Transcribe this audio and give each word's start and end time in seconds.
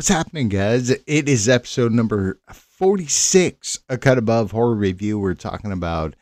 What's 0.00 0.08
happening, 0.08 0.48
guys? 0.48 0.88
It 0.88 1.28
is 1.28 1.46
episode 1.46 1.92
number 1.92 2.40
46, 2.50 3.80
A 3.90 3.98
Cut 3.98 4.16
Above 4.16 4.50
Horror 4.50 4.74
Review. 4.74 5.18
We're 5.18 5.34
talking 5.34 5.72
about 5.72 6.16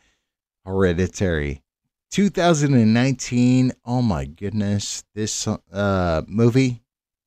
Hereditary 0.65 1.63
2019. 2.11 3.71
Oh 3.85 4.03
my 4.03 4.25
goodness, 4.25 5.05
this 5.15 5.47
uh, 5.47 6.23
movie. 6.27 6.83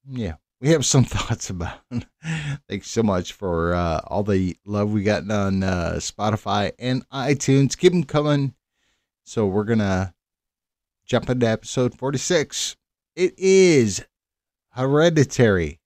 Yeah, 0.05 0.33
we 0.59 0.71
have 0.71 0.85
some 0.85 1.05
thoughts 1.05 1.49
about. 1.49 1.79
Thanks 2.68 2.91
so 2.91 3.02
much 3.02 3.31
for 3.31 3.73
uh, 3.73 4.02
all 4.07 4.23
the 4.23 4.57
love 4.65 4.91
we 4.91 5.04
got 5.04 5.31
on 5.31 5.63
uh, 5.63 5.93
Spotify 5.99 6.73
and 6.77 7.07
iTunes. 7.11 7.77
Keep 7.77 7.93
them 7.93 8.04
coming. 8.04 8.55
So 9.23 9.47
we're 9.47 9.63
gonna 9.63 10.13
jump 11.05 11.29
into 11.29 11.47
episode 11.47 11.97
46. 11.97 12.75
It 13.15 13.39
is 13.39 14.04
Hereditary 14.71 15.80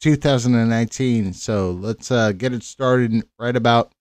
2019. 0.00 1.32
So 1.32 1.70
let's 1.70 2.10
uh, 2.10 2.32
get 2.32 2.52
it 2.52 2.62
started 2.62 3.24
right 3.38 3.56
about. 3.56 3.92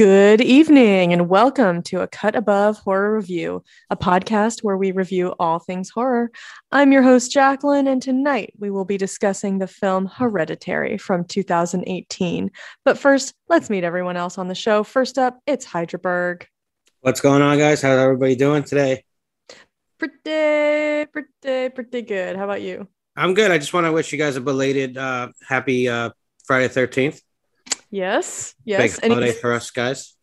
Good 0.00 0.40
evening 0.40 1.12
and 1.12 1.28
welcome 1.28 1.82
to 1.82 2.00
a 2.00 2.08
Cut 2.08 2.34
Above 2.34 2.78
Horror 2.78 3.14
Review, 3.16 3.62
a 3.90 3.98
podcast 3.98 4.60
where 4.60 4.78
we 4.78 4.92
review 4.92 5.34
all 5.38 5.58
things 5.58 5.90
horror. 5.90 6.30
I'm 6.72 6.90
your 6.90 7.02
host, 7.02 7.30
Jacqueline, 7.30 7.86
and 7.86 8.00
tonight 8.00 8.54
we 8.58 8.70
will 8.70 8.86
be 8.86 8.96
discussing 8.96 9.58
the 9.58 9.66
film 9.66 10.06
Hereditary 10.06 10.96
from 10.96 11.26
2018. 11.26 12.50
But 12.82 12.96
first, 12.96 13.34
let's 13.50 13.68
meet 13.68 13.84
everyone 13.84 14.16
else 14.16 14.38
on 14.38 14.48
the 14.48 14.54
show. 14.54 14.84
First 14.84 15.18
up, 15.18 15.38
it's 15.46 15.66
Hydraberg. 15.66 16.44
What's 17.02 17.20
going 17.20 17.42
on, 17.42 17.58
guys? 17.58 17.82
How's 17.82 17.98
everybody 17.98 18.36
doing 18.36 18.64
today? 18.64 19.04
Pretty, 19.98 21.10
pretty, 21.12 21.68
pretty 21.74 22.00
good. 22.00 22.36
How 22.36 22.44
about 22.44 22.62
you? 22.62 22.88
I'm 23.16 23.34
good. 23.34 23.50
I 23.50 23.58
just 23.58 23.74
want 23.74 23.84
to 23.84 23.92
wish 23.92 24.12
you 24.12 24.18
guys 24.18 24.36
a 24.36 24.40
belated 24.40 24.96
uh, 24.96 25.28
happy 25.46 25.90
uh, 25.90 26.08
Friday 26.46 26.68
13th. 26.72 27.20
Yes, 27.90 28.54
yes. 28.64 29.00
Big 29.00 29.10
holiday 29.10 29.32
for 29.32 29.52
us, 29.52 29.70
guys. 29.70 30.14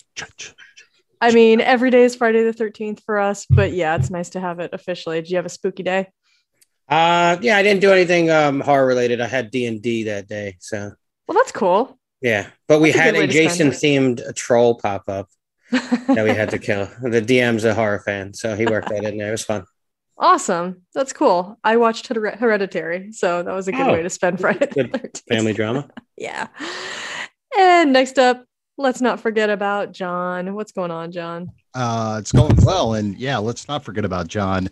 I 1.19 1.31
mean, 1.31 1.61
every 1.61 1.89
day 1.89 2.03
is 2.03 2.15
Friday 2.15 2.43
the 2.43 2.53
13th 2.53 3.01
for 3.03 3.17
us, 3.19 3.45
but 3.49 3.73
yeah, 3.73 3.95
it's 3.95 4.09
nice 4.09 4.29
to 4.31 4.39
have 4.39 4.59
it 4.59 4.71
officially. 4.73 5.19
Did 5.21 5.29
you 5.31 5.37
have 5.37 5.45
a 5.45 5.49
spooky 5.49 5.83
day? 5.83 6.07
Uh, 6.87 7.37
yeah, 7.41 7.57
I 7.57 7.63
didn't 7.63 7.81
do 7.81 7.91
anything 7.91 8.29
um, 8.29 8.61
horror 8.61 8.85
related. 8.85 9.19
I 9.19 9.27
had 9.27 9.51
D 9.51 9.65
and 9.65 9.81
D 9.81 10.03
that 10.03 10.27
day, 10.27 10.57
so 10.59 10.91
Well, 11.27 11.35
that's 11.35 11.51
cool. 11.51 11.99
yeah. 12.21 12.47
But 12.67 12.79
we 12.79 12.91
That's 12.91 13.03
had 13.03 13.15
a 13.15 13.27
Jason 13.27 13.69
themed 13.71 14.35
troll 14.35 14.75
pop 14.75 15.09
up 15.09 15.27
that 15.71 16.23
we 16.23 16.29
had 16.29 16.51
to 16.51 16.59
kill. 16.59 16.87
The 17.01 17.21
DM's 17.21 17.65
a 17.65 17.73
horror 17.73 17.99
fan, 17.99 18.33
so 18.33 18.55
he 18.55 18.65
worked 18.65 18.89
that 18.89 19.03
in 19.03 19.17
there. 19.17 19.27
It 19.29 19.31
was 19.31 19.43
fun. 19.43 19.65
Awesome. 20.19 20.83
That's 20.95 21.13
cool. 21.13 21.59
I 21.63 21.77
watched 21.77 22.07
Hered- 22.07 22.37
Hereditary, 22.39 23.11
so 23.11 23.43
that 23.43 23.53
was 23.53 23.67
a 23.67 23.71
good 23.71 23.87
Oh, 23.87 23.91
way 23.93 24.01
to 24.03 24.09
spend 24.09 24.39
Friday 24.39 24.67
the 24.67 24.83
13th. 24.85 25.23
Family 25.27 25.53
drama. 25.53 25.89
Yeah. 26.19 26.47
And 27.57 27.91
next 27.91 28.19
up, 28.19 28.45
let's 28.77 29.01
not 29.01 29.19
forget 29.19 29.49
about 29.49 29.91
John. 29.91 30.53
What's 30.53 30.71
going 30.71 30.91
on, 30.91 31.11
John? 31.11 31.51
Uh, 31.73 32.17
it's 32.19 32.31
going 32.31 32.55
well, 32.63 32.93
and 32.93 33.17
yeah, 33.17 33.37
let's 33.37 33.67
not 33.67 33.83
forget 33.83 34.05
about 34.05 34.27
John. 34.27 34.69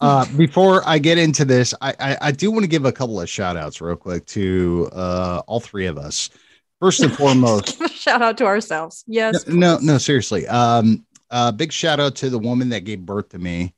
Uh, 0.00 0.24
before 0.36 0.82
I 0.86 0.98
get 0.98 1.18
into 1.18 1.44
this, 1.44 1.74
I, 1.80 1.94
I, 1.98 2.18
I 2.20 2.32
do 2.32 2.50
want 2.50 2.62
to 2.64 2.68
give 2.68 2.84
a 2.84 2.92
couple 2.92 3.20
of 3.20 3.28
shout 3.28 3.56
outs 3.56 3.80
real 3.80 3.96
quick 3.96 4.26
to 4.26 4.88
uh, 4.92 5.42
all 5.46 5.60
three 5.60 5.86
of 5.86 5.98
us. 5.98 6.30
First 6.80 7.00
and 7.00 7.12
foremost, 7.16 7.82
Shout 7.92 8.22
out 8.22 8.38
to 8.38 8.44
ourselves. 8.46 9.04
Yes. 9.08 9.46
no, 9.48 9.76
please. 9.76 9.86
no, 9.86 9.98
seriously. 9.98 10.46
Um, 10.46 11.04
uh, 11.30 11.52
big 11.52 11.72
shout 11.72 12.00
out 12.00 12.14
to 12.16 12.30
the 12.30 12.38
woman 12.38 12.68
that 12.70 12.84
gave 12.84 13.04
birth 13.04 13.30
to 13.30 13.38
me. 13.38 13.74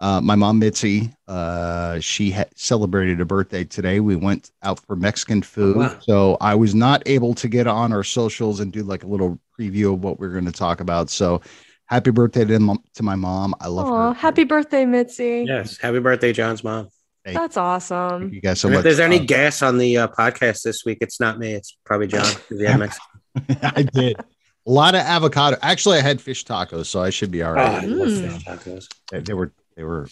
Uh, 0.00 0.20
my 0.20 0.34
mom 0.34 0.58
Mitzi, 0.58 1.10
uh, 1.28 1.98
she 2.00 2.30
ha- 2.32 2.44
celebrated 2.56 3.20
a 3.20 3.24
birthday 3.24 3.64
today. 3.64 4.00
We 4.00 4.16
went 4.16 4.50
out 4.62 4.80
for 4.80 4.96
Mexican 4.96 5.40
food, 5.40 5.76
Wow. 5.76 5.98
so 6.00 6.36
I 6.40 6.54
was 6.56 6.74
not 6.74 7.02
able 7.06 7.32
to 7.34 7.48
get 7.48 7.66
on 7.66 7.92
our 7.92 8.02
socials 8.04 8.60
and 8.60 8.72
do 8.72 8.82
like 8.82 9.04
a 9.04 9.06
little 9.06 9.38
preview 9.58 9.94
of 9.94 10.02
what 10.02 10.18
we're 10.18 10.32
going 10.32 10.44
to 10.46 10.52
talk 10.52 10.80
about. 10.80 11.10
So, 11.10 11.40
happy 11.86 12.10
birthday 12.10 12.44
to, 12.44 12.76
to 12.94 13.02
my 13.02 13.14
mom! 13.14 13.54
I 13.60 13.68
love 13.68 13.86
Aw, 13.88 14.08
her. 14.08 14.14
happy 14.14 14.44
birthday, 14.44 14.84
Mitzi. 14.84 15.44
Yes. 15.46 15.78
Happy 15.78 16.00
birthday, 16.00 16.32
John's 16.32 16.64
mom. 16.64 16.88
That's 17.24 17.56
awesome. 17.56 18.30
you 18.34 18.42
guys 18.42 18.60
so 18.60 18.68
much. 18.68 18.78
if 18.78 18.82
there's 18.84 19.00
any 19.00 19.20
Uh, 19.20 19.24
gas 19.24 19.62
on 19.62 19.78
the 19.78 19.96
uh, 19.96 20.08
podcast 20.08 20.62
this 20.62 20.84
week, 20.84 20.98
it's 21.00 21.20
not 21.20 21.38
me. 21.38 21.54
It's 21.54 21.78
probably 21.86 22.08
John. 22.08 22.26
he 22.50 22.64
had 22.64 22.90
I 23.62 23.82
did 23.82 24.16
a 24.18 24.70
lot 24.70 24.94
of 24.94 25.00
avocado. 25.00 25.56
Actually, 25.62 25.98
I 25.98 26.02
had 26.02 26.20
fish 26.20 26.44
tacos, 26.44 26.86
so 26.86 27.00
I 27.00 27.08
should 27.10 27.30
be 27.30 27.42
all 27.42 27.52
right. 27.54 27.82
Oh. 27.82 27.86
I 27.86 27.88
love 27.88 28.08
Mm. 28.08 28.32
fish 28.32 28.44
tacos. 28.44 28.86
They, 29.10 29.20
they 29.20 29.32
were 29.34 29.52
they 29.76 29.84
were 29.84 30.08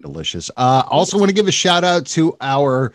delicious. 0.00 0.50
Uh, 0.56 0.82
also, 0.88 1.18
want 1.18 1.28
to 1.28 1.34
give 1.34 1.48
a 1.48 1.52
shout 1.52 1.84
out 1.84 2.06
to 2.06 2.36
our 2.40 2.92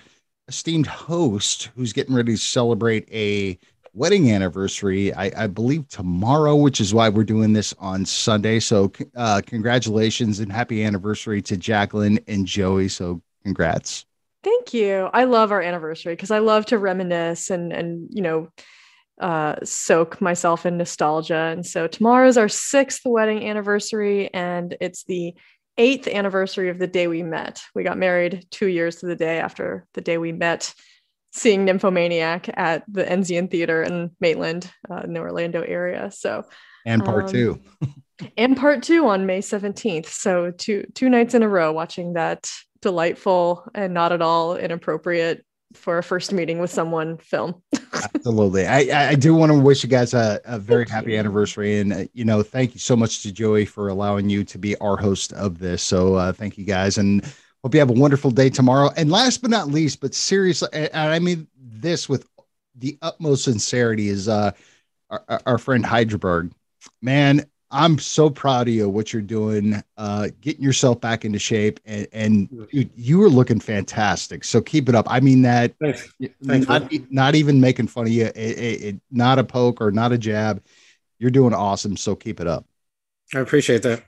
esteemed 0.48 0.88
host 0.88 1.70
who's 1.76 1.94
getting 1.94 2.16
ready 2.16 2.34
to 2.34 2.38
celebrate 2.38 3.08
a 3.12 3.58
wedding 3.94 4.32
anniversary. 4.32 5.14
I, 5.14 5.44
I 5.44 5.48
believe 5.48 5.88
tomorrow, 5.88 6.56
which 6.56 6.80
is 6.80 6.94
why 6.94 7.10
we're 7.10 7.24
doing 7.24 7.54
this 7.54 7.74
on 7.80 8.06
Sunday. 8.06 8.60
So, 8.60 8.92
uh, 9.16 9.42
congratulations 9.46 10.40
and 10.40 10.52
happy 10.52 10.84
anniversary 10.84 11.42
to 11.44 11.58
Jacqueline 11.58 12.20
and 12.28 12.46
Joey. 12.46 12.88
So, 12.88 13.22
congrats. 13.44 14.06
Thank 14.44 14.74
you. 14.74 15.10
I 15.14 15.26
love 15.26 15.52
our 15.52 15.62
anniversary 15.62 16.14
because 16.14 16.32
I 16.32 16.40
love 16.40 16.66
to 16.68 16.78
reminisce 16.78 17.50
and 17.50 17.72
and 17.72 18.08
you 18.12 18.22
know 18.22 18.50
uh 19.20 19.56
soak 19.64 20.20
myself 20.20 20.66
in 20.66 20.78
nostalgia. 20.78 21.36
And 21.36 21.66
so 21.66 21.86
tomorrow's 21.88 22.38
our 22.38 22.50
sixth 22.50 23.02
wedding 23.06 23.48
anniversary, 23.48 24.34
and 24.34 24.76
it's 24.82 25.04
the 25.04 25.36
eighth 25.78 26.08
anniversary 26.08 26.70
of 26.70 26.80
the 26.80 26.88
day 26.88 27.08
we 27.08 27.24
met. 27.24 27.62
We 27.74 27.84
got 27.84 27.98
married 27.98 28.46
two 28.52 28.68
years 28.68 28.98
to 28.98 29.06
the 29.06 29.16
day 29.16 29.40
after 29.40 29.86
the 29.94 30.02
day 30.02 30.18
we 30.18 30.32
met, 30.32 30.74
seeing 31.32 31.66
Nymphomaniac 31.66 32.50
at 32.56 32.84
the 32.88 33.04
Enzian 33.04 33.50
Theater 33.50 33.82
in 33.84 34.12
Maitland, 34.20 34.72
uh, 34.90 35.02
in 35.04 35.14
the 35.14 35.20
Orlando 35.20 35.62
area. 35.62 36.12
So 36.12 36.44
And 36.86 37.04
part 37.04 37.26
Um, 37.26 37.32
two. 37.32 37.62
and 38.38 38.58
part 38.58 38.84
two 38.84 39.08
on 39.08 39.26
May 39.26 39.40
17th. 39.40 40.08
So 40.08 40.52
two 40.52 40.86
two 40.94 41.10
nights 41.10 41.34
in 41.34 41.44
a 41.44 41.50
row 41.50 41.72
watching 41.72 42.14
that 42.14 42.50
delightful 42.82 43.64
and 43.76 43.94
not 43.94 44.12
at 44.12 44.22
all 44.22 44.56
inappropriate 44.56 45.46
for 45.74 45.98
a 45.98 46.04
first 46.04 46.32
meeting 46.34 46.60
with 46.60 46.72
someone 46.72 47.18
film. 47.18 47.62
Absolutely. 47.94 48.66
I, 48.68 49.10
I- 49.12 49.16
do 49.16 49.34
want 49.36 49.52
to 49.52 49.58
wish 49.60 49.84
you 49.84 49.90
guys 49.90 50.14
a, 50.14 50.40
a 50.46 50.58
very 50.60 50.86
Thank 50.86 50.90
happy 50.96 51.12
you. 51.14 51.20
anniversary. 51.20 51.80
And, 51.80 51.94
uh, 51.94 52.04
you 52.14 52.26
know, 52.26 52.42
thank 52.44 52.74
you 52.74 52.80
so 52.80 52.96
much 52.96 53.22
to 53.24 53.32
Joey 53.32 53.66
for 53.66 53.90
allowing 53.90 54.30
you 54.30 54.44
to 54.46 54.58
be 54.58 54.76
our 54.78 54.98
host 54.98 55.34
of 55.34 55.60
this. 55.60 55.82
So 55.84 56.16
uh, 56.16 56.32
thank 56.34 56.58
you 56.58 56.66
guys. 56.66 56.98
And 56.98 57.24
hope 57.64 57.74
you 57.74 57.80
have 57.80 57.90
a 57.90 57.94
wonderful 57.94 58.32
day 58.32 58.50
tomorrow. 58.50 58.90
And 58.98 59.12
last 59.12 59.42
but 59.42 59.52
not 59.52 59.68
least, 59.68 60.00
but 60.02 60.14
seriously, 60.16 60.70
and 60.74 60.90
I 60.96 61.20
mean 61.20 61.48
this 61.60 62.08
with 62.10 62.28
the 62.76 62.98
utmost 63.02 63.44
sincerity, 63.44 64.10
is 64.10 64.28
uh, 64.28 64.52
our, 65.10 65.42
our- 65.46 65.58
friend 65.58 65.84
Hydraberg. 65.84 66.52
Man, 67.02 67.46
I'm 67.72 67.98
so 67.98 68.30
proud 68.30 68.68
of 68.68 68.74
you, 68.74 68.90
what 68.90 69.14
you're 69.14 69.22
doing, 69.22 69.82
uh, 69.98 70.30
getting 70.42 70.64
yourself 70.64 71.00
back 71.00 71.24
into 71.26 71.40
shape. 71.40 71.80
And, 71.86 72.08
and 72.12 72.68
dude, 72.70 72.90
you 72.96 73.22
are 73.24 73.30
looking 73.30 73.60
fantastic. 73.60 74.44
So 74.44 74.62
keep 74.62 74.90
it 74.90 74.96
up. 74.96 75.06
I 75.10 75.20
mean 75.20 75.42
that 75.44 75.74
Thanks. 75.82 76.14
Thanks, 76.46 76.68
not, 76.68 76.92
not 77.10 77.36
even 77.36 77.62
making 77.62 77.88
fun 77.88 78.08
of 78.08 78.12
you. 78.12 78.26
It, 78.26 78.36
it, 78.36 78.82
it- 78.84 79.02
not 79.12 79.40
a 79.40 79.44
poke 79.44 79.82
or 79.82 79.92
not 79.92 80.12
a 80.12 80.18
jab. 80.18 80.64
You're 81.20 81.32
doing 81.32 81.54
awesome. 81.54 81.96
So 81.98 82.16
keep 82.16 82.40
it 82.40 82.48
up. 82.48 82.66
I 83.34 83.40
appreciate 83.40 83.84
that. 83.84 84.04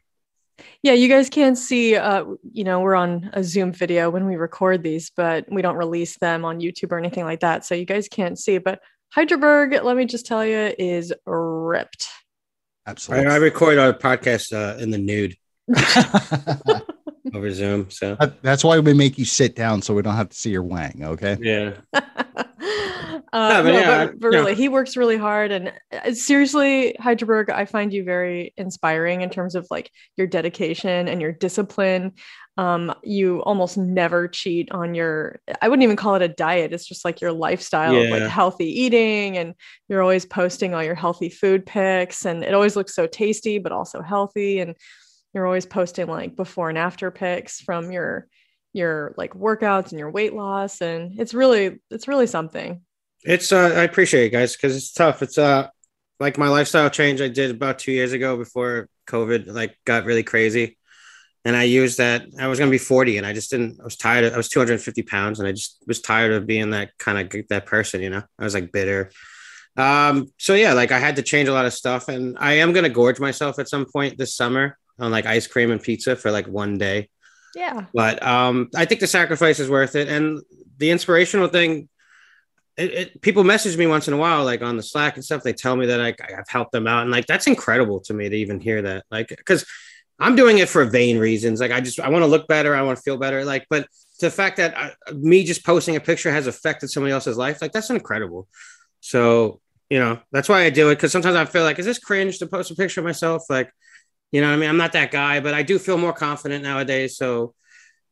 yeah, 0.81 0.93
you 0.93 1.07
guys 1.07 1.29
can't 1.29 1.57
see 1.57 1.95
uh 1.95 2.25
you 2.51 2.63
know, 2.63 2.81
we're 2.81 2.95
on 2.95 3.29
a 3.33 3.43
Zoom 3.43 3.71
video 3.71 4.09
when 4.09 4.25
we 4.25 4.35
record 4.35 4.83
these, 4.83 5.11
but 5.15 5.45
we 5.49 5.61
don't 5.61 5.77
release 5.77 6.17
them 6.17 6.43
on 6.43 6.59
YouTube 6.59 6.91
or 6.91 6.97
anything 6.97 7.23
like 7.23 7.39
that. 7.39 7.65
So 7.65 7.75
you 7.75 7.85
guys 7.85 8.07
can't 8.07 8.37
see, 8.37 8.57
but 8.57 8.81
Hydraberg, 9.15 9.83
let 9.83 9.95
me 9.95 10.05
just 10.05 10.25
tell 10.25 10.43
you, 10.43 10.73
is 10.79 11.13
ripped. 11.25 12.07
I, 12.85 12.91
Absolutely. 12.91 13.27
I 13.27 13.37
record 13.37 13.77
our 13.77 13.93
podcast 13.93 14.53
uh, 14.53 14.77
in 14.77 14.91
the 14.91 14.97
nude 14.97 15.35
over 17.33 17.51
Zoom. 17.51 17.89
So 17.89 18.15
That- 18.19 18.41
That's 18.41 18.63
why 18.63 18.79
we 18.79 18.93
make 18.93 19.17
you 19.17 19.25
sit 19.25 19.55
down 19.55 19.81
so 19.81 19.93
we 19.93 20.01
don't 20.01 20.15
have 20.15 20.29
to 20.29 20.35
see 20.35 20.49
your 20.49 20.63
wang. 20.63 21.01
Okay. 21.03 21.37
yeah. 21.41 21.73
uh, 21.93 23.63
but 23.63 23.71
no, 23.71 23.71
yeah, 23.71 24.05
but, 24.05 24.19
but 24.19 24.31
yeah. 24.31 24.39
really, 24.39 24.55
he 24.55 24.69
works 24.69 24.97
really 24.97 25.17
hard. 25.17 25.51
And 25.51 25.73
uh, 25.91 26.13
seriously, 26.13 26.95
Hydraberg, 26.99 27.49
I 27.49 27.65
find 27.65 27.93
you 27.93 28.03
very 28.03 28.53
inspiring 28.57 29.21
in 29.21 29.29
terms 29.29 29.55
of 29.55 29.65
like 29.71 29.89
your 30.17 30.27
dedication 30.27 31.07
and 31.07 31.21
your 31.21 31.31
discipline. 31.31 32.13
Um, 32.55 32.93
you 33.03 33.41
almost 33.43 33.77
never 33.77 34.27
cheat 34.27 34.71
on 34.71 34.93
your, 34.93 35.39
I 35.61 35.69
wouldn't 35.69 35.83
even 35.83 35.95
call 35.95 36.15
it 36.15 36.21
a 36.21 36.27
diet. 36.27 36.71
It's 36.71 36.85
just 36.85 37.03
like 37.03 37.19
your 37.19 37.31
lifestyle 37.31 37.95
of 37.95 38.09
like 38.09 38.29
healthy 38.29 38.81
eating. 38.81 39.37
And 39.37 39.55
you're 39.87 40.01
always 40.01 40.25
posting 40.25 40.73
all 40.73 40.83
your 40.83 40.95
healthy 40.95 41.29
food 41.29 41.65
pics. 41.65 42.25
And 42.25 42.43
it 42.43 42.53
always 42.53 42.75
looks 42.75 42.93
so 42.95 43.07
tasty, 43.07 43.57
but 43.57 43.71
also 43.71 44.01
healthy. 44.01 44.59
And 44.59 44.75
you're 45.33 45.47
always 45.47 45.65
posting 45.65 46.07
like 46.07 46.35
before 46.35 46.69
and 46.69 46.77
after 46.77 47.09
pics 47.11 47.59
from 47.59 47.91
your 47.91 48.27
your 48.75 49.13
like 49.17 49.33
workouts 49.33 49.91
and 49.91 49.99
your 49.99 50.09
weight 50.09 50.33
loss 50.33 50.81
and 50.81 51.19
it's 51.19 51.35
really 51.35 51.79
it's 51.91 52.07
really 52.07 52.25
something 52.25 52.81
It's 53.23 53.51
uh, 53.51 53.73
I 53.75 53.83
appreciate 53.83 54.25
it, 54.25 54.29
guys, 54.31 54.55
because 54.55 54.75
it's 54.75 54.91
tough. 54.91 55.21
It's 55.21 55.37
uh, 55.37 55.69
like 56.19 56.37
my 56.37 56.49
lifestyle 56.49 56.89
change 56.89 57.21
I 57.21 57.29
did 57.29 57.51
about 57.51 57.79
two 57.79 57.91
years 57.91 58.11
ago 58.11 58.37
before 58.37 58.89
COVID 59.07 59.47
like 59.47 59.77
got 59.85 60.05
really 60.05 60.23
crazy, 60.23 60.77
and 61.45 61.55
I 61.55 61.63
used 61.63 61.97
that. 61.97 62.25
I 62.39 62.47
was 62.47 62.59
gonna 62.59 62.71
be 62.71 62.77
forty, 62.77 63.17
and 63.17 63.25
I 63.25 63.33
just 63.33 63.51
didn't. 63.51 63.79
I 63.81 63.83
was 63.83 63.97
tired. 63.97 64.25
Of, 64.25 64.33
I 64.33 64.37
was 64.37 64.49
two 64.49 64.59
hundred 64.59 64.73
and 64.73 64.81
fifty 64.81 65.03
pounds, 65.03 65.39
and 65.39 65.47
I 65.47 65.51
just 65.51 65.83
was 65.87 66.01
tired 66.01 66.31
of 66.31 66.47
being 66.47 66.69
that 66.71 66.97
kind 66.97 67.19
of 67.19 67.47
that 67.49 67.65
person. 67.65 68.01
You 68.01 68.09
know, 68.09 68.23
I 68.39 68.43
was 68.43 68.53
like 68.53 68.71
bitter. 68.71 69.11
Um, 69.75 70.31
so 70.37 70.53
yeah, 70.53 70.73
like 70.73 70.91
I 70.91 70.99
had 70.99 71.17
to 71.17 71.21
change 71.21 71.49
a 71.49 71.53
lot 71.53 71.65
of 71.65 71.73
stuff, 71.73 72.07
and 72.07 72.37
I 72.39 72.53
am 72.53 72.71
gonna 72.73 72.89
gorge 72.89 73.19
myself 73.19 73.59
at 73.59 73.69
some 73.69 73.85
point 73.85 74.17
this 74.17 74.35
summer 74.35 74.77
on 74.99 75.11
like 75.11 75.25
ice 75.25 75.47
cream 75.47 75.71
and 75.71 75.81
pizza 75.81 76.15
for 76.15 76.31
like 76.31 76.47
one 76.47 76.77
day. 76.77 77.09
Yeah. 77.55 77.85
But 77.93 78.23
um, 78.23 78.69
I 78.75 78.85
think 78.85 79.01
the 79.01 79.07
sacrifice 79.07 79.59
is 79.59 79.69
worth 79.69 79.95
it, 79.95 80.07
and 80.07 80.41
the 80.77 80.91
inspirational 80.91 81.47
thing. 81.47 81.89
It, 82.75 82.91
it, 82.91 83.21
people 83.21 83.43
message 83.43 83.77
me 83.77 83.85
once 83.85 84.07
in 84.07 84.15
a 84.15 84.17
while, 84.17 84.43
like 84.45 84.63
on 84.63 84.77
the 84.77 84.81
Slack 84.81 85.13
and 85.15 85.23
stuff. 85.23 85.43
They 85.43 85.53
tell 85.53 85.75
me 85.75 85.85
that 85.85 86.01
I, 86.01 86.07
I've 86.07 86.49
helped 86.49 86.71
them 86.71 86.87
out, 86.87 87.03
and 87.03 87.11
like 87.11 87.27
that's 87.27 87.45
incredible 87.45 87.99
to 88.01 88.15
me 88.15 88.29
to 88.29 88.35
even 88.35 88.59
hear 88.59 88.81
that. 88.81 89.05
Like, 89.11 89.27
because 89.29 89.63
I'm 90.19 90.35
doing 90.35 90.59
it 90.59 90.69
for 90.69 90.85
vain 90.85 91.17
reasons. 91.17 91.59
Like, 91.59 91.71
I 91.71 91.81
just 91.81 91.99
I 91.99 92.09
want 92.09 92.23
to 92.23 92.27
look 92.27 92.47
better, 92.47 92.75
I 92.75 92.81
want 92.83 92.97
to 92.97 93.03
feel 93.03 93.17
better. 93.17 93.43
Like, 93.43 93.65
but 93.69 93.87
the 94.19 94.29
fact 94.31 94.57
that 94.57 94.77
I, 94.77 94.91
me 95.11 95.43
just 95.43 95.65
posting 95.65 95.95
a 95.95 95.99
picture 95.99 96.31
has 96.31 96.47
affected 96.47 96.89
somebody 96.89 97.11
else's 97.13 97.37
life, 97.37 97.61
like 97.61 97.71
that's 97.71 97.89
incredible. 97.89 98.47
So 99.01 99.59
you 99.89 99.99
know 99.99 100.19
that's 100.31 100.49
why 100.49 100.63
I 100.63 100.69
do 100.69 100.89
it 100.89 100.95
because 100.95 101.11
sometimes 101.11 101.35
I 101.35 101.45
feel 101.45 101.63
like 101.63 101.77
is 101.77 101.85
this 101.85 101.99
cringe 101.99 102.39
to 102.39 102.47
post 102.47 102.71
a 102.71 102.75
picture 102.75 103.01
of 103.01 103.05
myself? 103.05 103.43
Like, 103.49 103.71
you 104.31 104.41
know, 104.41 104.51
I 104.51 104.55
mean, 104.55 104.69
I'm 104.69 104.77
not 104.77 104.93
that 104.93 105.11
guy, 105.11 105.39
but 105.39 105.53
I 105.53 105.63
do 105.63 105.77
feel 105.77 105.97
more 105.97 106.13
confident 106.13 106.63
nowadays. 106.63 107.17
So, 107.17 107.53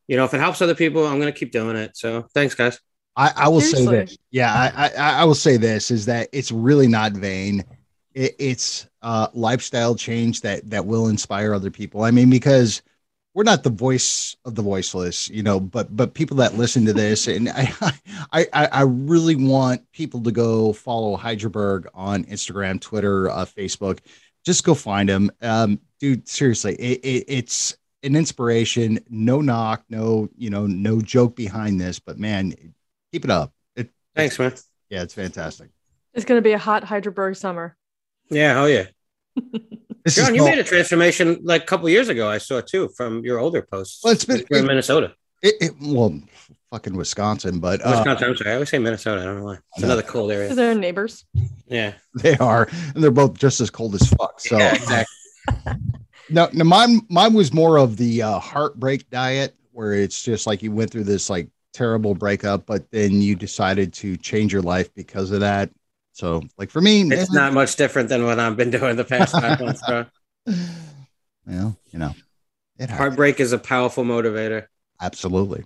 you 0.07 0.17
know, 0.17 0.25
if 0.25 0.33
it 0.33 0.39
helps 0.39 0.61
other 0.61 0.75
people, 0.75 1.05
I'm 1.05 1.19
gonna 1.19 1.31
keep 1.31 1.51
doing 1.51 1.77
it. 1.77 1.95
So, 1.95 2.27
thanks, 2.33 2.55
guys. 2.55 2.79
I, 3.15 3.31
I 3.35 3.47
will 3.49 3.61
Seriously. 3.61 3.85
say 3.85 4.05
this. 4.05 4.17
Yeah, 4.31 4.53
I, 4.53 4.89
I 4.89 5.21
I 5.21 5.23
will 5.25 5.35
say 5.35 5.57
this 5.57 5.91
is 5.91 6.05
that 6.07 6.29
it's 6.31 6.51
really 6.51 6.87
not 6.87 7.13
vain. 7.13 7.63
It, 8.13 8.35
it's 8.39 8.87
uh 9.01 9.27
lifestyle 9.33 9.95
change 9.95 10.41
that 10.41 10.69
that 10.69 10.85
will 10.85 11.07
inspire 11.07 11.53
other 11.53 11.71
people. 11.71 12.03
I 12.03 12.11
mean, 12.11 12.29
because 12.29 12.81
we're 13.33 13.43
not 13.43 13.63
the 13.63 13.69
voice 13.69 14.35
of 14.43 14.55
the 14.55 14.61
voiceless, 14.61 15.29
you 15.29 15.43
know, 15.43 15.59
but 15.59 15.95
but 15.95 16.13
people 16.13 16.37
that 16.37 16.55
listen 16.55 16.85
to 16.85 16.93
this, 16.93 17.27
and 17.27 17.49
I 17.49 17.71
I 18.31 18.47
I, 18.53 18.65
I 18.67 18.81
really 18.83 19.35
want 19.35 19.89
people 19.91 20.21
to 20.23 20.31
go 20.31 20.73
follow 20.73 21.17
Hydraberg 21.17 21.85
on 21.93 22.25
Instagram, 22.25 22.79
Twitter, 22.79 23.29
uh, 23.29 23.45
Facebook. 23.45 23.99
Just 24.45 24.63
go 24.63 24.73
find 24.73 25.09
him, 25.09 25.31
um, 25.41 25.79
dude. 25.99 26.27
Seriously, 26.27 26.75
it, 26.75 26.99
it, 27.03 27.25
it's 27.27 27.77
an 28.03 28.15
inspiration. 28.15 28.99
No 29.09 29.39
knock, 29.39 29.83
no 29.89 30.29
you 30.35 30.49
know, 30.49 30.67
no 30.67 30.99
joke 30.99 31.35
behind 31.35 31.79
this, 31.79 31.99
but 31.99 32.17
man, 32.17 32.53
keep 33.11 33.23
it 33.23 33.31
up. 33.31 33.53
It, 33.75 33.89
Thanks, 34.15 34.37
man. 34.39 34.53
yeah, 34.89 35.03
it's 35.03 35.13
fantastic. 35.13 35.69
It's 36.13 36.25
going 36.25 36.39
to 36.39 36.43
be 36.43 36.51
a 36.51 36.57
hot 36.57 36.83
Hydraberg 36.83 37.37
summer. 37.37 37.77
Yeah, 38.31 38.61
oh 38.61 38.65
yeah. 38.65 38.85
This 40.03 40.15
John, 40.15 40.33
you 40.33 40.39
called- 40.41 40.49
made 40.55 40.59
a 40.59 40.63
transformation 40.63 41.41
like 41.43 41.61
a 41.61 41.65
couple 41.67 41.87
years 41.87 42.09
ago. 42.09 42.27
I 42.27 42.39
saw 42.39 42.59
too 42.59 42.89
from 42.97 43.23
your 43.23 43.37
older 43.37 43.61
posts. 43.61 44.03
Well, 44.03 44.13
it's 44.13 44.25
been- 44.25 44.43
You're 44.49 44.59
in 44.61 44.65
Minnesota. 44.65 45.13
it, 45.43 45.53
it, 45.61 45.71
well, 45.79 46.19
fucking 46.71 46.95
Wisconsin, 46.95 47.59
but 47.59 47.81
uh, 47.85 47.91
Wisconsin. 47.97 48.29
I'm 48.29 48.35
sorry. 48.35 48.49
I 48.49 48.53
always 48.55 48.69
say 48.69 48.79
Minnesota. 48.79 49.21
I 49.21 49.25
don't 49.25 49.37
know 49.37 49.43
why. 49.45 49.59
It's 49.73 49.81
No. 49.81 49.85
another 49.89 50.01
cold 50.01 50.29
Because 50.29 50.41
area. 50.41 50.55
they're 50.55 50.73
neighbors. 50.73 51.25
Yeah. 51.67 51.93
they 52.15 52.35
are, 52.37 52.67
and 52.95 53.03
they're 53.03 53.11
both 53.11 53.37
just 53.37 53.61
as 53.61 53.69
cold 53.69 53.93
as 53.93 54.07
fuck. 54.09 54.39
So 54.39 54.57
yeah, 54.57 54.73
exactly. 54.73 55.15
no, 56.31 56.49
no, 56.51 56.63
mine, 56.63 57.01
mine 57.09 57.33
was 57.35 57.53
more 57.53 57.77
of 57.77 57.95
the 57.97 58.23
uh, 58.23 58.39
heartbreak 58.39 59.07
diet, 59.11 59.55
where 59.71 59.93
it's 59.93 60.23
just 60.23 60.47
like 60.47 60.63
you 60.63 60.71
went 60.71 60.89
through 60.89 61.03
this 61.03 61.29
like 61.29 61.47
terrible 61.73 62.15
breakup, 62.15 62.65
but 62.65 62.89
then 62.89 63.21
you 63.21 63.35
decided 63.35 63.93
to 63.93 64.17
change 64.17 64.51
your 64.51 64.63
life 64.63 64.91
because 64.95 65.29
of 65.29 65.41
that. 65.41 65.69
So, 66.13 66.41
like 66.57 66.69
for 66.69 66.81
me, 66.81 67.01
It's 67.03 67.31
not 67.33 67.53
much 67.53 67.75
different 67.75 68.09
than 68.09 68.25
what 68.25 68.39
I've 68.39 68.57
been 68.57 68.69
doing 68.71 68.95
the 68.97 69.05
past 69.05 69.33
five 69.33 69.59
months, 69.59 69.81
bro. 69.87 70.05
well, 71.45 71.77
you 71.91 71.99
know, 71.99 72.13
it. 72.77 72.89
Heartbreak 72.89 73.39
is 73.39 73.53
a 73.53 73.57
powerful 73.57 74.03
motivator. 74.03 74.65
absolutely. 75.01 75.65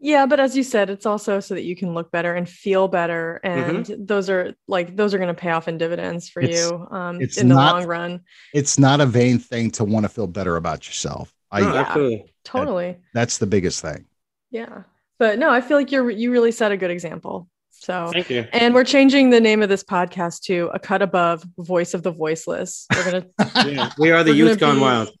Yeah, 0.00 0.26
but 0.26 0.38
as 0.38 0.56
you 0.56 0.62
said, 0.62 0.90
it's 0.90 1.06
also 1.06 1.40
so 1.40 1.54
that 1.54 1.64
you 1.64 1.74
can 1.74 1.92
look 1.92 2.12
better 2.12 2.32
and 2.34 2.48
feel 2.48 2.86
better, 2.86 3.40
and 3.42 3.84
those 3.98 4.30
are 4.30 4.54
like 4.68 4.94
those 4.94 5.12
are 5.12 5.18
going 5.18 5.34
to 5.34 5.40
pay 5.40 5.50
off 5.50 5.66
in 5.66 5.76
dividends 5.76 6.28
for 6.28 6.40
It's- 6.40 6.56
you 6.70 6.86
um, 6.92 7.20
it's 7.20 7.36
in 7.36 7.48
the 7.48 7.56
long 7.56 7.84
run. 7.84 8.20
It's 8.54 8.78
not 8.78 9.00
a 9.00 9.06
vain 9.06 9.40
thing 9.40 9.72
to 9.72 9.84
want 9.84 10.04
to 10.04 10.08
feel 10.08 10.28
better 10.28 10.54
about 10.56 10.86
yourself. 10.86 11.34
I 11.50 11.60
No, 11.62 11.74
Yeah. 11.74 11.80
absolutely. 11.80 12.34
Totally. 12.44 12.96
that's 13.12 13.38
the 13.38 13.46
biggest 13.46 13.82
thing. 13.82 14.06
Yeah, 14.52 14.84
but 15.18 15.38
no, 15.40 15.50
I 15.50 15.60
feel 15.60 15.76
like 15.76 15.90
you're 15.90 16.08
you 16.10 16.30
really 16.30 16.52
set 16.52 16.70
a 16.70 16.76
good 16.76 16.92
example. 16.92 17.48
So. 17.80 18.10
Thank 18.12 18.28
you. 18.30 18.46
And 18.52 18.74
we're 18.74 18.84
changing 18.84 19.30
the 19.30 19.40
name 19.40 19.62
of 19.62 19.68
this 19.68 19.82
podcast 19.84 20.42
to 20.42 20.70
A 20.74 20.78
Cut 20.78 21.00
Above 21.00 21.44
Voice 21.58 21.94
of 21.94 22.02
the 22.02 22.10
Voiceless. 22.10 22.86
We're 22.94 23.04
gonna 23.04 23.26
Yeah, 23.70 23.92
we 23.98 24.10
are 24.10 24.22
the 24.24 24.34
youth 24.34 24.58
gone 24.58 24.76
be- 24.76 24.80
wild. 24.82 25.10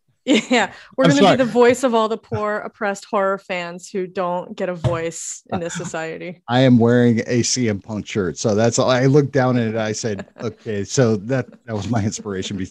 Yeah, 0.50 0.72
we're 0.94 1.04
I'm 1.04 1.10
going 1.10 1.16
to 1.20 1.22
sorry. 1.22 1.36
be 1.38 1.44
the 1.44 1.50
voice 1.50 1.84
of 1.84 1.94
all 1.94 2.06
the 2.10 2.18
poor, 2.18 2.58
oppressed 2.58 3.06
horror 3.06 3.38
fans 3.38 3.88
who 3.88 4.06
don't 4.06 4.54
get 4.54 4.68
a 4.68 4.74
voice 4.74 5.42
in 5.50 5.58
this 5.60 5.72
society. 5.72 6.42
I 6.48 6.60
am 6.60 6.78
wearing 6.78 7.20
a 7.20 7.40
CM 7.40 7.82
Punk 7.82 8.06
shirt, 8.06 8.36
so 8.36 8.54
that's 8.54 8.78
all. 8.78 8.90
I 8.90 9.06
looked 9.06 9.32
down 9.32 9.56
at 9.56 9.68
it. 9.68 9.76
I 9.76 9.92
said, 9.92 10.26
"Okay, 10.42 10.84
so 10.84 11.16
that 11.16 11.46
that 11.64 11.74
was 11.74 11.88
my 11.88 12.04
inspiration 12.04 12.58
be, 12.58 12.68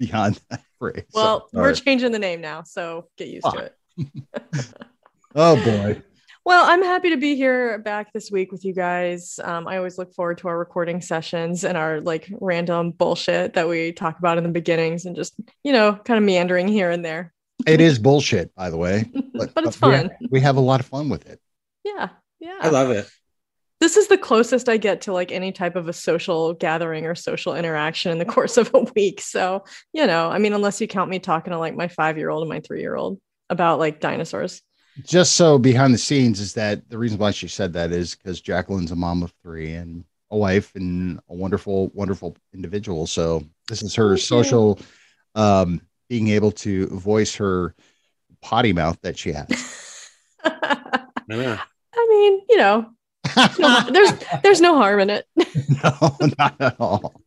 beyond 0.00 0.40
that 0.50 0.62
phrase." 0.80 1.04
Well, 1.14 1.28
all 1.28 1.48
we're 1.52 1.68
right. 1.68 1.76
changing 1.76 2.10
the 2.10 2.18
name 2.18 2.40
now, 2.40 2.64
so 2.64 3.06
get 3.16 3.28
used 3.28 3.46
to 3.52 3.70
it. 3.70 3.76
oh 5.36 5.54
boy, 5.64 6.02
Well, 6.46 6.64
I'm 6.64 6.84
happy 6.84 7.10
to 7.10 7.16
be 7.16 7.34
here 7.34 7.80
back 7.80 8.12
this 8.12 8.30
week 8.30 8.52
with 8.52 8.64
you 8.64 8.72
guys. 8.72 9.40
Um, 9.42 9.66
I 9.66 9.78
always 9.78 9.98
look 9.98 10.14
forward 10.14 10.38
to 10.38 10.48
our 10.48 10.56
recording 10.56 11.00
sessions 11.00 11.64
and 11.64 11.76
our 11.76 12.00
like 12.00 12.32
random 12.40 12.92
bullshit 12.92 13.54
that 13.54 13.68
we 13.68 13.90
talk 13.90 14.20
about 14.20 14.38
in 14.38 14.44
the 14.44 14.50
beginnings 14.50 15.06
and 15.06 15.16
just, 15.16 15.34
you 15.64 15.72
know, 15.72 15.94
kind 16.04 16.18
of 16.18 16.22
meandering 16.22 16.68
here 16.68 16.92
and 16.92 17.04
there. 17.04 17.34
it 17.66 17.80
is 17.80 17.98
bullshit, 17.98 18.54
by 18.54 18.70
the 18.70 18.76
way, 18.76 19.10
But, 19.34 19.50
it's 19.56 19.82
we- 19.82 19.90
fun. 19.90 20.10
We, 20.30 20.40
have 20.40 20.56
a 20.56 20.60
lot 20.60 20.78
of 20.78 20.86
fun 20.86 21.08
with 21.08 21.26
it. 21.26 21.40
Yeah. 21.82 22.10
Yeah. 22.38 22.58
I 22.60 22.68
love 22.68 22.90
it. 22.90 23.10
this 23.80 23.96
is 23.96 24.06
the 24.06 24.16
closest 24.16 24.68
I 24.68 24.76
get 24.76 25.00
to 25.00 25.12
like 25.12 25.32
any 25.32 25.50
type 25.50 25.74
of 25.74 25.88
a 25.88 25.92
social 25.92 26.52
gathering 26.54 27.06
or 27.06 27.16
social 27.16 27.56
interaction 27.56 28.12
in 28.12 28.18
the 28.18 28.24
course 28.24 28.56
of 28.56 28.70
a 28.72 28.86
week. 28.94 29.20
So, 29.20 29.64
you 29.92 30.06
know, 30.06 30.30
I 30.30 30.38
mean, 30.38 30.52
unless 30.52 30.80
you 30.80 30.86
count 30.86 31.10
me 31.10 31.18
talking 31.18 31.50
to 31.50 31.58
like 31.58 31.74
my 31.74 31.88
five 31.88 32.16
year 32.18 32.30
old 32.30 32.42
and 32.44 32.48
my 32.48 32.60
three 32.60 32.82
year 32.82 32.94
old 32.94 33.18
about 33.50 33.80
like 33.80 33.98
dinosaurs. 33.98 34.62
Just 35.04 35.34
so 35.34 35.58
behind 35.58 35.92
the 35.92 35.98
scenes 35.98 36.40
is 36.40 36.54
that 36.54 36.88
the 36.88 36.98
reason 36.98 37.18
why 37.18 37.30
she 37.30 37.48
said 37.48 37.72
that 37.74 37.92
is 37.92 38.14
because 38.14 38.40
Jacqueline's 38.40 38.92
a 38.92 38.96
mom 38.96 39.22
of 39.22 39.32
three 39.42 39.74
and 39.74 40.04
a 40.30 40.36
wife 40.36 40.74
and 40.74 41.20
a 41.28 41.34
wonderful, 41.34 41.88
wonderful 41.94 42.36
individual. 42.54 43.06
So 43.06 43.44
this 43.68 43.82
is 43.82 43.94
her 43.94 44.16
Thank 44.16 44.26
social, 44.26 44.80
um, 45.34 45.80
being 46.08 46.28
able 46.28 46.52
to 46.52 46.86
voice 46.88 47.34
her 47.36 47.74
potty 48.40 48.72
mouth 48.72 48.98
that 49.02 49.18
she 49.18 49.32
has. 49.32 50.10
I 50.44 51.04
I 51.28 52.06
mean, 52.08 52.42
you 52.48 52.56
know, 52.56 52.90
no, 53.58 53.90
there's 53.90 54.12
there's 54.42 54.60
no 54.60 54.76
harm 54.76 55.00
in 55.00 55.10
it. 55.10 55.26
no, 55.36 56.16
not 56.38 56.54
at 56.60 56.76
all. 56.80 57.20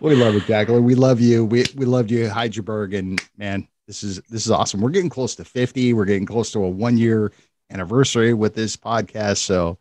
We 0.00 0.14
love 0.14 0.34
it, 0.34 0.46
Jacqueline. 0.46 0.84
We 0.84 0.94
love 0.94 1.20
you. 1.20 1.44
We 1.44 1.64
we 1.76 1.86
loved 1.86 2.10
you, 2.10 2.28
Hydraberg, 2.28 2.98
and 2.98 3.22
man, 3.36 3.68
this 3.86 4.02
is 4.02 4.20
this 4.30 4.44
is 4.46 4.50
awesome. 4.50 4.80
We're 4.80 4.90
getting 4.90 5.10
close 5.10 5.34
to 5.36 5.44
50. 5.44 5.92
We're 5.94 6.04
getting 6.04 6.26
close 6.26 6.52
to 6.52 6.64
a 6.64 6.68
one 6.68 6.96
year 6.98 7.32
anniversary 7.70 8.34
with 8.34 8.54
this 8.54 8.76
podcast. 8.76 9.38
So 9.38 9.78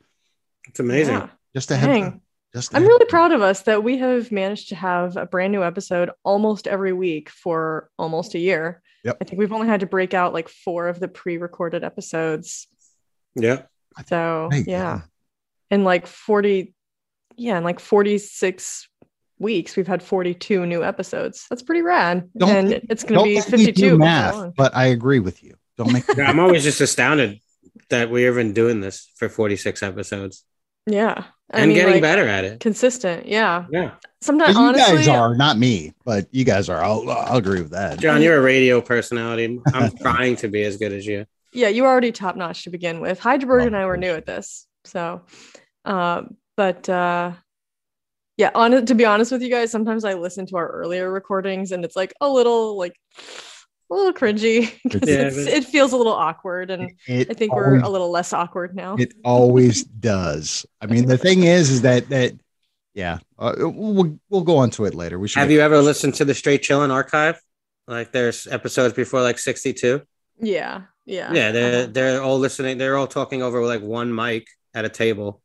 It's 0.68 0.80
amazing. 0.80 1.16
Yeah. 1.16 1.30
just 1.56 1.72
a 1.72 1.76
heads 1.76 1.88
Dang. 1.88 2.04
up. 2.06 2.20
Just 2.54 2.74
a 2.74 2.78
I'm 2.78 2.84
really 2.84 3.06
proud 3.06 3.32
of 3.32 3.42
us 3.42 3.62
that 3.64 3.84
we 3.84 3.98
have 4.00 4.32
managed 4.32 4.70
to 4.70 4.76
have 4.76 5.16
a 5.16 5.26
brand 5.26 5.54
new 5.54 5.64
episode 5.64 6.10
almost 6.24 6.68
every 6.68 6.94
week 6.94 7.30
for 7.30 7.90
almost 7.98 8.34
a 8.36 8.40
year. 8.40 8.82
Yep. 9.04 9.18
I 9.22 9.24
think 9.24 9.40
we've 9.40 9.54
only 9.54 9.68
had 9.68 9.80
to 9.80 9.86
break 9.86 10.14
out 10.14 10.34
like 10.34 10.50
four 10.50 10.88
of 10.88 11.00
the 11.00 11.08
pre-recorded 11.08 11.84
episodes. 11.84 12.68
Yeah. 13.36 13.64
So 14.08 14.50
Right, 14.52 14.68
yeah. 14.68 15.02
In 15.70 15.84
like 15.86 16.06
40, 16.08 16.74
yeah, 17.38 17.58
in 17.58 17.64
like 17.64 17.80
46 17.80 18.90
weeks, 19.42 19.76
we've 19.76 19.88
had 19.88 20.02
42 20.04 20.66
new 20.66 20.84
episodes. 20.84 21.46
That's 21.50 21.62
pretty 21.64 21.82
rad. 21.82 22.30
Don't 22.38 22.50
and 22.50 22.70
make- 22.70 22.86
it's 22.90 23.04
gonna 23.04 23.24
be 23.24 23.36
make 23.36 23.46
me 23.52 23.66
52 23.66 23.74
do 23.74 23.98
math, 23.98 24.54
but 24.56 24.76
I 24.76 24.88
agree 24.88 25.20
with 25.20 25.44
you. 25.44 25.56
Don't 25.78 25.92
make 25.92 26.04
Yeah, 26.16 26.30
I'm 26.30 26.40
always 26.40 26.64
just 26.64 26.80
astounded 26.82 27.40
that 27.90 28.10
we're 28.10 28.32
even 28.32 28.54
doing 28.54 28.80
this 28.82 29.10
for 29.18 29.28
46 29.30 29.84
episodes 29.84 30.44
Yeah. 30.88 31.26
I 31.54 31.60
and 31.60 31.68
mean, 31.70 31.76
getting 31.78 31.94
like, 31.96 32.02
better 32.02 32.26
at 32.28 32.46
it. 32.46 32.60
Consistent. 32.62 33.26
Yeah. 33.26 33.66
Yeah. 33.72 33.92
Sometimes 34.22 34.56
you 34.56 34.62
honestly, 34.62 34.98
guys 34.98 35.08
are 35.10 35.36
not 35.36 35.58
me, 35.58 35.94
but 36.06 36.28
you 36.32 36.46
guys 36.46 36.70
are. 36.70 36.82
I'll, 36.82 37.10
I'll 37.10 37.38
agree 37.38 37.62
with 37.62 37.72
that. 37.72 38.00
John, 38.00 38.22
you're 38.22 38.38
a 38.38 38.42
radio 38.42 38.80
personality. 38.80 39.60
I'm 39.74 39.92
trying 39.98 40.38
to 40.38 40.48
be 40.48 40.64
as 40.64 40.78
good 40.78 40.94
as 40.94 41.06
you. 41.06 41.26
yeah, 41.52 41.68
you 41.68 41.84
were 41.84 41.90
already 41.90 42.14
top 42.14 42.38
notch 42.38 42.64
to 42.64 42.70
begin 42.70 43.02
with. 43.02 43.20
Hydraberg 43.20 43.64
Oh, 43.64 43.68
and 43.68 43.76
I 43.76 43.86
were 43.86 43.98
new 43.98 44.12
at 44.12 44.26
this. 44.26 44.66
So, 44.86 45.24
um, 45.84 46.38
but 46.56 46.88
uh, 46.88 47.34
yeah, 48.38 48.52
on 48.56 48.86
to 48.86 48.96
be 48.96 49.06
honest 49.06 49.32
with 49.32 49.42
you 49.42 49.50
guys, 49.50 49.72
sometimes 49.72 50.04
I 50.06 50.14
listen 50.14 50.46
to 50.48 50.58
our 50.58 50.68
earlier 50.68 51.12
recordings 51.12 51.72
and 51.72 51.84
it's 51.86 51.96
like 51.96 52.14
a 52.22 52.30
little 52.30 52.78
like 52.78 52.96
a 53.92 53.94
little 53.94 54.14
cringy 54.14 54.72
'cause 54.92 55.08
Yeah, 55.08 55.30
it 55.54 55.66
feels 55.66 55.92
a 55.94 55.98
little 55.98 56.14
awkward, 56.14 56.72
and 56.72 56.92
It 57.08 57.30
I 57.30 57.34
think 57.34 57.54
we're 57.54 57.80
a 57.80 57.90
little 57.90 58.10
less 58.10 58.34
awkward 58.34 58.76
now. 58.76 58.96
It 58.96 59.14
always 59.24 59.84
does. 59.84 60.66
I 60.82 60.86
mean, 60.88 61.08
the 61.08 61.18
thing 61.18 61.44
is, 61.44 61.70
is 61.70 61.82
that 61.82 62.10
that 62.10 62.34
yeah, 62.94 63.20
uh, 63.40 63.54
we'll 63.58 64.18
we'll 64.30 64.42
go 64.44 64.58
on 64.58 64.70
to 64.72 64.86
it 64.86 64.94
later. 64.96 65.18
We 65.20 65.28
should. 65.28 65.40
Have 65.40 65.52
you 65.52 65.62
ever 65.62 65.80
listened 65.80 66.16
to 66.16 66.26
the 66.26 66.34
Straight 66.34 66.62
Chillin' 66.62 66.90
archive? 66.92 67.40
Like 67.88 68.12
there's 68.12 68.48
episodes 68.48 68.94
before 68.94 69.22
like 69.22 69.40
62. 69.40 70.02
yeah, 70.40 70.84
yeah, 71.06 71.34
Yeah, 71.34 71.52
they're 71.52 71.88
they're 71.88 72.22
all 72.22 72.40
listening. 72.40 72.78
They're 72.78 72.98
all 72.98 73.08
talking 73.08 73.42
over 73.44 73.66
like 73.66 73.82
one 73.82 74.14
mic 74.14 74.48
at 74.74 74.86
a 74.86 74.90
table, 74.90 75.42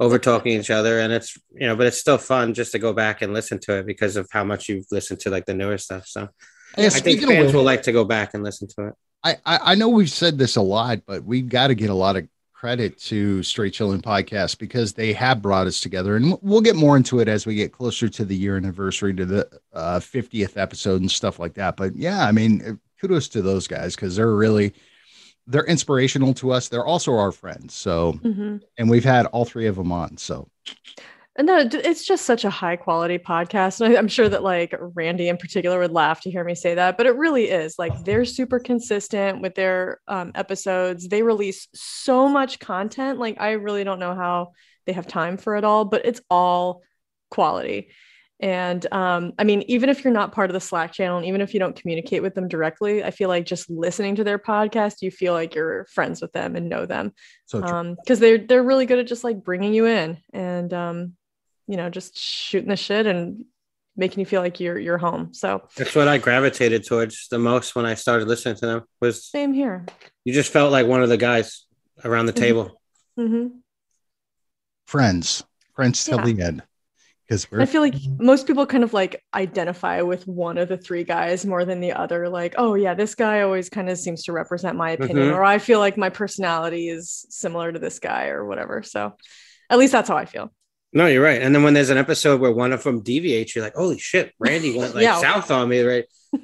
over 0.00 0.18
talking 0.18 0.58
each 0.58 0.70
other, 0.70 1.00
and 1.00 1.12
it's 1.12 1.38
you 1.52 1.66
know, 1.66 1.76
but 1.76 1.86
it's 1.86 1.98
still 1.98 2.18
fun 2.18 2.54
just 2.54 2.72
to 2.72 2.78
go 2.78 2.92
back 2.92 3.22
and 3.22 3.32
listen 3.32 3.58
to 3.60 3.78
it 3.78 3.86
because 3.86 4.16
of 4.16 4.28
how 4.30 4.44
much 4.44 4.68
you've 4.68 4.86
listened 4.90 5.20
to 5.20 5.30
like 5.30 5.46
the 5.46 5.54
newer 5.54 5.78
stuff. 5.78 6.06
So 6.06 6.28
Yeah, 6.76 6.86
I 6.86 6.90
think 6.90 7.20
fans 7.20 7.46
which, 7.46 7.54
will 7.54 7.64
like 7.64 7.82
to 7.82 7.92
go 7.92 8.04
back 8.04 8.34
and 8.34 8.42
listen 8.42 8.68
to 8.76 8.88
it. 8.88 8.94
I, 9.24 9.36
I 9.44 9.72
I 9.72 9.74
know 9.74 9.88
we've 9.88 10.10
said 10.10 10.38
this 10.38 10.56
a 10.56 10.62
lot, 10.62 11.00
but 11.06 11.24
we've 11.24 11.48
got 11.48 11.68
to 11.68 11.74
get 11.74 11.90
a 11.90 11.94
lot 11.94 12.16
of 12.16 12.26
credit 12.62 12.96
to 12.96 13.42
Straight 13.42 13.72
Chilling 13.72 14.00
Podcast 14.00 14.58
because 14.58 14.92
they 14.92 15.12
have 15.12 15.42
brought 15.42 15.66
us 15.66 15.80
together, 15.80 16.16
and 16.16 16.38
we'll 16.42 16.60
get 16.60 16.76
more 16.76 16.96
into 16.96 17.18
it 17.18 17.28
as 17.28 17.44
we 17.44 17.56
get 17.56 17.72
closer 17.72 18.08
to 18.08 18.24
the 18.24 18.36
year 18.36 18.56
anniversary 18.56 19.12
to 19.14 19.26
the 19.26 19.60
uh, 19.72 19.98
50th 19.98 20.56
episode 20.56 21.00
and 21.00 21.10
stuff 21.10 21.38
like 21.38 21.54
that. 21.54 21.76
But 21.76 21.96
yeah, 21.96 22.24
I 22.24 22.30
mean, 22.32 22.80
kudos 23.00 23.28
to 23.30 23.42
those 23.42 23.66
guys 23.66 23.96
because 23.96 24.14
they're 24.14 24.34
really 24.34 24.74
they're 25.46 25.64
inspirational 25.66 26.34
to 26.34 26.52
us. 26.52 26.68
They're 26.68 26.84
also 26.86 27.14
our 27.14 27.32
friends. 27.32 27.74
So, 27.74 28.14
Mhm. 28.24 28.60
and 28.78 28.88
we've 28.90 29.04
had 29.04 29.26
all 29.26 29.44
three 29.44 29.66
of 29.66 29.76
them 29.76 29.90
on. 29.92 30.16
So 30.16 30.48
And 31.34 31.46
no, 31.46 31.66
it's 31.72 32.04
just 32.04 32.26
such 32.26 32.44
a 32.44 32.50
high 32.50 32.76
quality 32.76 33.16
podcast. 33.18 33.80
And 33.80 33.96
I'm 33.96 34.06
sure 34.06 34.28
that 34.28 34.42
like 34.42 34.74
Randy 34.78 35.28
in 35.30 35.38
particular 35.38 35.78
would 35.78 35.90
laugh 35.90 36.20
to 36.22 36.30
hear 36.30 36.44
me 36.44 36.54
say 36.54 36.74
that, 36.74 36.98
but 36.98 37.06
it 37.06 37.16
really 37.16 37.44
is 37.48 37.78
like 37.78 38.04
they're 38.04 38.26
super 38.26 38.58
consistent 38.58 39.40
with 39.40 39.54
their 39.54 40.00
um, 40.08 40.32
episodes. 40.34 41.08
They 41.08 41.22
release 41.22 41.68
so 41.74 42.28
much 42.28 42.58
content. 42.58 43.18
Like 43.18 43.40
I 43.40 43.52
really 43.52 43.82
don't 43.82 43.98
know 43.98 44.14
how 44.14 44.52
they 44.86 44.92
have 44.92 45.06
time 45.06 45.38
for 45.38 45.56
it 45.56 45.64
all, 45.64 45.86
but 45.86 46.04
it's 46.04 46.20
all 46.28 46.82
quality. 47.30 47.88
And 48.42 48.92
um, 48.92 49.32
I 49.38 49.44
mean, 49.44 49.62
even 49.68 49.88
if 49.88 50.02
you're 50.02 50.12
not 50.12 50.32
part 50.32 50.50
of 50.50 50.54
the 50.54 50.60
Slack 50.60 50.92
channel, 50.92 51.16
and 51.16 51.26
even 51.26 51.40
if 51.40 51.54
you 51.54 51.60
don't 51.60 51.76
communicate 51.76 52.22
with 52.22 52.34
them 52.34 52.48
directly, 52.48 53.04
I 53.04 53.12
feel 53.12 53.28
like 53.28 53.46
just 53.46 53.70
listening 53.70 54.16
to 54.16 54.24
their 54.24 54.38
podcast, 54.38 54.96
you 55.00 55.12
feel 55.12 55.32
like 55.32 55.54
you're 55.54 55.86
friends 55.86 56.20
with 56.20 56.32
them 56.32 56.56
and 56.56 56.68
know 56.68 56.84
them 56.84 57.12
so 57.46 57.62
true. 57.62 57.78
um 57.78 57.94
because 57.94 58.18
they're 58.18 58.38
they're 58.38 58.64
really 58.64 58.84
good 58.84 58.98
at 58.98 59.06
just 59.06 59.22
like 59.24 59.44
bringing 59.44 59.72
you 59.74 59.86
in 59.86 60.18
and 60.32 60.74
um 60.74 61.12
you 61.68 61.76
know 61.76 61.88
just 61.88 62.18
shooting 62.18 62.68
the 62.68 62.76
shit 62.76 63.06
and 63.06 63.44
making 63.96 64.18
you 64.20 64.26
feel 64.26 64.40
like 64.42 64.58
you're 64.58 64.78
you're 64.78 64.98
home 64.98 65.32
so 65.34 65.62
That's 65.76 65.94
what 65.94 66.08
I 66.08 66.18
gravitated 66.18 66.84
towards 66.84 67.28
the 67.28 67.38
most 67.38 67.76
when 67.76 67.84
I 67.86 67.94
started 67.94 68.26
listening 68.26 68.56
to 68.56 68.66
them. 68.66 68.82
Was 69.00 69.24
same 69.24 69.52
here 69.52 69.86
you 70.24 70.32
just 70.32 70.50
felt 70.52 70.72
like 70.72 70.86
one 70.86 71.02
of 71.02 71.08
the 71.10 71.16
guys 71.18 71.66
around 72.04 72.26
the 72.26 72.32
Mhm. 72.32 72.36
table? 72.36 72.80
hmm 73.16 73.46
friends, 74.86 75.44
friends 75.76 76.04
till 76.04 76.18
Yeah. 76.18 76.24
the 76.32 76.42
end. 76.42 76.62
Because 77.32 77.46
i 77.52 77.56
we're 77.62 77.66
feel 77.66 77.80
like 77.82 77.94
most 78.18 78.46
people 78.46 78.66
kind 78.66 78.84
of 78.84 78.92
like 78.92 79.22
identify 79.34 80.02
with 80.02 80.26
one 80.26 80.58
of 80.58 80.68
the 80.68 80.76
three 80.76 81.04
guys 81.04 81.44
more 81.46 81.64
than 81.64 81.80
the 81.80 81.92
other 81.92 82.28
like 82.28 82.54
oh 82.58 82.74
yeah 82.74 82.94
this 82.94 83.14
guy 83.14 83.40
always 83.42 83.68
kind 83.68 83.88
of 83.90 83.98
seems 83.98 84.24
to 84.24 84.32
represent 84.32 84.76
my 84.76 84.90
opinion 84.90 85.28
Mhm. 85.28 85.34
or 85.36 85.44
i 85.44 85.58
feel 85.58 85.78
like 85.78 85.96
my 85.96 86.10
personality 86.10 86.88
is 86.88 87.26
similar 87.30 87.72
to 87.72 87.78
this 87.78 87.98
guy 87.98 88.26
or 88.28 88.44
whatever 88.44 88.82
so 88.82 89.14
at 89.70 89.78
least 89.78 89.92
that's 89.92 90.08
how 90.08 90.16
i 90.16 90.24
feel 90.26 90.52
No, 90.94 91.06
you're 91.06 91.22
right. 91.24 91.40
And 91.40 91.54
then 91.54 91.62
when 91.62 91.72
there's 91.72 91.88
an 91.88 91.96
episode 91.96 92.38
where 92.42 92.52
one 92.52 92.70
of 92.70 92.82
them 92.82 93.00
deviates, 93.02 93.54
you're 93.56 93.64
like, 93.64 93.74
"Holy 93.74 93.96
shit, 93.98 94.26
Randy 94.38 94.76
went 94.78 94.94
like 94.94 95.04
Yeah. 95.04 95.16
south 95.18 95.50
on 95.50 95.70
me." 95.70 95.80
Right? 95.80 96.04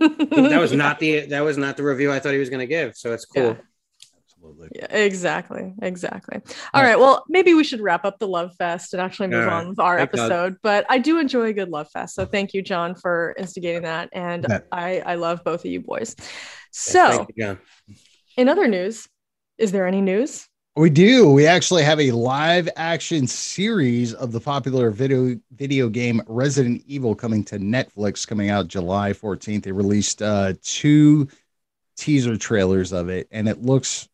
That 0.53 0.59
was 0.59 0.73
not 0.73 0.99
the 1.01 1.27
that 1.33 1.43
was 1.45 1.59
not 1.59 1.77
the 1.77 1.83
review 1.83 2.11
I 2.11 2.19
thought 2.19 2.33
he 2.33 2.39
was 2.39 2.49
going 2.49 2.65
to 2.67 2.73
give. 2.79 2.97
So 2.97 3.13
it's 3.13 3.27
cool. 3.27 3.43
Yeah. 3.43 3.57
Absolutely. 4.59 4.79
Yeah, 4.81 5.05
exactly. 5.05 5.75
Exactly. 5.83 6.41
All 6.75 6.83
right. 6.83 6.99
Well, 6.99 7.25
maybe 7.29 7.55
we 7.55 7.65
should 7.65 7.81
wrap 7.81 8.05
up 8.05 8.19
the 8.19 8.29
love 8.29 8.55
fest 8.57 8.93
and 8.93 9.01
actually 9.01 9.29
move 9.29 9.47
right. 9.47 9.53
on 9.53 9.69
with 9.71 9.81
our 9.81 9.99
Thank 9.99 10.13
God. 10.13 10.33
episode. 10.33 10.57
But 10.63 10.87
I 10.89 10.99
do 10.99 11.19
enjoy 11.19 11.47
a 11.47 11.53
good 11.53 11.71
love 11.71 11.89
fest. 11.91 12.15
So 12.15 12.25
thank 12.27 12.55
you, 12.55 12.63
John, 12.63 12.95
for 12.95 13.35
instigating 13.39 13.83
that. 13.83 14.09
And 14.13 14.47
Yeah. 14.49 14.61
I, 14.73 15.01
I 15.01 15.15
love 15.17 15.43
both 15.45 15.65
of 15.65 15.71
you 15.71 15.81
boys. 15.81 16.15
Yeah, 16.19 16.25
So, 16.71 17.27
you, 17.35 17.59
in 18.37 18.49
other 18.49 18.69
news, 18.69 19.09
is 19.59 19.73
there 19.73 19.87
any 19.87 20.01
news? 20.01 20.49
We 20.77 20.91
do. 20.91 21.33
We 21.33 21.45
actually 21.45 21.83
have 21.83 21.99
a 21.99 22.13
live 22.13 22.69
action 22.77 23.27
series 23.27 24.15
of 24.15 24.31
the 24.31 24.39
popular 24.39 24.93
video 24.93 25.37
video 25.51 25.89
game 25.89 26.23
Resident 26.29 26.85
Evil 26.87 27.17
coming 27.17 27.43
to 27.47 27.59
Netflix 27.59 28.25
coming 28.25 28.51
out 28.51 28.69
July 28.69 29.13
14th. 29.13 29.65
They 29.65 29.73
released 29.73 30.23
uh 30.23 30.55
two 30.63 31.27
teaser 31.97 32.37
trailers 32.37 32.93
of 32.93 33.09
it 33.09 33.27
and 33.33 33.49
it 33.49 33.61
looks 33.61 34.09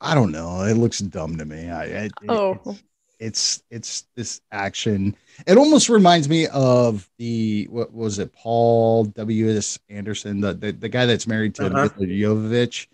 I 0.00 0.14
don't 0.14 0.32
know, 0.32 0.62
it 0.62 0.74
looks 0.74 0.98
dumb 0.98 1.36
to 1.38 1.44
me. 1.44 1.70
I 1.70 1.84
it, 1.84 2.12
Oh, 2.28 2.58
it's, 2.66 2.74
it's 3.18 3.62
it's 3.70 4.06
this 4.14 4.40
action. 4.52 5.16
It 5.46 5.56
almost 5.56 5.88
reminds 5.88 6.28
me 6.28 6.46
of 6.48 7.08
the 7.18 7.66
what 7.70 7.92
was 7.92 8.18
it, 8.18 8.32
Paul 8.34 9.04
W. 9.06 9.56
S. 9.56 9.78
Anderson, 9.88 10.40
the 10.40 10.52
the, 10.52 10.72
the 10.72 10.88
guy 10.88 11.06
that's 11.06 11.26
married 11.26 11.54
to 11.56 11.66
Uh-huh. 11.66 11.88
Jovovich. 11.98 12.88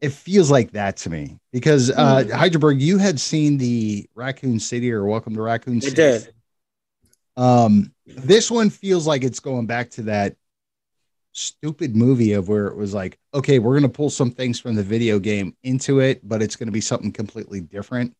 It 0.00 0.12
feels 0.12 0.50
like 0.50 0.72
that 0.72 0.96
to 0.98 1.10
me 1.10 1.38
because 1.52 1.90
uh. 1.90 2.24
Hydraberg, 2.32 2.80
you 2.80 2.96
had 2.98 3.20
seen 3.20 3.58
the 3.58 4.08
Raccoon 4.14 4.58
City 4.58 4.90
or 4.90 5.04
Welcome 5.04 5.34
to 5.34 5.42
Raccoon 5.42 5.76
I 5.76 5.80
City. 5.80 5.94
did. 5.94 6.34
Um, 7.36 7.92
this 8.06 8.50
one 8.50 8.70
feels 8.70 9.06
like 9.06 9.22
it's 9.24 9.40
going 9.40 9.66
back 9.66 9.90
to 9.90 10.02
that 10.02 10.36
stupid 11.32 11.94
movie 11.96 12.32
of 12.32 12.48
where 12.48 12.66
it 12.66 12.76
was 12.76 12.94
like, 12.94 13.18
okay, 13.34 13.58
we're 13.58 13.74
gonna 13.74 13.88
pull 13.88 14.10
some 14.10 14.30
things 14.30 14.58
from 14.60 14.74
the 14.74 14.82
video 14.82 15.18
game 15.18 15.56
into 15.62 16.00
it, 16.00 16.26
but 16.26 16.42
it's 16.42 16.56
gonna 16.56 16.70
be 16.72 16.80
something 16.80 17.12
completely 17.12 17.60
different. 17.60 18.14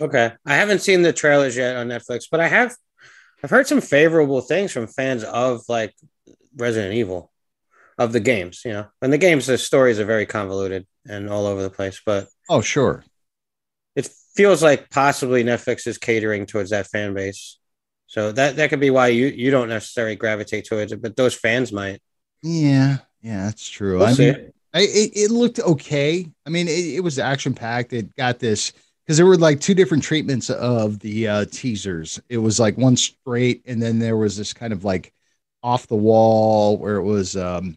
Okay, 0.00 0.32
I 0.46 0.54
haven't 0.54 0.80
seen 0.80 1.02
the 1.02 1.12
trailers 1.12 1.56
yet 1.56 1.76
on 1.76 1.88
Netflix, 1.88 2.24
but 2.30 2.40
I 2.40 2.48
have. 2.48 2.74
I've 3.44 3.50
heard 3.50 3.66
some 3.66 3.80
favorable 3.80 4.40
things 4.40 4.72
from 4.72 4.86
fans 4.86 5.24
of 5.24 5.62
like 5.68 5.94
Resident 6.56 6.94
Evil, 6.94 7.32
of 7.98 8.12
the 8.12 8.20
games. 8.20 8.62
You 8.64 8.72
know, 8.72 8.86
and 9.02 9.12
the 9.12 9.18
games, 9.18 9.46
the 9.46 9.58
stories 9.58 10.00
are 10.00 10.04
very 10.04 10.26
convoluted 10.26 10.86
and 11.08 11.28
all 11.30 11.46
over 11.46 11.62
the 11.62 11.70
place, 11.70 12.00
but 12.04 12.28
Oh, 12.48 12.60
sure. 12.60 13.04
it 13.96 14.08
feels 14.34 14.62
like 14.62 14.90
possibly 14.90 15.44
Netflix 15.44 15.86
is 15.86 15.98
catering 15.98 16.46
towards 16.46 16.70
that 16.70 16.86
fan 16.86 17.14
base. 17.14 17.58
So 18.06 18.32
that 18.32 18.56
that 18.56 18.70
could 18.70 18.80
be 18.80 18.90
why 18.90 19.08
you 19.08 19.26
you 19.26 19.50
don't 19.50 19.68
necessarily 19.68 20.16
gravitate 20.16 20.66
towards 20.66 20.92
it, 20.92 21.02
but 21.02 21.16
those 21.16 21.34
fans 21.34 21.72
might. 21.72 22.00
Yeah, 22.42 22.98
yeah, 23.20 23.44
that's 23.44 23.68
true. 23.68 23.98
We'll 23.98 24.08
I 24.08 24.12
see. 24.12 24.32
mean, 24.32 24.52
I, 24.74 24.80
it, 24.82 25.12
it 25.14 25.30
looked 25.30 25.60
okay. 25.60 26.30
I 26.46 26.50
mean, 26.50 26.68
it, 26.68 26.96
it 26.96 27.00
was 27.00 27.18
action 27.18 27.54
packed. 27.54 27.92
It 27.92 28.14
got 28.16 28.38
this 28.38 28.72
because 29.04 29.16
there 29.16 29.26
were 29.26 29.36
like 29.36 29.60
two 29.60 29.74
different 29.74 30.02
treatments 30.02 30.50
of 30.50 30.98
the 31.00 31.28
uh, 31.28 31.44
teasers. 31.46 32.20
It 32.28 32.38
was 32.38 32.58
like 32.58 32.76
one 32.76 32.96
straight, 32.96 33.62
and 33.66 33.80
then 33.80 33.98
there 33.98 34.16
was 34.16 34.36
this 34.36 34.52
kind 34.52 34.72
of 34.72 34.84
like 34.84 35.12
off 35.62 35.86
the 35.86 35.96
wall 35.96 36.78
where 36.78 36.96
it 36.96 37.04
was 37.04 37.36
um, 37.36 37.76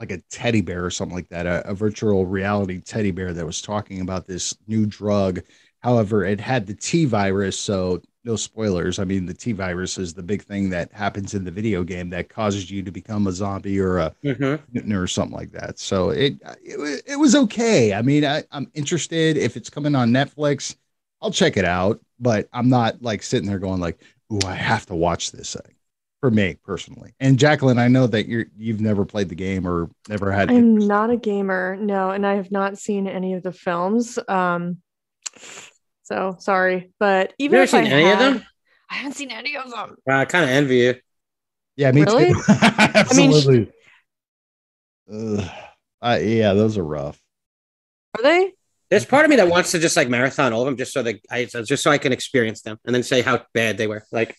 like 0.00 0.12
a 0.12 0.22
teddy 0.30 0.60
bear 0.60 0.84
or 0.84 0.90
something 0.90 1.16
like 1.16 1.28
that, 1.30 1.46
a, 1.46 1.68
a 1.70 1.74
virtual 1.74 2.26
reality 2.26 2.80
teddy 2.80 3.10
bear 3.10 3.32
that 3.32 3.46
was 3.46 3.62
talking 3.62 4.00
about 4.00 4.26
this 4.26 4.56
new 4.66 4.86
drug. 4.86 5.40
However, 5.80 6.24
it 6.24 6.40
had 6.40 6.66
the 6.66 6.74
T 6.74 7.04
virus, 7.06 7.58
so 7.58 8.02
no 8.26 8.36
spoilers. 8.36 8.98
I 8.98 9.04
mean, 9.04 9.26
the 9.26 9.34
T 9.34 9.52
virus 9.52 9.98
is 9.98 10.14
the 10.14 10.22
big 10.24 10.42
thing 10.42 10.70
that 10.70 10.92
happens 10.92 11.34
in 11.34 11.44
the 11.44 11.50
video 11.52 11.84
game 11.84 12.10
that 12.10 12.28
causes 12.28 12.70
you 12.70 12.82
to 12.84 12.92
become 12.92 13.26
a 13.28 13.32
zombie 13.32 13.80
or 13.80 13.98
a 13.98 14.14
Mhm. 14.22 14.58
mutant 14.72 14.94
or 14.94 15.06
something 15.06 15.36
like 15.36 15.52
that. 15.52 15.78
So 15.78 16.10
it 16.10 16.34
it, 16.62 17.04
it 17.06 17.16
was 17.16 17.34
okay. 17.34 17.94
I 17.94 18.02
mean, 18.02 18.24
I, 18.24 18.44
I'm 18.52 18.70
interested 18.74 19.36
if 19.38 19.56
it's 19.56 19.70
coming 19.70 19.94
on 19.94 20.10
Netflix. 20.10 20.76
I'll 21.22 21.30
check 21.30 21.56
it 21.56 21.64
out, 21.64 22.00
but 22.20 22.48
I'm 22.52 22.68
not 22.68 23.02
like 23.02 23.22
sitting 23.22 23.48
there 23.48 23.58
going 23.58 23.80
like, 23.80 23.98
"Ooh, 24.32 24.44
I 24.44 24.54
have 24.54 24.86
to 24.86 24.94
watch 24.94 25.32
this 25.32 25.54
thing." 25.54 25.74
For 26.20 26.30
me 26.30 26.56
personally, 26.64 27.14
and 27.20 27.38
Jacqueline, 27.38 27.78
I 27.78 27.88
know 27.88 28.06
that 28.08 28.26
you're 28.26 28.46
you've 28.56 28.80
never 28.80 29.04
played 29.04 29.28
the 29.28 29.34
game 29.34 29.68
or 29.68 29.90
never 30.08 30.32
had. 30.32 30.50
I'm 30.50 30.56
interest. 30.56 30.88
not 30.88 31.10
a 31.10 31.16
gamer, 31.16 31.76
no, 31.76 32.10
and 32.10 32.26
I 32.26 32.34
have 32.34 32.50
not 32.50 32.78
seen 32.78 33.06
any 33.06 33.34
of 33.34 33.42
the 33.42 33.52
films. 33.52 34.18
Um, 34.28 34.78
so 36.06 36.36
sorry, 36.38 36.92
but 36.98 37.32
even 37.38 37.54
never 37.56 37.64
if 37.64 37.74
I 37.74 37.82
seen 37.84 37.92
any 37.92 38.10
of 38.10 38.18
them? 38.18 38.44
I 38.90 38.94
haven't 38.94 39.14
seen 39.14 39.30
any 39.32 39.56
of 39.56 39.70
them. 39.70 39.96
I 40.08 40.24
kind 40.24 40.44
of 40.44 40.50
envy 40.50 40.76
you. 40.76 40.94
Yeah, 41.76 41.90
me 41.92 42.02
Really? 42.04 42.32
too. 42.32 42.40
mean, 43.16 43.32
sh- 43.32 43.46
Absolutely. 43.46 43.72
Ugh. 45.12 45.50
Uh, 46.02 46.18
yeah, 46.22 46.52
those 46.54 46.78
are 46.78 46.84
rough. 46.84 47.20
Are 48.16 48.22
they? 48.22 48.52
There's 48.90 49.04
part 49.04 49.24
of 49.24 49.30
me 49.30 49.36
that 49.36 49.48
wants 49.48 49.72
to 49.72 49.78
just 49.80 49.96
like 49.96 50.08
marathon 50.08 50.52
all 50.52 50.60
of 50.62 50.66
them, 50.66 50.76
just 50.76 50.92
so 50.92 51.02
that 51.02 51.16
I 51.30 51.44
just 51.46 51.82
so 51.82 51.90
I 51.90 51.98
can 51.98 52.12
experience 52.12 52.62
them 52.62 52.78
and 52.84 52.94
then 52.94 53.02
say 53.02 53.20
how 53.20 53.44
bad 53.52 53.76
they 53.78 53.88
were. 53.88 54.04
Like, 54.12 54.36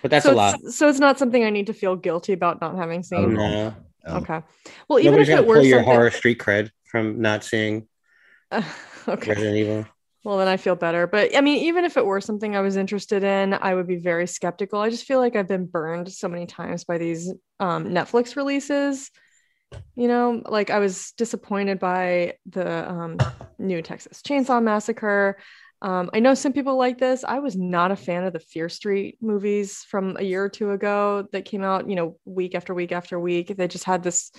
but 0.00 0.10
that's 0.12 0.24
so 0.26 0.32
a 0.32 0.36
lot. 0.36 0.60
So 0.70 0.88
it's 0.88 1.00
not 1.00 1.18
something 1.18 1.42
I 1.44 1.50
need 1.50 1.66
to 1.66 1.74
feel 1.74 1.96
guilty 1.96 2.32
about 2.32 2.60
not 2.60 2.76
having 2.76 3.02
seen. 3.02 3.34
know. 3.34 3.50
No, 3.50 3.74
Um, 4.06 4.22
Okay. 4.22 4.40
Well, 4.88 5.00
even 5.00 5.12
nobody's 5.12 5.28
if 5.28 5.34
gonna 5.34 5.42
it 5.42 5.48
were 5.48 5.56
pull 5.56 5.64
your 5.64 5.78
something, 5.80 5.92
horror 5.94 6.10
street 6.12 6.38
cred 6.38 6.70
from 6.84 7.20
not 7.20 7.42
seeing 7.42 7.88
okay. 8.52 8.64
Resident 9.08 9.56
Evil. 9.56 9.86
Well, 10.24 10.38
then 10.38 10.48
I 10.48 10.56
feel 10.56 10.74
better. 10.74 11.06
But 11.06 11.36
I 11.36 11.42
mean, 11.42 11.64
even 11.64 11.84
if 11.84 11.98
it 11.98 12.04
were 12.04 12.20
something 12.20 12.56
I 12.56 12.62
was 12.62 12.76
interested 12.76 13.22
in, 13.22 13.52
I 13.52 13.74
would 13.74 13.86
be 13.86 13.96
very 13.96 14.26
skeptical. 14.26 14.80
I 14.80 14.88
just 14.88 15.04
feel 15.04 15.18
like 15.18 15.36
I've 15.36 15.46
been 15.46 15.66
burned 15.66 16.10
so 16.10 16.28
many 16.28 16.46
times 16.46 16.84
by 16.84 16.96
these 16.96 17.30
um, 17.60 17.90
Netflix 17.90 18.34
releases. 18.34 19.10
You 19.96 20.08
know, 20.08 20.42
like 20.46 20.70
I 20.70 20.78
was 20.78 21.12
disappointed 21.18 21.78
by 21.78 22.34
the 22.46 22.90
um, 22.90 23.18
new 23.58 23.82
Texas 23.82 24.22
Chainsaw 24.22 24.62
Massacre. 24.62 25.36
Um, 25.82 26.08
I 26.14 26.20
know 26.20 26.32
some 26.32 26.54
people 26.54 26.78
like 26.78 26.96
this. 26.96 27.24
I 27.24 27.40
was 27.40 27.54
not 27.54 27.90
a 27.90 27.96
fan 27.96 28.24
of 28.24 28.32
the 28.32 28.40
Fear 28.40 28.70
Street 28.70 29.18
movies 29.20 29.84
from 29.90 30.16
a 30.18 30.22
year 30.22 30.42
or 30.42 30.48
two 30.48 30.70
ago 30.70 31.28
that 31.32 31.44
came 31.44 31.62
out, 31.62 31.90
you 31.90 31.96
know, 31.96 32.16
week 32.24 32.54
after 32.54 32.72
week 32.72 32.92
after 32.92 33.20
week. 33.20 33.54
They 33.54 33.68
just 33.68 33.84
had 33.84 34.02
this 34.02 34.32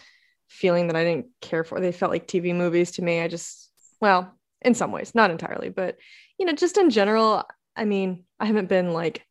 feeling 0.47 0.87
that 0.87 0.95
I 0.95 1.03
didn't 1.03 1.27
care 1.41 1.63
for. 1.63 1.79
They 1.79 1.91
felt 1.91 2.11
like 2.11 2.27
TV 2.27 2.55
movies 2.55 2.91
to 2.93 3.03
me. 3.03 3.19
I 3.19 3.27
just, 3.27 3.69
well, 4.01 4.35
in 4.65 4.73
some 4.73 4.91
ways, 4.91 5.13
not 5.15 5.31
entirely, 5.31 5.69
but 5.69 5.97
you 6.37 6.45
know, 6.45 6.53
just 6.53 6.77
in 6.77 6.89
general, 6.89 7.43
I 7.75 7.85
mean, 7.85 8.23
I 8.39 8.45
haven't 8.45 8.67
been 8.67 8.91
like 8.91 9.25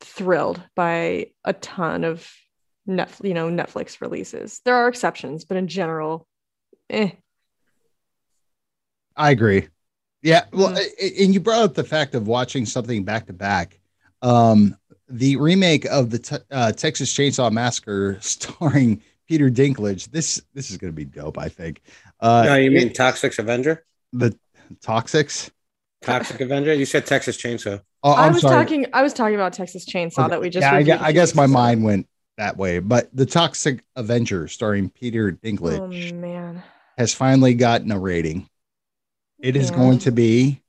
thrilled 0.00 0.60
by 0.74 1.28
a 1.44 1.52
ton 1.52 2.02
of 2.04 2.28
net, 2.86 3.10
you 3.22 3.34
know, 3.34 3.48
Netflix 3.48 4.00
releases. 4.00 4.60
There 4.64 4.74
are 4.74 4.88
exceptions, 4.88 5.44
but 5.44 5.56
in 5.56 5.68
general, 5.68 6.26
eh. 6.90 7.10
I 9.16 9.30
agree. 9.30 9.68
Yeah, 10.22 10.44
well, 10.52 10.70
Mm. 10.72 10.78
a- 11.00 11.22
and 11.24 11.34
you 11.34 11.40
brought 11.40 11.62
up 11.62 11.74
the 11.74 11.84
fact 11.84 12.14
of 12.14 12.26
watching 12.26 12.66
something 12.66 13.04
back 13.04 13.26
to 13.26 13.32
back. 13.32 13.78
Um, 14.22 14.76
the 15.08 15.36
remake 15.36 15.84
of 15.86 16.10
the 16.10 16.18
te- 16.18 16.36
uh, 16.50 16.72
Texas 16.72 17.12
Chainsaw 17.12 17.50
Massacre, 17.52 18.18
starring 18.20 19.02
Peter 19.28 19.50
Dinklage. 19.50 20.10
This 20.10 20.42
this 20.54 20.70
is 20.70 20.76
going 20.78 20.92
to 20.92 20.96
be 20.96 21.04
dope. 21.04 21.38
I 21.38 21.48
think. 21.48 21.80
Uh, 22.20 22.42
no, 22.46 22.54
you 22.56 22.70
mean 22.70 22.92
Toxic 22.92 23.38
Avenger? 23.38 23.84
The 24.12 24.36
Toxics? 24.84 25.50
Toxic 26.02 26.40
Avenger? 26.40 26.74
You 26.74 26.84
said 26.86 27.06
Texas 27.06 27.36
Chainsaw. 27.36 27.80
Oh, 28.02 28.12
I 28.12 28.26
I'm 28.26 28.32
was 28.34 28.42
sorry. 28.42 28.64
talking. 28.64 28.86
I 28.92 29.02
was 29.02 29.12
talking 29.12 29.34
about 29.34 29.52
Texas 29.52 29.84
Chainsaw 29.86 30.20
Okay. 30.20 30.28
that 30.30 30.40
we 30.40 30.50
just. 30.50 30.62
yeah, 30.62 30.72
I, 30.72 30.78
reviewed 30.78 30.98
gue- 30.98 31.02
a 31.02 31.04
I 31.04 31.06
few 31.08 31.14
guess 31.14 31.34
my 31.34 31.46
mind 31.46 31.82
went 31.82 32.06
that 32.36 32.56
way. 32.56 32.78
But 32.78 33.08
the 33.14 33.26
Toxic 33.26 33.82
Avenger, 33.96 34.46
starring 34.48 34.90
Peter 34.90 35.36
Oh 35.42 35.46
Dinklage, 35.46 36.12
man. 36.12 36.62
has 36.98 37.12
finally 37.14 37.54
gotten 37.54 37.90
a 37.90 37.98
rating. 37.98 38.48
It 39.40 39.56
is 39.56 39.70
Yeah. 39.70 39.76
going 39.76 39.98
to 40.00 40.12
be 40.12 40.60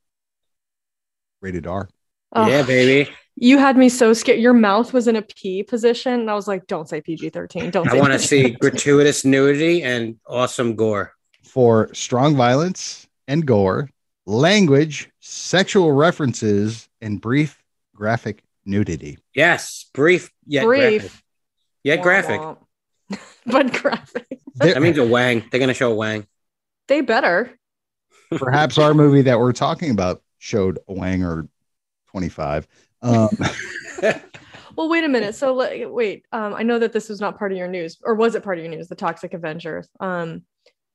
rated 1.42 1.68
R. 1.68 1.90
Ugh. 2.34 2.50
Yeah, 2.50 2.64
baby. 2.64 3.10
You 3.36 3.60
had 3.60 3.78
me 3.78 3.90
so 3.90 4.14
scared. 4.14 4.40
Your 4.40 4.54
mouth 4.54 4.94
was 4.94 5.08
in 5.08 5.16
a 5.16 5.22
P 5.22 5.62
position, 5.62 6.14
and 6.14 6.32
I 6.32 6.34
was 6.34 6.48
like, 6.48 6.66
"Don't 6.68 6.90
say 6.90 7.02
PG 7.02 7.30
thirteen. 7.30 7.70
Don't." 7.70 7.88
I 7.88 8.00
want 8.00 8.14
to 8.14 8.20
see 8.20 8.50
gratuitous 8.50 9.24
nudity 9.24 9.84
and 9.84 10.16
awesome 10.26 10.76
gore. 10.76 11.14
for 11.44 11.90
strong 11.94 12.36
violence 12.36 13.07
and 13.28 13.46
gore, 13.46 13.90
language, 14.26 15.10
sexual 15.20 15.92
references, 15.92 16.88
and 17.02 17.20
brief 17.22 17.64
graphic 17.96 18.44
nudity. 18.66 19.18
Yes, 19.34 19.86
brief 19.94 20.32
yet 20.46 20.66
graphic. 20.66 21.02
brief, 21.02 21.24
Yet 21.84 22.02
graphic. 22.02 22.42
but 23.46 23.74
graphic. 23.74 24.28
There- 24.56 24.74
That 24.74 24.82
means 24.82 24.98
a 24.98 25.06
wang. 25.06 25.44
They're 25.52 25.60
gonna 25.60 25.74
show 25.74 25.92
a 25.92 25.96
wang. 25.96 26.26
They 26.88 27.02
better. 27.02 27.52
perhaps 28.32 28.78
our 28.78 28.94
movie 28.94 29.22
that 29.24 29.40
we're 29.40 29.54
talking 29.54 29.92
about 29.92 30.22
showed 30.40 30.80
a 30.88 30.94
wang 30.94 31.24
or 31.24 31.48
25. 32.12 32.68
Um, 33.02 33.30
Well, 34.76 34.90
wait 34.90 35.04
a 35.04 35.08
minute. 35.08 35.34
So 35.34 35.90
wait. 35.90 36.26
Um, 36.32 36.54
I 36.54 36.62
know 36.62 36.78
that 36.78 36.94
this 36.94 37.10
was 37.10 37.20
not 37.20 37.40
part 37.40 37.52
of 37.52 37.58
your 37.58 37.68
news, 37.68 37.98
or 38.04 38.14
was 38.14 38.36
it 38.36 38.44
part 38.44 38.60
of 38.60 38.64
your 38.64 38.72
news? 38.72 38.88
The 38.88 38.94
Toxic 38.96 39.34
Avengers. 39.34 39.90
Um, 40.00 40.44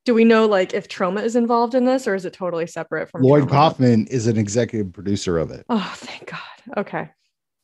do 0.05 0.13
we 0.13 0.23
know 0.25 0.45
like 0.45 0.73
if 0.73 0.87
Troma 0.87 1.23
is 1.23 1.35
involved 1.35 1.75
in 1.75 1.85
this, 1.85 2.07
or 2.07 2.15
is 2.15 2.25
it 2.25 2.33
totally 2.33 2.67
separate 2.67 3.09
from 3.09 3.21
Lloyd 3.21 3.43
Troma? 3.43 3.49
Kaufman 3.49 4.07
is 4.07 4.27
an 4.27 4.37
executive 4.37 4.91
producer 4.91 5.37
of 5.37 5.51
it. 5.51 5.65
Oh, 5.69 5.93
thank 5.97 6.29
God. 6.29 6.77
Okay. 6.77 7.09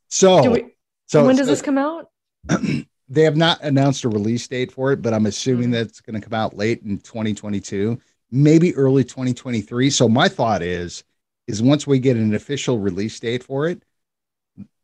So, 0.07 0.41
Do 0.43 0.51
we, 0.51 0.65
so 1.07 1.25
when 1.25 1.35
does 1.35 1.47
this 1.47 1.61
come 1.61 1.77
out? 1.77 2.09
they 3.09 3.23
have 3.23 3.37
not 3.37 3.61
announced 3.61 4.03
a 4.05 4.09
release 4.09 4.47
date 4.47 4.71
for 4.71 4.91
it, 4.91 5.01
but 5.01 5.13
I'm 5.13 5.25
assuming 5.25 5.69
Mhm. 5.69 5.73
that 5.73 5.87
it's 5.87 6.01
going 6.01 6.19
to 6.19 6.27
come 6.27 6.37
out 6.37 6.55
late 6.55 6.81
in 6.83 6.99
2022, 6.99 7.99
maybe 8.31 8.75
early 8.75 9.03
2023. 9.03 9.89
So 9.89 10.07
my 10.07 10.29
thought 10.29 10.61
is, 10.61 11.03
is 11.47 11.61
once 11.61 11.85
we 11.85 11.99
get 11.99 12.15
an 12.15 12.33
official 12.35 12.79
release 12.79 13.19
date 13.19 13.43
for 13.43 13.67
it, 13.67 13.83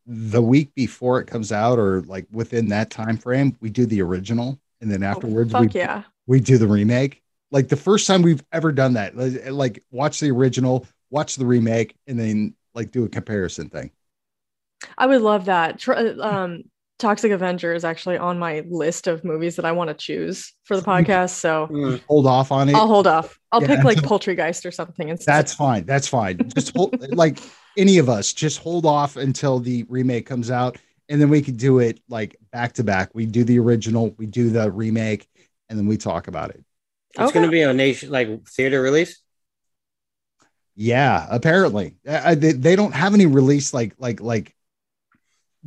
the 0.06 0.42
week 0.42 0.74
before 0.74 1.20
it 1.20 1.26
comes 1.26 1.50
out, 1.52 1.78
or 1.78 2.02
like 2.02 2.26
within 2.30 2.68
that 2.68 2.90
time 2.90 3.16
frame, 3.16 3.56
we 3.60 3.70
do 3.70 3.86
the 3.86 4.02
original, 4.02 4.58
and 4.80 4.90
then 4.90 5.02
afterwards 5.02 5.52
oh, 5.54 5.62
we 5.62 5.68
yeah. 5.68 6.04
we 6.26 6.38
do 6.38 6.58
the 6.58 6.68
remake. 6.68 7.22
Like 7.50 7.68
the 7.68 7.76
first 7.76 8.06
time 8.06 8.22
we've 8.22 8.42
ever 8.52 8.72
done 8.72 8.94
that, 8.94 9.16
like, 9.16 9.50
like 9.50 9.84
watch 9.90 10.20
the 10.20 10.30
original, 10.30 10.86
watch 11.10 11.36
the 11.36 11.46
remake, 11.46 11.94
and 12.06 12.18
then 12.18 12.54
like 12.74 12.90
do 12.90 13.04
a 13.04 13.08
comparison 13.08 13.68
thing. 13.68 13.90
I 14.98 15.06
would 15.06 15.22
love 15.22 15.46
that. 15.46 15.86
Uh, 15.88 16.14
Um, 16.20 16.62
Toxic 16.98 17.30
Avenger 17.30 17.74
is 17.74 17.84
actually 17.84 18.16
on 18.16 18.38
my 18.38 18.64
list 18.68 19.06
of 19.06 19.22
movies 19.22 19.56
that 19.56 19.66
I 19.66 19.72
want 19.72 19.88
to 19.88 19.94
choose 19.94 20.54
for 20.64 20.76
the 20.78 20.82
podcast. 20.82 21.30
So 21.30 21.68
Mm. 21.70 22.00
Hold 22.08 22.26
off 22.26 22.50
on 22.50 22.70
it. 22.70 22.74
I'll 22.74 22.86
hold 22.88 23.06
off. 23.06 23.38
I'll 23.52 23.60
Yeah, 23.60 23.76
pick 23.76 23.84
like 23.84 23.98
until- 23.98 24.10
Poultrygeist 24.18 24.64
or 24.64 24.70
something 24.70 25.08
instead. 25.10 25.30
That's 25.34 25.52
fine. 25.54 25.84
That's 25.84 26.08
fine. 26.08 26.38
Just 26.54 26.74
hold, 26.74 26.98
like 27.14 27.38
any 27.76 27.98
of 27.98 28.08
us, 28.08 28.32
just 28.32 28.58
hold 28.58 28.86
off 28.86 29.16
until 29.16 29.58
the 29.60 29.84
remake 29.90 30.24
comes 30.26 30.50
out, 30.50 30.78
and 31.10 31.20
then 31.20 31.28
we 31.28 31.42
could 31.42 31.58
do 31.58 31.78
it 31.80 32.00
like 32.08 32.36
back 32.50 32.72
to 32.74 32.82
back. 32.84 33.10
We 33.14 33.26
do 33.26 33.44
the 33.44 33.58
original, 33.58 34.14
we 34.16 34.24
do 34.26 34.48
the 34.48 34.70
remake, 34.70 35.28
and 35.68 35.78
then 35.78 35.86
we 35.86 35.98
talk 35.98 36.28
about 36.28 36.48
it. 36.50 36.64
It's 37.18 37.30
Okay. 37.30 37.40
gonna 37.40 37.50
be 37.50 37.62
a 37.62 37.72
nation 37.72 38.10
like 38.10 38.46
theater 38.48 38.82
release. 38.82 39.20
Yeah, 40.74 41.26
apparently 41.30 41.96
uh, 42.06 42.34
they, 42.34 42.52
they 42.52 42.76
don't 42.76 42.92
have 42.92 43.14
any 43.14 43.24
release 43.24 43.72
like 43.72 43.94
like 43.98 44.20
like 44.20 44.54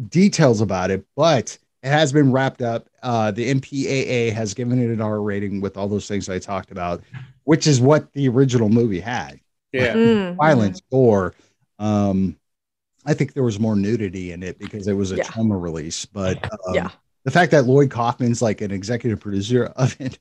details 0.10 0.62
about 0.62 0.92
it, 0.92 1.06
but 1.16 1.58
it 1.82 1.90
has 1.90 2.14
been 2.14 2.32
wrapped 2.32 2.62
up. 2.62 2.88
Uh, 3.02 3.32
the 3.32 3.52
MPAA 3.54 4.32
has 4.34 4.54
given 4.54 4.80
it 4.80 4.92
an 4.92 5.02
R 5.02 5.20
rating 5.22 5.62
with 5.62 5.78
all 5.78 5.88
those 5.88 6.08
things 6.08 6.30
I 6.30 6.38
talked 6.38 6.70
about, 6.72 7.02
which 7.46 7.66
is 7.66 7.82
what 7.82 8.14
the 8.14 8.30
original 8.30 8.70
movie 8.70 9.00
had. 9.00 9.40
Yeah. 9.72 9.96
Mm, 9.96 10.36
violence, 10.36 10.82
gore. 10.92 11.34
Um, 11.80 12.38
I 13.06 13.14
think 13.16 13.34
there 13.34 13.44
was 13.44 13.60
more 13.60 13.76
nudity 13.76 14.32
in 14.32 14.44
it 14.44 14.60
because 14.60 14.88
it 14.88 14.94
was 14.94 15.12
a 15.12 15.16
Yeah. 15.18 15.24
Troma 15.24 15.60
release. 15.60 16.06
But 16.06 16.44
um, 16.68 16.76
Yeah. 16.76 16.90
The 17.30 17.40
fact 17.40 17.52
that 17.52 17.66
Lloyd 17.66 17.92
Kaufman's 17.92 18.42
like 18.42 18.60
an 18.62 18.72
executive 18.72 19.20
producer 19.20 19.66
of 19.76 19.96
it, 20.02 20.18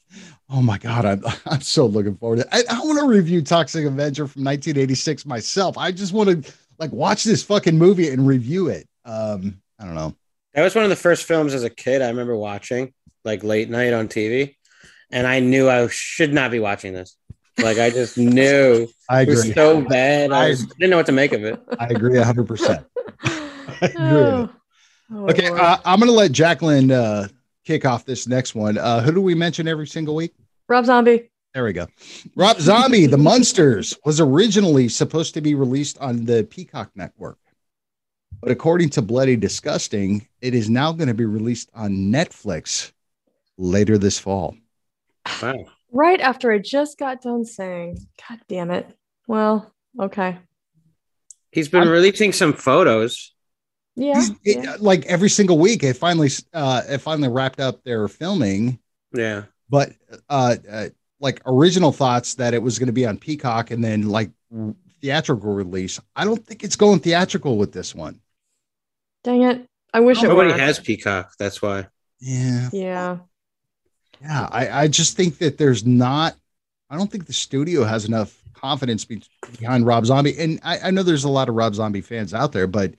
oh 0.51 0.61
my 0.61 0.77
god, 0.77 1.07
I'm 1.07 1.23
I'm 1.47 1.63
so 1.63 1.87
looking 1.87 2.17
forward 2.17 2.41
to. 2.41 2.43
It. 2.43 2.67
I, 2.71 2.77
I 2.77 2.81
want 2.81 2.99
to 2.99 3.07
review 3.07 3.41
Toxic 3.41 3.87
Avenger 3.87 4.27
from 4.27 4.45
1986 4.45 5.25
myself. 5.25 5.79
I 5.79 5.91
just 5.91 6.13
want 6.13 6.45
to 6.45 6.53
like 6.79 6.93
watch 6.93 7.25
this 7.25 7.43
fucking 7.43 7.79
movie 7.79 8.11
and 8.11 8.27
review 8.27 8.69
it. 8.69 8.87
Um, 9.07 9.61
I 9.81 9.85
don't 9.87 9.95
know. 9.95 10.15
That 10.53 10.63
was 10.65 10.75
one 10.75 10.85
of 10.85 10.91
the 10.91 10.97
first 10.97 11.25
films 11.25 11.55
as 11.55 11.65
a 11.65 11.71
kid 11.71 12.03
I 12.03 12.09
remember 12.09 12.37
watching, 12.37 12.93
like 13.25 13.43
late 13.43 13.71
night 13.71 13.95
on 13.95 14.09
TV, 14.09 14.57
and 15.11 15.27
I 15.27 15.41
knew 15.41 15.69
I 15.71 15.89
should 15.89 16.35
not 16.35 16.51
be 16.51 16.59
watching 16.61 16.93
this. 16.93 17.17
Like 17.59 17.79
I 17.79 17.89
just 17.89 18.19
knew 18.19 18.87
I 19.09 19.23
it 19.23 19.29
was 19.29 19.41
agree. 19.41 19.55
so 19.55 19.81
bad. 19.81 20.31
I, 20.31 20.49
I- 20.49 20.55
didn't 20.79 20.91
know 20.91 20.99
what 20.99 21.07
to 21.07 21.13
make 21.13 21.33
of 21.33 21.43
it. 21.43 21.59
I 21.79 21.87
agree 21.87 22.19
100. 22.19 22.47
percent 22.47 22.87
agree 23.81 24.13
with 24.13 24.51
oh. 25.13 25.29
Okay, 25.31 25.49
uh, 25.49 25.79
I'm 25.85 25.99
gonna 26.01 26.13
let 26.13 26.33
Jacqueline 26.33 26.91
uh, 26.91 27.29
kick 27.65 27.85
off 27.85 28.05
this 28.05 28.27
next 28.27 28.55
one. 28.55 28.79
Uh, 28.79 29.01
who 29.01 29.13
do 29.13 29.21
we 29.21 29.35
mention 29.35 29.69
every 29.69 29.87
single 29.87 30.15
week? 30.15 30.35
Rob 30.69 30.85
Zombie. 30.87 31.31
There 31.55 31.65
we 31.65 31.73
go. 31.73 31.87
Rob 32.37 32.61
Zombie, 32.61 33.07
The 33.07 33.17
Munsters, 33.19 33.97
was 34.05 34.21
originally 34.21 34.89
supposed 34.89 35.35
to 35.35 35.41
be 35.41 35.55
released 35.55 35.99
on 35.99 36.25
the 36.25 36.45
Peacock 36.45 36.91
Network. 36.95 37.39
But 38.41 38.53
according 38.53 38.91
to 38.91 39.03
Bloody 39.03 39.35
Disgusting, 39.35 40.29
it 40.41 40.55
is 40.55 40.69
now 40.71 40.93
going 40.93 41.09
to 41.09 41.15
be 41.15 41.25
released 41.25 41.71
on 41.75 41.91
Netflix 42.13 42.93
later 43.57 43.99
this 43.99 44.19
fall. 44.19 44.57
Wow. 45.43 45.65
Right 45.91 46.21
after 46.21 46.53
I 46.53 46.59
just 46.59 46.99
got 46.99 47.23
done 47.23 47.45
saying, 47.45 48.07
God 48.29 48.39
damn 48.47 48.71
it. 48.71 48.87
Well, 49.27 49.73
okay. 49.99 50.39
He's 51.51 51.69
been 51.69 51.81
I'm- 51.85 51.91
releasing 51.91 52.33
some 52.33 52.53
photos. 52.53 53.33
Yeah. 53.99 54.15
These- 54.15 54.31
it- 54.45 54.65
yeah. 54.65 54.77
like 54.81 55.05
every 55.07 55.29
single 55.29 55.59
week, 55.59 55.83
it 55.83 55.97
finally 55.97 56.31
uh, 56.55 56.83
it 56.89 56.99
finally 56.99 57.29
wrapped 57.29 57.61
up 57.61 57.83
their 57.85 58.09
filming. 58.09 58.79
Yeah. 59.13 59.45
But 59.69 59.93
uh, 60.31 60.57
uh, 60.71 60.89
like 61.21 61.43
original 61.45 61.93
thoughts 61.93 62.35
that 62.37 62.55
it 62.55 62.63
was 62.63 62.79
going 62.79 62.87
to 62.87 62.93
be 62.93 63.07
on 63.07 63.19
Peacock 63.19 63.71
and 63.71 63.83
then 63.85 64.09
like 64.09 64.31
theatrical 65.03 65.53
release. 65.53 66.01
I 66.17 66.25
don't 66.25 66.45
think 66.47 66.65
it's 66.65 66.77
going 66.77 67.01
theatrical 67.01 67.57
with 67.59 67.73
this 67.73 67.95
one. 67.95 68.21
Dang 69.25 69.43
it. 69.43 69.67
I 69.93 70.01
wish 70.01 70.23
it 70.23 70.29
Nobody 70.29 70.53
were. 70.53 70.59
has 70.59 70.79
Peacock. 70.79 71.33
That's 71.39 71.61
why. 71.61 71.87
Yeah. 72.21 72.69
Yeah. 72.73 73.19
Yeah, 74.21 74.49
I, 74.51 74.83
I 74.83 74.89
just 74.89 75.17
think 75.17 75.39
that 75.39 75.59
there's 75.59 75.85
not. 75.85 76.35
I 76.91 76.97
don't 76.97 77.11
think 77.11 77.27
the 77.27 77.33
studio 77.33 77.85
has 77.85 78.05
enough 78.07 78.37
confidence 78.55 79.05
be, 79.05 79.23
behind 79.59 79.87
Rob 79.87 80.07
Zombie, 80.07 80.35
and 80.39 80.59
I, 80.65 80.79
I 80.85 80.91
know 80.91 81.03
there's 81.03 81.25
a 81.25 81.29
lot 81.29 81.49
of 81.49 81.55
Rob 81.55 81.75
Zombie 81.75 82.01
fans 82.01 82.35
out 82.35 82.53
there, 82.53 82.67
but 82.67 82.95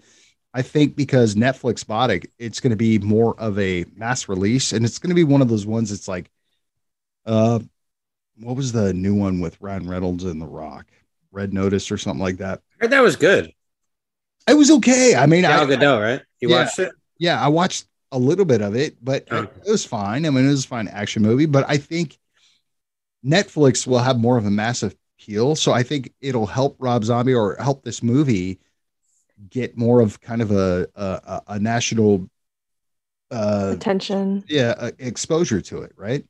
I 0.54 0.62
think 0.62 0.96
because 0.96 1.36
Netflix 1.36 1.86
bought 1.86 2.10
it, 2.10 2.32
it's 2.40 2.60
going 2.60 2.72
to 2.72 2.76
be 2.78 2.98
more 3.00 3.40
of 3.40 3.58
a 3.60 3.86
mass 3.96 4.28
release, 4.28 4.74
and 4.74 4.84
it's 4.84 4.98
going 5.00 5.10
to 5.10 5.16
be 5.16 5.24
one 5.24 5.42
of 5.42 5.48
those 5.48 5.66
ones. 5.66 5.92
It's 5.92 6.08
like, 6.08 6.32
uh, 7.26 7.60
what 8.40 8.56
was 8.56 8.72
the 8.72 8.94
new 8.94 9.14
one 9.14 9.40
with 9.40 9.60
Ryan 9.62 9.88
Reynolds 9.88 10.24
and 10.24 10.42
The 10.42 10.48
Rock? 10.48 10.88
Red 11.32 11.54
Notice 11.54 11.92
or 11.92 11.98
something 11.98 12.22
like 12.24 12.38
that. 12.38 12.62
I 12.80 12.86
heard 12.86 12.92
that 12.92 13.02
was 13.02 13.16
good. 13.16 13.54
It 14.48 14.56
was 14.56 14.72
okay. 14.72 15.16
I 15.16 15.28
mean, 15.28 15.44
Gal 15.44 15.72
I, 15.72 15.76
Gadot, 15.76 16.02
right? 16.02 16.22
You 16.40 16.50
Yeah. 16.50 16.64
watched 16.64 16.80
it? 16.80 16.92
yeah, 17.20 17.40
I 17.40 17.48
watched 17.48 17.86
a 18.12 18.18
little 18.18 18.46
bit 18.46 18.62
of 18.62 18.76
it, 18.76 18.98
but 19.04 19.28
Oh. 19.30 19.44
it 19.44 19.70
was 19.70 19.86
fine. 19.86 20.26
I 20.26 20.32
mean, 20.32 20.46
it 20.46 20.50
was 20.50 20.66
a 20.66 20.68
fine 20.68 20.88
action 20.88 21.22
movie, 21.22 21.46
but 21.46 21.66
I 21.68 21.78
think 21.78 22.18
Netflix 23.24 23.86
will 23.86 24.00
have 24.00 24.18
more 24.20 24.38
of 24.38 24.46
a 24.46 24.52
massive 24.52 24.96
appeal. 25.20 25.56
So 25.56 25.72
I 25.72 25.84
think 25.84 26.14
it'll 26.22 26.48
help 26.48 26.76
Rob 26.80 27.04
Zombie 27.04 27.34
or 27.34 27.56
help 27.58 27.84
this 27.84 28.02
movie 28.02 28.60
get 29.50 29.78
more 29.78 30.02
of 30.02 30.20
kind 30.22 30.42
of 30.42 30.52
a 30.52 30.88
a, 30.96 31.42
a- 31.48 31.60
national 31.60 32.30
uh 33.32 33.72
Attention. 33.76 34.44
yeah 34.48 34.74
uh, 34.78 34.92
exposure 35.00 35.62
to 35.62 35.82
it, 35.84 35.94
right? 35.96 36.26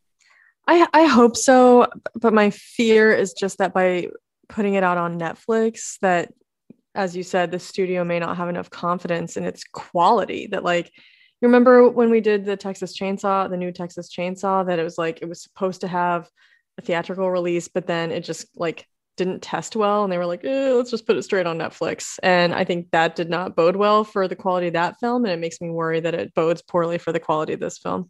I 0.67 0.87
I 0.93 1.05
hope 1.05 1.35
so, 1.35 1.87
but 2.15 2.33
my 2.33 2.49
fear 2.51 3.11
is 3.11 3.33
just 3.33 3.57
that 3.57 3.73
by 3.73 4.09
putting 4.49 4.73
it 4.73 4.83
out 4.83 4.97
on 4.97 5.19
Netflix, 5.19 5.97
that 6.01 6.33
as 6.95 7.15
you 7.15 7.23
said, 7.23 7.51
the 7.51 7.59
studio 7.59 8.03
may 8.03 8.19
not 8.19 8.37
have 8.37 8.49
enough 8.49 8.69
confidence 8.69 9.37
in 9.37 9.45
its 9.45 9.63
quality. 9.63 10.47
That 10.47 10.63
like, 10.63 10.87
you 11.41 11.47
remember 11.47 11.87
when 11.87 12.09
we 12.09 12.19
did 12.19 12.45
the 12.45 12.57
Texas 12.57 12.97
Chainsaw, 12.97 13.49
the 13.49 13.57
new 13.57 13.71
Texas 13.71 14.09
Chainsaw, 14.13 14.65
that 14.67 14.79
it 14.79 14.83
was 14.83 14.97
like 14.97 15.19
it 15.21 15.29
was 15.29 15.41
supposed 15.41 15.81
to 15.81 15.87
have 15.87 16.29
a 16.77 16.81
theatrical 16.81 17.29
release, 17.31 17.67
but 17.67 17.87
then 17.87 18.11
it 18.11 18.21
just 18.23 18.47
like 18.55 18.85
didn't 19.19 19.41
test 19.41 19.75
well, 19.75 20.03
and 20.03 20.11
they 20.11 20.17
were 20.17 20.25
like, 20.25 20.43
eh, 20.43 20.71
let's 20.71 20.89
just 20.89 21.05
put 21.05 21.17
it 21.17 21.23
straight 21.23 21.45
on 21.45 21.57
Netflix. 21.59 22.17
And 22.23 22.55
I 22.55 22.63
think 22.63 22.89
that 22.91 23.15
did 23.15 23.29
not 23.29 23.55
bode 23.55 23.75
well 23.75 24.03
for 24.03 24.27
the 24.27 24.35
quality 24.35 24.67
of 24.67 24.73
that 24.73 24.99
film, 24.99 25.25
and 25.25 25.31
it 25.31 25.39
makes 25.39 25.61
me 25.61 25.69
worry 25.69 25.99
that 25.99 26.15
it 26.15 26.33
bodes 26.33 26.63
poorly 26.63 26.97
for 26.97 27.11
the 27.11 27.19
quality 27.19 27.53
of 27.53 27.59
this 27.59 27.77
film. 27.77 28.09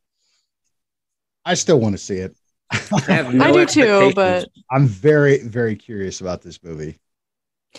I 1.43 1.56
still 1.56 1.80
want 1.80 1.95
to 1.95 1.98
see 1.98 2.17
it. 2.17 2.38
I 2.72 2.78
have 3.08 3.34
no 3.34 3.45
I 3.45 3.52
do 3.52 3.65
too, 3.65 4.13
but 4.13 4.48
I'm 4.72 4.88
very 4.88 5.39
very 5.39 5.76
curious 5.76 6.22
about 6.22 6.43
this 6.43 6.63
movie. 6.63 7.00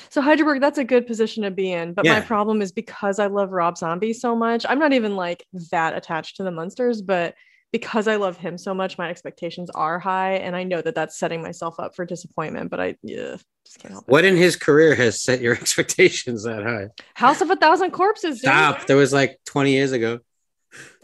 So 0.09 0.21
Hydraberg, 0.21 0.61
that's 0.61 0.79
a 0.79 0.85
good 0.85 1.07
position 1.07 1.45
to 1.45 1.51
be 1.51 1.73
in. 1.73 1.95
But 1.95 2.07
my 2.07 2.21
problem 2.21 2.63
is 2.63 2.73
because 2.73 3.19
I 3.19 3.27
love 3.27 3.51
Rob 3.51 3.79
Zombie 3.79 4.13
so 4.13 4.37
much, 4.37 4.67
I'm 4.69 4.79
not 4.79 4.93
even 4.93 5.17
like 5.17 5.45
that 5.71 5.97
attached 5.97 6.37
to 6.37 6.43
the 6.43 6.51
Munsters, 6.51 7.03
but 7.03 7.35
because 7.73 8.09
I 8.09 8.17
love 8.17 8.37
him 8.37 8.59
so 8.59 8.75
much, 8.75 8.99
my 8.99 9.09
expectations 9.11 9.71
are 9.71 9.99
high, 9.99 10.35
and 10.35 10.57
I 10.57 10.65
know 10.65 10.81
that 10.83 10.95
that's 10.95 11.19
setting 11.19 11.43
myself 11.43 11.79
up 11.79 11.95
for 11.95 12.05
disappointment. 12.05 12.71
But 12.71 12.81
I 12.81 12.97
yeah, 13.03 13.37
just 13.65 13.79
can't 13.81 13.93
help 13.93 14.05
it. 14.09 14.11
what 14.11 14.25
in 14.25 14.37
his 14.37 14.57
career 14.57 14.95
has 14.95 15.23
set 15.23 15.41
your 15.41 15.55
expectations 15.61 16.45
that 16.45 16.63
high? 16.65 16.89
House 17.15 17.41
of 17.41 17.51
a 17.51 17.57
Thousand 17.57 17.93
Corpses. 17.93 18.37
dude. 18.37 18.51
Stop. 18.51 18.87
That 18.87 18.95
was 18.97 19.13
like 19.13 19.39
20 19.47 19.73
years 19.73 19.93
ago. 19.93 20.21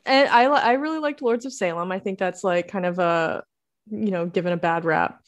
And 0.04 0.28
I 0.28 0.44
I 0.44 0.72
really 0.74 0.98
liked 1.00 1.20
Lords 1.22 1.46
of 1.46 1.52
Salem. 1.52 1.90
I 1.92 1.98
think 1.98 2.18
that's 2.18 2.44
like 2.44 2.68
kind 2.68 2.86
of 2.86 2.98
a 2.98 3.42
you 3.90 4.10
know 4.10 4.26
given 4.26 4.52
a 4.52 4.56
bad 4.56 4.84
rap. 4.84 5.20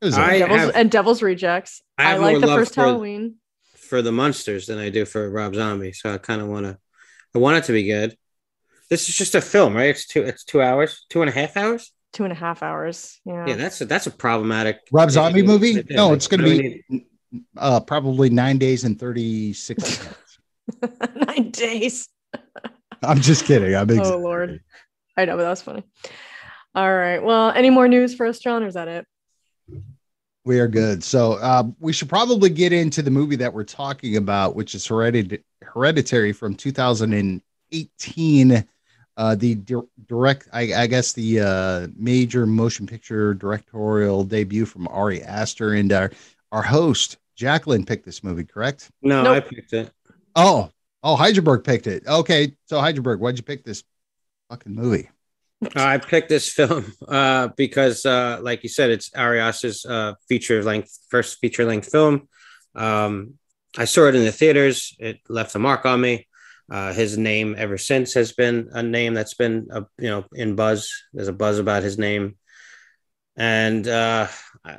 It 0.00 0.14
I. 0.14 0.38
Devil's, 0.38 0.60
have- 0.60 0.72
and 0.74 0.90
Devil's 0.90 1.22
Rejects. 1.22 1.82
I 1.96 2.14
I, 2.14 2.16
like 2.16 2.40
the 2.40 2.46
first 2.48 2.74
for- 2.74 2.80
Halloween. 2.82 3.36
for 3.76 4.02
the 4.02 4.10
Munsters 4.12 4.66
than 4.66 4.78
I 4.78 4.90
do 4.90 5.04
for 5.04 5.30
Rob 5.30 5.54
Zombie. 5.54 5.92
So 5.92 6.12
I 6.12 6.18
kind 6.18 6.40
of 6.42 6.48
want 6.48 6.66
to, 6.66 6.76
I 7.34 7.38
want 7.38 7.58
it 7.58 7.64
to 7.64 7.72
be 7.72 7.84
good. 7.84 8.16
This 8.92 9.08
is 9.08 9.16
just 9.16 9.34
a 9.34 9.40
film, 9.40 9.74
right? 9.74 9.88
It's 9.88 10.06
two, 10.06 10.20
it's 10.22 10.44
two 10.44 10.60
hours, 10.60 11.06
two 11.08 11.22
and 11.22 11.30
a 11.30 11.32
half 11.32 11.56
hours. 11.56 11.90
Two 12.12 12.24
and 12.24 12.32
a 12.32 12.36
half 12.36 12.62
hours. 12.62 13.18
Yeah. 13.24 13.46
Yeah, 13.46 13.54
that's 13.54 13.80
a, 13.80 13.86
that's 13.86 14.06
a 14.06 14.10
problematic 14.10 14.80
Rob 14.92 15.10
Zombie 15.10 15.40
movie? 15.40 15.76
right 15.76 15.88
there. 15.88 15.96
No, 15.96 16.12
it's 16.12 16.26
going 16.26 16.40
to 16.40 16.44
be 16.46 16.84
need? 16.90 17.06
uh, 17.56 17.80
probably 17.80 18.28
nine 18.28 18.58
days 18.58 18.84
and 18.84 19.00
36. 19.00 20.10
Nine 21.26 21.50
days. 21.52 22.06
I'm 23.02 23.22
just 23.22 23.46
kidding. 23.46 23.74
I'm 23.74 23.88
Oh. 23.98 24.18
Lord. 24.18 24.60
I 25.16 25.24
know, 25.24 25.38
but 25.38 25.44
that 25.44 25.48
was 25.48 25.62
funny. 25.62 25.84
All 26.74 26.94
right. 26.94 27.22
Well, 27.22 27.48
any 27.50 27.70
more 27.70 27.88
news 27.88 28.14
for 28.14 28.26
us, 28.26 28.40
John, 28.40 28.62
or 28.62 28.66
is 28.66 28.74
that 28.74 28.88
it? 28.88 29.06
We 30.44 30.60
are 30.60 30.68
good. 30.68 31.02
So 31.02 31.38
uh, 31.40 31.62
we 31.80 31.94
should 31.94 32.10
probably 32.10 32.50
get 32.50 32.74
into 32.74 33.00
the 33.00 33.10
movie 33.10 33.36
that 33.36 33.54
we're 33.54 33.64
talking 33.64 34.18
about, 34.18 34.54
which 34.54 34.74
is 34.74 34.86
Heredit- 34.86 35.42
Hereditary 35.62 36.34
from 36.34 36.54
2018. 36.56 38.68
Uh, 39.16 39.34
the 39.34 39.56
di- 39.56 39.88
direct, 40.06 40.48
I, 40.52 40.72
I 40.74 40.86
guess, 40.86 41.12
the 41.12 41.40
uh, 41.40 41.86
major 41.96 42.46
motion 42.46 42.86
picture 42.86 43.34
directorial 43.34 44.24
debut 44.24 44.64
from 44.64 44.88
Ari 44.88 45.22
Aster 45.22 45.74
and 45.74 45.92
our, 45.92 46.10
our 46.50 46.62
host 46.62 47.18
Jacqueline 47.36 47.84
picked 47.84 48.04
this 48.04 48.24
movie, 48.24 48.44
correct? 48.44 48.90
No, 49.02 49.22
Nope. 49.22 49.36
I 49.36 49.40
picked 49.40 49.72
it. 49.74 49.90
Oh, 50.34 50.70
oh, 51.02 51.16
Hydraberg 51.16 51.64
picked 51.64 51.86
it. 51.86 52.06
Okay, 52.06 52.56
so 52.66 52.78
Hydraberg, 52.78 53.18
why'd 53.18 53.36
you 53.36 53.42
pick 53.42 53.64
this 53.64 53.84
fucking 54.48 54.74
movie? 54.74 55.08
I 55.76 55.98
picked 55.98 56.28
this 56.28 56.48
film 56.48 56.92
uh, 57.06 57.48
because, 57.56 58.04
uh, 58.04 58.40
like 58.42 58.62
you 58.62 58.68
said, 58.68 58.90
it's 58.90 59.10
Arias's 59.14 59.84
uh, 59.84 60.14
feature 60.28 60.62
length, 60.62 60.98
first 61.08 61.38
feature 61.38 61.64
length 61.64 61.90
film. 61.90 62.28
Um, 62.74 63.34
I 63.78 63.84
saw 63.84 64.08
it 64.08 64.14
in 64.14 64.24
the 64.24 64.32
theaters. 64.32 64.94
It 64.98 65.20
left 65.28 65.54
a 65.54 65.58
mark 65.58 65.86
on 65.86 66.00
me. 66.00 66.26
Uh, 66.70 66.92
his 66.92 67.18
name 67.18 67.54
ever 67.58 67.76
since 67.76 68.14
has 68.14 68.32
been 68.32 68.68
a 68.72 68.82
name 68.82 69.14
that's 69.14 69.34
been, 69.34 69.68
uh, 69.72 69.82
you 69.98 70.08
know, 70.08 70.24
in 70.32 70.54
buzz. 70.54 70.90
There's 71.12 71.28
a 71.28 71.32
buzz 71.32 71.58
about 71.58 71.82
his 71.82 71.98
name, 71.98 72.36
and 73.36 73.86
uh, 73.86 74.28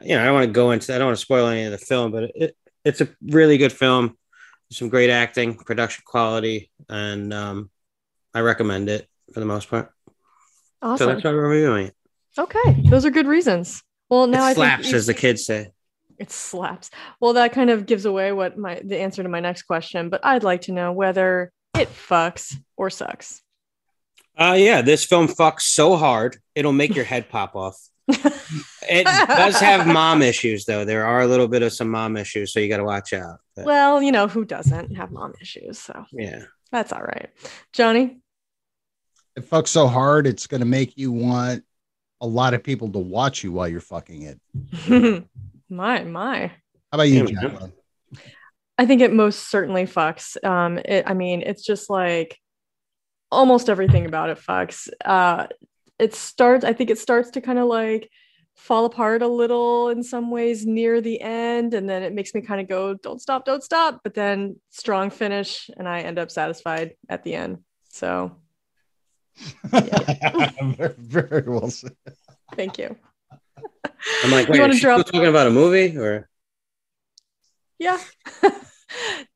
you 0.03 0.15
know, 0.15 0.21
I 0.21 0.25
don't 0.25 0.33
want 0.33 0.47
to 0.47 0.51
go 0.53 0.71
into. 0.71 0.93
I 0.93 0.97
don't 0.97 1.07
want 1.07 1.17
to 1.17 1.21
spoil 1.25 1.47
any 1.47 1.65
of 1.65 1.71
the 1.71 1.77
film, 1.77 2.11
but 2.11 2.31
it, 2.35 2.55
it's 2.83 3.01
a 3.01 3.09
really 3.21 3.57
good 3.57 3.73
film. 3.73 4.17
Some 4.71 4.89
great 4.89 5.09
acting, 5.11 5.55
production 5.55 6.03
quality, 6.05 6.71
and 6.89 7.31
um, 7.33 7.69
I 8.33 8.39
recommend 8.39 8.89
it 8.89 9.07
for 9.33 9.39
the 9.39 9.45
most 9.45 9.69
part. 9.69 9.91
So 10.07 10.13
Awesome. 10.81 11.07
that's 11.09 11.23
why 11.23 11.31
we're 11.31 11.47
reviewing 11.47 11.87
it. 11.87 11.95
Okay. 12.37 12.81
Those 12.89 13.05
are 13.05 13.11
good 13.11 13.27
reasons. 13.27 13.83
Well, 14.09 14.25
now 14.27 14.47
it 14.47 14.51
I 14.51 14.53
slaps, 14.53 14.83
think 14.83 14.95
as 14.95 15.05
the 15.05 15.13
kids 15.13 15.45
say. 15.45 15.71
it 16.17 16.31
slaps. 16.31 16.89
Well, 17.19 17.33
that 17.33 17.53
kind 17.53 17.69
of 17.69 17.85
gives 17.85 18.05
away 18.05 18.31
what 18.31 18.57
my 18.57 18.81
the 18.83 18.99
answer 18.99 19.21
to 19.23 19.29
my 19.29 19.39
next 19.39 19.63
question, 19.63 20.09
but 20.09 20.25
I'd 20.25 20.43
like 20.43 20.61
to 20.61 20.71
know 20.71 20.91
whether 20.91 21.51
it 21.77 21.89
fucks 21.89 22.55
or 22.77 22.89
sucks. 22.89 23.41
Uh, 24.37 24.55
yeah, 24.57 24.81
this 24.81 25.05
film 25.05 25.27
fucks 25.27 25.61
so 25.61 25.95
hard 25.95 26.37
it'll 26.55 26.73
make 26.73 26.95
your 26.95 27.05
head 27.05 27.29
pop 27.29 27.55
off. 27.55 27.77
It 28.89 29.05
does 29.05 29.59
have 29.59 29.87
mom 29.87 30.21
issues, 30.21 30.65
though. 30.65 30.83
There 30.85 31.05
are 31.05 31.21
a 31.21 31.27
little 31.27 31.47
bit 31.47 31.61
of 31.61 31.71
some 31.71 31.89
mom 31.89 32.17
issues, 32.17 32.51
so 32.51 32.59
you 32.59 32.67
got 32.67 32.77
to 32.77 32.83
watch 32.83 33.13
out. 33.13 33.39
But, 33.55 33.65
well, 33.65 34.03
you 34.03 34.11
know, 34.11 34.27
who 34.27 34.43
doesn't 34.45 34.95
have 34.95 35.09
mom 35.11 35.33
issues? 35.41 35.79
So 35.79 36.05
yeah, 36.11 36.43
that's 36.71 36.91
all 36.91 37.01
right. 37.01 37.29
Johnny? 37.71 38.19
It 39.35 39.49
fucks 39.49 39.69
so 39.69 39.87
hard, 39.87 40.27
it's 40.27 40.47
going 40.47 40.59
to 40.59 40.67
make 40.67 40.97
you 40.97 41.11
want 41.11 41.63
a 42.21 42.27
lot 42.27 42.53
of 42.53 42.61
people 42.61 42.89
to 42.91 42.99
watch 42.99 43.43
you 43.43 43.51
while 43.51 43.67
you're 43.67 43.81
fucking 43.81 44.23
it. 44.23 45.25
my, 45.69 46.03
my. 46.03 46.47
How 46.47 46.51
about 46.91 47.03
you, 47.03 47.25
Yeah. 47.25 47.41
Jacqueline? 47.41 47.73
I 48.77 48.85
think 48.85 49.01
it 49.01 49.13
most 49.13 49.49
certainly 49.49 49.83
fucks. 49.83 50.43
Um, 50.43 50.79
it, 50.79 51.03
I 51.05 51.13
mean, 51.13 51.41
it's 51.41 51.63
just 51.63 51.89
like 51.89 52.39
almost 53.31 53.69
everything 53.69 54.05
about 54.05 54.29
it 54.29 54.39
fucks. 54.39 54.89
Uh, 55.03 55.47
it 55.99 56.13
starts. 56.15 56.65
I 56.65 56.73
think 56.73 56.89
it 56.89 56.97
starts 56.97 57.31
to 57.31 57.41
kind 57.41 57.59
of 57.59 57.67
like 57.67 58.09
fall 58.55 58.85
apart 58.85 59.21
a 59.21 59.27
little 59.27 59.89
in 59.89 60.03
some 60.03 60.31
ways 60.31 60.65
near 60.65 61.01
the 61.01 61.21
end, 61.21 61.73
and 61.73 61.89
then 61.89 62.03
it 62.03 62.13
makes 62.13 62.33
me 62.33 62.41
kind 62.41 62.61
of 62.61 62.67
go, 62.67 62.95
"Don't 62.95 63.21
stop, 63.21 63.45
don't 63.45 63.63
stop!" 63.63 64.01
But 64.03 64.15
then 64.15 64.59
strong 64.71 65.09
finish, 65.11 65.69
and 65.77 65.87
I 65.87 66.01
end 66.01 66.17
up 66.17 66.31
satisfied 66.31 66.95
at 67.09 67.23
the 67.23 67.35
end. 67.35 67.59
So 67.89 68.35
very, 69.65 70.95
very 70.97 71.43
well 71.47 71.69
said. 71.69 71.95
thank 72.55 72.77
you. 72.77 72.95
I'm 74.23 74.31
like, 74.31 74.47
You 74.47 74.53
wait, 74.53 74.59
wanna 74.61 74.73
are 74.73 74.75
you 74.75 74.81
drop- 74.81 75.05
talking 75.05 75.25
about 75.25 75.47
a 75.47 75.51
movie 75.51 75.95
or? 75.97 76.27
Yeah, 77.83 77.99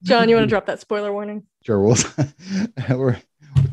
John, 0.03 0.29
you 0.29 0.35
want 0.35 0.45
to 0.45 0.47
drop 0.47 0.67
that 0.67 0.79
spoiler 0.79 1.11
warning? 1.11 1.43
Sure, 1.63 1.81
we'll, 1.81 1.97
we're, 2.89 2.97
we're 2.97 3.21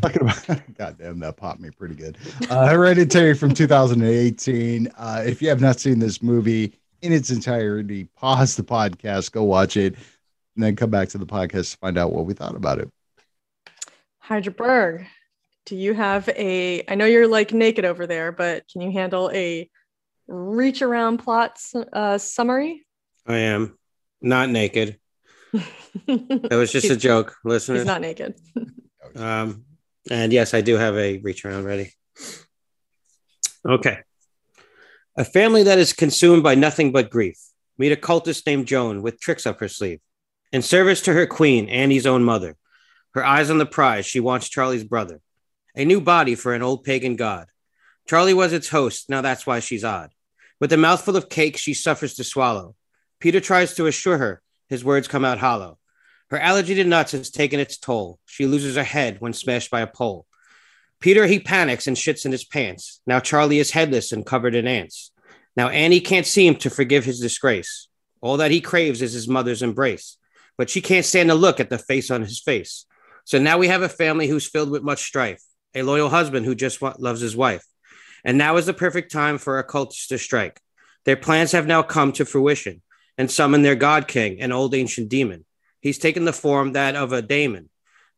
talking 0.02 0.22
about. 0.22 0.60
Goddamn, 0.76 1.20
that 1.20 1.36
popped 1.36 1.60
me 1.60 1.70
pretty 1.70 1.94
good. 1.94 2.18
Uh, 2.50 2.70
Hereditary 2.70 3.34
from 3.34 3.54
2018. 3.54 4.88
Uh, 4.98 5.22
if 5.24 5.40
you 5.40 5.48
have 5.48 5.60
not 5.60 5.78
seen 5.78 6.00
this 6.00 6.20
movie 6.20 6.74
in 7.02 7.12
its 7.12 7.30
entirety, 7.30 8.08
pause 8.16 8.56
the 8.56 8.64
podcast, 8.64 9.30
go 9.30 9.44
watch 9.44 9.76
it, 9.76 9.94
and 10.56 10.64
then 10.64 10.74
come 10.74 10.90
back 10.90 11.08
to 11.10 11.18
the 11.18 11.26
podcast 11.26 11.70
to 11.70 11.76
find 11.76 11.96
out 11.96 12.12
what 12.12 12.26
we 12.26 12.34
thought 12.34 12.56
about 12.56 12.80
it. 12.80 12.90
Hydraberg, 14.24 15.06
do 15.66 15.76
you 15.76 15.94
have 15.94 16.28
a? 16.30 16.82
I 16.88 16.96
know 16.96 17.04
you're 17.04 17.28
like 17.28 17.52
naked 17.52 17.84
over 17.84 18.08
there, 18.08 18.32
but 18.32 18.64
can 18.72 18.80
you 18.80 18.90
handle 18.90 19.30
a 19.32 19.70
reach 20.26 20.82
around 20.82 21.18
plot 21.18 21.60
su- 21.60 21.86
uh, 21.92 22.18
summary? 22.18 22.84
I 23.24 23.36
am 23.36 23.78
not 24.24 24.50
naked. 24.50 24.98
That 26.06 26.56
was 26.56 26.72
just 26.72 26.90
a 26.90 26.96
joke, 26.96 27.36
listeners. 27.44 27.80
He's 27.80 27.86
not 27.86 28.00
naked. 28.00 28.34
Um, 29.16 29.64
and 30.10 30.32
yes, 30.32 30.54
I 30.54 30.60
do 30.60 30.74
have 30.74 30.96
a 30.96 31.18
reach 31.18 31.44
around 31.44 31.66
ready. 31.66 31.92
Okay. 33.64 33.98
A 35.16 35.24
family 35.24 35.62
that 35.62 35.78
is 35.78 35.92
consumed 35.92 36.42
by 36.42 36.56
nothing 36.56 36.90
but 36.90 37.10
grief. 37.10 37.38
Meet 37.78 37.92
a 37.92 37.96
cultist 37.96 38.44
named 38.44 38.66
Joan 38.66 39.02
with 39.02 39.20
tricks 39.20 39.46
up 39.46 39.60
her 39.60 39.68
sleeve. 39.68 40.00
In 40.52 40.62
service 40.62 41.00
to 41.02 41.12
her 41.12 41.26
queen, 41.26 41.68
Annie's 41.68 42.06
own 42.06 42.24
mother. 42.24 42.56
Her 43.12 43.24
eyes 43.24 43.50
on 43.50 43.58
the 43.58 43.66
prize, 43.66 44.04
she 44.04 44.18
wants 44.18 44.48
Charlie's 44.48 44.82
brother. 44.82 45.20
A 45.76 45.84
new 45.84 46.00
body 46.00 46.34
for 46.34 46.54
an 46.54 46.62
old 46.62 46.82
pagan 46.82 47.14
god. 47.14 47.46
Charlie 48.08 48.34
was 48.34 48.52
its 48.52 48.70
host, 48.70 49.08
now 49.08 49.20
that's 49.20 49.46
why 49.46 49.60
she's 49.60 49.84
odd. 49.84 50.10
With 50.60 50.72
a 50.72 50.76
mouthful 50.76 51.14
of 51.14 51.28
cake 51.28 51.56
she 51.56 51.74
suffers 51.74 52.14
to 52.14 52.24
swallow. 52.24 52.74
Peter 53.24 53.40
tries 53.40 53.72
to 53.72 53.86
assure 53.86 54.18
her. 54.18 54.42
His 54.68 54.84
words 54.84 55.08
come 55.08 55.24
out 55.24 55.38
hollow. 55.38 55.78
Her 56.28 56.38
allergy 56.38 56.74
to 56.74 56.84
nuts 56.84 57.12
has 57.12 57.30
taken 57.30 57.58
its 57.58 57.78
toll. 57.78 58.18
She 58.26 58.44
loses 58.44 58.76
her 58.76 58.84
head 58.84 59.16
when 59.18 59.32
smashed 59.32 59.70
by 59.70 59.80
a 59.80 59.86
pole. 59.86 60.26
Peter, 61.00 61.24
he 61.24 61.40
panics 61.40 61.86
and 61.86 61.96
shits 61.96 62.26
in 62.26 62.32
his 62.32 62.44
pants. 62.44 63.00
Now 63.06 63.20
Charlie 63.20 63.60
is 63.60 63.70
headless 63.70 64.12
and 64.12 64.26
covered 64.26 64.54
in 64.54 64.66
ants. 64.66 65.10
Now 65.56 65.70
Annie 65.70 66.02
can't 66.02 66.26
seem 66.26 66.56
to 66.56 66.68
forgive 66.68 67.06
his 67.06 67.18
disgrace. 67.18 67.88
All 68.20 68.36
that 68.36 68.50
he 68.50 68.60
craves 68.60 69.00
is 69.00 69.14
his 69.14 69.26
mother's 69.26 69.62
embrace, 69.62 70.18
but 70.58 70.68
she 70.68 70.82
can't 70.82 71.06
stand 71.06 71.30
to 71.30 71.34
look 71.34 71.60
at 71.60 71.70
the 71.70 71.78
face 71.78 72.10
on 72.10 72.20
his 72.20 72.42
face. 72.42 72.84
So 73.24 73.38
now 73.38 73.56
we 73.56 73.68
have 73.68 73.80
a 73.80 73.88
family 73.88 74.28
who's 74.28 74.46
filled 74.46 74.70
with 74.70 74.82
much 74.82 75.02
strife, 75.02 75.42
a 75.74 75.80
loyal 75.80 76.10
husband 76.10 76.44
who 76.44 76.54
just 76.54 76.82
loves 76.82 77.22
his 77.22 77.34
wife. 77.34 77.64
And 78.22 78.36
now 78.36 78.58
is 78.58 78.66
the 78.66 78.74
perfect 78.74 79.10
time 79.10 79.38
for 79.38 79.58
a 79.58 79.66
cultist 79.66 80.08
to 80.08 80.18
strike. 80.18 80.60
Their 81.06 81.16
plans 81.16 81.52
have 81.52 81.66
now 81.66 81.82
come 81.82 82.12
to 82.12 82.26
fruition 82.26 82.82
and 83.18 83.30
summon 83.30 83.62
their 83.62 83.74
god 83.76 84.08
king, 84.08 84.40
an 84.40 84.52
old 84.52 84.74
ancient 84.74 85.08
demon. 85.08 85.44
He's 85.80 85.98
taken 85.98 86.24
the 86.24 86.32
form 86.32 86.72
that 86.72 86.96
of 86.96 87.12
a 87.12 87.22
daemon. 87.22 87.68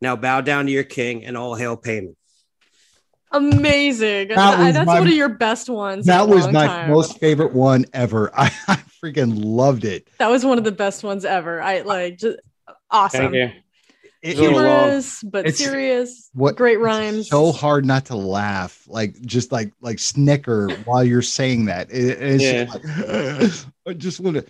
Now 0.00 0.14
bow 0.16 0.40
down 0.42 0.66
to 0.66 0.72
your 0.72 0.84
king 0.84 1.24
and 1.24 1.36
all 1.36 1.54
hail 1.54 1.76
Paimon. 1.76 2.14
Amazing. 3.32 4.28
That 4.28 4.58
was 4.58 4.74
That's 4.74 4.86
my- 4.86 4.98
one 5.00 5.08
of 5.08 5.14
your 5.14 5.28
best 5.28 5.68
ones. 5.68 6.06
That 6.06 6.28
was 6.28 6.44
long 6.44 6.52
my 6.52 6.66
time. 6.66 6.90
most 6.90 7.18
favorite 7.18 7.52
one 7.52 7.86
ever. 7.92 8.30
I, 8.38 8.50
I 8.68 8.76
freaking 9.02 9.32
loved 9.36 9.84
it. 9.84 10.08
That 10.18 10.28
was 10.30 10.44
one 10.44 10.58
of 10.58 10.64
the 10.64 10.72
best 10.72 11.02
ones 11.04 11.24
ever. 11.24 11.60
I 11.60 11.80
like 11.80 12.18
just 12.18 12.38
awesome. 12.90 13.32
Thank 13.32 13.34
you. 13.34 13.42
It- 13.42 13.52
It's 14.22 14.40
a. 14.40 14.42
Humorous, 14.42 15.22
but 15.22 15.40
It's- 15.46 15.58
serious. 15.58 16.30
what 16.34 16.56
great 16.56 16.80
rhymes. 16.80 17.28
so 17.28 17.52
hard 17.52 17.84
not 17.84 18.06
to 18.06 18.16
laugh, 18.16 18.82
like 18.88 19.20
just 19.22 19.52
like 19.52 19.72
like 19.80 19.98
snicker 19.98 20.70
while 20.84 21.04
you're 21.04 21.22
saying 21.22 21.66
that. 21.66 21.90
It- 21.90 22.18
it's 22.20 22.42
just 22.42 22.74
like, 22.74 23.66
I 23.88 23.92
just 23.92 24.20
want 24.20 24.36
to. 24.38 24.46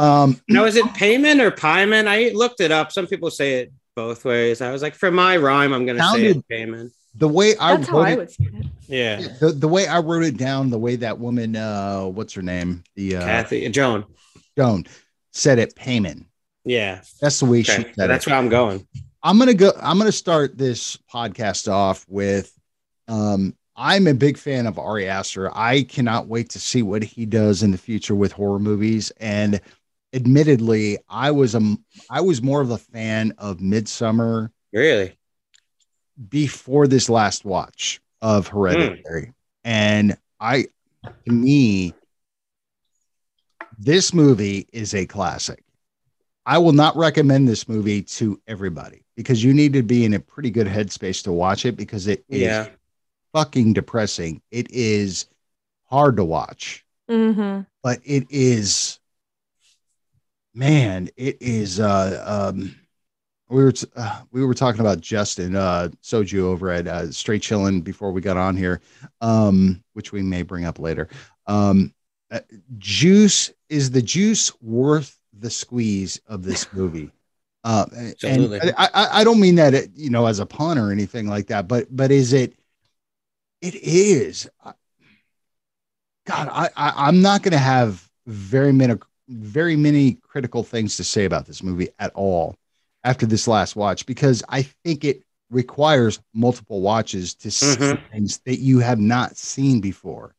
Um, 0.00 0.40
Now 0.48 0.64
is 0.64 0.76
it 0.76 0.84
Paimon 0.86 1.40
or 1.40 1.50
Paimon? 1.50 2.06
I 2.06 2.30
looked 2.34 2.60
it 2.60 2.70
up. 2.72 2.90
Some 2.92 3.06
people 3.06 3.30
say 3.30 3.60
it 3.60 3.72
both 3.96 4.24
ways. 4.24 4.60
I 4.60 4.72
was 4.72 4.82
like, 4.82 4.94
for 4.94 5.10
my 5.10 5.36
rhyme, 5.36 5.72
I'm 5.72 5.84
gonna 5.86 6.02
say 6.14 6.26
it 6.26 6.48
Paimon. 6.50 6.90
the 7.14 7.28
way 7.28 7.54
I 7.58 7.76
That's 7.76 7.88
how 7.88 7.98
wrote 7.98 8.06
I 8.06 8.10
it, 8.12 8.18
would 8.18 8.30
say 8.30 8.44
it. 8.52 8.66
Yeah. 8.88 9.28
the, 9.40 9.52
the 9.52 9.68
way 9.68 9.86
I 9.86 9.98
wrote 10.00 10.24
it 10.24 10.36
down, 10.36 10.70
the 10.70 10.78
way 10.78 10.96
that 10.96 11.18
woman, 11.18 11.54
uh, 11.56 12.04
what's 12.04 12.32
her 12.34 12.42
name, 12.42 12.82
the 12.96 13.16
uh, 13.16 13.20
Kathy 13.24 13.68
Joan. 13.68 14.04
Joan, 14.56 14.84
said 15.32 15.58
it. 15.58 15.74
Paimon. 15.76 16.24
Yeah. 16.64 17.02
That's 17.20 17.38
the 17.40 17.46
way 17.46 17.60
Okay. 17.60 17.76
she 17.76 17.82
said 17.94 18.08
That's 18.10 18.26
it. 18.26 18.30
where 18.30 18.38
I'm 18.38 18.48
going. 18.48 18.86
I'm 19.22 19.38
gonna 19.38 19.54
go. 19.54 19.72
I'm 19.82 19.98
gonna 19.98 20.12
start 20.12 20.56
this 20.56 20.96
podcast 21.12 21.70
off 21.70 22.06
with. 22.08 22.52
Um, 23.06 23.54
I'm 23.76 24.06
a 24.06 24.14
big 24.14 24.36
fan 24.36 24.66
of 24.66 24.78
Ari 24.78 25.08
Aster. 25.08 25.50
I 25.56 25.82
cannot 25.82 26.26
wait 26.26 26.50
to 26.50 26.58
see 26.60 26.82
what 26.82 27.02
he 27.02 27.24
does 27.26 27.62
in 27.62 27.70
the 27.70 27.78
future 27.78 28.14
with 28.14 28.30
horror 28.32 28.58
movies. 28.58 29.10
And 29.20 29.60
admittedly, 30.12 30.98
I 31.08 31.30
was 31.30 31.54
a 31.54 31.76
I 32.08 32.20
was 32.20 32.42
more 32.42 32.60
of 32.60 32.70
a 32.70 32.78
fan 32.78 33.32
of 33.38 33.58
Midsommar 33.58 34.50
Really? 34.72 35.16
before 36.28 36.86
this 36.86 37.08
last 37.08 37.44
watch 37.44 38.00
of 38.20 38.48
Hereditary. 38.48 39.32
And 39.64 40.16
I, 40.38 40.66
to 41.26 41.32
me, 41.32 41.94
this 43.78 44.12
movie 44.12 44.68
is 44.72 44.94
a 44.94 45.06
classic. 45.06 45.62
I 46.46 46.58
will 46.58 46.72
not 46.72 46.96
recommend 46.96 47.48
this 47.48 47.68
movie 47.68 48.02
to 48.02 48.40
everybody 48.46 49.02
because 49.16 49.42
you 49.44 49.52
need 49.54 49.72
to 49.74 49.82
be 49.82 50.04
in 50.04 50.14
a 50.14 50.20
pretty 50.20 50.50
good 50.50 50.66
headspace 50.66 51.22
to 51.24 51.32
watch 51.32 51.64
it 51.66 51.76
because 51.76 52.06
it 52.06 52.24
is 52.28 52.42
Yeah. 52.42 52.68
fucking 53.32 53.72
depressing. 53.74 54.40
It 54.50 54.70
is 54.70 55.26
hard 55.84 56.16
to 56.16 56.24
watch, 56.24 56.84
Mhm. 57.08 57.66
but 57.82 58.00
it 58.04 58.26
is, 58.30 58.99
man, 60.54 61.08
it 61.16 61.38
is. 61.40 61.80
Uh, 61.80 62.22
um, 62.26 62.74
we 63.48 63.64
were 63.64 63.72
uh, 63.96 64.22
we 64.30 64.44
were 64.44 64.54
talking 64.54 64.80
about 64.80 65.00
Justin 65.00 65.56
uh, 65.56 65.88
Soju 66.02 66.40
over 66.40 66.70
at 66.70 66.86
uh, 66.86 67.10
Straight 67.10 67.42
Chillin' 67.42 67.82
before 67.82 68.12
we 68.12 68.20
got 68.20 68.36
on 68.36 68.56
here, 68.56 68.80
um, 69.20 69.82
which 69.94 70.12
we 70.12 70.22
may 70.22 70.42
bring 70.42 70.64
up 70.64 70.78
later. 70.78 71.08
Um, 71.46 71.92
uh, 72.30 72.40
juice 72.78 73.52
is 73.68 73.90
the 73.90 74.02
juice 74.02 74.52
worth 74.62 75.18
the 75.32 75.50
squeeze 75.50 76.20
of 76.28 76.44
this 76.44 76.72
movie? 76.72 77.10
Uh, 77.64 77.84
and 78.22 78.54
I, 78.78 78.88
I, 78.94 79.20
I 79.20 79.24
don't 79.24 79.40
mean 79.40 79.56
that 79.56 79.74
it, 79.74 79.90
you 79.94 80.10
know 80.10 80.26
as 80.26 80.38
a 80.38 80.46
pun 80.46 80.78
or 80.78 80.92
anything 80.92 81.26
like 81.26 81.48
that, 81.48 81.68
but 81.68 81.94
but 81.94 82.10
is 82.10 82.32
it? 82.32 82.54
It 83.60 83.74
is. 83.74 84.48
God, 86.24 86.48
I, 86.50 86.70
I 86.76 87.08
I'm 87.08 87.20
not 87.20 87.42
going 87.42 87.52
to 87.52 87.58
have 87.58 88.08
very 88.26 88.72
many 88.72 88.94
very 89.30 89.76
many 89.76 90.14
critical 90.22 90.62
things 90.62 90.96
to 90.96 91.04
say 91.04 91.24
about 91.24 91.46
this 91.46 91.62
movie 91.62 91.88
at 91.98 92.12
all 92.14 92.56
after 93.04 93.26
this 93.26 93.48
last 93.48 93.76
watch 93.76 94.06
because 94.06 94.42
I 94.48 94.62
think 94.62 95.04
it 95.04 95.22
requires 95.50 96.20
multiple 96.34 96.80
watches 96.80 97.34
to 97.36 97.50
see 97.50 97.74
Mhm. 97.76 98.10
things 98.12 98.40
that 98.46 98.58
you 98.60 98.80
have 98.80 98.98
not 98.98 99.36
seen 99.36 99.80
before. 99.80 100.34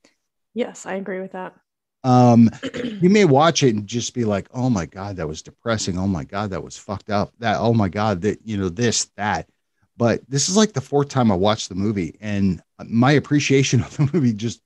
Yes, 0.54 0.86
I 0.86 0.96
agree 0.96 1.20
with 1.20 1.32
that. 1.32 1.56
Um, 2.04 2.50
you 2.74 3.10
may 3.10 3.26
watch 3.26 3.62
it 3.64 3.76
and 3.76 3.86
just 3.86 4.14
be 4.14 4.26
like, 4.26 4.48
"Oh 4.54 4.70
my 4.70 4.86
god, 4.86 5.18
that 5.18 5.28
was 5.28 5.42
depressing. 5.44 5.98
Oh 6.00 6.08
my 6.08 6.24
god, 6.24 6.50
that 6.50 6.64
was 6.64 6.78
fucked 6.78 7.10
up. 7.10 7.32
That 7.40 7.58
oh 7.60 7.74
my 7.74 7.90
god, 7.90 8.22
that 8.22 8.40
you 8.44 8.58
know 8.58 8.70
this 8.70 9.06
that." 9.18 9.48
But 9.98 10.22
this 10.28 10.50
is 10.50 10.58
like 10.58 10.74
the 10.74 10.82
fourth 10.82 11.10
time 11.10 11.32
I 11.32 11.36
watched 11.36 11.70
the 11.70 11.76
movie, 11.76 12.18
and 12.20 12.62
my 12.86 13.12
appreciation 13.12 13.82
of 13.84 13.96
the 13.98 14.10
movie 14.14 14.34
just 14.34 14.62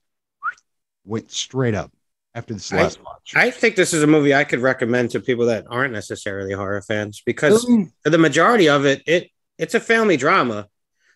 went 1.05 1.31
straight 1.31 1.75
up 1.75 1.91
after 2.35 2.53
this 2.53 2.71
I- 2.71 2.83
last 2.83 3.03
watch. 3.03 3.33
I 3.35 3.49
think 3.49 3.75
this 3.75 3.93
is 3.93 4.03
a 4.03 4.07
movie 4.07 4.35
I 4.35 4.43
could 4.43 4.59
recommend 4.59 5.09
to 5.11 5.19
people 5.19 5.47
that 5.47 5.65
aren't 5.69 5.93
necessarily 5.93 6.53
horror 6.53 6.81
fans 6.81 7.23
because 7.25 7.65
the 8.03 8.17
majority 8.17 8.69
of 8.69 8.85
it, 8.85 9.01
it 9.07 9.29
it's 9.57 9.73
a 9.73 9.79
family 9.79 10.17
drama 10.17 10.67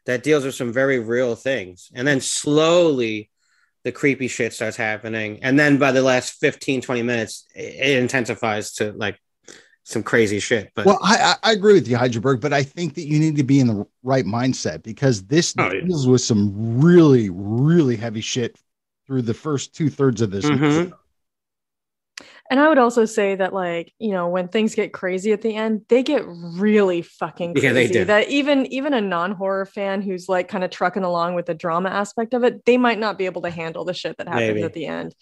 that 0.05 0.23
deals 0.23 0.45
with 0.45 0.55
some 0.55 0.71
very 0.73 0.97
real 0.99 1.35
things. 1.35 1.91
And 1.93 2.07
then 2.07 2.21
slowly 2.21 3.29
the 3.83 3.91
creepy 3.91 4.27
shit 4.27 4.53
starts 4.53 4.77
happening. 4.77 5.39
And 5.43 5.59
then 5.59 5.77
by 5.77 5.91
the 5.91 6.01
last 6.01 6.39
15, 6.39 6.81
20 6.81 7.01
minutes, 7.03 7.45
it, 7.53 7.75
it 7.75 7.99
intensifies 7.99 8.73
to 8.75 8.93
like 8.93 9.19
some 9.83 10.03
crazy 10.03 10.39
shit. 10.39 10.71
But 10.75 10.85
Well, 10.85 10.99
I, 11.03 11.35
I 11.43 11.49
I 11.49 11.51
agree 11.53 11.73
with 11.73 11.87
you, 11.87 11.97
Hydraberg, 11.97 12.39
but 12.41 12.53
I 12.53 12.63
think 12.63 12.95
that 12.95 13.05
you 13.07 13.19
need 13.19 13.35
to 13.37 13.43
be 13.43 13.59
in 13.59 13.67
the 13.67 13.85
right 14.03 14.25
mindset 14.25 14.83
because 14.83 15.23
this 15.25 15.53
Oh, 15.57 15.71
yeah. 15.71 15.81
deals 15.85 16.07
with 16.07 16.21
some 16.21 16.79
really, 16.79 17.29
really 17.29 17.95
heavy 17.97 18.21
shit 18.21 18.57
through 19.05 19.23
the 19.23 19.33
first 19.33 19.75
two 19.75 19.89
thirds 19.89 20.21
of 20.21 20.31
this. 20.31 20.45
Mhm. 20.45 20.91
And 22.49 22.59
I 22.59 22.67
would 22.67 22.79
also 22.79 23.05
say 23.05 23.35
that, 23.35 23.53
like, 23.53 23.93
you 23.99 24.09
know, 24.09 24.27
when 24.29 24.47
things 24.47 24.73
get 24.73 24.91
crazy 24.91 25.31
at 25.33 25.41
the 25.41 25.55
end, 25.55 25.85
they 25.87 26.01
get 26.01 26.23
really 26.25 27.03
fucking 27.03 27.53
crazy. 27.53 27.67
Yeah, 27.67 27.73
they 27.73 27.87
do. 27.87 28.05
That 28.05 28.29
even 28.29 28.65
even 28.73 28.93
a 28.93 29.01
non-horror 29.01 29.67
fan 29.67 30.01
who's 30.01 30.27
like 30.27 30.47
kind 30.47 30.63
of 30.63 30.71
trucking 30.71 31.03
along 31.03 31.35
with 31.35 31.45
the 31.45 31.53
drama 31.53 31.89
aspect 31.89 32.33
of 32.33 32.43
it, 32.43 32.65
they 32.65 32.77
might 32.77 32.97
not 32.97 33.19
be 33.19 33.25
able 33.25 33.43
to 33.43 33.51
handle 33.51 33.85
the 33.85 33.93
shit 33.93 34.17
that 34.17 34.27
happens 34.27 34.55
Maybe. 34.55 34.63
at 34.63 34.73
the 34.73 34.87
end. 34.87 35.15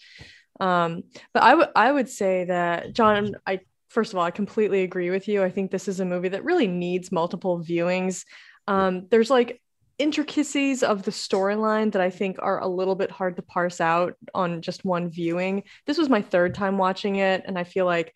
Um, 0.58 1.02
but 1.34 1.42
I 1.42 1.54
would 1.54 1.68
I 1.76 1.92
would 1.92 2.08
say 2.08 2.44
that 2.44 2.94
John, 2.94 3.36
I 3.46 3.60
first 3.90 4.12
of 4.12 4.18
all, 4.18 4.24
I 4.24 4.30
completely 4.30 4.82
agree 4.82 5.10
with 5.10 5.28
you. 5.28 5.42
I 5.42 5.50
think 5.50 5.70
this 5.70 5.86
is 5.86 6.00
a 6.00 6.06
movie 6.06 6.28
that 6.30 6.44
really 6.44 6.66
needs 6.66 7.12
multiple 7.12 7.62
viewings. 7.62 8.24
Um, 8.66 9.06
there's 9.10 9.30
like 9.30 9.60
intricacies 9.98 10.82
of 10.82 11.02
the 11.02 11.10
storyline 11.10 11.92
that 11.92 12.02
I 12.02 12.10
think 12.10 12.36
are 12.40 12.60
a 12.60 12.68
little 12.68 12.94
bit 12.94 13.10
hard 13.10 13.36
to 13.36 13.42
parse 13.42 13.80
out 13.80 14.14
on 14.34 14.62
just 14.62 14.84
one 14.84 15.10
viewing. 15.10 15.64
This 15.86 15.98
was 15.98 16.08
my 16.08 16.22
third 16.22 16.54
time 16.54 16.78
watching 16.78 17.16
it, 17.16 17.42
and 17.46 17.58
I 17.58 17.64
feel 17.64 17.84
like 17.84 18.14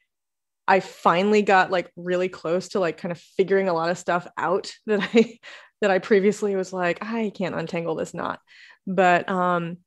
I 0.69 0.81
finally 0.81 1.43
got 1.43 1.71
like 1.71 1.91
really 1.97 2.29
close 2.29 2.69
to 2.71 2.81
like 2.81 2.97
kind 2.97 3.13
of 3.13 3.19
figuring 3.19 3.69
a 3.69 3.75
lot 3.75 3.91
of 3.91 3.99
stuff 3.99 4.27
out 4.37 4.73
that 4.87 5.09
I 5.13 5.39
that 5.81 5.91
I 5.91 5.99
previously 5.99 6.55
was 6.55 6.73
like 6.73 7.03
I 7.03 7.33
can't 7.35 7.55
untangle 7.55 7.95
this 7.95 8.15
knot. 8.15 8.41
But 8.87 9.29
um 9.29 9.79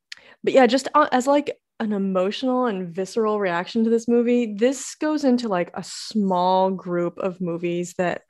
but 0.44 0.52
yeah, 0.52 0.66
just 0.66 0.88
uh, 0.94 1.08
as 1.12 1.26
like 1.26 1.58
an 1.80 1.92
emotional 1.92 2.66
and 2.66 2.94
visceral 2.94 3.38
reaction 3.38 3.84
to 3.84 3.90
this 3.90 4.08
movie, 4.08 4.54
this 4.54 4.94
goes 4.94 5.24
into 5.24 5.48
like 5.48 5.70
a 5.74 5.84
small 5.84 6.70
group 6.70 7.18
of 7.18 7.40
movies 7.40 7.94
that 7.98 8.22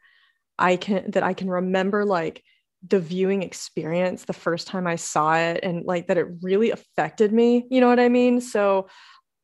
I 0.59 0.76
can 0.76 1.11
that 1.12 1.22
I 1.22 1.35
can 1.35 1.48
remember 1.48 2.05
like 2.05 2.42
the 2.88 3.01
viewing 3.01 3.42
experience 3.42 4.25
the 4.25 4.33
first 4.33 4.66
time 4.68 4.87
I 4.87 4.96
saw 4.96 5.37
it 5.37 5.61
and 5.62 5.85
like 5.85 6.09
that 6.09 6.18
it 6.18 6.27
really 6.42 6.70
affected 6.70 7.33
me. 7.33 7.66
You 7.70 7.81
know 7.81 7.88
what 7.88 8.01
I 8.01 8.09
mean? 8.09 8.40
So 8.40 8.88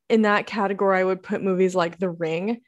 in 0.09 0.23
that 0.23 0.47
category, 0.47 0.99
I 0.99 1.05
would 1.05 1.23
put 1.23 1.43
movies 1.43 1.75
like 1.75 1.99
The 1.99 2.11
Ring, 2.11 2.61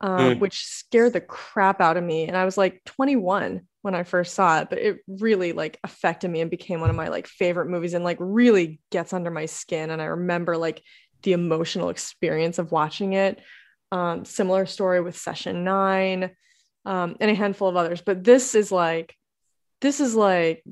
um, 0.00 0.36
Mm. 0.36 0.40
which 0.40 0.64
scared 0.64 1.12
the 1.14 1.20
crap 1.20 1.80
out 1.80 1.96
of 1.96 2.04
me. 2.04 2.26
And 2.26 2.36
I 2.36 2.44
was 2.44 2.58
like 2.58 2.82
21 2.84 3.62
when 3.82 3.94
I 3.94 4.02
first 4.02 4.34
saw 4.34 4.60
it, 4.60 4.68
but 4.68 4.78
it 4.78 4.98
really 5.08 5.52
like 5.52 5.78
affected 5.82 6.30
me 6.30 6.40
and 6.42 6.50
became 6.50 6.80
one 6.80 6.90
of 6.90 6.96
my 6.96 7.08
like 7.08 7.26
favorite 7.26 7.68
movies 7.68 7.94
and 7.94 8.04
like 8.04 8.18
really 8.20 8.80
gets 8.90 9.12
under 9.12 9.30
my 9.30 9.46
skin. 9.46 9.90
And 9.90 10.02
I 10.02 10.06
remember 10.06 10.56
like 10.56 10.82
the 11.22 11.32
emotional 11.32 11.88
experience 11.88 12.58
of 12.58 12.72
watching 12.72 13.14
it. 13.14 13.40
Um, 13.92 14.24
similar 14.24 14.66
story 14.66 15.00
with 15.00 15.16
Session 15.16 15.64
Nine, 15.64 16.30
um, 16.84 17.16
and 17.20 17.30
a 17.30 17.34
handful 17.34 17.68
of 17.68 17.76
others. 17.76 18.00
But 18.02 18.22
this 18.22 18.54
is 18.54 18.70
like, 18.70 19.14
this 19.80 20.00
is 20.00 20.14
like, 20.14 20.64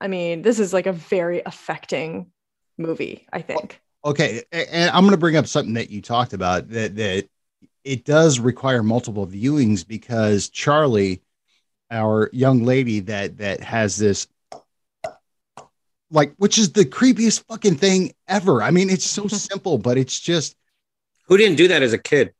I 0.00 0.08
mean, 0.08 0.42
this 0.42 0.58
is 0.58 0.72
like 0.72 0.86
a 0.86 0.92
very 0.92 1.42
affecting 1.44 2.30
movie. 2.78 3.26
I 3.32 3.42
think. 3.42 3.80
Okay, 4.04 4.42
and 4.52 4.90
I'm 4.90 5.02
going 5.02 5.12
to 5.12 5.16
bring 5.16 5.36
up 5.36 5.46
something 5.46 5.74
that 5.74 5.90
you 5.90 6.00
talked 6.00 6.32
about 6.32 6.68
that 6.68 6.96
that 6.96 7.28
it 7.82 8.04
does 8.04 8.38
require 8.38 8.82
multiple 8.82 9.26
viewings 9.26 9.86
because 9.86 10.48
Charlie, 10.48 11.22
our 11.90 12.30
young 12.32 12.64
lady 12.64 13.00
that 13.00 13.38
that 13.38 13.60
has 13.60 13.96
this 13.96 14.26
like 16.10 16.34
which 16.36 16.58
is 16.58 16.72
the 16.72 16.84
creepiest 16.84 17.44
fucking 17.48 17.76
thing 17.76 18.12
ever. 18.28 18.62
I 18.62 18.70
mean, 18.70 18.90
it's 18.90 19.04
so 19.04 19.26
simple, 19.28 19.78
but 19.78 19.98
it's 19.98 20.20
just 20.20 20.56
Who 21.28 21.36
didn't 21.36 21.56
do 21.56 21.68
that 21.68 21.82
as 21.82 21.92
a 21.92 21.98
kid? 21.98 22.32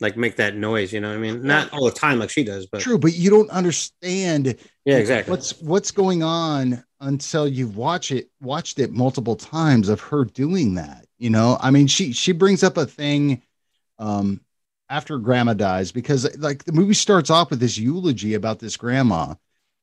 Like 0.00 0.16
make 0.16 0.36
that 0.36 0.56
noise, 0.56 0.92
you 0.92 1.00
know 1.00 1.08
what 1.08 1.16
I 1.16 1.20
mean? 1.20 1.42
Not 1.42 1.72
all 1.72 1.84
the 1.84 1.92
time 1.92 2.18
like 2.18 2.30
she 2.30 2.42
does, 2.42 2.66
but 2.66 2.80
true, 2.80 2.98
but 2.98 3.14
you 3.14 3.30
don't 3.30 3.50
understand 3.50 4.56
yeah, 4.84 4.96
exactly. 4.96 5.30
what's 5.30 5.60
what's 5.60 5.90
going 5.90 6.22
on 6.22 6.84
until 7.00 7.46
you 7.46 7.68
watch 7.68 8.10
it 8.10 8.30
watched 8.40 8.78
it 8.78 8.90
multiple 8.90 9.36
times 9.36 9.88
of 9.88 10.00
her 10.00 10.24
doing 10.24 10.74
that 10.74 11.06
you 11.18 11.28
know 11.28 11.58
i 11.60 11.70
mean 11.70 11.86
she 11.86 12.12
she 12.12 12.32
brings 12.32 12.62
up 12.62 12.76
a 12.76 12.86
thing 12.86 13.42
um 13.98 14.40
after 14.88 15.18
grandma 15.18 15.52
dies 15.52 15.92
because 15.92 16.36
like 16.38 16.64
the 16.64 16.72
movie 16.72 16.94
starts 16.94 17.30
off 17.30 17.50
with 17.50 17.60
this 17.60 17.76
eulogy 17.76 18.34
about 18.34 18.58
this 18.58 18.76
grandma 18.76 19.34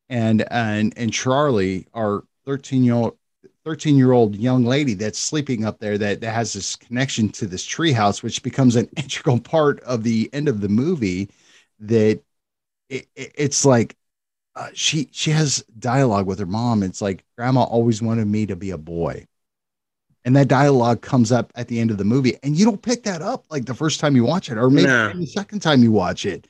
and 0.10 0.44
and 0.52 0.94
and 0.98 1.14
charlie 1.14 1.88
our 1.94 2.24
13 2.46 2.84
year 2.84 2.96
old 2.96 3.18
13 3.66 3.96
year 3.98 4.12
old 4.12 4.36
young 4.36 4.66
lady 4.66 4.94
that's 4.94 5.20
sleeping 5.20 5.66
up 5.66 5.80
there 5.80 5.98
that, 5.98 6.22
that 6.22 6.34
has 6.34 6.54
this 6.54 6.76
connection 6.76 7.30
to 7.30 7.46
this 7.48 7.66
treehouse 7.68 8.24
which 8.24 8.44
becomes 8.44 8.76
an 8.76 8.90
integral 8.98 9.40
part 9.40 9.80
of 9.82 10.04
the 10.04 10.30
end 10.34 10.48
of 10.48 10.62
the 10.62 10.70
movie 10.70 11.30
that 11.80 12.20
it, 12.90 13.08
it- 13.16 13.32
it's 13.36 13.66
like 13.66 13.96
uh, 14.56 14.70
she 14.74 15.08
she 15.14 15.32
has 15.32 15.64
dialogue 15.80 16.28
with 16.28 16.40
her 16.40 16.46
mom. 16.46 16.84
It's 16.84 17.02
like 17.02 17.24
grandma 17.38 17.64
always 17.64 18.02
wanted 18.02 18.28
me 18.28 18.46
to 18.48 18.56
be 18.56 18.72
a 18.72 18.78
boy. 18.78 19.26
And 20.26 20.36
that 20.36 20.50
dialogue 20.50 21.02
comes 21.02 21.32
up 21.32 21.52
at 21.56 21.68
the 21.68 21.80
end 21.80 21.90
of 21.90 21.98
the 21.98 22.04
movie, 22.04 22.38
and 22.44 22.56
you 22.56 22.66
don't 22.66 22.82
pick 22.82 23.04
that 23.04 23.22
up 23.22 23.46
like 23.50 23.66
the 23.66 23.74
first 23.74 24.00
time 24.00 24.16
you 24.16 24.24
watch 24.24 24.52
it, 24.52 24.58
or 24.58 24.70
maybe 24.70 24.88
No. 24.88 25.14
the 25.14 25.26
second 25.26 25.62
time 25.62 25.82
you 25.82 25.92
watch 25.92 26.26
it. 26.26 26.48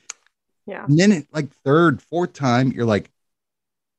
Yeah. 0.66 0.84
And 0.84 0.98
then, 0.98 1.12
it, 1.12 1.26
like 1.32 1.50
third, 1.64 2.02
fourth 2.02 2.32
time, 2.34 2.72
you're 2.72 2.84
like, 2.84 3.10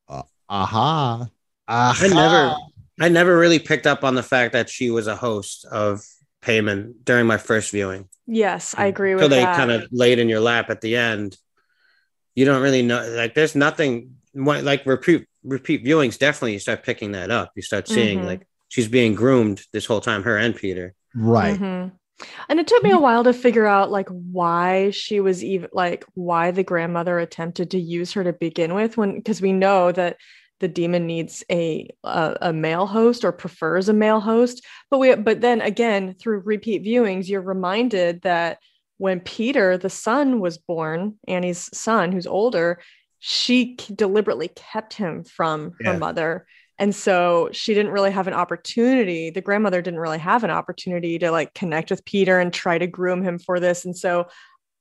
uh, 0.08 0.24
"Aha, 0.50 1.28
aha!" 1.68 2.06
I 2.06 2.08
never 2.08 2.56
I 3.04 3.10
never 3.10 3.38
really 3.38 3.60
picked 3.60 3.86
up 3.86 4.04
on 4.04 4.16
the 4.16 4.24
fact 4.24 4.54
that 4.54 4.70
she 4.70 4.90
was 4.90 5.08
a 5.08 5.16
host 5.16 5.66
of 5.66 6.02
Paimon 6.42 6.94
during 7.04 7.28
my 7.28 7.38
first 7.38 7.72
viewing. 7.72 8.08
Yes, 8.28 8.74
I 8.78 8.86
agree 8.86 9.14
with 9.14 9.24
you. 9.24 9.26
So 9.26 9.36
they 9.36 9.42
that. 9.42 9.58
kind 9.58 9.72
of 9.72 9.88
laid 9.92 10.20
in 10.20 10.30
your 10.30 10.40
lap 10.40 10.70
at 10.70 10.80
the 10.80 10.96
end. 10.96 11.38
You 12.36 12.46
don't 12.46 12.62
really 12.62 12.82
know 12.82 13.06
like 13.10 13.34
there's 13.34 13.56
nothing 13.56 14.16
like 14.34 14.86
repeat 14.86 15.28
repeat 15.44 15.84
viewings 15.84 16.18
definitely 16.18 16.54
you 16.54 16.60
start 16.60 16.84
picking 16.84 17.12
that 17.12 17.30
up. 17.30 17.52
You 17.56 17.62
start 17.62 17.88
seeing 17.90 18.20
Mhm. 18.20 18.26
like 18.26 18.48
she's 18.70 18.88
being 18.88 19.14
groomed 19.16 19.62
this 19.74 19.86
whole 19.86 20.00
time, 20.02 20.24
her 20.24 20.38
and 20.38 20.56
Peter. 20.56 20.94
right. 21.14 21.60
Mhm. 21.60 21.92
And 22.48 22.60
it 22.60 22.68
took 22.68 22.82
me 22.84 22.92
a 22.92 22.98
while 23.00 23.24
to 23.26 23.34
figure 23.34 23.66
out 23.68 23.92
like 23.92 24.08
why 24.08 24.92
she 24.92 25.20
was 25.20 25.44
even 25.44 25.70
like 25.74 26.06
why 26.14 26.52
the 26.52 26.64
grandmother 26.64 27.20
attempted 27.20 27.72
to 27.72 27.80
use 27.80 28.14
her 28.14 28.24
to 28.24 28.32
begin 28.32 28.74
with 28.74 28.96
when 28.98 29.16
because 29.18 29.42
we 29.42 29.52
know 29.52 29.92
that 29.92 30.16
the 30.64 30.68
demon 30.70 31.06
needs 31.06 31.44
a, 31.52 31.90
a 32.06 32.38
a 32.44 32.54
male 32.54 32.88
host 32.88 33.26
or 33.26 33.34
prefers 33.34 33.90
a 33.90 33.94
male 33.94 34.22
host. 34.22 34.66
But 34.90 35.00
we 35.00 35.14
but 35.14 35.42
then 35.42 35.60
again 35.60 36.16
through 36.18 36.40
repeat 36.40 36.86
viewings 36.86 37.28
you're 37.28 37.42
reminded 37.42 38.22
that 38.22 38.60
when 38.98 39.20
Peter 39.20 39.78
the 39.78 39.90
son 39.90 40.40
was 40.40 40.58
born 40.58 41.16
Annie's 41.28 41.70
son 41.78 42.14
who's 42.14 42.26
older 42.26 42.80
she 43.20 43.76
deliberately 43.94 44.52
kept 44.56 44.94
him 44.94 45.26
from 45.26 45.74
her 45.84 45.98
mother. 45.98 46.46
And 46.80 46.96
so 46.96 47.50
she 47.52 47.74
didn't 47.74 47.92
really 47.92 48.12
have 48.12 48.28
an 48.28 48.34
opportunity 48.34 49.30
the 49.30 49.42
grandmother 49.42 49.82
didn't 49.82 50.00
really 50.00 50.20
have 50.20 50.46
an 50.46 50.50
opportunity 50.50 51.20
to 51.20 51.30
like 51.30 51.54
connect 51.54 51.92
with 51.92 52.06
peter 52.06 52.40
and 52.40 52.54
try 52.54 52.78
to 52.78 52.88
groom 52.88 53.22
him 53.22 53.38
for 53.38 53.60
this. 53.60 53.84
And 53.84 53.98
so 53.98 54.28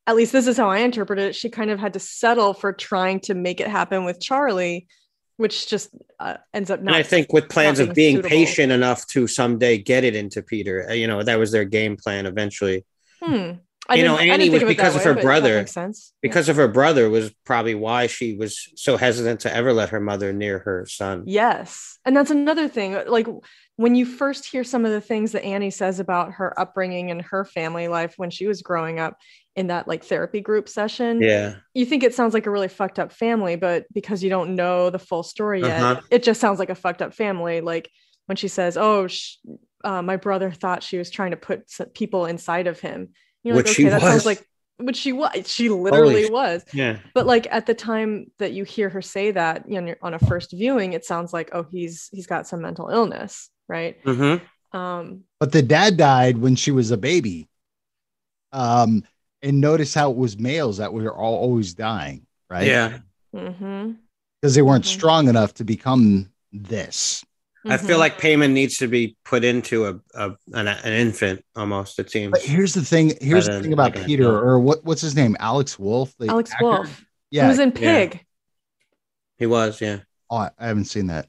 at 0.07 0.15
least 0.15 0.33
this 0.33 0.47
is 0.49 0.57
how 0.57 0.69
i 0.69 0.79
interpret 0.79 1.21
it 1.21 1.33
she 1.33 1.49
kind 1.49 1.71
of 1.71 1.79
had 1.79 1.93
to 1.93 2.01
settle 2.01 2.55
for 2.55 2.73
trying 2.73 3.21
to 3.21 3.35
make 3.35 3.61
it 3.61 3.69
happen 3.69 4.05
with 4.05 4.21
charlie 4.21 4.89
which 5.37 5.69
just 5.69 5.91
uh, 6.21 6.37
ends 6.55 6.71
up 6.71 6.81
And 6.81 6.91
I 6.91 7.03
think 7.03 7.33
with 7.33 7.49
plans 7.49 7.79
not 7.79 7.89
of 7.89 7.95
being 7.95 8.15
being 8.15 8.17
suitable. 8.17 8.31
patient 8.31 8.73
enough 8.73 9.07
to 9.09 9.27
someday 9.27 9.79
get 9.79 10.05
it 10.05 10.15
into 10.15 10.43
Peter, 10.43 10.89
uh, 10.89 10.93
you 10.93 11.07
know, 11.07 11.23
that 11.23 11.39
was 11.39 11.53
their 11.53 11.65
game 11.65 11.97
plan 11.97 12.27
eventually. 12.27 12.85
hmm. 13.23 13.53
I 13.89 13.97
You 13.97 14.05
know, 14.05 14.17
Annie 14.17 14.49
was 14.49 14.63
of 14.63 14.69
it 14.69 14.77
that 14.77 14.77
because 14.77 14.95
of 14.95 15.05
way, 15.05 15.15
her 15.15 15.21
brother. 15.21 15.67
sense 15.67 16.13
Yeah. 16.23 16.29
Because 16.29 16.49
of 16.49 16.55
her 16.55 16.69
brother 16.69 17.11
was 17.11 17.33
probably 17.45 17.75
why 17.75 18.07
she 18.07 18.35
was 18.35 18.69
so 18.77 18.97
hesitant 18.97 19.41
to 19.41 19.55
ever 19.55 19.73
let 19.73 19.89
her 19.89 19.99
mother 19.99 20.33
near 20.33 20.61
her 20.61 20.87
son. 20.87 21.25
Yes. 21.27 21.99
And 22.05 22.17
that's 22.17 22.31
another 22.31 22.69
thing. 22.69 22.97
Like 23.09 23.27
when 23.77 23.97
you 23.97 24.07
first 24.07 24.47
hear 24.47 24.63
some 24.63 24.85
of 24.85 24.93
the 24.93 25.01
things 25.01 25.33
that 25.33 25.45
Annie 25.45 25.71
says 25.71 25.99
about 25.99 26.33
her 26.35 26.59
upbringing 26.59 27.11
and 27.11 27.23
her 27.23 27.45
family 27.45 27.89
life 27.89 28.15
when 28.17 28.31
she 28.31 28.47
was 28.47 28.63
growing 28.63 29.01
up 29.01 29.17
in 29.57 29.67
that 29.67 29.87
like 29.87 30.03
therapy 30.05 30.41
group 30.41 30.69
session, 30.69 31.21
Yeah. 31.21 31.57
you 31.75 31.85
think 31.85 32.03
it 32.03 32.15
sounds 32.15 32.33
like 32.35 32.47
a 32.47 32.51
really 32.51 32.69
fucked 32.69 32.99
up 32.99 33.13
family, 33.13 33.57
but 33.57 33.85
because 33.93 34.23
you 34.23 34.31
don't 34.31 34.55
know 34.57 34.89
the 34.91 34.99
full 34.99 35.23
story 35.23 35.61
yet, 35.61 35.83
Uh-huh. 35.83 36.01
it 36.11 36.23
just 36.23 36.41
sounds 36.41 36.59
like 36.59 36.71
a 36.71 36.75
fucked 36.75 37.03
up 37.03 37.13
family. 37.15 37.61
Like 37.61 37.91
when 38.27 38.37
she 38.37 38.49
says, 38.49 38.77
"Oh, 38.77 39.09
sh- 39.09 39.37
uh, 39.85 40.01
my 40.03 40.17
brother 40.17 40.51
thought 40.51 40.83
she 40.83 40.97
was 40.97 41.11
trying 41.11 41.33
to 41.33 41.37
put 41.37 41.61
s- 41.63 41.87
people 41.93 42.25
inside 42.27 42.67
of 42.67 42.81
him," 42.81 43.11
you're 43.43 43.57
Which 43.57 43.67
like, 43.67 43.77
she 43.77 43.83
"Okay, 43.83 43.91
that 43.91 44.01
sounds 44.01 44.25
like." 44.27 44.43
Which 44.79 44.97
she 44.97 45.13
was. 45.13 45.49
She 45.49 45.69
literally 45.69 46.25
sh- 46.27 46.31
was 46.31 46.65
Yeah. 46.73 46.99
but 47.15 47.27
like 47.27 47.47
at 47.53 47.67
the 47.67 47.75
time 47.75 48.33
that 48.39 48.53
you 48.53 48.65
hear 48.65 48.89
her 48.89 49.03
say 49.03 49.31
that 49.31 49.69
you 49.69 49.81
know 49.81 49.95
on 50.03 50.15
a 50.15 50.19
first 50.19 50.51
viewing 50.51 50.95
it 50.95 51.05
sounds 51.05 51.33
like 51.33 51.51
oh 51.53 51.67
he's 51.71 52.09
he's 52.11 52.27
got 52.27 52.49
some 52.49 52.63
mental 52.63 52.89
illness 52.89 53.51
right 53.69 53.99
hmm 54.03 54.37
um 54.73 55.23
But 55.39 55.53
the 55.53 55.63
dad 55.63 55.99
died 55.99 56.39
when 56.39 56.57
she 56.57 56.71
was 56.73 56.91
a 56.91 56.97
baby. 56.97 57.49
Um, 58.53 59.05
and 59.43 59.61
notice 59.61 59.95
how 59.95 60.11
it 60.11 60.17
was 60.17 60.39
males 60.39 60.79
that 60.79 60.93
were 60.93 61.13
all 61.15 61.35
always 61.37 61.75
dying, 61.75 62.27
right? 62.51 62.67
Yeah. 62.67 62.99
mhm, 63.35 63.97
because 64.41 64.55
they 64.55 64.63
weren't 64.63 64.85
Mhm. 64.85 64.89
strong 64.89 65.29
enough 65.29 65.55
to 65.55 65.65
become 65.65 66.31
this. 66.53 67.25
I 67.65 67.77
feel 67.77 67.97
mhm. 67.97 68.01
like 68.01 68.19
Paimon 68.19 68.53
needs 68.53 68.79
to 68.79 68.89
be 68.89 69.17
put 69.25 69.45
into 69.45 69.87
a, 69.87 70.01
a 70.15 70.37
an, 70.53 70.67
an 70.67 70.93
infant 70.93 71.45
almost. 71.55 71.99
It 72.01 72.11
seems. 72.11 72.33
But 72.33 72.43
here's 72.43 72.75
the 72.75 72.85
thing. 72.85 73.13
Here's 73.21 73.47
the 73.47 73.61
thing 73.63 73.73
about 73.73 73.95
like 73.95 74.05
Peter, 74.05 74.25
adult. 74.25 74.45
or 74.45 74.59
what? 74.59 74.85
What's 74.85 75.01
his 75.01 75.15
name? 75.15 75.37
Alex 75.39 75.79
Wolff. 75.79 76.13
the 76.19 76.27
alex 76.29 76.51
actor? 76.53 76.65
wolff 76.65 77.05
Yeah, 77.31 77.43
he 77.45 77.49
was 77.49 77.59
in 77.61 77.69
yeah. 77.77 78.07
pig 78.09 78.27
he 79.39 79.47
was. 79.47 79.81
Yeah. 79.81 80.01
oh, 80.31 80.37
I 80.37 80.51
haven't 80.59 80.85
seen 80.87 81.07
that. 81.07 81.29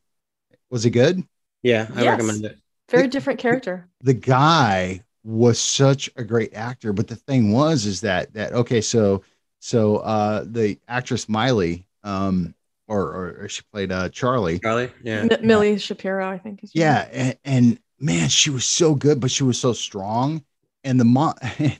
Was 0.71 0.83
he 0.83 0.89
good? 0.89 1.23
Yeah. 1.61 1.87
I 1.95 2.01
Yes. 2.03 2.11
recommend 2.11 2.45
it. 2.45 2.57
very 2.89 3.03
The- 3.03 3.09
different 3.09 3.39
character 3.39 3.87
The 4.01 4.13
guy 4.13 5.01
was 5.23 5.59
such 5.59 6.09
a 6.15 6.23
great 6.23 6.53
actor, 6.53 6.93
but 6.93 7.07
the 7.07 7.15
thing 7.15 7.51
was, 7.51 7.85
is 7.85 8.01
that 8.01 8.33
that 8.33 8.53
okay? 8.53 8.81
So 8.81 9.23
so 9.59 9.97
uh 9.97 10.43
the 10.45 10.79
actress 10.87 11.29
Miley, 11.29 11.85
um, 12.03 12.53
or 12.87 13.01
or, 13.01 13.37
or 13.43 13.49
she 13.49 13.61
played 13.71 13.91
uh 13.91 14.09
Charlie. 14.09 14.59
Charlie. 14.59 14.91
Yeah. 15.03 15.27
M- 15.31 15.47
milly 15.47 15.77
shapiro 15.77 16.29
i 16.29 16.37
think 16.37 16.63
is 16.63 16.71
Yeah, 16.73 17.07
and, 17.11 17.37
and 17.45 17.79
man, 17.99 18.27
she 18.29 18.49
was 18.49 18.65
so 18.65 18.95
good, 18.95 19.19
but 19.19 19.31
she 19.31 19.43
was 19.43 19.57
so 19.59 19.73
strong, 19.73 20.43
and 20.83 20.99
the 20.99 21.05
mom. 21.05 21.35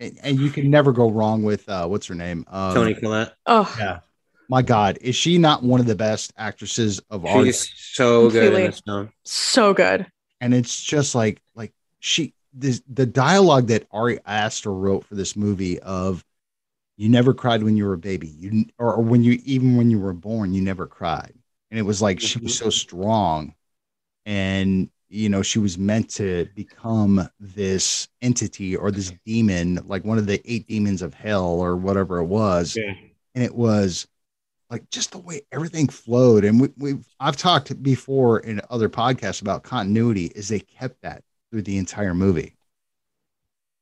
And, 0.00 0.18
and 0.24 0.40
you 0.40 0.50
can 0.50 0.68
never 0.68 0.90
go 0.90 1.08
wrong 1.08 1.44
with 1.44 1.68
uh, 1.68 1.86
what's 1.86 2.08
her 2.08 2.16
name? 2.16 2.44
Um, 2.48 2.74
Toni 2.74 2.94
Collette. 2.94 3.34
oh 3.46 3.72
Yeah. 3.78 4.00
My 4.48 4.60
God, 4.60 4.98
is 5.00 5.14
she 5.14 5.38
not 5.38 5.62
one 5.62 5.78
of 5.78 5.86
the 5.86 5.94
best 5.94 6.32
actresses 6.36 7.00
of 7.08 7.24
all? 7.24 7.44
She's 7.44 7.72
so 7.76 8.28
good 8.28 8.52
in 8.52 8.64
this 8.64 8.82
film. 8.84 9.12
so 9.24 9.72
good 9.72 10.06
And 10.40 10.52
it's 10.54 10.82
just 10.82 11.14
like 11.14 11.40
like 11.54 11.72
she 12.00 12.34
this 12.52 12.82
the 12.92 13.06
dialogue 13.06 13.68
that 13.68 13.86
Ari 13.90 14.20
Aster 14.26 14.72
wrote 14.72 15.04
for 15.04 15.14
this 15.14 15.36
movie 15.36 15.78
of 15.80 16.24
you 16.96 17.08
never 17.08 17.32
cried 17.32 17.62
when 17.62 17.76
you 17.76 17.86
were 17.86 17.94
a 17.94 17.98
baby. 17.98 18.28
You 18.28 18.66
or, 18.78 18.94
or 18.94 19.02
when 19.02 19.22
you 19.22 19.40
even 19.44 19.76
when 19.76 19.90
you 19.90 19.98
were 19.98 20.12
born 20.12 20.52
you 20.52 20.62
never 20.62 20.86
cried. 20.86 21.34
And 21.70 21.78
it 21.78 21.82
was 21.82 22.02
like 22.02 22.20
she 22.20 22.38
was 22.38 22.54
mm-hmm. 22.54 22.64
so 22.64 22.70
strong 22.70 23.54
and 24.26 24.90
you 25.08 25.28
know 25.28 25.42
she 25.42 25.58
was 25.58 25.78
meant 25.78 26.10
to 26.10 26.48
become 26.54 27.28
this 27.40 28.08
entity 28.20 28.76
or 28.76 28.90
this 28.90 29.12
demon 29.24 29.80
like 29.86 30.04
one 30.04 30.18
of 30.18 30.26
the 30.26 30.40
eight 30.44 30.68
demons 30.68 31.02
of 31.02 31.14
hell 31.14 31.46
or 31.46 31.76
whatever 31.76 32.18
it 32.18 32.26
was. 32.26 32.76
Yeah. 32.76 32.92
and 33.34 33.42
it 33.42 33.54
was 33.54 34.06
like 34.68 34.88
just 34.90 35.12
the 35.12 35.18
way 35.18 35.42
everything 35.50 35.88
flowed. 35.88 36.44
And 36.44 36.60
we, 36.60 36.68
we've 36.76 37.06
i've 37.18 37.36
talked 37.38 37.82
before 37.82 38.40
in 38.40 38.60
other 38.68 38.90
podcasts 38.90 39.40
about 39.40 39.62
continuity 39.62 40.26
is 40.26 40.48
they 40.48 40.60
kept 40.60 41.00
that 41.02 41.24
through 41.52 41.62
the 41.62 41.76
entire 41.78 42.14
movie 42.14 42.56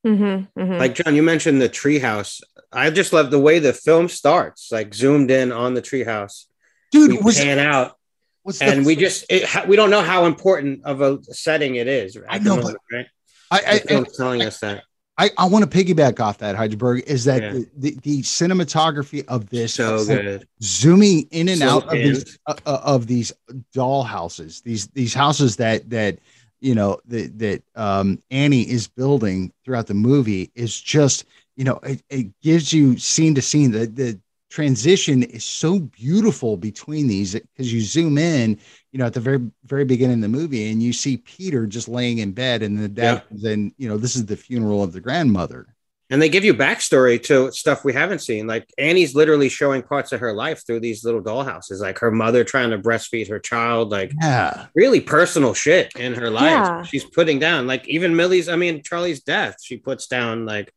Mhm, 0.04 0.48
mhm. 0.58 0.78
Like 0.78 0.94
John, 0.94 1.14
you 1.14 1.22
mentioned 1.22 1.60
the 1.60 1.68
treehouse. 1.68 2.40
I 2.72 2.88
just 2.88 3.12
love 3.12 3.30
the 3.30 3.38
way 3.38 3.58
the 3.58 3.74
film 3.74 4.08
starts, 4.08 4.72
like 4.72 4.94
zoomed 4.94 5.30
in 5.30 5.52
on 5.52 5.74
the 5.74 5.82
treehouse. 5.82 6.46
dude 6.90 7.10
We 7.10 7.18
was 7.18 7.36
pan 7.38 7.58
out, 7.58 7.98
was 8.42 8.58
the- 8.60 8.64
and 8.64 8.86
we 8.86 8.96
just 8.96 9.26
it, 9.28 9.44
we 9.68 9.76
don't 9.76 9.90
know 9.90 10.00
how 10.00 10.24
important 10.24 10.84
of 10.86 11.02
a 11.02 11.18
setting 11.24 11.74
it 11.74 11.86
is. 11.86 12.16
At 12.16 12.24
I 12.30 12.38
know, 12.38 12.56
moment, 12.56 12.78
right? 12.90 13.06
I, 13.50 13.78
The 13.78 13.88
film's 13.88 14.16
telling 14.16 14.40
us 14.40 14.58
that. 14.60 14.84
I, 15.18 15.30
I 15.36 15.44
want 15.48 15.70
to 15.70 15.78
piggyback 15.84 16.18
off 16.18 16.38
that 16.38 16.56
Hydraberg 16.56 17.02
is 17.02 17.24
that 17.26 17.42
Yeah. 17.42 17.52
the, 17.52 17.68
the, 17.76 17.98
the 18.02 18.22
cinematography 18.22 19.26
of 19.26 19.50
this 19.50 19.74
So 19.74 19.96
is 19.96 20.08
like 20.08 20.22
good. 20.22 20.48
zooming 20.62 21.28
in 21.30 21.50
and 21.50 21.58
So 21.58 21.68
out 21.68 21.84
of 21.88 21.92
these 21.92 22.38
uh, 22.46 22.54
uh, 22.64 22.80
of 22.84 23.06
these 23.06 23.32
doll 23.74 24.02
houses 24.02 24.62
these 24.62 24.86
these 24.86 25.12
houses 25.12 25.56
that 25.56 25.90
that 25.90 26.20
you 26.60 26.74
know 26.74 26.98
that 27.06 27.38
that 27.38 27.62
um 27.74 28.22
Annie 28.30 28.68
is 28.70 28.88
building 28.88 29.52
throughout 29.64 29.86
the 29.86 29.94
movie 29.94 30.50
is 30.54 30.80
just 30.80 31.24
you 31.60 31.64
know, 31.64 31.78
it, 31.82 32.02
it 32.08 32.40
gives 32.40 32.72
you 32.72 32.96
scene 32.96 33.34
to 33.34 33.42
scene. 33.42 33.70
The 33.70 33.86
the 33.86 34.18
transition 34.48 35.22
is 35.22 35.44
so 35.44 35.78
beautiful 35.78 36.56
between 36.56 37.06
these 37.06 37.34
because 37.34 37.70
you 37.70 37.82
zoom 37.82 38.16
in, 38.18 38.58
you 38.92 38.98
know, 38.98 39.04
at 39.04 39.12
the 39.12 39.20
very 39.20 39.50
very 39.64 39.84
beginning 39.84 40.16
of 40.16 40.22
the 40.22 40.28
movie, 40.28 40.70
and 40.70 40.82
you 40.82 40.94
see 40.94 41.18
Peter 41.18 41.66
just 41.66 41.86
laying 41.86 42.18
in 42.18 42.32
bed, 42.32 42.62
and 42.62 42.78
the 42.78 42.88
dad, 42.88 43.20
then 43.30 43.74
you 43.76 43.88
know, 43.88 43.98
this 43.98 44.16
is 44.16 44.24
the 44.24 44.36
funeral 44.36 44.82
of 44.82 44.92
the 44.94 45.00
grandmother. 45.00 45.66
And 46.10 46.20
they 46.20 46.28
give 46.28 46.44
you 46.44 46.54
backstory 46.54 47.22
to 47.24 47.52
stuff 47.52 47.84
we 47.84 47.92
haven't 47.92 48.18
seen. 48.18 48.48
Like 48.48 48.68
Annie's 48.76 49.14
literally 49.14 49.48
showing 49.48 49.82
parts 49.82 50.10
of 50.10 50.18
her 50.20 50.32
life 50.32 50.66
through 50.66 50.80
these 50.80 51.04
little 51.04 51.22
dollhouses, 51.22 51.80
like 51.80 52.00
her 52.00 52.10
mother 52.10 52.42
trying 52.42 52.70
to 52.70 52.78
breastfeed 52.78 53.28
her 53.28 53.38
child, 53.38 53.90
like 53.90 54.12
Yeah, 54.20 54.66
really 54.74 55.00
personal 55.00 55.54
shit 55.54 55.92
in 55.94 56.14
her 56.14 56.28
life. 56.28 56.50
Yeah. 56.50 56.82
She's 56.82 57.04
putting 57.04 57.38
down, 57.38 57.68
like 57.68 57.86
even 57.86 58.16
Milly's, 58.16 58.48
I 58.48 58.56
mean, 58.56 58.82
Charlie's 58.82 59.22
death, 59.22 59.58
she 59.62 59.76
puts 59.76 60.08
down 60.08 60.46
like 60.46 60.72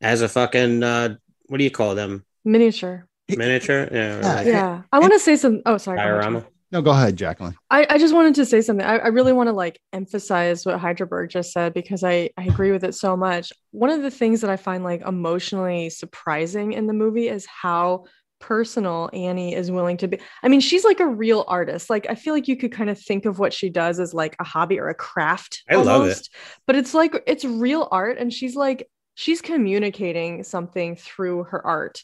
as 0.00 0.20
a 0.20 0.28
fucking, 0.28 0.82
uh, 0.82 1.14
what 1.46 1.58
do 1.58 1.64
you 1.64 1.70
call 1.70 1.94
them? 1.94 2.24
Miniature. 2.44 3.06
Miniature? 3.28 3.88
Yeah. 3.92 4.20
Yeah. 4.20 4.34
like 4.34 4.46
Yeah. 4.46 4.82
I 4.90 4.98
want 4.98 5.12
to 5.12 5.20
say 5.20 5.36
some. 5.36 5.62
Oh, 5.64 5.78
sorry. 5.78 5.98
diorama. 5.98 6.44
John. 6.72 6.78
no, 6.78 6.82
go 6.82 6.90
ahead, 6.90 7.16
Jacqueline. 7.16 7.56
I, 7.70 7.86
I 7.88 7.98
just 7.98 8.14
wanted 8.14 8.34
to 8.36 8.46
say 8.46 8.60
something. 8.60 8.86
I, 8.86 8.98
I 8.98 9.08
really 9.08 9.32
want 9.32 9.48
to 9.48 9.52
like 9.52 9.80
emphasize 9.92 10.64
what 10.64 10.78
Hydraberg 10.78 11.30
just 11.30 11.52
said 11.52 11.74
because 11.74 12.04
I, 12.04 12.30
I 12.36 12.44
agree 12.44 12.72
with 12.72 12.84
it 12.84 12.94
so 12.94 13.16
much. 13.16 13.52
One 13.72 13.90
of 13.90 14.02
the 14.02 14.10
things 14.10 14.40
that 14.40 14.50
I 14.50 14.56
find 14.56 14.84
like 14.84 15.02
emotionally 15.06 15.90
surprising 15.90 16.72
in 16.72 16.86
the 16.86 16.92
movie 16.92 17.28
is 17.28 17.46
how 17.46 18.04
personal 18.40 19.10
Annie 19.12 19.54
is 19.54 19.70
willing 19.70 19.98
to 19.98 20.08
be. 20.08 20.18
I 20.42 20.48
mean, 20.48 20.60
she's 20.60 20.84
like 20.84 20.98
a 20.98 21.06
real 21.06 21.44
artist. 21.46 21.90
Like 21.90 22.06
I 22.08 22.14
feel 22.14 22.34
like 22.34 22.48
you 22.48 22.56
could 22.56 22.72
kind 22.72 22.90
of 22.90 22.98
think 22.98 23.26
of 23.26 23.38
what 23.38 23.52
she 23.52 23.68
does 23.68 24.00
as 24.00 24.12
like 24.12 24.34
a 24.40 24.44
hobby 24.44 24.80
or 24.80 24.88
a 24.88 24.94
craft. 24.94 25.62
I 25.68 25.76
love 25.76 26.06
it. 26.06 26.28
But 26.66 26.76
it's 26.76 26.94
like 26.94 27.22
it's 27.26 27.44
real 27.44 27.86
art 27.92 28.18
and 28.18 28.32
she's 28.32 28.56
like 28.56 28.88
she's 29.14 29.42
communicating 29.42 30.42
something 30.42 30.96
through 30.96 31.44
her 31.44 31.64
art. 31.64 32.02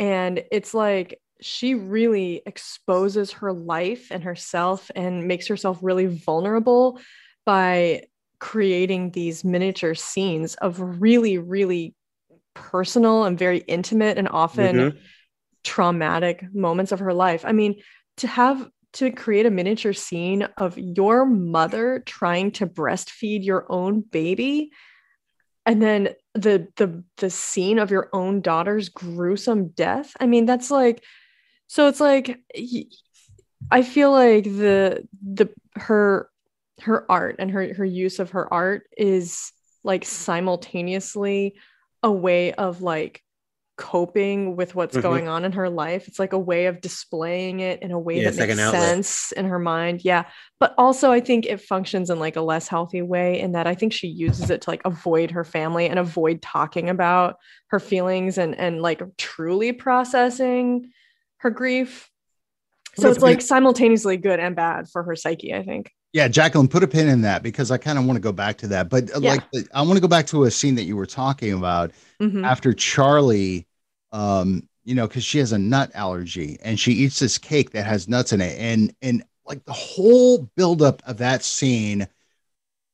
And 0.00 0.42
it's 0.50 0.74
like 0.74 1.20
she 1.40 1.74
really 1.74 2.42
exposes 2.46 3.32
her 3.32 3.52
life 3.52 4.08
and 4.10 4.22
herself 4.22 4.90
and 4.94 5.26
makes 5.26 5.46
herself 5.46 5.78
really 5.82 6.06
vulnerable 6.06 6.98
by 7.44 8.04
creating 8.38 9.10
these 9.10 9.44
miniature 9.44 9.94
scenes 9.94 10.54
of 10.56 10.80
really, 11.00 11.38
really 11.38 11.94
personal 12.54 13.24
and 13.24 13.38
very 13.38 13.58
intimate 13.58 14.18
and 14.18 14.28
often 14.28 14.76
Mhm. 14.76 14.98
traumatic 15.64 16.44
moments 16.54 16.92
of 16.92 17.00
her 17.00 17.14
life. 17.14 17.44
I 17.44 17.52
mean, 17.52 17.80
to 18.18 18.26
have 18.26 18.68
to 18.94 19.10
create 19.10 19.46
a 19.46 19.50
miniature 19.50 19.92
scene 19.92 20.42
of 20.56 20.78
your 20.78 21.26
mother 21.26 22.02
trying 22.06 22.52
to 22.52 22.66
breastfeed 22.66 23.44
your 23.44 23.66
own 23.70 24.02
baby 24.02 24.70
and 25.66 25.82
then 25.82 26.10
the 26.34 26.68
the 26.76 27.02
the 27.16 27.30
scene 27.30 27.78
of 27.78 27.90
your 27.90 28.08
own 28.12 28.40
daughter's 28.40 28.88
gruesome 28.88 29.68
death. 29.68 30.12
I 30.20 30.26
mean, 30.26 30.46
that's 30.46 30.70
like 30.70 31.02
so 31.66 31.88
it's 31.88 32.00
like 32.00 32.40
I 33.70 33.82
feel 33.82 34.12
like 34.12 34.44
the 34.44 35.06
the 35.22 35.48
her 35.76 36.28
her 36.80 37.10
art 37.10 37.36
and 37.38 37.50
her 37.50 37.72
her 37.74 37.84
use 37.84 38.18
of 38.18 38.30
her 38.30 38.52
art 38.52 38.88
is 38.96 39.52
like 39.82 40.04
simultaneously 40.04 41.54
a 42.02 42.10
way 42.12 42.52
of 42.52 42.82
like 42.82 43.22
coping 43.76 44.54
with 44.54 44.74
what's 44.76 44.96
Mhm. 44.96 45.02
going 45.02 45.28
on 45.28 45.44
in 45.44 45.50
her 45.52 45.68
life. 45.68 46.06
It's 46.06 46.20
like 46.20 46.32
a 46.32 46.38
way 46.38 46.66
of 46.66 46.80
displaying 46.80 47.58
it 47.60 47.82
in 47.82 47.90
a 47.90 47.98
way 47.98 48.18
Yeah, 48.18 48.24
that 48.24 48.28
it's 48.28 48.38
like 48.38 48.48
makes 48.50 48.70
sense 48.70 49.32
in 49.32 49.46
her 49.46 49.58
mind. 49.58 50.04
Yeah. 50.04 50.26
But 50.60 50.74
also 50.78 51.10
I 51.10 51.18
think 51.20 51.46
it 51.46 51.60
functions 51.60 52.08
in 52.08 52.20
like 52.20 52.36
a 52.36 52.40
less 52.40 52.68
healthy 52.68 53.02
way 53.02 53.40
in 53.40 53.52
that 53.52 53.66
I 53.66 53.74
think 53.74 53.92
she 53.92 54.06
uses 54.06 54.48
it 54.50 54.60
to 54.62 54.70
like 54.70 54.82
avoid 54.84 55.32
her 55.32 55.42
family 55.44 55.86
and 55.88 55.98
avoid 55.98 56.40
talking 56.40 56.88
about 56.88 57.36
her 57.68 57.80
feelings 57.80 58.38
and 58.38 58.56
and 58.56 58.80
like 58.80 59.02
truly 59.16 59.72
processing 59.72 60.90
her 61.44 61.50
grief. 61.50 62.10
So 62.96 63.08
it's 63.08 63.22
like 63.22 63.40
simultaneously 63.40 64.16
good 64.16 64.40
and 64.40 64.56
bad 64.56 64.88
for 64.88 65.02
her 65.04 65.14
psyche, 65.14 65.54
I 65.54 65.62
think. 65.62 65.92
Yeah, 66.12 66.28
Jacqueline, 66.28 66.68
put 66.68 66.84
a 66.84 66.88
pin 66.88 67.08
in 67.08 67.22
that 67.22 67.42
because 67.42 67.70
I 67.70 67.76
kind 67.76 67.98
of 67.98 68.04
want 68.04 68.16
to 68.16 68.20
go 68.20 68.32
back 68.32 68.56
to 68.58 68.68
that. 68.68 68.88
But 68.88 69.14
uh, 69.14 69.20
Yeah. 69.20 69.30
like, 69.30 69.42
I 69.74 69.82
want 69.82 69.94
to 69.94 70.00
go 70.00 70.08
back 70.08 70.26
to 70.28 70.44
a 70.44 70.50
scene 70.50 70.76
that 70.76 70.84
you 70.84 70.96
were 70.96 71.06
talking 71.06 71.52
about 71.52 71.90
Mhm. 72.20 72.44
after 72.44 72.72
Charlie, 72.72 73.66
um, 74.12 74.68
you 74.84 74.94
know, 74.94 75.08
because 75.08 75.24
she 75.24 75.38
has 75.38 75.50
a 75.52 75.58
nut 75.58 75.90
allergy 75.94 76.56
and 76.62 76.78
she 76.78 76.92
eats 76.92 77.18
this 77.18 77.36
cake 77.36 77.70
that 77.70 77.84
has 77.84 78.08
nuts 78.08 78.32
in 78.32 78.40
it, 78.40 78.56
and 78.58 78.94
and 79.02 79.24
like 79.44 79.64
the 79.64 79.72
whole 79.72 80.48
buildup 80.56 81.02
of 81.04 81.18
that 81.18 81.42
scene 81.42 82.06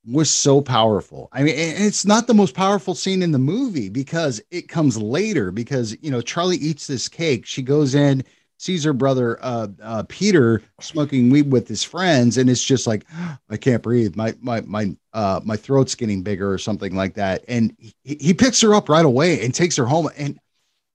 was 0.06 0.30
so 0.30 0.62
powerful. 0.62 1.28
I 1.30 1.42
mean, 1.42 1.56
and 1.56 1.84
it's 1.84 2.06
not 2.06 2.26
the 2.26 2.32
most 2.32 2.54
powerful 2.54 2.94
scene 2.94 3.22
in 3.22 3.32
the 3.32 3.38
movie 3.38 3.90
because 3.90 4.40
it 4.50 4.68
comes 4.68 4.96
later. 4.96 5.50
Because 5.50 5.94
you 6.00 6.10
know, 6.10 6.22
Charlie 6.22 6.56
eats 6.56 6.86
this 6.86 7.06
cake, 7.06 7.44
she 7.44 7.60
goes 7.60 7.94
in, 7.94 8.24
sees 8.60 8.84
her 8.84 8.92
brother 8.92 9.38
uh, 9.40 9.68
uh, 9.82 10.02
Peter 10.08 10.62
smoking 10.82 11.30
weed 11.30 11.50
with 11.50 11.66
his 11.66 11.82
friends, 11.82 12.36
and 12.36 12.50
it's 12.50 12.62
just 12.62 12.86
like, 12.86 13.06
I 13.48 13.56
can't 13.56 13.82
breathe. 13.82 14.16
My 14.16 14.34
my 14.40 14.60
my 14.60 14.94
uh, 15.14 15.40
my 15.42 15.56
throat's 15.56 15.94
getting 15.94 16.22
bigger 16.22 16.52
or 16.52 16.58
something 16.58 16.94
like 16.94 17.14
that. 17.14 17.42
And 17.48 17.74
he, 17.78 17.94
he 18.04 18.34
picks 18.34 18.60
her 18.60 18.74
up 18.74 18.90
right 18.90 19.04
away 19.04 19.42
and 19.42 19.54
takes 19.54 19.76
her 19.76 19.86
home. 19.86 20.10
And 20.18 20.38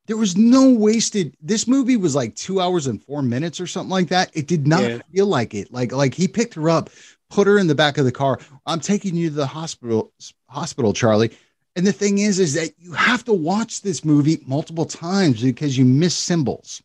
there 0.06 0.16
was 0.16 0.38
no 0.38 0.70
wasted. 0.70 1.36
This 1.42 1.68
movie 1.68 1.98
was 1.98 2.14
like 2.14 2.36
two 2.36 2.62
hours 2.62 2.86
and 2.86 3.02
four 3.04 3.24
minutes 3.24 3.60
or 3.60 3.66
something 3.66 3.90
like 3.90 4.10
that. 4.10 4.30
It 4.36 4.46
did 4.46 4.68
not 4.68 4.84
Yeah. 4.84 5.00
feel 5.12 5.26
like 5.26 5.56
it. 5.56 5.74
Like 5.74 5.92
like 5.92 6.14
he 6.14 6.28
picked 6.28 6.54
her 6.54 6.70
up, 6.70 6.92
put 7.32 7.48
her 7.48 7.58
in 7.58 7.66
the 7.66 7.74
back 7.74 7.98
of 7.98 8.06
the 8.06 8.12
car. 8.12 8.40
I'm 8.68 8.80
taking 8.80 9.16
you 9.16 9.30
to 9.30 9.36
the 9.36 9.48
hospital, 9.48 10.14
hospital, 10.50 10.94
Charlie. 10.94 11.32
And 11.76 11.86
the 11.86 11.92
thing 11.92 12.20
is, 12.20 12.38
is 12.38 12.54
that 12.54 12.70
you 12.78 12.94
have 12.94 13.26
to 13.26 13.34
watch 13.34 13.82
this 13.82 14.06
movie 14.06 14.38
multiple 14.46 14.86
times 14.86 15.42
because 15.42 15.78
you 15.80 15.84
miss 15.84 16.16
symbols. 16.16 16.84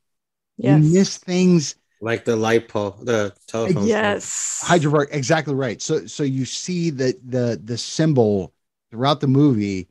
Yes. 0.60 0.84
You 0.84 0.98
miss 0.98 1.16
things. 1.16 1.74
Like 2.02 2.24
the 2.24 2.36
light 2.36 2.68
pole, 2.68 2.96
the 3.02 3.34
telephone. 3.46 3.74
pole. 3.74 3.86
Yes. 3.86 4.62
Hydraberg, 4.64 5.08
exactly 5.10 5.54
right. 5.54 5.80
So 5.82 6.06
so 6.06 6.22
you 6.22 6.44
see 6.44 6.90
the 6.90 7.14
the 7.26 7.60
the 7.62 7.76
symbol 7.76 8.52
throughout 8.90 9.20
the 9.20 9.26
movie 9.26 9.88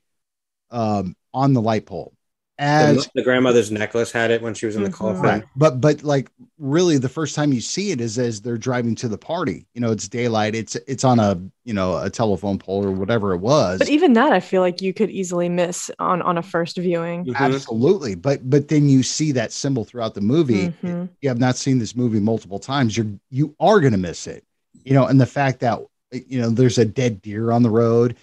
um, 0.72 1.16
on 1.34 1.54
the 1.54 1.62
light 1.62 1.86
pole. 1.86 2.14
As 2.62 3.06
The, 3.06 3.12
the 3.16 3.24
grandmother's 3.24 3.72
necklace 3.72 4.12
had 4.12 4.32
it 4.32 4.42
when 4.42 4.54
she 4.54 4.66
was 4.66 4.76
in 4.76 4.84
the 4.84 4.90
Mhm. 4.90 4.94
coffin. 4.94 5.22
Right. 5.22 5.44
But 5.56 5.80
but 5.80 6.04
like 6.04 6.30
really 6.58 6.98
the 6.98 7.08
first 7.08 7.34
time 7.34 7.54
you 7.54 7.62
see 7.62 7.92
it 7.92 8.02
is 8.02 8.20
as 8.20 8.42
they're 8.42 8.58
driving 8.58 8.96
to 8.96 9.08
the 9.08 9.18
party. 9.18 9.66
You 9.74 9.80
know, 9.80 9.92
it's 9.92 10.10
daylight. 10.10 10.56
It's 10.56 10.76
it's 10.86 11.06
on 11.06 11.20
a 11.20 11.40
you 11.64 11.74
know 11.74 11.98
a 11.98 12.10
telephone 12.10 12.60
pole 12.60 12.86
or 12.86 12.92
whatever 12.92 13.34
it 13.34 13.38
was. 13.38 13.80
But 13.80 13.88
even 13.88 14.12
that 14.14 14.34
I 14.34 14.42
feel 14.42 14.62
like 14.62 14.82
you 14.82 14.94
could 14.94 15.10
easily 15.10 15.48
miss 15.48 15.90
on 16.00 16.22
on 16.22 16.38
a 16.38 16.44
first 16.44 16.78
viewing. 16.78 17.24
Mhm. 17.26 17.36
Absolutely. 17.36 18.16
But 18.16 18.50
but 18.50 18.68
then 18.68 18.90
you 18.90 19.04
see 19.04 19.32
that 19.32 19.54
symbol 19.54 19.86
throughout 19.86 20.14
the 20.14 20.22
movie. 20.22 20.74
Mhm. 20.84 21.08
You 21.22 21.30
have 21.30 21.40
not 21.40 21.56
seen 21.56 21.80
this 21.80 21.96
movie 21.96 22.20
multiple 22.20 22.60
times. 22.60 22.98
You're 22.98 23.08
you 23.32 23.56
are 23.62 23.80
gonna 23.80 23.98
miss 23.98 24.28
it. 24.28 24.44
You 24.84 24.94
know, 24.96 25.06
and 25.06 25.20
the 25.22 25.26
fact 25.26 25.62
that 25.62 25.80
you 26.12 26.42
know 26.42 26.50
there's 26.50 26.78
a 26.78 26.84
dead 26.84 27.22
deer 27.22 27.52
on 27.52 27.64
the 27.64 27.70
road, 27.70 28.18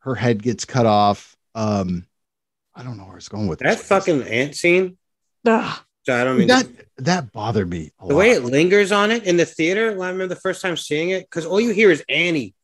her 0.00 0.14
head 0.14 0.42
gets 0.42 0.66
cut 0.66 0.84
off. 0.84 1.36
Um, 1.54 2.04
I 2.78 2.82
don't 2.84 2.96
know 2.96 3.04
where 3.04 3.16
it's 3.16 3.28
going 3.28 3.48
with 3.48 3.58
That 3.58 3.78
this. 3.78 3.86
fucking 3.88 4.22
ant 4.22 4.54
scene. 4.54 4.96
Ugh. 5.46 5.80
So 6.06 6.18
I 6.18 6.24
don't 6.24 6.38
mean 6.38 6.48
that 6.48 6.66
that 6.98 7.32
bothered 7.32 7.68
me. 7.68 7.90
A 8.00 8.06
the 8.08 8.14
way 8.14 8.30
it 8.30 8.44
lingers 8.44 8.92
on 8.92 9.10
it 9.10 9.24
in 9.24 9.36
the 9.36 9.44
theater. 9.44 9.90
When 9.92 10.06
I 10.08 10.10
remember 10.10 10.34
the 10.34 10.40
first 10.40 10.62
time 10.62 10.76
seeing 10.76 11.10
it, 11.10 11.22
because 11.28 11.44
all 11.44 11.60
you 11.60 11.70
hear 11.72 11.90
is 11.90 12.02
Annie. 12.08 12.54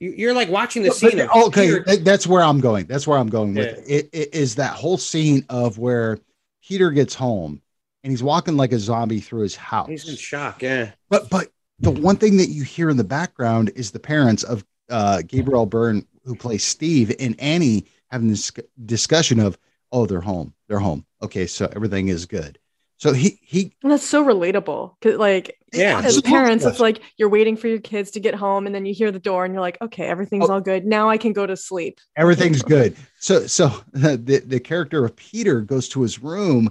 You, 0.00 0.12
you're 0.16 0.34
like 0.34 0.48
watching 0.48 0.82
the 0.82 0.88
But- 0.90 0.96
scene. 0.96 1.16
but- 1.18 1.36
of 1.36 1.42
okay, 1.48 1.66
Peter- 1.84 1.96
that's 1.98 2.26
where 2.26 2.42
I'm 2.42 2.60
going. 2.60 2.86
That's 2.86 3.06
where 3.06 3.18
I'm 3.18 3.28
going 3.28 3.54
with 3.54 3.66
Yeah. 3.66 3.96
it. 3.96 4.08
It, 4.12 4.18
it 4.20 4.34
is 4.34 4.54
that 4.54 4.72
whole 4.72 4.96
scene 4.98 5.44
of 5.50 5.78
where 5.78 6.18
Peter 6.66 6.90
gets 6.90 7.14
home 7.14 7.60
and 8.04 8.10
he's 8.12 8.22
walking 8.22 8.56
like 8.56 8.72
a 8.72 8.78
zombie 8.78 9.20
through 9.20 9.42
his 9.42 9.56
house. 9.56 9.88
He's 9.88 10.08
in 10.08 10.16
shock. 10.16 10.62
Yeah. 10.62 10.92
But 11.10 11.28
but 11.28 11.48
the 11.80 11.90
one 11.90 12.16
thing 12.16 12.38
that 12.38 12.48
you 12.48 12.62
hear 12.62 12.88
in 12.88 12.96
the 12.96 13.04
background 13.04 13.72
is 13.74 13.90
the 13.90 13.98
parents 14.00 14.42
of 14.42 14.64
uh, 14.88 15.20
Gabriel 15.26 15.66
Byrne, 15.66 16.06
who 16.24 16.34
plays 16.36 16.64
Steve, 16.64 17.14
and 17.20 17.38
Annie 17.40 17.86
having 18.16 18.28
this 18.30 18.50
discussion 18.86 19.38
of, 19.38 19.58
oh, 19.92 20.06
they're 20.06 20.22
home, 20.22 20.54
they're 20.68 20.78
home. 20.78 21.04
Okay, 21.22 21.46
so 21.46 21.70
everything 21.76 22.08
is 22.08 22.24
good. 22.24 22.58
So 22.98 23.12
he 23.12 23.38
he 23.42 23.74
And 23.82 23.92
that's 23.92 24.02
so 24.02 24.24
relatable. 24.24 24.94
'Cause, 25.02 25.16
like 25.16 25.58
Yeah. 25.70 26.00
as 26.02 26.18
parents, 26.22 26.64
it's 26.64 26.80
like 26.80 27.00
you're 27.18 27.28
waiting 27.28 27.54
for 27.58 27.68
your 27.68 27.78
kids 27.78 28.10
to 28.12 28.20
get 28.20 28.34
home 28.34 28.64
and 28.64 28.74
then 28.74 28.86
you 28.86 28.94
hear 28.94 29.12
the 29.12 29.18
door 29.18 29.44
and 29.44 29.52
you're 29.52 29.60
like, 29.60 29.76
okay, 29.82 30.06
everything's 30.06 30.48
Oh. 30.48 30.54
all 30.54 30.60
good. 30.62 30.86
Now 30.86 31.10
I 31.10 31.18
can 31.18 31.34
go 31.34 31.46
to 31.46 31.56
sleep. 31.58 32.00
everything's 32.16 32.62
good. 32.62 32.96
So 33.20 33.46
so 33.46 33.70
the 33.92 34.42
the 34.46 34.60
character 34.60 35.04
of 35.04 35.14
Peter 35.14 35.60
goes 35.60 35.90
to 35.90 36.00
his 36.00 36.18
room, 36.22 36.70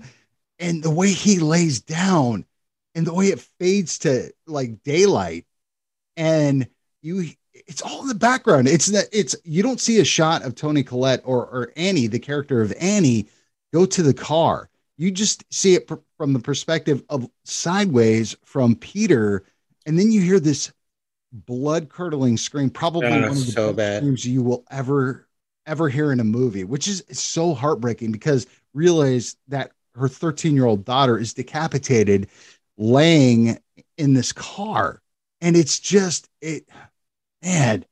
and 0.58 0.82
the 0.82 0.90
way 0.90 1.12
he 1.12 1.38
lays 1.38 1.80
down, 1.80 2.46
and 2.96 3.06
the 3.06 3.14
way 3.14 3.28
it 3.28 3.40
fades 3.60 4.00
to 4.00 4.32
like 4.48 4.82
daylight, 4.82 5.46
and 6.18 6.68
you 7.04 7.30
it's 7.68 7.82
all 7.82 8.02
in 8.02 8.08
the 8.08 8.16
background. 8.16 8.68
It's 8.68 8.88
that 8.88 9.08
it's 9.12 9.36
you 9.44 9.64
don't 9.64 9.80
see 9.82 10.00
a 10.00 10.06
shot 10.06 10.44
of 10.44 10.56
Toni 10.56 10.84
Collette 10.84 11.22
or 11.26 11.46
or 11.48 11.72
Annie, 11.76 12.08
the 12.08 12.20
character 12.20 12.62
of 12.62 12.74
Annie, 12.80 13.28
go 13.74 13.86
to 13.86 14.04
the 14.04 14.14
car. 14.14 14.70
You 14.98 15.12
just 15.12 15.44
see 15.54 15.74
it 15.76 15.88
pr- 15.88 15.96
from 16.18 16.34
the 16.34 16.40
perspective 16.40 17.04
of 17.10 17.30
sideways 17.44 18.36
from 18.46 18.76
Peter, 18.76 19.44
and 19.86 19.98
then 20.00 20.12
you 20.12 20.22
hear 20.22 20.40
this 20.40 20.72
blood 21.32 21.90
curdling 21.90 22.38
scream, 22.38 22.70
probably 22.70 23.08
Oh, 23.08 23.22
one 23.22 23.24
of 23.32 23.46
the 23.46 23.52
so 23.52 23.74
bad. 23.74 24.02
screams 24.02 24.26
you 24.26 24.42
will 24.42 24.64
ever 24.72 25.28
ever 25.66 25.90
hear 25.90 26.12
in 26.12 26.20
a 26.20 26.24
movie, 26.24 26.64
which 26.64 26.88
is 26.88 27.04
so 27.12 27.54
heartbreaking 27.54 28.12
because 28.12 28.46
realize 28.74 29.36
that 29.48 29.72
her 29.96 30.08
13 30.08 30.56
year 30.56 30.66
old 30.66 30.86
daughter 30.86 31.18
is 31.18 31.34
decapitated, 31.34 32.28
laying 32.78 33.58
in 33.98 34.14
this 34.14 34.32
car, 34.32 35.02
and 35.42 35.56
it's 35.58 35.80
just 35.80 36.30
it, 36.42 36.68
man. 37.46 37.86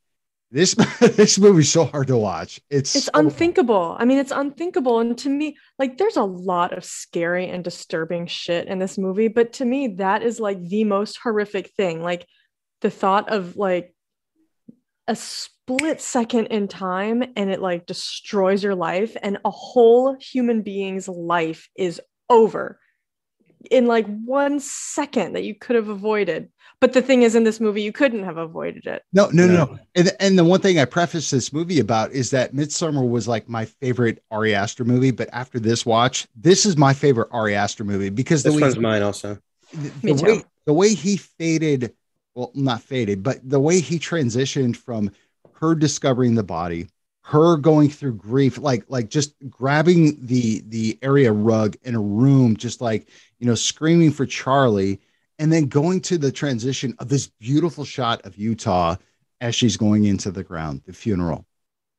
This 0.52 0.76
this 1.00 1.40
movie's 1.40 1.72
so 1.72 1.86
hard 1.86 2.08
to 2.08 2.18
watch. 2.18 2.62
It's 2.70 2.96
it's 2.96 3.06
so- 3.06 3.12
unthinkable. 3.16 3.96
I 3.98 4.06
mean, 4.06 4.20
it's 4.20 4.32
unthinkable. 4.32 5.00
And 5.00 5.18
to 5.20 5.30
me, 5.30 5.58
like, 5.80 5.98
there's 5.98 6.18
a 6.18 6.24
lot 6.24 6.78
of 6.78 6.86
scary 6.86 7.50
and 7.50 7.64
disturbing 7.64 8.28
shit 8.28 8.68
in 8.68 8.78
this 8.78 8.98
movie. 8.98 9.30
But 9.30 9.54
to 9.54 9.66
me, 9.66 9.96
that 9.98 10.22
is 10.22 10.40
like 10.40 10.62
the 10.62 10.84
most 10.84 11.18
horrific 11.24 11.72
thing. 11.76 12.04
Like, 12.04 12.28
the 12.82 12.92
thought 12.92 13.32
of 13.32 13.56
like 13.56 13.96
a 15.08 15.16
split 15.16 16.02
second 16.02 16.48
in 16.48 16.68
time 16.68 17.24
and 17.36 17.50
it 17.50 17.62
like 17.62 17.86
destroys 17.88 18.64
your 18.64 18.76
life, 18.76 19.18
and 19.22 19.40
a 19.44 19.50
whole 19.50 20.16
human 20.20 20.62
being's 20.62 21.08
life 21.08 21.68
is 21.76 22.00
over 22.30 22.80
in 23.72 23.88
like 23.88 24.06
one 24.08 24.60
second 24.60 25.34
that 25.34 25.44
you 25.44 25.56
could 25.56 25.76
have 25.76 25.90
avoided. 25.90 26.50
But 26.80 26.94
the 26.94 27.02
thing 27.02 27.22
is, 27.22 27.36
in 27.36 27.44
this 27.46 27.60
movie, 27.62 27.82
you 27.82 27.94
couldn't 27.94 28.24
have 28.26 28.38
avoided 28.38 28.86
it. 28.88 29.04
No, 29.14 29.30
no, 29.32 29.48
no, 29.48 29.54
No. 29.54 29.66
no. 29.66 29.80
And, 29.96 30.12
and 30.20 30.38
the 30.40 30.44
one 30.44 30.60
thing 30.60 30.80
I 30.80 30.86
prefaced 30.86 31.32
this 31.32 31.54
movie 31.54 31.80
about 31.80 32.12
is 32.12 32.32
that 32.32 32.54
Midsommar 32.54 33.08
was 33.08 33.28
like 33.28 33.48
my 33.48 33.66
favorite 33.66 34.22
Ari 34.32 34.54
Aster 34.54 34.84
movie, 34.84 35.12
but 35.12 35.30
after 35.32 35.60
this 35.60 35.86
watch, 35.86 36.28
this 36.36 36.66
is 36.66 36.76
my 36.76 36.94
favorite 36.94 37.30
Ari 37.32 37.56
Aster 37.56 37.84
movie 37.84 38.10
because 38.10 38.44
the 38.44 38.50
This 38.50 38.56
way, 38.58 38.62
one's 38.62 38.80
mine 38.80 39.02
also. 39.02 39.38
the, 39.72 39.92
Me 40.02 40.14
the 40.14 40.14
too. 40.14 40.26
way 40.26 40.44
the 40.66 40.74
way 40.74 40.94
he 40.94 41.18
faded, 41.18 41.94
well, 42.36 42.52
not 42.56 42.82
faded, 42.82 43.22
but 43.24 43.38
the 43.48 43.60
way 43.60 43.80
he 43.80 44.00
transitioned 44.00 44.76
from 44.78 45.12
her 45.56 45.76
discovering 45.76 46.36
the 46.36 46.44
body, 46.44 46.88
her 47.24 47.58
going 47.58 47.90
through 47.90 48.16
grief, 48.16 48.58
like 48.58 48.84
like 48.88 49.10
just 49.10 49.34
grabbing 49.50 50.26
the 50.26 50.64
the 50.68 50.98
area 51.02 51.32
rug 51.32 51.76
in 51.84 51.96
a 51.96 52.02
room, 52.02 52.56
just 52.58 52.82
like 52.82 53.08
you 53.44 53.50
know, 53.50 53.56
screaming 53.56 54.10
for 54.10 54.26
Charlie, 54.26 55.02
and 55.38 55.52
then 55.52 55.66
going 55.66 56.00
to 56.00 56.18
the 56.18 56.32
transition 56.32 56.96
of 57.00 57.10
this 57.10 57.28
beautiful 57.28 57.84
shot 57.84 58.22
of 58.26 58.38
Utah 58.38 58.96
as 59.42 59.54
she's 59.54 59.76
going 59.76 60.06
into 60.06 60.32
the 60.32 60.44
ground, 60.46 60.82
the 60.86 60.94
funeral 60.94 61.46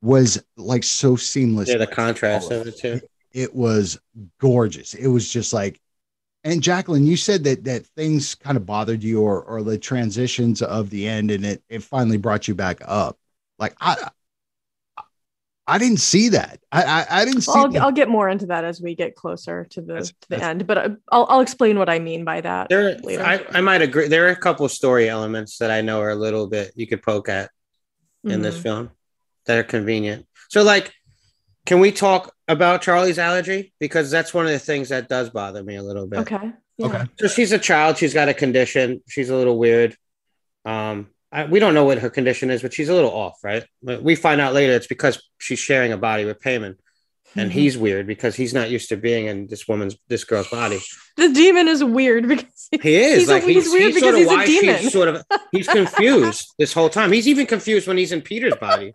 was 0.00 0.42
like 0.56 0.82
so 0.84 1.16
seamless. 1.16 1.68
Yeah, 1.68 1.76
the 1.76 1.86
contrast 1.86 2.50
of 2.50 2.66
it 2.66 2.78
too. 2.78 3.02
It 3.30 3.54
was 3.54 4.00
gorgeous. 4.40 4.94
It 4.94 5.08
was 5.08 5.30
just 5.30 5.52
like, 5.52 5.82
and 6.44 6.62
Jacqueline, 6.62 7.06
you 7.06 7.18
said 7.18 7.44
that 7.44 7.64
that 7.64 7.84
things 7.88 8.34
kind 8.34 8.56
of 8.56 8.64
bothered 8.64 9.02
you, 9.02 9.20
or 9.20 9.42
or 9.42 9.62
the 9.62 9.76
transitions 9.76 10.62
of 10.62 10.88
the 10.88 11.06
end, 11.06 11.30
and 11.30 11.44
it 11.44 11.62
it 11.68 11.82
finally 11.82 12.16
brought 12.16 12.48
you 12.48 12.54
back 12.54 12.80
up. 12.86 13.18
Like 13.58 13.76
I, 13.82 14.08
I 15.66 15.78
didn't 15.78 16.00
see 16.00 16.28
that. 16.30 16.60
I 16.70 16.82
I, 16.82 17.06
I 17.20 17.24
didn't 17.24 17.40
see. 17.42 17.52
I'll, 17.54 17.68
that. 17.70 17.82
I'll 17.82 17.92
get 17.92 18.08
more 18.08 18.28
into 18.28 18.46
that 18.46 18.64
as 18.64 18.80
we 18.82 18.94
get 18.94 19.14
closer 19.16 19.64
to 19.70 19.80
the, 19.80 19.86
That's- 19.94 20.08
to 20.10 20.14
the 20.28 20.36
that's- 20.36 20.48
end, 20.50 20.66
but 20.66 20.78
I- 20.78 20.90
I'll, 21.10 21.26
I'll 21.30 21.40
explain 21.40 21.78
what 21.78 21.88
I 21.88 21.98
mean 21.98 22.24
by 22.24 22.40
that 22.42 22.68
There, 22.68 22.98
later. 22.98 23.22
I, 23.24 23.44
I 23.50 23.60
might 23.62 23.80
agree. 23.80 24.08
There 24.08 24.26
are 24.26 24.30
a 24.30 24.36
couple 24.36 24.66
of 24.66 24.72
story 24.72 25.08
elements 25.08 25.58
that 25.58 25.70
I 25.70 25.80
know 25.80 26.00
are 26.00 26.10
a 26.10 26.14
little 26.14 26.46
bit 26.48 26.72
you 26.74 26.86
could 26.86 27.02
poke 27.02 27.28
at 27.28 27.50
in 28.24 28.42
this 28.42 28.58
Mhm. 28.58 28.62
film 28.62 28.90
that 29.46 29.58
are 29.58 29.62
convenient. 29.64 30.26
So, 30.48 30.62
like, 30.62 30.92
can 31.66 31.80
we 31.80 31.92
talk 31.92 32.34
about 32.46 32.82
Charlie's 32.82 33.18
allergy? 33.18 33.72
Because 33.80 34.10
that's 34.10 34.34
one 34.34 34.44
of 34.46 34.52
the 34.52 34.58
things 34.58 34.90
that 34.90 35.08
does 35.08 35.30
bother 35.30 35.62
me 35.62 35.76
a 35.76 35.82
little 35.82 36.06
bit. 36.06 36.20
Okay. 36.20 36.52
Yeah. 36.76 36.86
Okay. 36.86 37.04
So 37.20 37.28
she's 37.28 37.52
a 37.52 37.58
child. 37.58 37.96
She's 37.96 38.12
got 38.12 38.28
a 38.28 38.34
condition. 38.34 39.00
She's 39.08 39.30
a 39.30 39.36
little 39.36 39.56
weird. 39.58 39.96
Um, 40.66 41.08
I, 41.34 41.44
we 41.46 41.58
don't 41.58 41.74
know 41.74 41.84
what 41.84 41.98
her 41.98 42.10
condition 42.10 42.50
is, 42.50 42.62
but 42.62 42.72
she's 42.72 42.88
a 42.88 42.94
little 42.94 43.10
off, 43.10 43.38
right? 43.42 43.64
But 43.82 44.02
we 44.02 44.14
find 44.14 44.40
out 44.40 44.54
later 44.54 44.72
it's 44.72 44.86
because 44.86 45.20
she's 45.38 45.58
sharing 45.58 45.92
a 45.92 45.98
body 45.98 46.24
with 46.24 46.38
Paimon, 46.40 46.76
and 47.34 47.50
Mhm. 47.50 47.54
he's 47.54 47.76
weird 47.76 48.06
because 48.06 48.36
he's 48.36 48.54
not 48.54 48.70
used 48.70 48.88
to 48.90 48.96
being 48.96 49.26
in 49.26 49.48
this 49.48 49.66
woman's, 49.66 49.96
this 50.08 50.22
girl's 50.24 50.48
body. 50.48 50.78
the 51.16 51.28
demon 51.30 51.66
is 51.68 51.82
weird 51.82 52.28
because 52.28 52.68
He 52.82 52.94
is 52.94 53.18
He's 53.20 53.28
a- 53.28 53.32
like 53.32 53.42
he's 53.44 53.64
he's, 53.64 53.72
weird 53.72 53.84
he's 53.86 53.94
because 53.96 54.14
sort 54.26 54.40
of 54.40 54.46
he's 54.46 54.58
a 54.58 54.60
demon. 54.60 54.80
she's 54.82 54.92
sort 54.92 55.08
of 55.08 55.22
he's 55.52 55.66
confused 55.68 56.54
this 56.58 56.72
whole 56.72 56.88
time. 56.88 57.10
He's 57.12 57.26
even 57.28 57.46
confused 57.46 57.86
when 57.88 57.96
he's 57.98 58.12
in 58.12 58.22
Peter's 58.22 58.54
body. 58.56 58.92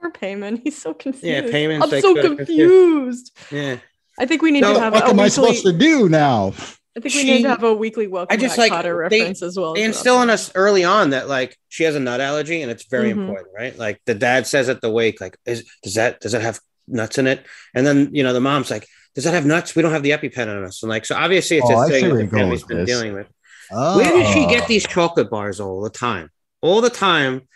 poor 0.00 0.10
Paimon, 0.12 0.60
he's 0.62 0.80
so 0.80 0.94
confused. 0.94 1.24
Yeah, 1.26 1.42
Paimon's 1.42 1.82
I'm 1.84 1.90
like 1.90 2.02
so 2.02 2.14
sort 2.14 2.24
of 2.24 2.36
confused. 2.38 3.32
Yeah, 3.50 3.76
I 4.18 4.26
think 4.26 4.42
we 4.42 4.50
need 4.52 4.62
So 4.64 4.74
to 4.74 4.80
have 4.80 4.92
a 4.92 4.96
what 4.96 5.06
a 5.06 5.10
am 5.10 5.20
I 5.20 5.28
supposed 5.28 5.64
to 5.64 5.72
do 5.72 6.08
now? 6.08 6.54
I 6.96 7.00
think 7.00 7.14
we 7.14 7.20
She- 7.22 7.24
need 7.24 7.42
to 7.42 7.48
have 7.48 7.62
a 7.62 7.72
weekly 7.74 8.06
welcome 8.06 8.34
I 8.34 8.36
just 8.36 8.52
back 8.56 8.70
like- 8.70 8.72
Cotter 8.72 9.06
they- 9.08 9.20
reference 9.20 9.42
as 9.42 9.56
well. 9.58 9.72
they 9.74 9.82
as 9.82 9.96
instill 9.96 10.20
in 10.22 10.28
us 10.30 10.50
early 10.54 10.84
on 10.84 11.10
that 11.10 11.28
like 11.28 11.56
she 11.68 11.84
has 11.84 11.94
a 11.94 12.00
nut 12.00 12.20
allergy, 12.20 12.60
and 12.62 12.70
it's 12.70 12.84
very 12.84 13.08
Mhm. 13.08 13.12
important, 13.22 13.48
right? 13.56 13.78
Like 13.78 14.00
the 14.04 14.14
dad 14.14 14.46
says 14.46 14.68
at 14.68 14.80
the 14.82 14.90
wake, 14.90 15.20
like, 15.20 15.36
"Is 15.46 15.64
does 15.82 15.94
that 15.94 16.20
does 16.20 16.32
that 16.32 16.42
have 16.42 16.60
nuts 16.86 17.16
in 17.18 17.26
it?" 17.26 17.46
And 17.74 17.86
then 17.86 18.10
you 18.12 18.22
know 18.22 18.32
the 18.34 18.40
mom's 18.40 18.70
like, 18.70 18.86
"Does 19.14 19.24
that 19.24 19.32
have 19.34 19.46
nuts? 19.46 19.74
We 19.74 19.80
don't 19.82 19.92
have 19.92 20.02
the 20.02 20.10
EpiPen 20.10 20.48
on 20.48 20.64
us." 20.64 20.82
And 20.82 20.90
like, 20.90 21.06
so 21.06 21.14
obviously 21.16 21.56
it's 21.58 21.66
Oh, 21.70 21.78
I 21.78 21.84
a 21.84 21.86
see 21.86 21.92
thing 21.92 22.02
that 22.10 22.14
the 22.16 22.24
going 22.24 22.30
family's 22.30 22.60
with 22.60 22.68
been 22.68 22.78
this. 22.84 22.88
dealing 22.88 23.14
with. 23.14 23.26
Oh. 23.70 23.96
Where 23.96 24.12
did 24.12 24.26
she 24.34 24.46
get 24.46 24.68
these 24.68 24.86
chocolate 24.86 25.30
bars 25.30 25.60
all 25.60 25.80
the 25.80 25.88
time? 25.90 26.28
All 26.60 26.82
the 26.82 26.90
time. 26.90 27.48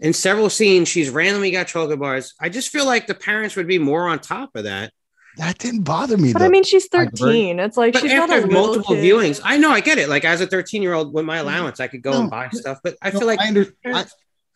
In 0.00 0.12
several 0.12 0.50
scenes, 0.50 0.88
she's 0.88 1.08
randomly 1.08 1.50
got 1.52 1.66
chocolate 1.68 1.98
bars. 2.00 2.34
I 2.40 2.48
just 2.50 2.70
feel 2.70 2.84
like 2.84 3.06
the 3.06 3.14
parents 3.14 3.56
would 3.56 3.68
be 3.68 3.78
more 3.78 4.08
on 4.08 4.18
top 4.18 4.50
of 4.56 4.64
that. 4.64 4.92
That 5.38 5.58
didn't 5.58 5.82
bother 5.82 6.16
me 6.18 6.32
But 6.32 6.40
though. 6.40 6.44
I 6.44 6.48
mean, 6.48 6.62
she's 6.64 6.86
13. 6.88 7.58
It's 7.58 7.76
like 7.76 7.94
But 7.94 8.02
she's 8.02 8.12
not 8.12 8.28
a 8.30 8.34
after 8.34 8.46
multiple 8.48 8.94
kid. 8.94 9.02
viewings, 9.04 9.40
I 9.42 9.56
know 9.56 9.70
I 9.70 9.80
get 9.80 9.96
it. 9.98 10.08
Like 10.10 10.24
as 10.24 10.40
a 10.42 10.46
13 10.46 10.82
year 10.82 10.92
old 10.92 11.12
with 11.14 11.24
my 11.24 11.38
allowance, 11.38 11.80
I 11.80 11.86
could 11.88 12.02
go 12.02 12.10
No. 12.12 12.20
and 12.22 12.30
buy 12.30 12.48
stuff. 12.52 12.80
But 12.84 12.96
I 13.00 13.10
No, 13.10 13.18
feel 13.20 13.26
like 13.28 13.40
I 13.40 13.48
under, 13.48 13.66
I, 13.86 14.04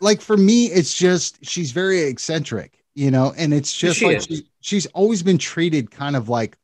like 0.01 0.21
for 0.21 0.37
me, 0.37 0.67
it's 0.67 0.93
just 0.95 1.43
she's 1.45 1.71
very 1.73 2.03
eccentric, 2.03 2.79
you 2.95 3.11
know, 3.11 3.33
and 3.39 3.55
it's 3.55 3.75
just 3.75 3.99
She 3.99 4.07
like 4.07 4.21
she, 4.21 4.47
she's 4.61 4.85
always 4.87 5.23
been 5.23 5.39
treated 5.39 5.91
kind 5.91 6.15
of 6.15 6.29
like 6.29 6.59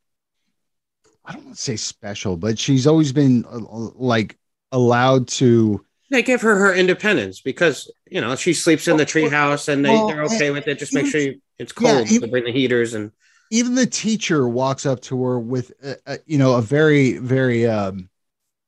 I 1.25 1.33
don't 1.33 1.45
want 1.45 1.55
to 1.55 1.61
say 1.61 1.75
special, 1.77 2.37
but 2.37 2.59
she's 2.59 2.85
always 2.85 3.11
been 3.13 3.45
uh, 3.45 3.57
uh, 3.57 3.89
like 3.95 4.37
allowed 4.71 5.27
to. 5.29 5.83
they 6.11 6.21
give 6.21 6.41
her 6.41 6.55
her 6.57 6.73
independence 6.75 7.41
because 7.41 7.89
you 8.11 8.21
know 8.21 8.35
she 8.35 8.53
sleeps 8.53 8.87
in 8.87 8.97
the 8.97 9.05
treehouse 9.05 9.69
and 9.69 9.83
they, 9.85 9.89
Well, 9.89 10.07
they're 10.07 10.23
okay 10.25 10.51
with 10.51 10.67
it. 10.67 10.77
Just 10.79 10.93
make 10.93 11.07
sure 11.07 11.21
you, 11.21 11.41
it's 11.57 11.73
yeah, 11.81 11.95
cold. 11.95 12.11
even- 12.11 12.21
to 12.21 12.27
bring 12.27 12.43
the 12.43 12.51
heaters 12.51 12.93
and 12.93 13.11
Even 13.53 13.75
the 13.75 13.85
teacher 13.85 14.47
walks 14.47 14.83
up 14.87 14.99
to 15.01 15.23
her 15.23 15.39
with, 15.39 15.71
a, 15.83 15.95
a, 16.07 16.19
you 16.25 16.39
know, 16.39 16.55
a 16.55 16.61
very, 16.61 17.19
very 17.19 17.67
um, 17.67 18.09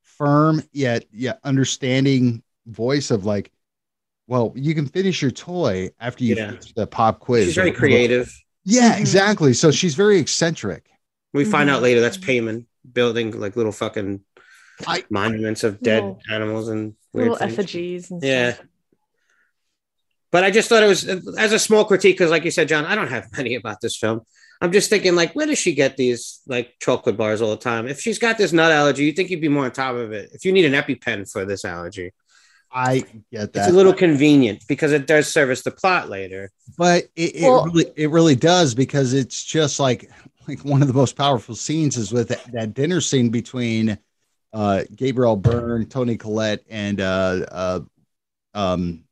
firm 0.03 0.61
yet, 0.73 1.05
yet 1.11 1.39
understanding 1.43 2.43
voice 2.67 3.09
of 3.09 3.25
like, 3.25 3.51
well, 4.27 4.53
you 4.55 4.75
can 4.75 4.85
finish 4.85 5.23
your 5.23 5.31
toy 5.31 5.89
after 5.99 6.23
you 6.23 6.35
Yeah. 6.35 6.51
finish 6.51 6.73
the 6.73 6.85
pop 6.85 7.19
quiz. 7.19 7.45
she's 7.45 7.55
very 7.55 7.71
or- 7.71 7.73
creative. 7.73 8.31
Yeah, 8.63 8.95
Mhm. 8.95 8.99
exactly. 8.99 9.53
So 9.53 9.71
she's 9.71 9.95
very 9.95 10.19
eccentric. 10.19 10.87
We 11.33 11.45
find 11.45 11.67
out 11.67 11.81
later 11.81 11.99
that's 11.99 12.17
Paimon 12.19 12.65
building 12.93 13.39
like 13.39 13.55
little 13.55 13.71
fucking 13.71 14.21
I- 14.85 15.03
monuments 15.09 15.63
of 15.63 15.79
dead 15.81 16.03
Little- 16.03 16.19
animals 16.29 16.67
and 16.67 16.93
weird 17.11 17.29
little 17.31 17.37
things. 17.39 17.53
effigies 17.53 18.11
and 18.11 18.21
Yeah. 18.23 18.53
stuff. 18.53 18.65
But 20.31 20.43
I 20.43 20.51
just 20.51 20.69
thought 20.69 20.83
it 20.83 20.87
was 20.87 21.05
as 21.07 21.53
a 21.53 21.59
small 21.59 21.85
critique 21.85 22.17
because, 22.17 22.29
like 22.29 22.43
you 22.45 22.51
said, 22.51 22.67
John, 22.67 22.85
I 22.85 22.93
don't 22.93 23.07
have 23.07 23.31
many 23.37 23.55
about 23.55 23.81
this 23.81 23.95
film. 23.97 24.21
I'm 24.61 24.71
just 24.71 24.89
thinking, 24.89 25.15
like, 25.15 25.33
where 25.33 25.45
does 25.47 25.59
she 25.59 25.73
get 25.73 25.97
these 25.97 26.41
like 26.47 26.75
chocolate 26.79 27.17
bars 27.17 27.41
all 27.41 27.51
the 27.51 27.57
time? 27.57 27.87
If 27.87 27.99
she's 27.99 28.19
got 28.19 28.37
this 28.37 28.53
nut 28.53 28.71
allergy, 28.71 29.03
you 29.05 29.11
think 29.11 29.29
you'd 29.29 29.41
be 29.41 29.49
more 29.49 29.65
on 29.65 29.71
top 29.71 29.95
of 29.95 30.11
it. 30.13 30.29
If 30.33 30.45
you 30.45 30.51
need 30.51 30.65
an 30.65 30.73
EpiPen 30.73 31.29
for 31.31 31.45
this 31.45 31.65
allergy, 31.65 32.13
I 32.71 33.03
get 33.31 33.53
that. 33.53 33.59
it's 33.61 33.67
a 33.69 33.75
little 33.75 33.93
convenient 33.93 34.63
because 34.67 34.91
it 34.91 35.07
does 35.07 35.27
service 35.31 35.61
the 35.63 35.71
plot 35.71 36.09
later. 36.09 36.51
but 36.77 37.05
it, 37.15 37.35
it 37.35 37.41
Well- 37.43 37.65
really 37.65 37.91
it 37.95 38.09
really 38.09 38.35
does 38.35 38.73
because 38.75 39.13
it's 39.13 39.43
just 39.43 39.79
like 39.79 40.09
like 40.47 40.59
one 40.63 40.81
of 40.81 40.87
the 40.87 40.93
most 40.93 41.15
powerful 41.15 41.55
scenes 41.55 41.97
is 41.97 42.11
with 42.11 42.27
that, 42.29 42.43
that 42.53 42.73
dinner 42.73 43.01
scene 43.01 43.29
between 43.29 43.97
uh 44.53 44.83
Gabriel 44.95 45.35
Byrne, 45.35 45.85
Toni 45.87 46.17
Collette, 46.17 46.63
and 46.69 46.99
uh 47.01 47.45
uh 47.51 47.79
um 48.53 49.03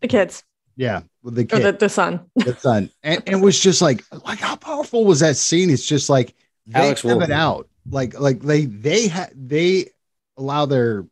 The 0.00 0.08
kids 0.08 0.44
yeah, 0.76 1.02
with 1.22 1.34
the 1.34 1.44
kid, 1.44 1.62
the, 1.62 1.72
the 1.72 1.88
son. 1.88 2.20
the 2.36 2.56
son. 2.60 2.90
And, 3.02 3.22
and 3.26 3.36
it 3.36 3.40
was 3.42 3.58
just 3.58 3.82
like 3.82 4.04
like 4.24 4.38
how 4.38 4.56
powerful 4.56 5.04
was 5.04 5.20
that 5.20 5.36
scene? 5.36 5.70
It's 5.70 5.86
just 5.86 6.08
like 6.08 6.34
they 6.66 6.80
Alex 6.80 7.02
have 7.02 7.22
it 7.22 7.30
out. 7.30 7.68
Like 7.88 8.18
like 8.18 8.40
they 8.40 8.64
they 8.66 9.08
ha- 9.08 9.30
they 9.34 9.90
allow 10.36 10.66
their 10.66 11.06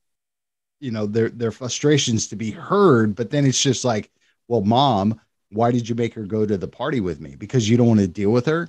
you 0.81 0.91
know 0.91 1.07
their 1.07 1.29
their 1.29 1.53
frustrations 1.53 2.29
to 2.29 2.37
be 2.37 2.51
heard, 2.51 3.15
but 3.15 3.31
then 3.31 3.45
it's 3.47 3.63
just 3.63 3.85
like, 3.85 4.11
well, 4.49 4.63
mom, 4.63 5.21
why 5.51 5.71
did 5.71 5.89
you 5.89 5.95
make 5.95 6.15
her 6.15 6.25
go 6.25 6.47
to 6.47 6.57
the 6.57 6.69
party 6.69 7.01
with 7.01 7.21
me? 7.21 7.37
Because 7.37 7.69
you 7.69 7.77
don't 7.77 7.89
want 7.89 8.01
to 8.01 8.09
deal 8.09 8.31
with 8.31 8.47
her? 8.47 8.69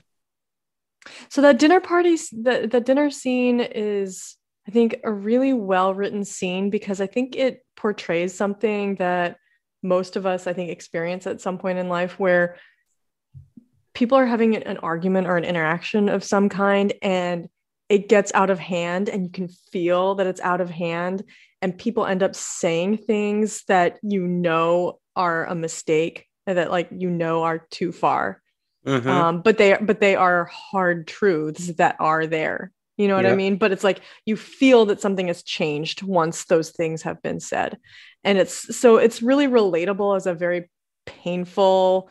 So 1.29 1.41
that 1.41 1.59
dinner 1.59 1.79
party, 1.79 2.15
the, 2.15 2.67
the 2.71 2.79
dinner 2.79 3.09
scene 3.09 3.59
is, 3.59 4.37
I 4.67 4.71
think, 4.71 4.97
a 5.03 5.11
really 5.11 5.53
well 5.53 5.93
written 5.93 6.23
scene 6.23 6.69
because 6.69 7.01
I 7.01 7.07
think 7.07 7.35
it 7.35 7.65
portrays 7.75 8.35
something 8.35 8.95
that 8.95 9.37
most 9.83 10.15
of 10.15 10.25
us, 10.25 10.47
I 10.47 10.53
think, 10.53 10.69
experience 10.69 11.25
at 11.27 11.41
some 11.41 11.57
point 11.57 11.79
in 11.79 11.89
life 11.89 12.19
where 12.19 12.57
people 13.93 14.17
are 14.17 14.25
having 14.25 14.55
an 14.55 14.77
argument 14.77 15.27
or 15.27 15.37
an 15.37 15.43
interaction 15.43 16.09
of 16.09 16.23
some 16.23 16.49
kind 16.49 16.93
and 17.01 17.49
it 17.89 18.07
gets 18.07 18.31
out 18.33 18.49
of 18.49 18.57
hand 18.57 19.09
and 19.09 19.25
you 19.25 19.29
can 19.29 19.49
feel 19.49 20.15
that 20.15 20.27
it's 20.27 20.39
out 20.41 20.61
of 20.61 20.69
hand 20.69 21.23
and 21.61 21.77
people 21.77 22.05
end 22.05 22.23
up 22.23 22.33
saying 22.35 22.97
things 22.97 23.63
that 23.67 23.99
you 24.01 24.25
know 24.25 24.99
are 25.15 25.45
a 25.45 25.55
mistake 25.55 26.25
that 26.47 26.71
like 26.71 26.87
you 26.91 27.09
know 27.09 27.43
are 27.43 27.59
too 27.69 27.91
far 27.91 28.41
Mhm. 28.85 29.05
um 29.07 29.41
but 29.41 29.57
they 29.57 29.77
but 29.79 29.99
they 29.99 30.15
are 30.15 30.45
hard 30.45 31.05
truths 31.05 31.67
that 31.73 31.97
are 31.99 32.25
there 32.25 32.71
you 32.97 33.07
know 33.07 33.15
what 33.15 33.25
i 33.25 33.35
mean 33.35 33.57
but 33.57 33.71
it's 33.71 33.83
like 33.83 34.01
you 34.25 34.35
feel 34.35 34.85
that 34.85 35.01
something 35.01 35.27
has 35.27 35.43
changed 35.43 36.03
once 36.03 36.45
those 36.45 36.71
things 36.71 37.01
have 37.01 37.21
been 37.21 37.39
said 37.39 37.77
and 38.23 38.37
it's 38.37 38.75
so 38.77 38.97
it's 38.97 39.21
really 39.21 39.47
relatable 39.47 40.15
as 40.15 40.27
a 40.27 40.33
very 40.33 40.69
painful 41.05 42.09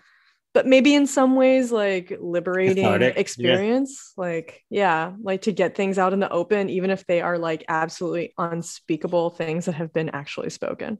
but 0.52 0.66
maybe 0.66 0.94
in 0.94 1.06
some 1.06 1.36
ways 1.36 1.70
like 1.70 2.16
liberating 2.20 2.82
Cathartic, 2.84 3.14
yeah. 3.14 3.20
experience 3.20 4.12
like 4.16 4.62
yeah 4.68 5.12
like 5.22 5.42
to 5.42 5.52
get 5.52 5.76
things 5.76 5.98
out 5.98 6.12
in 6.12 6.20
the 6.20 6.30
open 6.30 6.68
even 6.68 6.90
if 6.90 7.06
they 7.06 7.20
are 7.20 7.38
like 7.38 7.64
absolutely 7.68 8.32
unspeakable 8.36 9.30
things 9.30 9.66
that 9.66 9.74
have 9.74 9.92
been 9.92 10.10
actually 10.10 10.50
spoken 10.50 10.98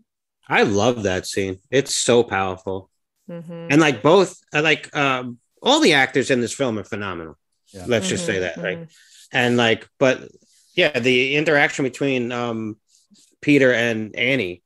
I 0.48 0.64
love 0.64 1.04
that 1.04 1.26
scene. 1.28 1.60
It's 1.70 1.94
so 1.94 2.24
powerful. 2.24 2.90
Mhm. 3.30 3.68
And 3.70 3.80
like 3.80 4.02
both, 4.02 4.36
like 4.52 4.94
um, 4.96 5.38
all 5.62 5.78
the 5.80 5.92
actors 5.92 6.30
in 6.30 6.40
this 6.40 6.52
film 6.52 6.76
are 6.78 6.84
phenomenal. 6.84 7.38
Yeah. 7.72 7.84
Let's 7.86 8.08
just 8.08 8.26
say 8.26 8.38
Mhm, 8.38 8.40
that, 8.40 8.56
right? 8.56 8.78
mhm. 8.78 8.88
And 9.32 9.56
like, 9.56 9.88
but 9.98 10.28
yeah, 10.74 10.98
the 10.98 11.36
interaction 11.36 11.84
between 11.84 12.32
um, 12.32 12.76
Peter 13.40 13.72
and 13.72 14.14
Annie 14.16 14.62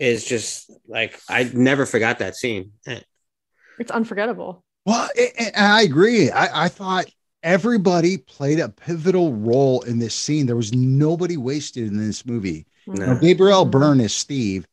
is 0.00 0.24
just 0.24 0.70
like 0.86 1.18
I 1.28 1.44
never 1.54 1.86
forgot 1.86 2.18
that 2.20 2.36
scene. 2.36 2.72
It's 3.78 3.90
unforgettable 3.90 4.64
Well, 4.84 5.08
a- 5.16 5.42
a- 5.42 5.56
and 5.56 5.66
I 5.72 5.82
agree. 5.82 6.30
I, 6.30 6.64
I 6.66 6.68
thought 6.68 7.06
everybody 7.42 8.18
played 8.18 8.58
a 8.60 8.68
pivotal 8.68 9.32
role 9.34 9.82
in 9.82 9.98
this 9.98 10.14
scene. 10.14 10.46
There 10.46 10.56
was 10.56 10.72
nobody 10.74 11.36
wasted 11.36 11.86
in 11.86 11.96
this 11.98 12.24
movie. 12.26 12.66
No. 12.86 13.06
Now. 13.06 13.14
Gabriel. 13.18 13.64
Byrne 13.64 14.00
is 14.00 14.14
Steve. 14.14 14.66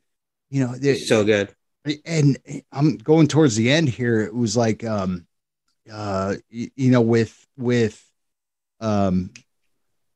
You 0.49 0.67
know, 0.67 0.75
the- 0.75 0.95
So 0.95 1.23
good. 1.23 1.49
and 2.05 2.37
I'm 2.71 2.97
going 2.97 3.27
towards 3.27 3.55
the 3.55 3.71
end 3.71 3.89
here. 3.89 4.21
It 4.21 4.33
was 4.33 4.55
like, 4.55 4.83
um, 4.83 5.25
uh, 5.91 6.35
y- 6.53 6.71
you 6.75 6.91
know, 6.91 7.01
with 7.01 7.45
with, 7.57 8.01
um, 8.83 9.31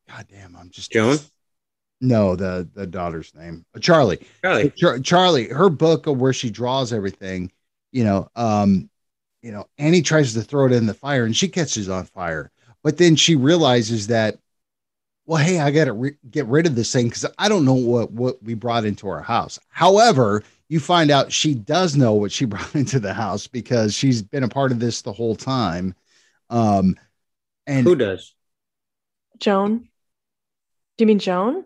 God 0.10 0.26
damn, 0.30 0.56
I'm 0.56 0.70
just 0.70 0.92
Joan? 0.92 1.18
No, 2.00 2.36
the 2.36 2.68
the 2.74 2.86
daughter's 2.86 3.34
name, 3.34 3.66
Charlie. 3.80 4.20
Charlie. 4.44 4.70
Char- 4.72 5.00
Charlie, 5.00 5.48
her 5.50 5.70
book 5.70 6.06
of 6.06 6.20
where 6.20 6.34
she 6.34 6.50
draws 6.50 6.94
everything, 6.94 7.52
you 7.92 8.04
know, 8.04 8.30
um, 8.36 8.90
you 9.42 9.52
know, 9.52 9.68
Annie 9.78 10.02
tries 10.02 10.34
to 10.34 10.42
throw 10.42 10.66
it 10.68 10.74
in 10.74 10.86
the 10.86 10.94
fire 10.94 11.26
and 11.26 11.36
she 11.36 11.48
catches 11.48 11.90
on 11.90 12.06
fire, 12.06 12.52
but 12.84 12.98
then 12.98 13.16
she 13.16 13.36
realizes 13.36 14.08
that, 14.08 14.38
well, 15.26 15.44
hey, 15.44 15.60
I 15.60 15.72
got 15.72 15.86
to 15.86 15.94
re- 15.94 16.18
get 16.30 16.46
rid 16.46 16.66
of 16.66 16.76
this 16.76 16.92
thing 16.92 17.08
because 17.08 17.26
I 17.40 17.50
don't 17.50 17.66
know 17.66 17.74
what 17.74 18.12
what 18.12 18.44
we 18.44 18.54
brought 18.54 18.86
into 18.86 19.08
our 19.08 19.22
house. 19.22 19.58
However, 19.70 20.44
you 20.70 20.80
find 20.80 21.10
out 21.10 21.32
she 21.32 21.56
does 21.56 21.96
know 21.96 22.14
what 22.14 22.32
she 22.32 22.46
brought 22.46 22.76
into 22.76 23.00
the 23.00 23.14
house 23.14 23.48
because 23.48 23.96
she's 23.96 24.22
been 24.22 24.44
a 24.44 24.50
part 24.50 24.72
of 24.72 24.80
this 24.80 25.02
the 25.02 25.14
whole 25.14 25.36
time. 25.36 25.96
Um, 26.50 26.96
and 27.66 27.86
Who 27.86 27.96
does? 27.96 28.34
Joan 29.40 29.88
do 30.98 31.04
you 31.04 31.08
mean 31.08 31.20
joan 31.20 31.64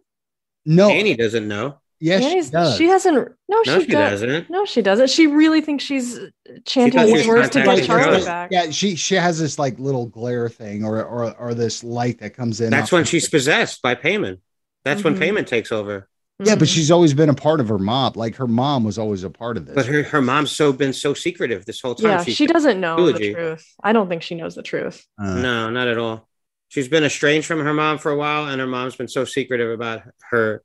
no, 0.66 0.90
Annie 0.90 1.16
doesn't 1.16 1.48
know. 1.48 1.80
yes, 2.00 2.22
Annie's- 2.24 2.46
she 2.48 2.52
does. 2.52 2.78
she 2.78 2.86
hasn't 2.86 3.16
no, 3.50 3.62
No, 3.66 3.80
she, 3.80 3.86
she 3.86 3.92
does. 3.92 4.22
doesn't. 4.22 4.50
No, 4.50 4.66
she 4.66 4.82
doesn't. 4.84 5.10
She 5.10 5.26
really 5.28 5.62
thinks 5.62 5.84
she's 5.84 6.20
chanting 6.66 7.00
she 7.08 7.14
these 7.14 7.28
words 7.28 7.50
to 7.52 7.64
get 7.64 7.84
Charlie 7.86 8.12
Charlie. 8.12 8.26
back. 8.26 8.52
Yeah, 8.52 8.70
she 8.72 8.96
she 8.96 9.16
has 9.16 9.40
this 9.40 9.58
like 9.58 9.80
little 9.80 10.06
glare 10.06 10.50
thing 10.50 10.84
or 10.86 11.04
or 11.04 11.36
or 11.38 11.54
this 11.56 11.84
light 11.84 12.20
that 12.20 12.36
comes 12.36 12.62
in. 12.62 12.70
That's 12.70 12.92
when 12.92 13.02
the- 13.04 13.08
she's 13.08 13.28
possessed 13.30 13.82
by 13.82 13.96
Paimon. 13.96 14.40
That's 14.84 15.04
when 15.04 15.16
Mhm. 15.18 15.20
Paimon 15.20 15.48
takes 15.48 15.72
over. 15.72 16.08
Yeah, 16.44 16.56
but 16.56 16.68
Mhm. 16.68 16.74
she's 16.74 16.90
always 16.92 17.14
been 17.14 17.30
a 17.30 17.34
part 17.36 17.60
of 17.60 17.68
her 17.70 17.78
mom. 17.80 18.14
Like 18.16 18.36
her 18.38 18.48
mom 18.48 18.84
was 18.84 18.98
always 18.98 19.24
a 19.24 19.30
part 19.30 19.58
of 19.58 19.66
this. 19.66 19.76
But 19.76 19.86
her, 19.88 20.04
her 20.04 20.22
mom's 20.22 20.52
so 20.52 20.74
been 20.74 20.94
so 20.94 21.14
secretive 21.14 21.66
this 21.66 21.82
whole 21.82 21.94
time. 21.96 22.10
yeah, 22.12 22.24
She's 22.24 22.36
she 22.36 22.48
doesn't 22.48 22.80
know 22.80 22.98
eulogy. 22.98 23.30
the 23.30 23.34
truth. 23.34 23.66
I 23.84 23.94
don't 23.94 24.10
think 24.10 24.22
she 24.24 24.36
knows 24.36 24.56
the 24.56 24.64
truth. 24.64 25.06
Uh, 25.20 25.36
No, 25.36 25.70
not 25.70 25.88
at 25.88 25.98
all. 26.00 26.28
She's 26.72 26.88
been 26.88 27.04
estranged 27.04 27.48
from 27.48 27.60
her 27.60 27.74
mom 27.74 27.98
for 27.98 28.14
a 28.14 28.16
while, 28.16 28.48
and 28.48 28.62
her 28.62 28.66
mom's 28.66 28.96
been 28.96 29.10
so 29.10 29.26
secretive 29.26 29.72
about 29.72 30.04
her, 30.30 30.64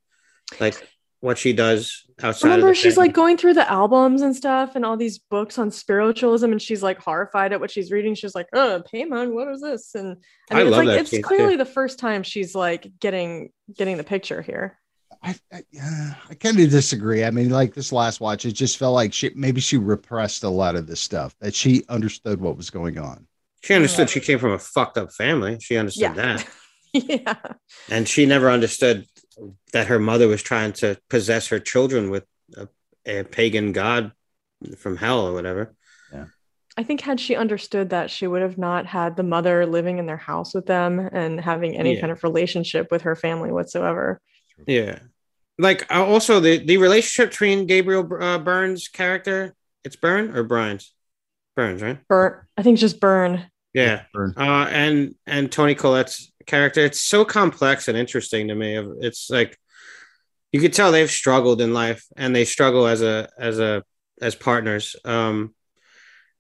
like 0.61 0.81
what 1.19 1.37
she 1.37 1.53
does 1.53 2.05
outside. 2.23 2.47
Remember, 2.47 2.69
of 2.69 2.77
the 2.77 2.81
she's 2.81 2.95
family. 2.95 3.09
like 3.09 3.17
going 3.17 3.37
through 3.37 3.55
the 3.55 3.69
albums 3.69 4.23
and 4.23 4.37
stuff 4.37 4.77
and 4.77 4.87
all 4.87 4.97
these 4.97 5.19
books 5.19 5.59
on 5.59 5.73
spiritualism, 5.73 6.53
and 6.53 6.63
she's 6.63 6.81
like 6.81 7.01
horrified 7.01 7.53
at 7.53 7.59
what 7.59 7.73
she's 7.73 7.91
reading. 7.91 8.15
She's 8.15 8.37
like, 8.37 8.47
"Oh, 8.53 8.85
Paimon, 8.95 9.33
what 9.33 9.49
is 9.49 9.61
this?" 9.61 9.97
And 9.97 10.19
I 10.49 10.55
I 10.55 10.59
mean, 10.59 10.67
it's 10.69 10.77
like 10.77 10.89
it's 11.01 11.11
scene, 11.11 11.23
too. 11.23 11.27
clearly 11.27 11.57
the 11.57 11.65
first 11.65 11.99
time 11.99 12.23
she's 12.23 12.55
like 12.55 12.87
getting 13.01 13.51
getting 13.77 13.97
the 13.97 14.05
picture 14.05 14.43
here. 14.43 14.79
I 15.25 15.35
I, 15.53 15.65
uh, 15.83 16.15
I 16.31 16.35
kind 16.35 16.61
of 16.61 16.71
disagree. 16.71 17.25
I 17.25 17.33
mean, 17.33 17.51
like 17.51 17.75
this 17.75 17.91
last 17.91 18.21
watch, 18.21 18.47
it 18.47 18.53
just 18.53 18.79
felt 18.79 18.95
like 18.95 19.13
she 19.13 19.33
maybe 19.35 19.61
she 19.61 19.77
repressed 19.77 20.45
a 20.45 20.49
lot 20.49 20.77
of 20.77 20.87
this 20.87 21.01
stuff 21.01 21.35
that 21.41 21.53
she 21.53 21.83
understood 21.89 22.41
what 22.41 22.57
was 22.57 22.71
going 22.71 22.97
on. 22.97 23.27
She 23.67 23.75
understood 23.75 24.09
she 24.11 24.21
came 24.21 24.39
from 24.39 24.53
a 24.53 24.59
fucked 24.59 24.97
up 24.99 25.13
family. 25.13 25.59
She 25.61 25.77
understood 25.77 26.15
Yeah. 26.17 26.37
that, 26.37 26.49
yeah, 26.93 27.35
and 27.91 28.09
she 28.09 28.25
never 28.27 28.49
understood 28.51 29.07
that 29.73 29.89
her 29.89 29.99
mother 29.99 30.29
was 30.29 30.43
trying 30.43 30.73
to 30.75 30.97
possess 31.11 31.49
her 31.49 31.59
children 31.59 32.11
with 32.11 32.25
a, 32.57 32.69
a 33.07 33.25
pagan 33.25 33.73
god 33.73 34.13
from 34.79 34.97
hell 34.97 35.27
or 35.27 35.33
whatever. 35.33 35.75
Yeah. 36.13 36.27
I 36.79 36.83
think 36.85 37.01
had 37.01 37.19
she 37.21 37.35
understood 37.37 37.91
that, 37.91 38.11
she 38.11 38.27
would 38.27 38.43
have 38.43 38.57
not 38.59 38.87
had 38.87 39.17
the 39.17 39.23
mother 39.23 39.67
living 39.67 39.99
in 39.99 40.07
their 40.07 40.17
house 40.17 40.55
with 40.55 40.67
them 40.67 40.99
and 41.13 41.41
having 41.41 41.77
any 41.77 41.95
Yeah. 41.95 42.01
kind 42.01 42.13
of 42.13 42.23
relationship 42.23 42.91
with 42.91 43.03
her 43.03 43.17
family 43.17 43.51
whatsoever. 43.51 44.21
Yeah, 44.67 45.01
like 45.59 45.91
uh, 45.95 46.05
also 46.05 46.39
the 46.41 46.59
the 46.65 46.77
relationship 46.79 47.31
between 47.31 47.67
Gabriel 47.67 48.09
uh, 48.23 48.39
Burns' 48.39 48.89
character. 48.89 49.55
It's 49.85 49.97
Burn 49.97 50.35
or 50.37 50.43
Burns? 50.45 50.93
Burns, 51.55 51.81
right? 51.83 51.99
Burn, 52.09 52.41
I 52.57 52.63
think 52.63 52.79
just 52.79 53.01
burn. 53.01 53.47
Yeah. 53.77 54.03
Uh, 54.15 54.67
and 54.71 55.15
and 55.27 55.53
Toni 55.53 55.75
Collette's 55.75 56.33
character. 56.47 56.81
It's 56.85 57.01
so 57.01 57.25
complex 57.27 57.89
and 57.89 57.97
interesting 57.99 58.49
to 58.49 58.55
me. 58.55 58.79
It's 59.01 59.29
like 59.29 59.59
you 60.51 60.61
could 60.61 60.73
tell 60.73 60.91
they've 60.93 61.11
struggled 61.11 61.61
in 61.61 61.75
life, 61.75 62.05
and 62.17 62.35
they 62.35 62.47
struggle 62.47 62.87
as 62.87 63.03
a 63.03 63.29
as 63.39 63.59
a 63.61 63.85
as 64.23 64.35
partners. 64.35 64.97
Um, 65.05 65.55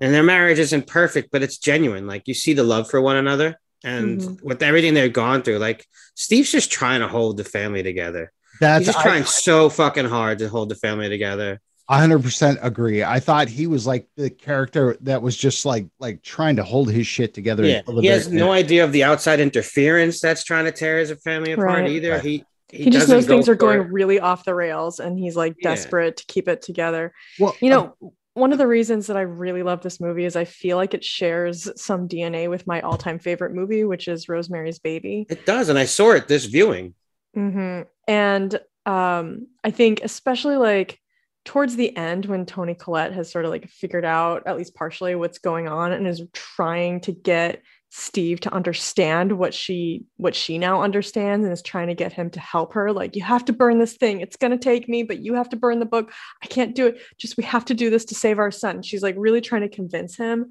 and 0.00 0.14
their 0.14 0.22
marriage 0.22 0.58
isn't 0.58 0.86
perfect, 0.86 1.30
but 1.30 1.42
it's 1.42 1.58
genuine. 1.58 2.06
Like 2.06 2.26
you 2.26 2.32
see 2.34 2.54
the 2.54 2.62
love 2.64 2.88
for 2.88 3.00
one 3.02 3.16
another, 3.16 3.58
and 3.84 4.20
Mhm. 4.20 4.42
with 4.42 4.62
everything 4.62 4.94
they've 4.94 5.12
gone 5.12 5.42
through, 5.42 5.58
like 5.58 5.86
Steve's 6.14 6.50
just 6.50 6.70
trying 6.72 7.00
to 7.00 7.08
hold 7.08 7.36
the 7.36 7.44
family 7.44 7.82
together. 7.82 8.32
That's 8.60 8.86
He's 8.86 8.94
just 8.94 8.98
I- 9.00 9.02
trying 9.10 9.24
so 9.26 9.68
fucking 9.68 10.06
hard 10.06 10.38
to 10.38 10.48
hold 10.48 10.70
the 10.70 10.76
family 10.76 11.10
together. 11.10 11.60
I 11.88 12.00
100% 12.04 12.58
agree. 12.62 13.04
I 13.04 13.20
thought 13.20 13.48
he 13.48 13.66
was 13.68 13.86
like 13.86 14.08
the 14.16 14.28
character 14.28 14.96
that 15.02 15.22
was 15.22 15.36
just 15.36 15.64
like 15.64 15.86
like 16.00 16.22
trying 16.22 16.56
to 16.56 16.64
hold 16.64 16.90
his 16.90 17.06
shit 17.06 17.32
together. 17.32 17.64
Yeah, 17.64 17.78
until 17.78 17.94
the 17.96 18.02
he 18.02 18.08
has 18.08 18.26
very 18.26 18.38
no 18.40 18.50
idea 18.50 18.82
of 18.84 18.92
the 18.92 19.04
outside 19.04 19.38
interference 19.38 20.20
that's 20.20 20.42
trying 20.42 20.64
to 20.64 20.72
tear 20.72 20.98
his 20.98 21.12
family 21.22 21.52
apart 21.52 21.82
Right. 21.82 21.90
either. 21.90 22.12
Right. 22.12 22.22
He 22.24 22.44
He, 22.72 22.90
just 22.90 23.08
knows 23.08 23.26
things 23.26 23.48
are 23.48 23.54
going 23.54 23.80
it. 23.82 23.92
really 23.92 24.18
off 24.18 24.44
the 24.44 24.54
rails 24.54 24.98
and 24.98 25.16
he's 25.16 25.36
like 25.36 25.54
Yeah. 25.60 25.70
desperate 25.70 26.16
to 26.16 26.26
keep 26.26 26.48
it 26.48 26.60
together. 26.62 27.12
Well, 27.38 27.56
You 27.60 27.70
know, 27.70 27.94
one 28.34 28.50
of 28.52 28.58
the 28.58 28.66
reasons 28.66 29.06
that 29.06 29.16
I 29.16 29.20
really 29.22 29.62
love 29.62 29.80
this 29.82 30.00
movie 30.00 30.24
is 30.24 30.34
I 30.34 30.44
feel 30.44 30.76
like 30.76 30.92
it 30.92 31.04
shares 31.04 31.70
some 31.80 32.08
DNA 32.08 32.50
with 32.50 32.66
my 32.66 32.80
all 32.80 32.98
time 32.98 33.20
favorite 33.20 33.54
movie, 33.54 33.84
which 33.84 34.08
is 34.08 34.28
Rosemary's 34.28 34.80
Baby. 34.80 35.26
It 35.30 35.46
does, 35.46 35.68
and 35.68 35.78
I 35.78 35.84
saw 35.84 36.10
it 36.10 36.26
this 36.26 36.46
viewing. 36.46 36.94
hmm 37.32 37.82
And 38.08 38.58
um, 38.84 39.46
I 39.62 39.70
think 39.70 40.00
especially 40.02 40.56
like 40.56 40.98
towards 41.46 41.76
the 41.76 41.96
end 41.96 42.26
when 42.26 42.44
Toni 42.44 42.74
Collette 42.74 43.12
has 43.12 43.30
sort 43.30 43.44
of 43.44 43.50
like 43.50 43.68
figured 43.70 44.04
out 44.04 44.42
at 44.46 44.56
least 44.56 44.74
partially 44.74 45.14
what's 45.14 45.38
going 45.38 45.68
on 45.68 45.92
and 45.92 46.06
is 46.06 46.22
trying 46.34 47.00
to 47.02 47.12
get 47.12 47.62
Steve 47.90 48.40
to 48.40 48.52
understand 48.52 49.32
what 49.32 49.54
she 49.54 50.04
what 50.16 50.34
she 50.34 50.58
now 50.58 50.82
understands 50.82 51.44
and 51.44 51.52
is 51.52 51.62
trying 51.62 51.86
to 51.86 51.94
get 51.94 52.12
him 52.12 52.28
to 52.30 52.40
help 52.40 52.74
her 52.74 52.92
like 52.92 53.16
you 53.16 53.22
have 53.22 53.44
to 53.44 53.52
burn 53.52 53.78
this 53.78 53.96
thing. 53.96 54.20
It's 54.20 54.36
going 54.36 54.50
to 54.50 54.58
take 54.58 54.88
me 54.88 55.04
but 55.04 55.20
you 55.20 55.34
have 55.34 55.48
to 55.50 55.56
burn 55.56 55.78
the 55.78 55.86
book. 55.86 56.12
I 56.42 56.46
can't 56.46 56.74
do 56.74 56.88
it. 56.88 57.00
Just 57.16 57.36
we 57.36 57.44
have 57.44 57.64
to 57.66 57.74
do 57.74 57.88
this 57.88 58.04
to 58.06 58.14
save 58.14 58.38
our 58.38 58.50
son. 58.50 58.82
She's 58.82 59.02
like 59.02 59.14
really 59.16 59.40
trying 59.40 59.62
to 59.62 59.68
convince 59.68 60.16
him. 60.16 60.50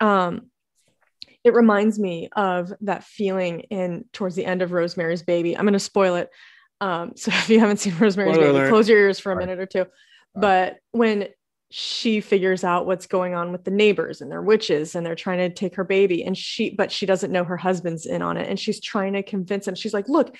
Um 0.00 0.42
it 1.44 1.54
reminds 1.54 1.98
me 1.98 2.28
of 2.36 2.72
that 2.82 3.02
feeling 3.02 3.60
in 3.62 4.04
towards 4.12 4.36
the 4.36 4.46
end 4.46 4.62
of 4.62 4.70
Rosemary's 4.70 5.24
Baby. 5.24 5.56
I'm 5.56 5.64
going 5.64 5.72
to 5.72 5.80
spoil 5.80 6.14
it. 6.14 6.30
Um, 6.80 7.12
so 7.16 7.30
if 7.32 7.50
you 7.50 7.58
haven't 7.58 7.78
seen 7.78 7.96
Rosemary's 7.98 8.34
Spoiler 8.34 8.52
Baby, 8.52 8.58
alert. 8.58 8.68
close 8.70 8.88
your 8.88 8.98
ears 8.98 9.18
for 9.18 9.32
a 9.32 9.36
minute 9.36 9.58
or 9.58 9.66
two. 9.66 9.86
But 10.34 10.78
when 10.92 11.28
she 11.70 12.20
figures 12.20 12.64
out 12.64 12.86
what's 12.86 13.06
going 13.06 13.34
on 13.34 13.50
with 13.50 13.64
the 13.64 13.70
neighbors 13.70 14.20
and 14.20 14.30
they're 14.30 14.42
witches 14.42 14.94
and 14.94 15.04
they're 15.06 15.14
trying 15.14 15.38
to 15.38 15.50
take 15.50 15.76
her 15.76 15.84
baby, 15.84 16.22
and 16.22 16.36
she, 16.36 16.70
but 16.70 16.92
she 16.92 17.06
doesn't 17.06 17.32
know 17.32 17.44
her 17.44 17.56
husband's 17.56 18.06
in 18.06 18.22
on 18.22 18.36
it, 18.36 18.48
and 18.48 18.60
she's 18.60 18.80
trying 18.80 19.14
to 19.14 19.22
convince 19.22 19.66
him. 19.66 19.74
She's 19.74 19.94
like, 19.94 20.08
"Look, 20.08 20.36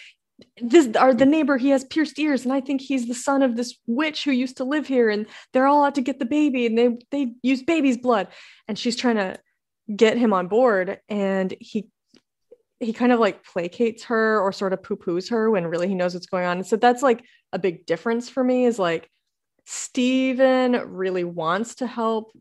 this 0.61 0.95
are 0.97 1.15
the 1.15 1.27
neighbor. 1.27 1.57
He 1.57 1.71
has 1.71 1.85
pierced 1.85 2.19
ears, 2.19 2.45
and 2.45 2.53
I 2.53 2.61
think 2.61 2.81
he's 2.81 3.07
the 3.07 3.15
son 3.15 3.43
of 3.43 3.57
this 3.57 3.79
witch 3.87 4.25
who 4.25 4.31
used 4.31 4.59
to 4.59 4.65
live 4.65 4.87
here, 4.87 5.09
and 5.09 5.27
they're 5.53 5.67
all 5.67 5.85
out 5.85 5.95
to 5.95 6.01
get 6.01 6.19
the 6.19 6.25
baby, 6.25 6.67
and 6.67 6.77
they 6.77 6.99
they 7.11 7.35
use 7.43 7.63
baby's 7.63 7.99
blood." 7.99 8.29
And 8.69 8.79
she's 8.79 8.97
trying 8.97 9.17
to 9.17 9.39
get 9.95 10.19
him 10.19 10.33
on 10.33 10.49
board, 10.49 11.01
and 11.09 11.55
he 11.61 11.89
he 12.81 12.93
kind 12.93 13.13
of 13.13 13.21
like 13.21 13.45
placates 13.45 14.03
her 14.05 14.41
or 14.41 14.53
sort 14.53 14.73
of 14.73 14.83
poo-poos 14.83 15.31
her 15.31 15.51
when 15.51 15.67
really 15.67 15.89
he 15.89 15.95
knows 15.95 16.15
what's 16.15 16.27
going 16.27 16.45
on. 16.45 16.59
And 16.59 16.67
so 16.67 16.77
that's 16.77 17.03
like 17.03 17.25
a 17.53 17.59
big 17.59 17.87
difference 17.87 18.29
for 18.29 18.43
me 18.43 18.67
is 18.67 18.79
like 18.79 19.09
Steven 19.73 20.73
really 20.93 21.25
wants 21.25 21.77
to 21.77 21.87
help 21.87 22.33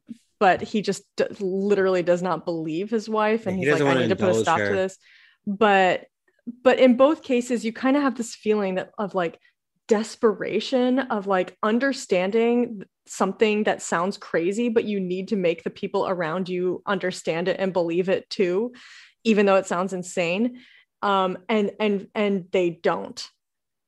but 0.41 0.59
he 0.59 0.81
just 0.81 1.03
d- 1.17 1.25
literally 1.39 2.01
does 2.01 2.23
not 2.23 2.45
believe 2.45 2.89
his 2.89 3.07
wife, 3.07 3.45
and 3.45 3.59
He 3.59 3.69
he's 3.69 3.79
like, 3.79 3.95
I 3.95 4.01
need 4.01 4.09
to 4.09 4.15
put 4.15 4.29
a 4.29 4.33
stop 4.33 4.57
to 4.57 4.73
this. 4.73 4.97
But 5.45 6.07
but 6.63 6.79
in 6.79 6.97
both 6.97 7.21
cases, 7.21 7.63
you 7.63 7.71
kind 7.71 7.95
of 7.95 8.01
have 8.01 8.17
this 8.17 8.33
feeling 8.33 8.75
that 8.75 8.89
of 8.97 9.13
like 9.13 9.39
desperation 9.87 10.97
of 10.97 11.27
like 11.27 11.55
understanding 11.61 12.81
something 13.05 13.65
that 13.65 13.83
sounds 13.83 14.17
crazy, 14.17 14.69
but 14.69 14.85
you 14.85 14.99
need 14.99 15.27
to 15.27 15.35
make 15.35 15.63
the 15.63 15.69
people 15.69 16.07
around 16.07 16.49
you 16.49 16.81
understand 16.87 17.47
it 17.47 17.57
and 17.59 17.71
believe 17.71 18.09
it 18.09 18.27
too, 18.31 18.73
even 19.23 19.45
though 19.45 19.57
it 19.57 19.67
sounds 19.67 19.93
insane. 19.93 20.61
Um, 21.03 21.37
and 21.47 21.71
and 21.79 22.07
and 22.15 22.45
they 22.51 22.71
don't. 22.71 23.23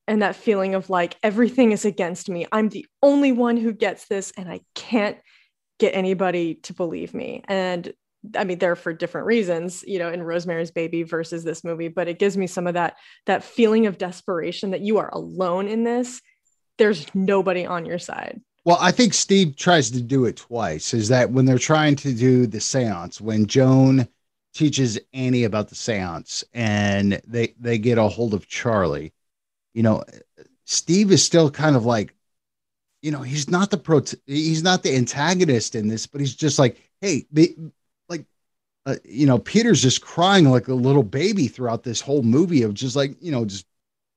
And 0.08 0.22
that 0.22 0.36
feeling 0.36 0.76
of 0.76 0.90
like 0.90 1.18
everything 1.24 1.72
is 1.72 1.86
against 1.86 2.30
me. 2.30 2.46
I'm 2.52 2.70
the 2.70 2.86
only 3.02 3.32
one 3.32 3.56
who 3.58 3.72
gets 3.72 4.08
this, 4.08 4.34
and 4.36 4.50
I 4.50 4.60
can't 4.76 5.18
get 5.80 5.96
anybody 5.96 6.56
to 6.56 6.74
believe 6.74 7.14
me. 7.14 7.44
And 7.48 7.94
I 8.38 8.44
mean, 8.44 8.58
they're 8.58 8.76
for 8.76 8.94
different 8.94 9.28
reasons, 9.28 9.84
you 9.86 10.00
know, 10.00 10.12
in 10.12 10.24
Rosemary's 10.24 10.72
Baby 10.72 11.04
versus 11.04 11.44
this 11.44 11.64
movie, 11.64 11.90
but 11.90 12.08
it 12.08 12.20
gives 12.20 12.38
me 12.38 12.48
some 12.48 12.68
of 12.68 12.76
that 12.76 12.96
that 13.26 13.44
feeling 13.44 13.86
of 13.86 13.98
desperation 13.98 14.72
that 14.72 14.82
you 14.82 14.98
are 14.98 15.10
alone 15.14 15.68
in 15.68 15.84
this. 15.84 16.22
There's 16.78 17.14
nobody 17.14 17.66
on 17.66 17.86
your 17.86 18.00
side. 18.00 18.42
Well, 18.66 18.78
I 18.80 18.92
think 18.92 19.14
Steve 19.14 19.58
tries 19.58 19.92
to 19.92 20.02
do 20.02 20.26
it 20.26 20.38
twice. 20.38 20.94
Is 20.94 21.10
that 21.10 21.32
when 21.32 21.46
they're 21.46 21.58
trying 21.58 21.96
to 21.98 22.14
do 22.14 22.48
the 22.48 22.62
seance, 22.62 23.20
when 23.20 23.46
Joan 23.46 24.08
teaches 24.54 25.00
Annie 25.14 25.44
about 25.44 25.68
the 25.68 25.76
seance 25.76 26.44
and 26.54 27.22
they 27.28 27.54
they 27.60 27.78
get 27.78 27.98
a 27.98 28.08
hold 28.08 28.34
of 28.34 28.48
Charlie, 28.48 29.12
you 29.74 29.84
know, 29.84 30.04
Steve 30.66 31.12
is 31.12 31.24
still 31.24 31.50
kind 31.52 31.76
of 31.76 31.86
like, 31.86 32.14
you 33.02 33.12
know, 33.12 33.22
he's 33.22 33.50
not 33.50 33.70
the 33.70 33.78
pro 33.78 34.02
he's 34.26 34.64
not 34.64 34.84
the 34.84 34.96
antagonist 34.96 35.76
in 35.76 35.88
this, 35.88 36.08
but 36.08 36.22
he's 36.22 36.36
just 36.36 36.58
like, 36.60 36.78
hey, 37.02 37.26
like 38.10 38.26
uh, 38.86 38.96
you 39.04 39.26
know, 39.26 39.40
Peter's 39.40 39.82
just 39.82 40.02
crying 40.02 40.46
like 40.50 40.68
a 40.68 40.74
little 40.74 41.04
baby 41.04 41.48
throughout 41.48 41.84
this 41.84 42.02
whole 42.02 42.24
movie 42.24 42.64
of 42.64 42.74
just 42.74 42.96
like, 42.96 43.16
you 43.22 43.32
know, 43.32 43.46
just 43.46 43.66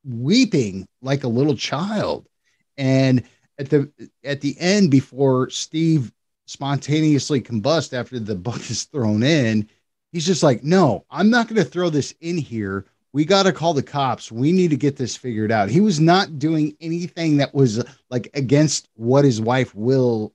weeping 0.05 0.87
like 1.03 1.25
a 1.25 1.29
little 1.29 1.57
child. 1.57 2.29
And 2.77 3.25
at 3.59 3.71
the 3.71 3.91
at 4.25 4.41
the 4.41 4.57
end 4.59 4.91
before 4.91 5.51
Steve 5.51 6.13
spontaneously 6.47 7.41
combust 7.41 7.93
after 7.93 8.19
the 8.19 8.35
book 8.35 8.59
is 8.71 8.85
thrown 8.85 9.23
in, 9.23 9.69
he's 10.13 10.27
just 10.27 10.43
like, 10.43 10.63
"No, 10.63 11.05
I'm 11.11 11.31
not 11.31 11.49
going 11.49 11.63
to 11.63 11.69
throw 11.69 11.91
this 11.91 12.15
in 12.21 12.39
here. 12.39 12.87
We 13.17 13.25
got 13.25 13.45
to 13.45 13.53
call 13.53 13.73
the 13.73 13.83
cops. 13.83 14.31
We 14.31 14.53
need 14.53 14.69
to 14.69 14.77
get 14.77 14.97
this 14.97 15.17
figured 15.17 15.51
out." 15.51 15.71
He 15.71 15.81
was 15.81 15.99
not 15.99 16.39
doing 16.39 16.77
anything 16.83 17.39
that 17.39 17.55
was 17.55 17.83
like 18.11 18.29
against 18.35 18.91
what 18.95 19.25
his 19.25 19.41
wife 19.41 19.75
will 19.75 20.35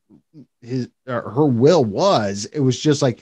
his 0.61 0.89
or 1.07 1.29
her 1.29 1.45
will 1.45 1.85
was. 1.85 2.45
It 2.45 2.61
was 2.61 2.79
just 2.79 3.03
like 3.03 3.21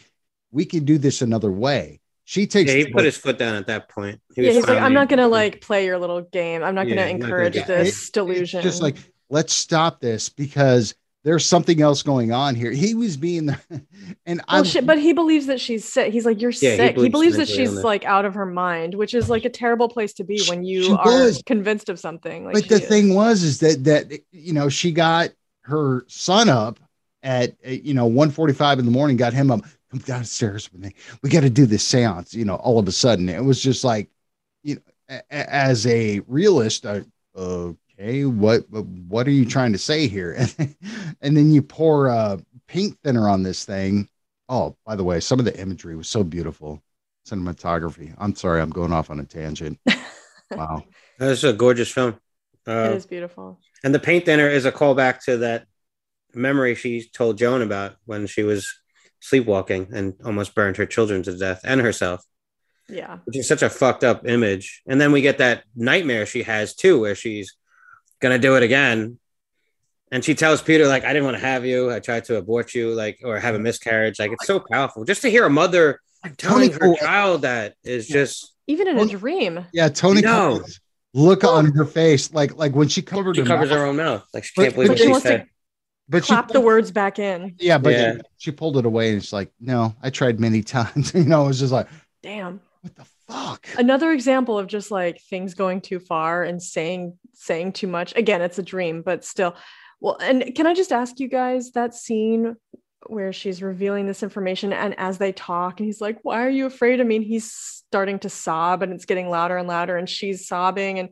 we 0.54 0.64
can 0.64 0.86
do 0.86 0.98
this 0.98 1.22
another 1.22 1.52
way. 1.52 2.00
She 2.24 2.48
takes 2.48 2.72
Yeah, 2.72 2.78
he 2.78 2.86
put 2.94 3.04
his 3.04 3.18
foot 3.18 3.38
down 3.38 3.56
at 3.56 3.68
that 3.68 3.90
point. 3.90 4.22
He 4.34 4.44
yeah, 4.44 4.48
was 4.48 4.56
he's 4.58 4.68
like, 4.68 4.82
I'm 4.82 4.94
not 4.94 5.10
gonna 5.10 5.28
like 5.28 5.60
play 5.60 5.86
your 5.86 5.98
little 5.98 6.22
game. 6.22 6.64
I'm 6.64 6.74
not 6.74 6.88
Yeah, 6.88 6.96
gonna 6.96 7.08
I'm 7.10 7.20
not 7.20 7.30
gonna 7.30 7.44
encourage 7.44 7.68
this 7.68 8.08
It- 8.08 8.14
delusion. 8.14 8.62
Just 8.62 8.82
like, 8.82 8.96
let's 9.30 9.52
stop 9.52 10.00
this 10.00 10.30
because 10.30 10.96
there's 11.30 11.46
something 11.46 11.80
else 11.80 12.02
going 12.02 12.32
on 12.32 12.56
here. 12.56 12.72
He 12.72 12.96
was 12.96 13.16
being, 13.16 13.46
the, 13.46 13.60
and 14.26 14.42
I, 14.48 14.56
well, 14.56 14.64
shit, 14.64 14.88
but 14.88 14.98
he 14.98 15.14
believes 15.14 15.46
that 15.46 15.62
she's 15.62 15.86
sick. 15.86 16.12
He's 16.12 16.26
like, 16.26 16.42
you're 16.42 16.50
Yeah, 16.50 16.76
sick. 16.76 16.88
He 16.90 16.94
believes, 16.96 17.12
believes 17.12 17.38
that 17.38 17.48
she's 17.48 17.70
illness. 17.70 17.84
like 17.84 18.04
out 18.04 18.26
of 18.26 18.34
her 18.34 18.48
mind, 18.48 18.96
which 18.96 19.14
is 19.14 19.30
like 19.30 19.46
a 19.46 19.50
terrible 19.50 19.90
place 19.90 20.12
to 20.14 20.24
be 20.24 20.42
when 20.48 20.64
you 20.64 20.82
She 20.86 20.92
are 20.92 21.06
was. 21.06 21.44
convinced 21.46 21.88
of 21.88 22.00
something. 22.00 22.46
Like 22.46 22.56
but 22.56 22.68
the 22.68 22.82
is. 22.82 22.88
thing 22.88 23.14
was, 23.14 23.44
is 23.44 23.60
that 23.60 23.84
that 23.84 24.12
you 24.32 24.54
know 24.54 24.70
she 24.70 24.92
got 24.92 25.30
her 25.66 26.04
son 26.08 26.50
up 26.50 26.80
at 27.22 27.52
uh, 27.64 27.70
you 27.70 27.94
know 27.94 28.10
1:45 28.10 28.80
in 28.80 28.86
the 28.86 28.92
morning, 28.92 29.16
got 29.16 29.32
him 29.34 29.52
up, 29.52 29.62
come 29.92 30.00
downstairs 30.00 30.72
with 30.74 30.82
me. 30.82 30.96
We 31.22 31.30
got 31.30 31.42
to 31.42 31.50
do 31.52 31.68
this 31.68 31.88
séance. 31.88 32.34
You 32.34 32.46
know, 32.46 32.56
all 32.56 32.80
of 32.80 32.88
a 32.88 32.92
sudden 32.92 33.30
it 33.30 33.44
was 33.46 33.62
just 33.62 33.84
like, 33.84 34.10
you 34.64 34.76
know, 34.76 34.82
a- 35.10 35.22
a- 35.30 35.54
as 35.54 35.86
a 35.86 36.22
realist, 36.22 36.88
I, 36.88 37.04
okay, 38.00 38.26
what 38.26 38.62
what 38.70 39.28
are 39.28 39.32
you 39.32 39.46
trying 39.46 39.74
to 39.74 39.78
say 39.80 40.08
here? 40.08 40.38
and 41.22 41.36
then 41.38 41.52
you 41.52 41.62
pour 41.62 42.10
uh, 42.10 42.38
paint 42.68 42.98
thinner 43.04 43.28
on 43.30 43.44
this 43.44 43.66
thing. 43.66 44.08
Oh, 44.48 44.76
by 44.86 44.96
the 44.96 45.04
way, 45.04 45.20
some 45.20 45.40
of 45.40 45.46
the 45.46 45.60
imagery 45.60 45.96
was 45.96 46.08
so 46.10 46.24
beautiful. 46.24 46.82
Cinematography. 47.28 48.16
I'm 48.18 48.36
sorry, 48.36 48.62
I'm 48.62 48.72
going 48.72 48.94
off 48.94 49.10
on 49.10 49.20
a 49.20 49.26
tangent. 49.26 49.80
Wow. 50.52 50.84
That's 51.20 51.44
a 51.44 51.54
gorgeous 51.54 51.92
film. 51.92 52.20
it 52.66 52.72
Uh, 52.72 52.94
is 52.96 53.06
beautiful. 53.06 53.60
and 53.84 53.94
the 53.94 54.00
paint 54.00 54.26
thinner 54.26 54.50
is 54.50 54.66
a 54.66 54.72
callback 54.72 55.24
to 55.26 55.38
that 55.38 55.68
memory 56.34 56.74
she 56.74 57.08
told 57.08 57.38
Joan 57.38 57.62
about 57.62 57.98
when 58.06 58.26
she 58.26 58.42
was 58.42 58.68
sleepwalking 59.20 59.90
and 59.94 60.16
almost 60.26 60.56
burned 60.56 60.78
her 60.78 60.88
children 60.88 61.22
to 61.22 61.38
death 61.38 61.62
and 61.64 61.82
herself, 61.82 62.26
Yeah. 62.88 63.20
which 63.26 63.38
is 63.38 63.48
such 63.48 63.62
a 63.62 63.70
fucked 63.70 64.04
up 64.04 64.28
image. 64.28 64.82
And 64.88 65.00
then 65.00 65.12
we 65.12 65.22
get 65.22 65.38
that 65.38 65.66
nightmare 65.76 66.26
she 66.26 66.42
has 66.42 66.74
too, 66.74 67.00
where 67.00 67.14
she's 67.14 67.56
gonna 68.20 68.40
do 68.40 68.56
it 68.56 68.64
again. 68.64 69.20
And 70.12 70.24
she 70.26 70.34
tells 70.34 70.62
Peter, 70.62 70.88
like, 70.88 71.04
I 71.04 71.10
didn't 71.14 71.26
want 71.26 71.38
to 71.38 71.42
have 71.46 71.66
you. 71.66 71.92
I 71.92 72.00
tried 72.00 72.26
to 72.26 72.38
abort 72.38 72.74
you, 72.74 72.94
like, 72.96 73.20
or 73.24 73.38
have 73.40 73.54
a 73.54 73.60
miscarriage. 73.60 74.18
Like, 74.20 74.32
it's 74.32 74.48
so 74.48 74.60
powerful. 74.60 75.04
Just 75.06 75.22
to 75.22 75.30
hear 75.30 75.46
a 75.46 75.50
mother 75.52 76.00
telling 76.38 76.72
her 76.74 76.80
Tony- 76.80 76.98
child 76.98 77.44
that 77.44 77.76
is 77.84 78.08
just 78.08 78.54
Even 78.66 78.88
in 78.88 78.96
Well, 78.98 79.06
a 79.06 79.10
dream. 79.10 79.66
Yeah, 79.72 79.90
Tony 79.90 80.22
No. 80.22 80.30
Collins, 80.58 80.80
look 81.14 81.44
on 81.44 81.66
her 81.74 81.86
face, 81.86 82.34
like 82.34 82.56
like 82.56 82.74
when 82.76 82.88
she 82.88 83.02
covered 83.04 83.36
she 83.36 83.42
her 83.42 83.48
covers 83.48 83.70
mouth, 83.70 83.78
her 83.80 83.86
own 83.86 83.98
mouth. 83.98 84.26
Like 84.34 84.44
she 84.44 84.52
But- 84.56 84.62
can't 84.64 84.74
believe 84.76 84.88
but 84.90 84.94
what 84.94 84.98
she 85.00 85.04
she 85.06 85.10
wants 85.12 85.24
to- 85.24 85.30
said. 85.30 85.46
but 86.08 86.26
she 86.26 86.34
Clap 86.34 86.48
the 86.50 86.62
words 86.62 86.92
back 86.92 87.20
in. 87.20 87.56
Yeah, 87.60 87.78
but 87.78 87.94
Yeah. 87.94 88.18
she 88.38 88.50
pulled 88.52 88.78
it 88.78 88.86
away, 88.86 89.12
and 89.14 89.22
she's 89.24 89.32
like, 89.34 89.52
no, 89.60 89.96
I 90.02 90.10
tried 90.10 90.40
many 90.40 90.62
times. 90.76 91.14
you 91.16 91.24
know, 91.24 91.46
it 91.46 91.48
was 91.50 91.60
just 91.60 91.72
like, 91.72 91.88
Damn. 92.24 92.62
what 92.82 92.96
the 92.96 93.06
fuck? 93.30 93.68
Another 93.78 94.12
example 94.12 94.58
of 94.58 94.68
just 94.68 94.92
like 94.92 95.22
things 95.30 95.54
going 95.54 95.82
too 95.82 96.00
far 96.00 96.44
and 96.44 96.62
saying 96.62 97.18
saying 97.34 97.74
too 97.74 97.88
much. 97.88 98.16
Again, 98.16 98.42
it's 98.42 98.60
a 98.60 98.64
dream, 98.64 99.02
but 99.02 99.24
still. 99.24 99.56
Well, 100.02 100.18
and 100.22 100.56
can 100.56 100.66
I 100.66 100.74
just 100.74 100.92
ask 100.92 101.20
you 101.20 101.28
guys 101.28 101.72
that 101.72 101.94
scene 101.94 102.56
where 103.08 103.34
she's 103.34 103.62
revealing 103.62 104.06
this 104.08 104.24
information 104.24 104.74
and 104.74 104.94
as 104.98 105.18
they 105.18 105.32
talk 105.32 105.80
and 105.80 105.86
he's 105.86 106.02
like, 106.02 106.20
"Why 106.24 106.46
are 106.46 106.50
you 106.50 106.66
afraid 106.66 107.00
i 107.00 107.04
mean 107.04 107.22
he's 107.22 107.52
starting 107.90 108.20
to 108.20 108.30
sob 108.30 108.84
and 108.84 108.94
it's 108.94 109.06
getting 109.06 109.30
louder 109.30 109.58
and 109.58 109.68
louder 109.68 109.98
and 109.98 110.10
she's 110.10 110.48
sobbing 110.48 111.00
and 111.00 111.10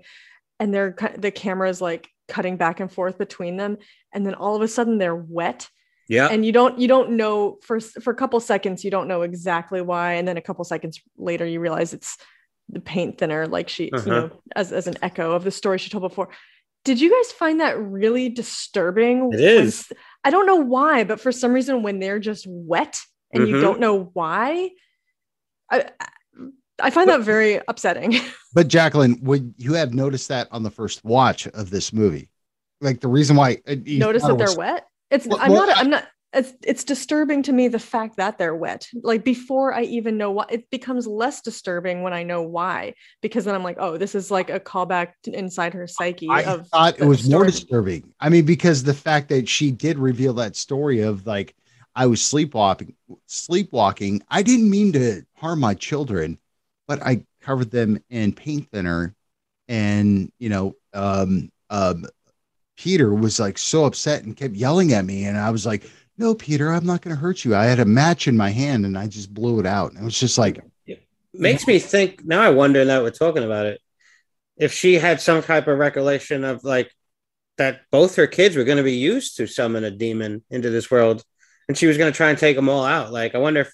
and 0.59 0.73
they're 0.73 0.95
the 1.17 1.31
camera 1.31 1.69
is 1.69 1.81
like 1.81 2.09
cutting 2.27 2.57
back 2.57 2.79
and 2.79 2.91
forth 2.91 3.17
between 3.17 3.55
them 3.57 3.77
and 4.13 4.25
then 4.25 4.33
all 4.33 4.55
of 4.55 4.61
a 4.61 4.67
sudden 4.67 4.97
they're 4.97 5.15
wet 5.15 5.69
Yeah. 6.09 6.29
and 6.31 6.45
you 6.45 6.51
don't 6.51 6.79
you 6.79 6.87
don't 6.87 7.11
know 7.11 7.57
for 7.61 7.79
for 7.79 8.11
a 8.11 8.15
couple 8.15 8.39
seconds 8.39 8.83
you 8.85 8.91
don't 8.91 9.07
know 9.07 9.21
exactly 9.23 9.81
why 9.81 10.13
and 10.13 10.27
then 10.27 10.37
a 10.37 10.41
couple 10.41 10.63
seconds 10.63 11.01
later 11.17 11.45
you 11.45 11.59
realize 11.59 11.93
it's 11.93 12.17
the 12.69 12.79
paint 12.79 13.17
thinner 13.17 13.45
like 13.47 13.67
she 13.69 13.91
Uh-huh. 13.91 14.03
you 14.05 14.11
know 14.11 14.31
as, 14.55 14.71
as 14.71 14.87
an 14.87 14.95
echo 15.01 15.31
of 15.33 15.43
the 15.43 15.51
story 15.51 15.77
she 15.77 15.89
told 15.89 16.03
before 16.03 16.29
did 16.85 17.01
you 17.01 17.09
guys 17.13 17.31
find 17.33 17.59
that 17.59 17.77
really 17.79 18.29
disturbing 18.29 19.31
It 19.33 19.39
is. 19.41 19.87
When- 19.89 19.97
i 20.23 20.29
don't 20.29 20.45
know 20.45 20.55
why 20.57 21.03
but 21.03 21.19
for 21.19 21.31
some 21.31 21.51
reason 21.53 21.83
when 21.83 21.99
they're 21.99 22.19
just 22.19 22.45
wet 22.47 22.99
and 23.33 23.47
you 23.47 23.55
Mhm. 23.57 23.61
don't 23.61 23.79
know 23.79 24.09
why 24.13 24.69
i 25.69 25.85
i 26.81 26.89
find 26.89 27.09
that 27.09 27.21
very 27.21 27.59
upsetting 27.67 28.15
But 28.53 28.69
Jacqueline, 28.69 29.19
would 29.21 29.53
you 29.57 29.73
have 29.75 29.93
noticed 29.93 30.29
that 30.29 30.47
on 30.51 30.63
the 30.63 30.71
first 30.71 31.03
watch 31.05 31.45
of 31.47 31.69
this 31.69 31.93
movie? 31.93 32.31
Like 32.81 33.01
the 33.01 33.07
reason 33.07 33.35
why 33.35 33.57
uh, 33.67 33.75
you 33.85 33.99
notice 33.99 34.23
that 34.23 34.31
it 34.31 34.37
they're 34.39 34.47
was- 34.47 34.57
wet 34.57 34.87
it's 35.09 35.27
Well- 35.27 35.39
i'm 35.41 35.53
not 35.53 35.77
i'm 35.77 35.89
not 35.89 36.07
it's, 36.33 36.53
it's 36.61 36.83
disturbing 36.83 37.41
to 37.43 37.53
me 37.53 37.69
the 37.69 37.79
fact 37.79 38.17
that 38.17 38.37
they're 38.37 38.53
wet 38.53 38.87
like 39.01 39.23
before 39.23 39.73
i 39.73 39.83
even 39.83 40.17
know 40.17 40.31
why 40.31 40.45
it 40.49 40.69
becomes 40.69 41.07
less 41.07 41.41
disturbing 41.41 42.03
when 42.03 42.13
i 42.13 42.23
know 42.23 42.41
why 42.41 42.93
because 43.21 43.45
then 43.45 43.55
i'm 43.55 43.63
like 43.63 43.77
oh 43.79 43.97
this 43.97 44.13
is 44.13 44.29
like 44.29 44.49
a 44.49 44.59
callback 44.59 45.13
inside 45.23 45.73
her 45.73 45.87
psyche 45.87 46.27
I 46.29 46.43
of 46.43 46.67
thought 46.67 46.99
it 46.99 47.05
was 47.05 47.29
more 47.29 47.45
disturbing. 47.45 48.13
I 48.19 48.29
mean, 48.29 48.45
because 48.45 48.83
the 48.83 48.93
fact 48.93 49.29
that 49.29 49.47
she 49.47 49.71
did 49.71 49.97
reveal 49.97 50.33
that 50.33 50.55
story 50.55 50.99
of 50.99 51.25
like 51.25 51.55
I 51.97 52.05
was 52.05 52.23
sleepwalking, 52.23 52.95
sleepwalking. 53.25 54.21
I 54.29 54.43
didn't 54.43 54.69
mean 54.69 54.91
to 54.93 55.23
harm 55.35 55.59
my 55.59 55.73
children, 55.73 56.37
but 56.87 57.01
I 57.01 57.25
covered 57.41 57.71
them 57.71 58.03
in 58.11 58.33
paint 58.33 58.69
thinner, 58.71 59.15
and 59.67 60.31
you 60.37 60.49
know, 60.49 60.75
um, 60.93 61.49
um, 61.71 62.05
Peter 62.77 63.13
was 63.13 63.39
like 63.39 63.57
so 63.57 63.85
upset 63.85 64.23
and 64.23 64.37
kept 64.37 64.55
yelling 64.55 64.93
at 64.93 65.05
me, 65.05 65.25
and 65.25 65.37
I 65.37 65.49
was 65.49 65.65
like, 65.65 65.89
"No, 66.17 66.33
Peter, 66.35 66.71
I'm 66.71 66.85
not 66.85 67.01
going 67.01 67.15
to 67.15 67.19
hurt 67.19 67.43
you." 67.43 67.55
I 67.55 67.65
had 67.65 67.79
a 67.79 67.85
match 67.85 68.27
in 68.27 68.37
my 68.37 68.49
hand, 68.49 68.85
and 68.85 68.97
I 68.97 69.07
just 69.07 69.33
blew 69.33 69.59
it 69.59 69.65
out. 69.65 69.91
And 69.91 70.01
it 70.01 70.05
was 70.05 70.19
just 70.19 70.37
like, 70.37 70.59
it 71.37 71.41
makes 71.41 71.67
me 71.67 71.79
think 71.79 72.25
now 72.25 72.41
i 72.41 72.49
wonder 72.49 72.83
that 72.83 73.03
we're 73.03 73.11
talking 73.11 73.43
about 73.43 73.65
it 73.65 73.79
if 74.57 74.73
she 74.73 74.95
had 74.95 75.21
some 75.21 75.43
type 75.43 75.67
of 75.67 75.77
recollection 75.77 76.43
of 76.43 76.63
like 76.63 76.91
that 77.57 77.81
both 77.91 78.15
her 78.15 78.27
kids 78.27 78.55
were 78.55 78.63
going 78.63 78.77
to 78.77 78.83
be 78.83 78.93
used 78.93 79.37
to 79.37 79.47
summon 79.47 79.83
a 79.83 79.91
demon 79.91 80.43
into 80.49 80.69
this 80.69 80.89
world 80.89 81.23
and 81.67 81.77
she 81.77 81.85
was 81.85 81.97
going 81.97 82.11
to 82.11 82.15
try 82.15 82.29
and 82.29 82.39
take 82.39 82.55
them 82.55 82.69
all 82.69 82.83
out 82.83 83.11
like 83.11 83.35
i 83.35 83.37
wonder 83.37 83.61
if 83.61 83.71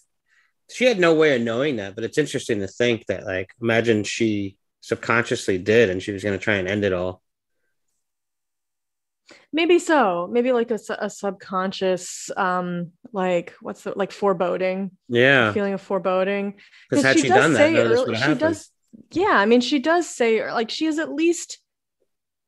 she 0.71 0.85
had 0.85 0.99
no 0.99 1.13
way 1.13 1.35
of 1.35 1.41
knowing 1.41 1.77
that 1.77 1.95
but 1.95 2.03
it's 2.03 2.17
interesting 2.17 2.59
to 2.59 2.67
think 2.67 3.05
that 3.07 3.25
like 3.25 3.49
imagine 3.61 4.03
she 4.03 4.57
subconsciously 4.81 5.57
did 5.57 5.89
and 5.89 6.03
she 6.03 6.11
was 6.11 6.23
going 6.23 6.37
to 6.37 6.43
try 6.43 6.55
and 6.55 6.67
end 6.67 6.83
it 6.83 6.91
all 6.91 7.22
maybe 9.51 9.79
so. 9.79 10.27
Maybe 10.31 10.51
like 10.51 10.71
a, 10.71 10.79
a 10.99 11.09
subconscious 11.09 12.29
um 12.37 12.91
like 13.11 13.53
what's 13.61 13.83
the 13.83 13.93
like 13.95 14.11
foreboding. 14.11 14.91
Yeah, 15.07 15.51
feeling 15.53 15.73
of 15.73 15.81
foreboding. 15.81 16.55
Because 16.89 17.05
had 17.05 17.19
she, 17.19 17.27
done 17.27 17.53
that, 17.53 17.71
none 17.71 17.81
of 17.83 17.89
this 17.89 17.99
would 17.99 18.09
have 18.09 18.17
she 18.17 18.21
happened. 18.21 18.39
does 18.39 18.69
yeah 19.11 19.31
i 19.31 19.45
mean 19.45 19.61
she 19.61 19.79
does 19.79 20.07
say 20.07 20.51
like 20.51 20.69
she 20.69 20.85
is 20.85 20.99
at 20.99 21.11
least 21.11 21.59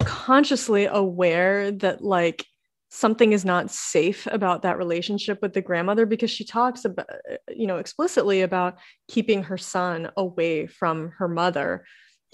consciously 0.03 0.85
aware 0.85 1.71
that 1.71 2.03
like 2.03 2.45
something 2.89 3.33
is 3.33 3.43
not 3.43 3.71
safe 3.71 4.27
about 4.31 4.61
that 4.61 4.77
relationship 4.77 5.41
with 5.41 5.53
the 5.53 5.61
grandmother 5.61 6.05
because 6.05 6.29
she 6.29 6.45
talks 6.45 6.85
about 6.85 7.09
you 7.49 7.67
know 7.67 7.77
explicitly 7.77 8.41
about 8.41 8.77
keeping 9.07 9.43
her 9.43 9.57
son 9.57 10.09
away 10.15 10.67
from 10.67 11.11
her 11.17 11.27
mother 11.27 11.85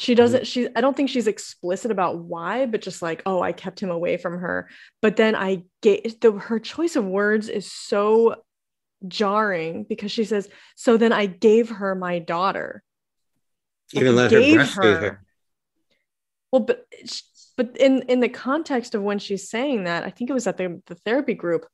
she 0.01 0.13
mm-hmm. 0.13 0.17
doesn't 0.17 0.47
she 0.47 0.67
i 0.75 0.81
don't 0.81 0.97
think 0.97 1.09
she's 1.09 1.27
explicit 1.27 1.91
about 1.91 2.17
why 2.17 2.65
but 2.65 2.81
just 2.81 3.03
like 3.03 3.21
oh 3.27 3.41
i 3.41 3.51
kept 3.51 3.79
him 3.79 3.91
away 3.91 4.17
from 4.17 4.39
her. 4.39 4.67
But 5.01 5.15
then 5.15 5.35
i 5.35 5.63
gave 5.81 6.19
the 6.19 6.31
her 6.31 6.59
choice 6.59 6.95
of 6.95 7.05
words 7.05 7.49
is 7.49 7.71
so 7.71 8.35
jarring 9.07 9.83
because 9.83 10.11
she 10.11 10.23
says 10.23 10.49
so 10.75 10.97
then 10.97 11.13
i 11.13 11.27
gave 11.27 11.69
her 11.69 11.93
my 11.93 12.19
daughter. 12.19 12.83
Even 13.93 14.15
let 14.15 14.31
her 14.31 14.39
breastfeed 14.39 15.01
her. 15.01 15.23
well 16.51 16.61
but 16.61 16.87
but 17.57 17.77
in 17.77 18.01
in 18.03 18.21
the 18.21 18.29
context 18.29 18.95
of 18.95 19.03
when 19.03 19.19
she's 19.19 19.49
saying 19.49 19.83
that 19.83 20.03
i 20.03 20.09
think 20.09 20.29
it 20.29 20.33
was 20.33 20.47
at 20.47 20.57
the, 20.57 20.81
the 20.87 20.95
therapy 20.95 21.35
group 21.35 21.67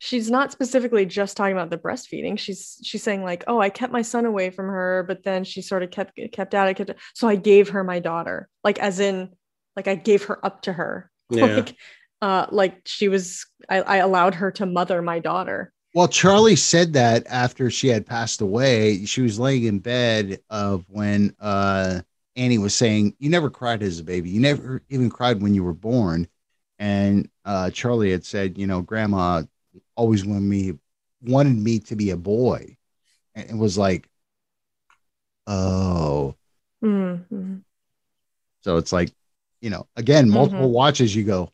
she's 0.00 0.30
not 0.30 0.50
specifically 0.50 1.04
just 1.04 1.36
talking 1.36 1.52
about 1.52 1.70
the 1.70 1.78
breastfeeding 1.78 2.38
she's 2.38 2.78
she's 2.82 3.02
saying 3.02 3.22
like 3.22 3.44
oh 3.46 3.60
i 3.60 3.68
kept 3.68 3.92
my 3.92 4.02
son 4.02 4.24
away 4.24 4.50
from 4.50 4.66
her 4.66 5.04
but 5.06 5.22
then 5.22 5.44
she 5.44 5.62
sort 5.62 5.82
of 5.82 5.90
kept 5.90 6.18
kept 6.32 6.54
out 6.54 6.66
I 6.66 6.74
kept 6.74 6.92
so 7.14 7.28
i 7.28 7.36
gave 7.36 7.68
her 7.68 7.84
my 7.84 8.00
daughter 8.00 8.48
like 8.64 8.78
as 8.78 8.98
in 8.98 9.28
like 9.76 9.86
i 9.88 9.94
gave 9.94 10.24
her 10.24 10.44
up 10.44 10.62
to 10.62 10.72
her 10.72 11.10
Yeah. 11.30 11.44
like 11.56 11.76
uh 12.22 12.46
like 12.50 12.80
she 12.86 13.08
was 13.08 13.46
I, 13.68 13.82
I 13.82 13.96
allowed 13.98 14.34
her 14.36 14.50
to 14.52 14.66
mother 14.66 15.00
my 15.02 15.18
daughter 15.20 15.72
Well, 15.94 16.08
Charlie 16.08 16.56
said 16.56 16.92
that 16.94 17.26
after 17.28 17.70
she 17.70 17.88
had 17.88 18.06
passed 18.06 18.40
away. 18.40 19.04
She 19.06 19.22
was 19.22 19.38
laying 19.38 19.64
in 19.64 19.80
bed 19.80 20.40
of 20.48 20.84
when 20.88 21.34
uh, 21.40 22.00
Annie 22.36 22.58
was 22.58 22.74
saying, 22.74 23.14
"You 23.18 23.28
never 23.28 23.50
cried 23.50 23.82
as 23.82 23.98
a 23.98 24.04
baby. 24.04 24.30
You 24.30 24.40
never 24.40 24.82
even 24.88 25.10
cried 25.10 25.42
when 25.42 25.52
you 25.54 25.64
were 25.64 25.74
born." 25.74 26.28
And 26.78 27.28
uh, 27.44 27.70
Charlie 27.70 28.12
had 28.12 28.24
said, 28.24 28.56
"You 28.58 28.66
know, 28.68 28.82
Grandma 28.82 29.42
always 30.00 30.24
wanted 30.24 30.48
me 30.48 30.78
wanted 31.20 31.56
me 31.56 31.78
to 31.80 31.96
be 31.96 32.10
a 32.10 32.16
boy," 32.16 32.78
and 33.34 33.50
it 33.50 33.56
was 33.56 33.76
like, 33.76 34.08
"Oh." 35.46 36.34
Mhm. 36.82 37.62
So 38.62 38.78
it's 38.78 38.92
like, 38.92 39.12
you 39.60 39.68
know, 39.70 39.86
again, 39.96 40.30
multiple 40.30 40.68
Mhm. 40.68 40.72
watches. 40.72 41.14
You 41.14 41.24
go, 41.24 41.52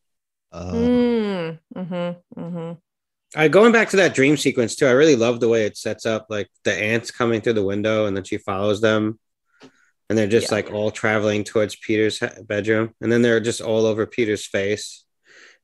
"Oh." 0.53 0.72
Mm, 0.72 1.59
mhm, 1.74 2.16
mhm. 2.36 2.78
I 3.34 3.49
going 3.49 3.72
back 3.72 3.90
to 3.90 3.97
that 3.97 4.14
dream 4.14 4.36
sequence 4.36 4.76
too. 4.76 4.86
I 4.86 4.92
really 4.92 5.16
love 5.16 5.40
the 5.40 5.49
way 5.49 5.66
it 5.66 5.76
sets 5.76 6.07
up 6.07 6.26
like 6.30 6.49
the 6.62 6.72
ants 6.72 7.11
coming 7.11 7.40
through 7.40 7.55
the 7.55 7.64
window, 7.64 8.07
and 8.07 8.16
then 8.16 8.24
she 8.24 8.38
follows 8.38 8.80
them, 8.80 9.18
and 10.09 10.16
they're 10.16 10.28
just 10.28 10.51
Yeah. 10.51 10.57
like 10.59 10.70
all 10.70 10.92
traveling 10.92 11.42
towards 11.42 11.74
Peter's 11.74 12.20
bedroom, 12.44 12.94
and 13.01 13.11
then 13.11 13.22
they're 13.22 13.40
just 13.40 13.61
all 13.61 13.86
over 13.86 14.07
Peter's 14.07 14.47
face. 14.47 15.05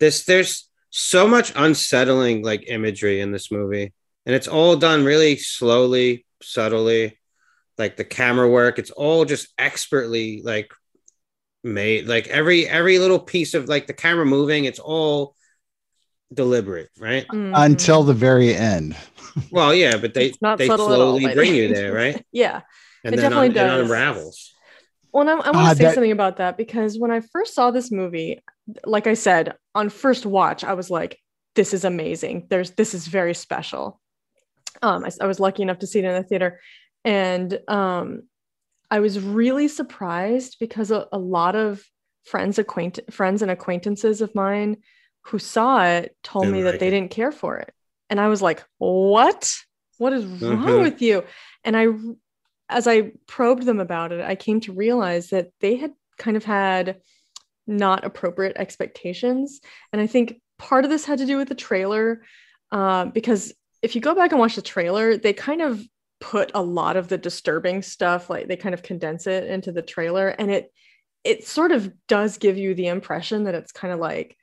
This 0.01 0.25
there's 0.25 0.69
so 0.93 1.29
much 1.29 1.53
unsettling 1.57 2.45
like 2.45 2.67
imagery 2.69 3.21
in 3.21 3.33
this 3.33 3.53
movie, 3.53 3.95
and 4.27 4.37
it's 4.37 4.49
all 4.49 4.77
done 4.77 5.05
really 5.05 5.39
slowly, 5.39 6.27
subtly. 6.43 7.19
Like 7.79 7.97
the 7.97 8.05
camera 8.05 8.49
work, 8.49 8.79
it's 8.79 8.93
all 8.93 9.25
just 9.25 9.49
expertly 9.59 10.43
like 10.45 10.71
made. 11.65 12.07
Like 12.09 12.29
every 12.29 12.69
every 12.69 12.99
little 12.99 13.19
piece 13.21 13.55
of 13.55 13.69
like 13.69 13.87
the 13.87 13.95
camera 13.95 14.27
moving, 14.27 14.67
it's 14.67 14.79
all 14.79 15.35
deliberate, 16.33 16.91
right? 16.99 17.27
Mhm. 17.33 17.53
until 17.55 18.03
the 18.05 18.15
very 18.15 18.55
end. 18.55 18.97
Well, 19.51 19.75
yeah, 19.75 19.97
but 19.97 20.15
they 20.15 20.33
not 20.41 20.59
they 20.59 20.69
subtle 20.69 20.93
at 20.93 21.01
all, 21.01 21.15
slowly 21.15 21.29
bring 21.35 21.55
you 21.57 21.75
there, 21.75 21.93
right? 21.93 22.25
yeah 22.33 22.61
And 23.05 23.15
It 23.15 23.17
then 23.17 23.33
definitely 23.33 23.49
un- 23.49 23.57
it 23.57 23.85
unravels. 23.85 24.52
Well, 25.13 25.29
I, 25.29 25.33
I 25.33 25.35
want 25.35 25.45
to 25.45 25.59
Ah, 25.59 25.75
say 25.75 25.85
that- 25.85 25.95
something 25.95 26.13
about 26.13 26.39
that 26.39 26.57
because 26.57 26.99
when 26.99 27.11
I 27.11 27.21
first 27.21 27.55
saw 27.55 27.71
this 27.71 27.91
movie, 27.93 28.43
like 28.85 29.07
I 29.07 29.15
said, 29.15 29.55
on 29.75 29.89
first 29.89 30.25
watch, 30.27 30.65
I 30.65 30.75
was 30.75 30.91
like, 30.91 31.19
"This 31.55 31.75
is 31.75 31.85
amazing. 31.85 32.47
There's 32.51 32.71
this 32.73 32.95
is 32.95 33.07
very 33.07 33.35
special." 33.35 34.01
Um, 34.81 35.05
I, 35.05 35.11
I 35.21 35.27
was 35.27 35.39
lucky 35.41 35.63
enough 35.63 35.79
to 35.81 35.87
see 35.87 35.99
it 35.99 36.05
in 36.05 36.15
the 36.15 36.23
theater, 36.27 36.61
and 37.05 37.61
um, 37.69 38.23
I 38.91 39.01
was 39.01 39.21
really 39.21 39.69
surprised 39.69 40.57
because 40.59 40.91
a, 40.91 41.07
a 41.13 41.19
lot 41.19 41.57
of 41.57 41.83
friends, 42.25 42.59
acquaint 42.59 42.99
friends 43.11 43.43
and 43.43 43.51
acquaintances 43.51 44.21
of 44.23 44.35
mine 44.35 44.79
who 45.27 45.39
saw 45.39 45.85
it 45.85 46.17
told 46.23 46.45
Didn't 46.45 46.57
me 46.57 46.63
that 46.63 46.71
like 46.73 46.81
they 46.81 46.89
it. 46.89 46.93
didn't 46.93 47.11
care 47.11 47.33
for 47.33 47.59
it, 47.59 47.73
and 48.09 48.19
I 48.19 48.29
was 48.29 48.41
like, 48.41 48.65
"What? 48.79 49.53
What 49.99 50.13
is 50.15 50.25
wrong 50.25 50.67
Mhm. 50.67 50.83
with 50.83 51.03
you?" 51.03 51.23
And 51.65 51.77
I 51.77 51.87
as 52.73 52.87
I 52.87 53.13
probed 53.27 53.65
them 53.65 53.81
about 53.81 54.13
it, 54.13 54.21
I 54.21 54.35
came 54.35 54.61
to 54.63 54.73
realize 54.73 55.31
that 55.31 55.51
they 55.61 55.77
had 55.77 55.93
kind 56.19 56.37
of 56.37 56.45
had 56.45 57.01
not 57.67 58.05
appropriate 58.05 58.57
expectations. 58.57 59.61
And 59.93 60.01
I 60.01 60.07
think 60.07 60.41
part 60.59 60.85
of 60.85 60.91
this 60.91 61.05
had 61.05 61.19
to 61.19 61.27
do 61.27 61.37
with 61.37 61.49
the 61.49 61.55
trailer, 61.55 62.23
uh, 62.71 63.07
because 63.07 63.53
if 63.83 63.95
you 63.95 64.01
go 64.01 64.15
back 64.15 64.33
and 64.33 64.41
watch 64.41 64.57
the 64.57 64.63
trailer, 64.63 65.17
they 65.17 65.33
kind 65.33 65.63
of 65.63 65.83
put 66.21 66.53
a 66.55 66.63
lot 66.63 66.97
of 66.97 67.09
the 67.09 67.19
disturbing 67.19 67.83
stuff, 67.83 68.31
like 68.31 68.49
they 68.49 68.57
kind 68.57 68.75
of 68.75 68.83
condense 68.83 69.27
it 69.27 69.45
into 69.45 69.73
the 69.73 69.83
trailer, 69.83 70.29
and 70.29 70.51
it 70.51 70.73
it 71.25 71.47
sort 71.47 71.71
of 71.71 71.93
does 72.09 72.39
give 72.39 72.59
you 72.59 72.75
the 72.75 72.89
impression 72.89 73.45
that 73.45 73.55
it's 73.55 73.71
kind 73.71 73.95
of 73.95 74.01
like 74.01 74.37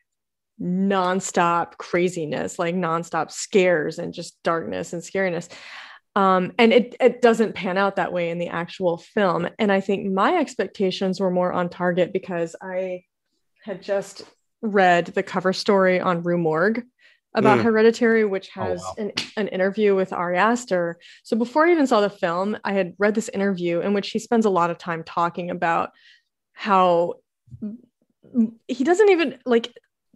nonstop 0.62 1.78
craziness, 1.78 2.60
like 2.60 2.76
nonstop 2.76 3.32
scares 3.32 4.00
and 4.00 4.14
just 4.14 4.42
darkness 4.44 4.94
and 4.94 5.02
scariness 5.02 5.50
um, 6.20 6.52
and 6.62 6.74
it, 6.74 6.96
it 7.00 7.22
doesn't 7.22 7.56
pan 7.56 7.78
out 7.78 7.96
that 7.96 8.12
way 8.14 8.30
in 8.30 8.40
the 8.40 8.48
actual 8.62 8.98
film 9.16 9.42
and 9.62 9.72
i 9.72 9.80
think 9.88 10.00
my 10.24 10.32
expectations 10.44 11.20
were 11.20 11.32
more 11.40 11.52
on 11.60 11.70
target 11.70 12.12
because 12.14 12.56
i 12.62 13.04
had 13.68 13.82
just 13.82 14.16
read 14.62 15.06
the 15.18 15.24
cover 15.34 15.54
story 15.54 15.98
on 16.10 16.22
rue 16.24 16.38
morgue 16.38 16.84
about 17.36 17.60
Mm. 17.60 17.64
hereditary 17.68 18.26
which 18.26 18.50
Oh, 18.58 18.62
has 18.64 18.82
wow. 18.82 18.96
an, 18.98 19.12
an 19.38 19.48
interview 19.50 19.96
with 19.96 20.12
ari 20.12 20.38
aster 20.38 20.84
so 21.24 21.38
before 21.38 21.68
i 21.68 21.72
even 21.72 21.88
saw 21.88 22.02
the 22.02 22.10
film 22.10 22.58
i 22.70 22.74
had 22.80 22.94
read 22.98 23.14
this 23.16 23.30
interview 23.30 23.80
in 23.86 23.94
which 23.94 24.10
he 24.10 24.20
spends 24.20 24.46
a 24.46 24.50
lot 24.60 24.72
of 24.72 24.78
time 24.80 25.04
talking 25.04 25.48
about 25.52 25.92
how 26.54 27.14
he 28.68 28.84
doesn't 28.84 29.10
even 29.10 29.38
like 29.46 29.66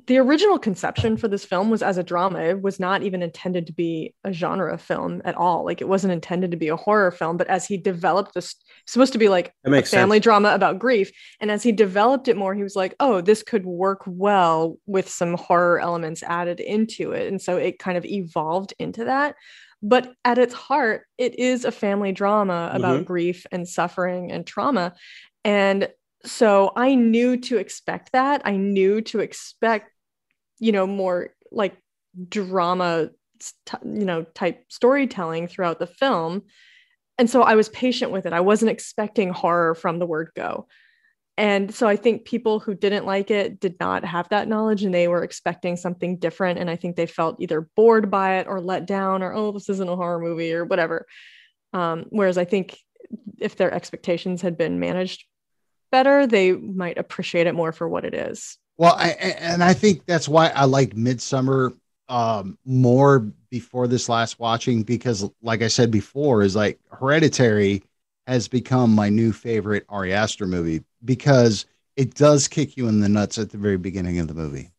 the 0.08 0.18
original 0.18 0.60
conception 0.60 1.16
for 1.18 1.28
this 1.28 1.45
film 1.45 1.70
was 1.70 1.82
as 1.82 1.97
a 1.97 2.04
drama. 2.04 2.39
It 2.39 2.62
was 2.62 2.80
not 2.80 3.04
even 3.04 3.22
intended 3.22 3.68
to 3.68 3.74
be 3.74 4.14
a 4.24 4.34
genre 4.34 4.78
film 4.78 5.22
at 5.24 5.36
all. 5.36 5.64
Like 5.64 5.82
it 5.82 5.88
wasn't 5.88 6.14
intended 6.14 6.51
to 6.51 6.58
be 6.58 6.68
a 6.68 6.76
horror 6.76 7.12
film, 7.12 7.38
but 7.38 7.47
as 7.47 7.66
he 7.66 7.78
developed 7.78 8.34
this, 8.34 8.56
supposed 8.86 9.14
to 9.14 9.20
be 9.20 9.30
like 9.30 9.54
a 9.66 9.70
family 9.84 10.18
sense. 10.18 10.24
drama 10.24 10.54
about 10.54 10.80
grief. 10.80 11.12
And 11.39 11.49
as 11.49 11.64
he 11.64 11.72
developed 11.72 12.28
it 12.28 12.38
more, 12.38 12.54
he 12.54 12.64
was 12.64 12.76
like, 12.76 12.95
oh, 12.99 13.22
this 13.22 13.43
could 13.43 13.66
work 13.66 14.01
well 14.06 14.78
with 14.86 15.08
some 15.10 15.36
horror 15.36 15.80
elements 15.80 16.24
added 16.24 16.60
into 16.60 17.12
it. 17.12 17.28
And 17.28 17.41
so 17.41 17.58
it 17.58 17.80
kind 17.80 17.97
of 17.97 18.06
evolved 18.06 18.74
into 18.80 19.06
that. 19.06 19.36
But 19.82 20.14
at 20.24 20.38
its 20.38 20.54
heart, 20.54 21.08
it 21.18 21.38
is 21.39 21.66
a 21.66 21.72
family 21.72 22.14
drama 22.14 22.72
about 22.74 22.95
mm-hmm. 22.95 23.04
grief 23.04 23.45
and 23.51 23.68
suffering 23.68 24.32
and 24.32 24.45
trauma. 24.45 24.93
And 25.43 25.89
so 26.26 26.72
I 26.76 26.95
knew 26.95 27.38
to 27.38 27.58
expect 27.58 28.14
that. 28.14 28.41
I 28.45 28.56
knew 28.56 29.01
to 29.01 29.20
expect, 29.20 29.91
you 30.64 30.72
know, 30.72 30.88
more 30.88 31.32
like 31.51 31.76
drama, 32.30 33.09
you 33.84 34.05
know, 34.05 34.24
type 34.24 34.64
storytelling 34.70 35.49
throughout 35.49 35.78
the 35.78 35.88
film. 35.88 36.43
And 37.18 37.30
so 37.30 37.41
I 37.41 37.55
was 37.55 37.68
patient 37.68 38.11
with 38.11 38.26
it. 38.26 38.32
I 38.32 38.39
wasn't 38.39 38.72
expecting 38.72 39.30
horror 39.30 39.76
from 39.76 39.99
the 39.99 40.05
word 40.05 40.30
go. 40.38 40.68
And 41.38 41.76
so 41.76 41.86
I 41.86 41.97
think 41.97 42.24
people 42.24 42.61
who 42.61 42.76
didn't 42.76 43.05
like 43.05 43.30
it 43.30 43.59
did 43.59 43.76
not 43.82 44.05
have 44.05 44.30
that 44.30 44.47
knowledge 44.47 44.86
and 44.86 44.93
they 44.93 45.09
were 45.09 45.24
expecting 45.24 45.76
something 45.76 46.18
different. 46.18 46.59
And 46.59 46.70
I 46.70 46.78
think 46.78 46.95
they 46.95 47.07
felt 47.07 47.41
either 47.41 47.68
bored 47.76 48.09
by 48.09 48.38
it 48.38 48.47
or 48.47 48.61
let 48.61 48.86
down 48.86 49.22
or, 49.22 49.34
oh, 49.34 49.51
this 49.51 49.68
isn't 49.68 49.89
a 49.89 49.97
horror 49.97 50.20
movie 50.20 50.53
or 50.53 50.64
whatever. 50.64 51.05
Um, 51.74 52.05
whereas 52.09 52.38
I 52.38 52.45
think 52.45 52.78
if 53.38 53.57
their 53.57 53.74
expectations 53.74 54.41
had 54.41 54.57
been 54.57 54.80
managed 54.80 55.26
better, 55.91 56.26
they 56.26 56.53
might 56.53 56.97
appreciate 56.97 57.47
it 57.47 57.55
more 57.55 57.74
for 57.74 57.89
what 57.89 58.05
it 58.05 58.14
is. 58.14 58.57
Well, 58.78 58.95
I, 58.97 59.09
I- 59.09 59.38
and 59.39 59.63
I 59.63 59.74
think 59.74 60.05
that's 60.05 60.28
why 60.28 60.49
I 60.49 60.65
liked 60.65 60.95
Midsommar 60.95 61.76
um, 62.09 62.57
more 62.65 63.19
before 63.49 63.88
this 63.88 64.09
last 64.09 64.39
watching 64.39 64.84
because, 64.84 65.30
like 65.41 65.61
I 65.61 65.67
said 65.67 65.91
before, 65.91 66.41
is 66.43 66.55
like 66.55 66.80
Hereditary 66.91 67.84
has 68.28 68.47
become 68.47 68.91
my 68.93 69.09
new 69.09 69.32
favorite 69.32 69.86
Ari 69.89 70.13
Aster 70.13 70.47
movie 70.47 70.84
because 71.05 71.65
it 71.95 72.15
does 72.15 72.47
kick 72.47 72.78
you 72.78 72.88
in 72.88 72.99
the 72.99 73.09
nuts 73.09 73.38
at 73.38 73.51
the 73.51 73.57
very 73.57 73.78
beginning 73.78 74.19
of 74.19 74.28
the 74.28 74.34
movie. 74.34 74.71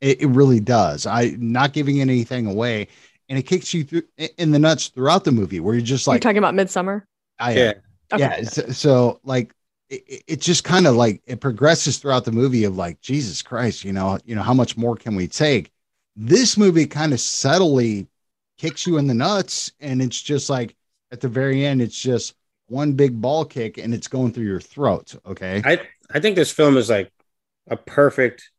It, 0.00 0.22
it 0.22 0.26
really 0.28 0.60
does. 0.60 1.06
I 1.06 1.34
not 1.38 1.72
giving 1.72 2.00
anything 2.00 2.46
away, 2.46 2.88
and 3.28 3.38
it 3.38 3.42
kicks 3.42 3.74
you 3.74 3.84
through 3.84 4.02
in 4.38 4.50
the 4.50 4.58
nuts 4.58 4.88
throughout 4.88 5.24
the 5.24 5.32
movie 5.32 5.60
where 5.60 5.74
you're 5.74 5.84
just 5.84 6.06
You're 6.06 6.14
like, 6.14 6.22
talking 6.22 6.38
about 6.38 6.54
Midsommar. 6.54 7.04
I, 7.38 7.52
Yeah. 7.52 7.72
Okay. 8.12 8.42
yeah. 8.42 8.44
So, 8.44 8.66
so, 8.68 9.20
like 9.24 9.52
it, 9.90 10.04
it- 10.08 10.24
it 10.28 10.40
just 10.42 10.64
kind 10.64 10.86
of 10.86 10.96
like 10.96 11.22
it 11.26 11.40
progresses 11.40 11.98
throughout 11.98 12.24
the 12.26 12.32
movie 12.32 12.64
of 12.64 12.76
like 12.76 13.00
Jesus 13.02 13.42
Christ, 13.42 13.84
you 13.84 13.92
know, 13.92 14.18
you 14.24 14.34
know 14.36 14.42
how 14.42 14.54
much 14.54 14.76
more 14.78 14.96
can 14.96 15.16
we 15.16 15.28
take? 15.28 15.72
This 16.16 16.56
movie 16.58 16.86
kind 16.86 17.12
of 17.12 17.20
subtly 17.20 18.08
kicks 18.58 18.86
you 18.86 18.98
in 18.98 19.06
the 19.08 19.14
nuts, 19.14 19.72
and 19.80 20.02
it's 20.02 20.20
just 20.20 20.50
like 20.50 20.76
at 21.12 21.20
the 21.20 21.28
very 21.28 21.64
end, 21.66 21.82
it's 21.82 22.00
just 22.00 22.34
one 22.68 22.92
big 22.94 23.20
ball 23.20 23.44
kick, 23.44 23.78
and 23.78 23.94
it's 23.94 24.08
going 24.08 24.32
through 24.32 24.46
your 24.46 24.60
throat. 24.60 25.14
Okay, 25.26 25.62
I 25.64 25.80
I 26.10 26.20
think 26.20 26.36
this 26.36 26.52
film 26.52 26.76
is 26.76 26.90
like 26.90 27.12
a 27.68 27.76
perfect 27.76 28.50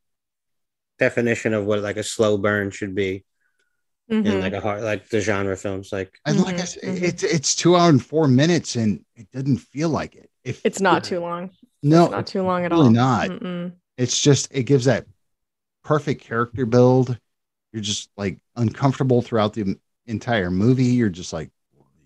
definition 0.99 1.53
of 1.53 1.65
what 1.65 1.79
like 1.79 1.97
a 1.97 2.03
slow 2.03 2.37
burn 2.37 2.71
should 2.71 2.95
be 2.95 3.25
in 4.23 4.23
Mhm. 4.23 4.41
like 4.41 4.53
a 4.53 4.61
hard 4.61 4.83
like 4.83 5.09
the 5.09 5.19
genre 5.21 5.57
films. 5.57 5.91
Like 5.91 6.19
and 6.25 6.39
like 6.39 6.59
I 6.59 6.63
Mhm, 6.63 6.67
said, 6.67 6.83
mhm. 6.83 7.03
it's 7.03 7.23
it's 7.23 7.55
two 7.55 7.75
hour 7.75 7.89
and 7.89 8.03
four 8.03 8.27
minutes, 8.27 8.75
and 8.75 9.05
it 9.15 9.31
didn't 9.31 9.57
feel 9.57 9.89
like 9.89 10.15
it. 10.15 10.30
If 10.43 10.61
It's 10.65 10.79
not 10.81 11.03
too 11.03 11.19
long. 11.19 11.51
no, 11.83 12.03
it's 12.05 12.11
not 12.11 12.27
too 12.27 12.41
long 12.43 12.65
at 12.65 12.71
really 12.71 12.85
all. 12.85 12.91
not. 12.91 13.29
Mm-mm. 13.29 13.73
it's 13.97 14.19
just 14.21 14.47
it 14.51 14.63
gives 14.63 14.85
that 14.85 15.05
perfect 15.83 16.21
character 16.21 16.65
build 16.65 17.17
you're 17.73 17.81
just 17.81 18.09
like 18.17 18.37
uncomfortable 18.55 19.21
throughout 19.21 19.53
the 19.53 19.75
entire 20.05 20.51
movie 20.51 20.83
you're 20.85 21.09
just 21.09 21.33
like 21.33 21.49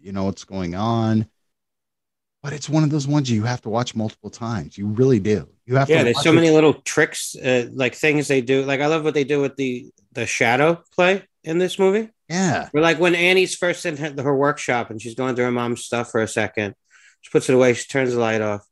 you 0.01 0.11
know 0.13 0.23
what's 0.23 0.43
going 0.45 0.75
on 0.75 1.27
but 2.41 2.53
it's 2.53 2.69
one 2.69 2.83
of 2.83 2.89
those 2.89 3.07
ones 3.07 3.29
you 3.29 3.43
have 3.43 3.61
to 3.61 3.69
watch 3.69 3.93
multiple 3.95 4.29
times 4.29 4.77
you 4.77 4.87
really 4.87 5.19
do 5.19 5.47
you 5.65 5.75
have 5.75 5.89
yeah, 5.89 5.99
to 5.99 6.03
there's 6.05 6.23
so 6.23 6.29
it- 6.31 6.35
many 6.35 6.51
little 6.51 6.73
tricks, 6.75 7.35
uh, 7.35 7.67
like 7.73 7.95
things 7.95 8.27
they 8.27 8.39
do. 8.39 8.61
Like 8.63 8.81
I 8.81 8.85
love 8.85 9.03
what 9.03 9.15
they 9.15 9.23
do 9.23 9.41
with 9.41 9.55
the 9.55 9.89
the 10.11 10.27
shadow 10.27 10.83
play 10.93 11.23
in 11.43 11.57
this 11.57 11.79
movie. 11.79 12.09
yeah 12.29 12.69
Where 12.71 12.83
like 12.83 12.99
when 12.99 13.15
Annie's 13.15 13.55
first 13.55 13.83
in 13.87 13.97
her, 13.97 14.13
her 14.21 14.35
workshop 14.37 14.91
and 14.91 15.01
she's 15.01 15.15
going 15.15 15.35
through 15.35 15.45
her 15.45 15.51
mom's 15.51 15.83
stuff 15.83 16.11
for 16.11 16.21
a 16.21 16.27
second, 16.27 16.75
she 17.25 17.31
puts 17.31 17.49
it 17.49 17.55
away, 17.55 17.73
she 17.73 17.87
turns 17.87 18.13
the 18.13 18.19
light 18.19 18.41
off. 18.41 18.63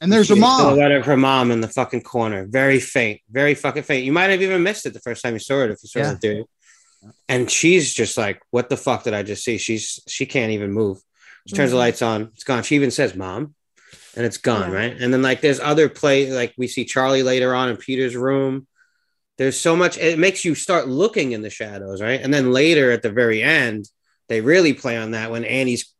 and 0.00 0.12
there's 0.12 0.30
a 0.30 0.34
She's 0.34 0.40
mom 0.40 0.60
silhouette 0.60 0.92
of 0.92 1.04
her 1.06 1.16
mom 1.16 1.50
in 1.50 1.60
the 1.60 1.68
fucking 1.68 2.02
corner, 2.02 2.46
very 2.48 2.78
faint, 2.80 3.20
very 3.30 3.54
fucking 3.54 3.82
faint. 3.82 4.04
You 4.04 4.12
might 4.12 4.30
have 4.30 4.40
even 4.40 4.62
missed 4.62 4.86
it 4.86 4.94
the 4.94 5.00
first 5.00 5.22
time 5.22 5.34
you 5.34 5.40
saw 5.40 5.62
it 5.64 5.70
if 5.72 5.78
you 5.82 5.88
saw 5.88 5.98
Yeah. 5.98 6.12
it 6.12 6.20
theory. 6.20 6.44
And 7.28 7.50
she's 7.50 7.92
just 7.92 8.16
like, 8.16 8.40
"What 8.50 8.70
the 8.70 8.76
fuck 8.76 9.04
did 9.04 9.12
I 9.14 9.22
just 9.22 9.42
see?" 9.44 9.58
She's 9.58 9.98
she 10.06 10.24
can't 10.24 10.52
even 10.52 10.72
move. 10.72 10.98
She 11.48 11.56
turns 11.56 11.70
the 11.72 11.76
Mhm. 11.76 11.80
lights 11.80 12.02
on, 12.02 12.30
it's 12.34 12.44
gone. 12.44 12.62
She 12.62 12.76
even 12.76 12.90
says, 12.90 13.14
"Mom," 13.14 13.54
and 14.14 14.24
it's 14.24 14.36
gone, 14.36 14.70
Yeah. 14.70 14.76
right? 14.78 14.96
And 15.00 15.12
then 15.12 15.22
like 15.22 15.40
there's 15.40 15.60
other 15.60 15.88
play, 15.88 16.30
like 16.30 16.54
we 16.56 16.68
see 16.68 16.84
Charlie 16.84 17.22
later 17.22 17.54
on 17.54 17.68
in 17.70 17.76
Peter's 17.76 18.14
room. 18.16 18.66
There's 19.38 19.58
so 19.58 19.74
much. 19.76 19.96
It 19.98 20.18
makes 20.18 20.44
you 20.44 20.54
start 20.54 20.88
looking 20.88 21.32
in 21.32 21.42
the 21.42 21.50
shadows, 21.50 22.00
right? 22.00 22.20
And 22.22 22.32
then 22.32 22.52
later 22.52 22.90
at 22.90 23.02
the 23.02 23.10
very 23.10 23.42
end, 23.42 23.88
they 24.28 24.40
really 24.42 24.74
play 24.74 24.96
on 24.98 25.10
that 25.12 25.30
when 25.30 25.44
Annie's 25.44 25.92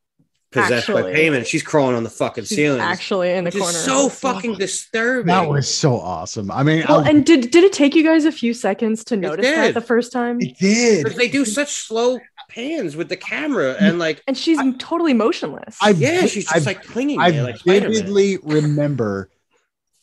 possessed 0.52 0.88
by 0.88 1.02
Paimon. 1.02 1.46
She's 1.46 1.62
crawling 1.62 1.94
on 1.96 2.02
the 2.02 2.10
fucking 2.10 2.44
She's 2.44 2.56
ceiling. 2.56 2.80
actually 2.80 3.30
in 3.30 3.44
the 3.44 3.52
corner. 3.52 3.72
so 3.72 4.08
fucking 4.08 4.54
disturbing. 4.56 5.26
that 5.28 5.48
was 5.48 5.72
so 5.72 5.94
awesome 5.94 6.50
i 6.50 6.62
mean 6.62 6.84
Well, 6.88 7.00
I- 7.00 7.10
and 7.10 7.24
did 7.24 7.50
did 7.50 7.62
it 7.64 7.72
take 7.72 7.94
you 7.94 8.02
guys 8.02 8.24
a 8.24 8.32
few 8.32 8.52
seconds 8.54 9.04
to 9.04 9.16
notice 9.16 9.46
that 9.46 9.74
the 9.74 9.80
first 9.80 10.10
time? 10.12 10.40
it 10.40 10.58
did 10.58 11.04
because 11.04 11.16
they 11.18 11.28
do 11.28 11.44
such 11.44 11.70
slow 11.72 12.18
pans 12.48 12.96
with 12.96 13.08
the 13.08 13.16
camera 13.16 13.76
and 13.80 13.98
like 14.00 14.22
And 14.26 14.36
she's 14.36 14.58
totally 14.78 15.14
motionless. 15.14 15.76
I- 15.80 15.90
yeah, 15.90 16.22
she's 16.26 16.44
just 16.44 16.56
I've- 16.56 16.64
like 16.66 16.82
clinging 16.84 17.20
I 17.20 17.30
there 17.30 17.44
like 17.44 17.62
vividly 17.62 18.38
remember, 18.42 19.30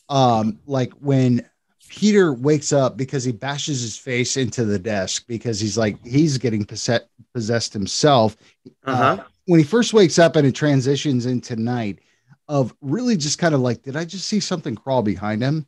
um, 0.10 0.60
like 0.66 0.94
when 0.94 1.46
Peter 1.90 2.34
wakes 2.34 2.72
up 2.74 2.96
because 2.98 3.24
he 3.24 3.32
bashes 3.32 3.82
his 3.82 3.98
face 3.98 4.38
into 4.38 4.64
the 4.66 4.78
desk 4.80 5.26
because 5.28 5.60
he's 5.60 5.78
like 5.78 5.98
he's 6.06 6.38
getting 6.38 6.64
possessed 6.64 7.06
possessed 7.34 7.74
himself. 7.74 8.38
Uh-huh. 8.86 9.24
When 9.48 9.60
he 9.60 9.66
first 9.66 9.94
wakes 9.94 10.20
up 10.20 10.36
and 10.36 10.46
it 10.46 10.54
transitions 10.54 11.26
into 11.26 11.56
night, 11.56 12.00
of 12.48 12.74
really 12.82 13.18
just 13.18 13.40
kind 13.40 13.54
of 13.54 13.62
like, 13.62 13.82
did 13.82 13.96
I 13.98 14.06
just 14.06 14.28
see 14.28 14.40
something 14.40 14.76
crawl 14.76 15.02
behind 15.02 15.42
him? 15.42 15.68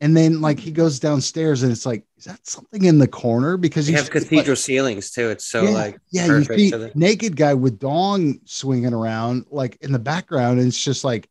And 0.00 0.16
then 0.16 0.40
like 0.40 0.58
he 0.58 0.72
goes 0.72 0.98
downstairs 0.98 1.62
and 1.62 1.70
it's 1.70 1.86
like, 1.86 2.04
is 2.18 2.24
that 2.24 2.44
something 2.44 2.84
in 2.84 2.98
the 2.98 3.06
corner? 3.06 3.56
Because 3.56 3.88
you 3.88 3.96
have 3.96 4.10
cathedral 4.10 4.56
ceilings 4.56 5.12
too. 5.12 5.30
It's 5.30 5.46
so 5.46 5.62
yeah, 5.62 5.70
like 5.70 6.00
yeah, 6.10 6.26
you 6.26 6.44
see 6.44 6.70
the- 6.70 6.90
naked 6.96 7.36
guy 7.36 7.54
with 7.54 7.78
dong 7.78 8.40
swinging 8.44 8.92
around 8.92 9.46
like 9.50 9.78
in 9.80 9.92
the 9.92 10.00
background, 10.00 10.58
and 10.58 10.66
it's 10.66 10.82
just 10.82 11.04
like 11.04 11.28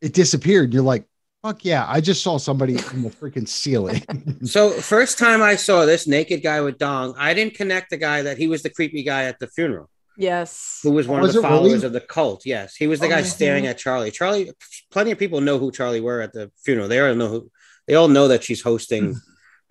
it 0.00 0.14
disappeared. 0.14 0.72
You're 0.72 0.82
like, 0.82 1.04
fuck 1.42 1.66
yeah, 1.66 1.84
I 1.86 2.00
just 2.00 2.22
saw 2.22 2.38
somebody 2.38 2.72
in 2.72 3.02
the 3.02 3.10
freaking 3.10 3.46
ceiling. 3.46 4.02
So 4.46 4.70
first 4.70 5.18
time 5.18 5.42
I 5.42 5.56
saw 5.56 5.84
this 5.84 6.06
naked 6.06 6.42
guy 6.42 6.62
with 6.62 6.78
dong, 6.78 7.14
I 7.18 7.34
didn't 7.34 7.54
connect 7.54 7.90
the 7.90 7.98
guy 7.98 8.22
that 8.22 8.38
he 8.38 8.46
was 8.46 8.62
the 8.62 8.70
creepy 8.70 9.02
guy 9.02 9.24
at 9.24 9.38
the 9.38 9.48
funeral, 9.48 9.90
yes. 10.18 10.80
who 10.82 10.90
was 10.90 11.08
one 11.08 11.22
Was 11.22 11.34
of 11.34 11.42
the 11.42 11.48
it 11.48 11.50
really? 11.50 11.60
followers 11.62 11.84
of 11.84 11.92
the 11.94 12.00
cult. 12.00 12.44
Yes, 12.44 12.76
he 12.76 12.86
was 12.86 13.00
the 13.00 13.08
guy 13.08 13.20
Oh. 13.20 13.24
staring 13.24 13.66
at 13.66 13.78
Charlie. 13.78 14.10
Charlie, 14.10 14.52
plenty 14.90 15.10
of 15.12 15.18
people 15.18 15.40
know 15.40 15.58
who 15.58 15.72
Charlie 15.72 16.00
were 16.00 16.20
at 16.20 16.32
the 16.34 16.50
funeral. 16.64 16.88
They 16.88 17.00
all 17.00 17.14
know 17.14 17.28
who. 17.28 17.50
They 17.86 17.94
all 17.94 18.08
know 18.08 18.28
that 18.28 18.44
she's 18.44 18.60
hosting 18.60 19.14
hmm. 19.14 19.18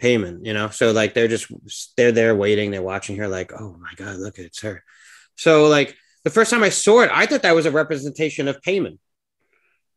Paimon. 0.02 0.46
You 0.46 0.54
know, 0.54 0.70
so 0.70 0.92
like 0.92 1.14
they're 1.14 1.28
just 1.28 1.52
they're 1.96 2.12
there 2.12 2.36
waiting. 2.36 2.72
They're 2.72 2.82
watching 2.82 3.18
her. 3.18 3.28
Like, 3.28 3.54
oh 3.54 3.78
my 3.80 3.92
god, 3.96 4.18
look, 4.18 4.40
it's 4.40 4.62
her. 4.62 4.84
So 5.36 5.68
like 5.68 5.96
the 6.24 6.30
first 6.30 6.50
time 6.52 6.64
I 6.64 6.70
saw 6.70 7.02
it, 7.02 7.12
I 7.14 7.26
thought 7.26 7.44
that 7.44 7.56
was 7.56 7.66
a 7.66 7.72
representation 7.72 8.48
of 8.48 8.62
Paimon. 8.62 8.98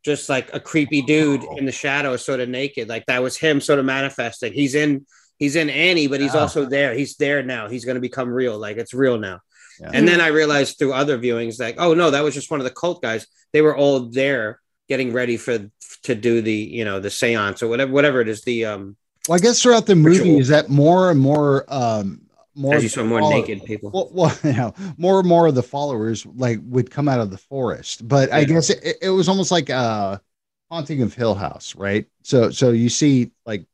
Just 0.03 0.29
like 0.29 0.51
a 0.53 0.59
creepy 0.59 1.01
dude 1.03 1.43
oh. 1.47 1.57
in 1.57 1.65
the 1.65 1.71
shadows, 1.71 2.25
sort 2.25 2.39
of 2.39 2.49
naked. 2.49 2.89
Like 2.89 3.05
that 3.05 3.21
was 3.21 3.37
him 3.37 3.61
sort 3.61 3.79
of 3.79 3.85
manifesting. 3.85 4.51
He's 4.53 4.75
in 4.75 5.05
he's 5.37 5.55
in 5.55 5.69
Annie, 5.69 6.07
but 6.07 6.21
he's 6.21 6.33
Yeah. 6.33 6.41
also 6.41 6.65
there. 6.65 6.93
He's 6.93 7.15
there 7.17 7.43
now. 7.43 7.69
He's 7.69 7.85
gonna 7.85 7.99
become 7.99 8.29
real. 8.29 8.57
Like 8.57 8.77
it's 8.77 8.93
real 8.93 9.17
now. 9.19 9.41
Yeah. 9.81 9.89
And 9.93 10.07
then 10.07 10.21
I 10.21 10.27
realized 10.27 10.77
through 10.77 10.93
other 10.93 11.17
viewings, 11.17 11.59
like, 11.59 11.75
oh 11.79 11.95
no, 11.95 12.11
that 12.11 12.23
was 12.23 12.35
just 12.35 12.51
one 12.51 12.59
of 12.59 12.65
the 12.65 12.71
cult 12.71 13.01
guys. 13.01 13.25
They 13.51 13.61
were 13.61 13.75
all 13.75 14.01
there 14.01 14.61
getting 14.87 15.11
ready 15.11 15.37
for 15.37 15.69
to 16.03 16.15
do 16.15 16.41
the, 16.41 16.53
you 16.53 16.85
know, 16.85 16.99
the 16.99 17.09
seance 17.09 17.63
or 17.63 17.67
whatever, 17.67 17.91
whatever 17.91 18.21
it 18.21 18.27
is. 18.27 18.43
The 18.43 18.65
um 18.65 18.95
well, 19.27 19.37
I 19.37 19.39
guess 19.39 19.61
throughout 19.61 19.87
the 19.87 19.95
movie 19.95 20.19
Ritual. 20.19 20.39
is 20.39 20.47
that 20.49 20.69
more 20.69 21.09
and 21.09 21.19
more, 21.19 21.65
um, 21.67 22.21
more 22.55 22.75
as 22.75 22.83
you 22.83 22.89
saw 22.89 23.03
more 23.03 23.21
follow- 23.21 23.37
naked 23.37 23.63
people. 23.63 23.91
Well, 23.91 24.09
well, 24.11 24.37
you 24.43 24.53
know, 24.53 24.73
more 24.97 25.19
and 25.19 25.27
more 25.27 25.47
of 25.47 25.55
the 25.55 25.63
followers 25.63 26.25
like 26.25 26.59
would 26.63 26.91
come 26.91 27.07
out 27.07 27.19
of 27.19 27.31
the 27.31 27.37
forest, 27.37 28.07
but 28.07 28.31
I 28.31 28.43
guess 28.43 28.69
it, 28.69 28.97
it 29.01 29.09
was 29.09 29.27
almost 29.27 29.51
like 29.51 29.69
a 29.69 30.21
haunting 30.69 31.01
of 31.01 31.13
Hill 31.13 31.35
House, 31.35 31.75
right? 31.75 32.05
So, 32.23 32.51
so 32.51 32.69
you 32.71 32.89
see 32.89 33.31
like 33.45 33.65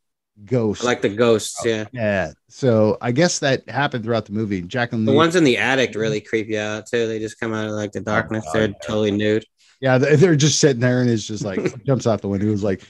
ghosts, 0.46 0.84
like 0.84 1.02
the 1.02 1.10
ghosts, 1.10 1.60
yeah. 1.66 1.86
yeah. 1.92 2.32
So 2.50 2.98
I 3.02 3.12
guess 3.12 3.40
that 3.40 3.68
happened 3.70 4.04
throughout 4.04 4.26
the 4.26 4.34
movie. 4.34 4.62
Jacqueline, 4.62 5.06
The 5.06 5.12
Lee- 5.12 5.18
ones 5.18 5.36
in 5.36 5.44
the 5.44 5.58
attic 5.58 5.92
mm-hmm. 5.92 6.00
really 6.00 6.22
creep 6.22 6.48
you 6.48 6.60
out 6.60 6.86
too. 6.88 7.08
They 7.08 7.20
just 7.20 7.40
come 7.40 7.54
out 7.54 7.66
of 7.68 7.72
like 7.74 7.92
the 7.92 8.02
darkness. 8.02 8.46
God, 8.46 8.54
They're 8.54 8.68
yeah. 8.70 8.74
totally 8.84 9.12
nude. 9.12 9.46
yeah, 9.82 9.98
they- 9.98 10.16
they're 10.16 10.36
just 10.36 10.60
sitting 10.60 10.82
there, 10.82 11.02
and 11.02 11.10
it's 11.10 11.28
just 11.28 11.44
like 11.44 11.84
jumps 11.86 12.08
out 12.08 12.22
the 12.22 12.28
window. 12.28 12.48
It 12.48 12.52
was 12.52 12.64
like 12.64 12.82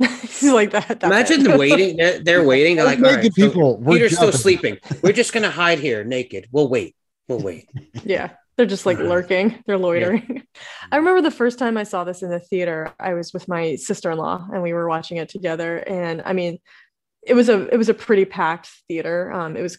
He's 0.22 0.44
like 0.44 0.70
that. 0.70 0.88
that 0.88 1.02
Imagine 1.02 1.44
bad. 1.44 1.52
the 1.54 1.58
waiting. 1.58 1.96
They're, 1.96 2.18
they're 2.20 2.44
waiting. 2.44 2.76
They're 2.76 2.86
like, 2.86 3.00
naked 3.00 3.16
right, 3.16 3.34
so 3.34 3.48
people. 3.48 3.76
we're 3.76 3.96
Peter's 3.96 4.16
still 4.16 4.32
sleeping. 4.32 4.78
We're 5.02 5.12
just 5.12 5.32
gonna 5.34 5.50
hide 5.50 5.78
here 5.78 6.04
naked. 6.04 6.48
We'll 6.50 6.68
wait. 6.68 6.96
We'll 7.28 7.40
wait. 7.40 7.68
Yeah. 8.04 8.30
They're 8.56 8.66
just 8.66 8.84
like 8.84 8.98
lurking. 8.98 9.62
They're 9.66 9.78
loitering. 9.78 10.42
I 10.92 10.96
remember 10.96 11.22
the 11.22 11.30
first 11.30 11.58
time 11.58 11.78
I 11.78 11.84
saw 11.84 12.04
this 12.04 12.22
in 12.22 12.28
the 12.28 12.40
theater, 12.40 12.92
I 13.00 13.14
was 13.14 13.32
with 13.32 13.48
my 13.48 13.76
sister-in-law 13.76 14.48
and 14.52 14.62
we 14.62 14.74
were 14.74 14.86
watching 14.86 15.16
it 15.16 15.30
together. 15.30 15.78
And 15.78 16.20
I 16.26 16.34
mean, 16.34 16.58
it 17.22 17.34
was 17.34 17.48
a 17.48 17.66
it 17.72 17.76
was 17.76 17.88
a 17.88 17.94
pretty 17.94 18.24
packed 18.24 18.70
theater. 18.88 19.32
Um, 19.32 19.56
it 19.56 19.62
was 19.62 19.78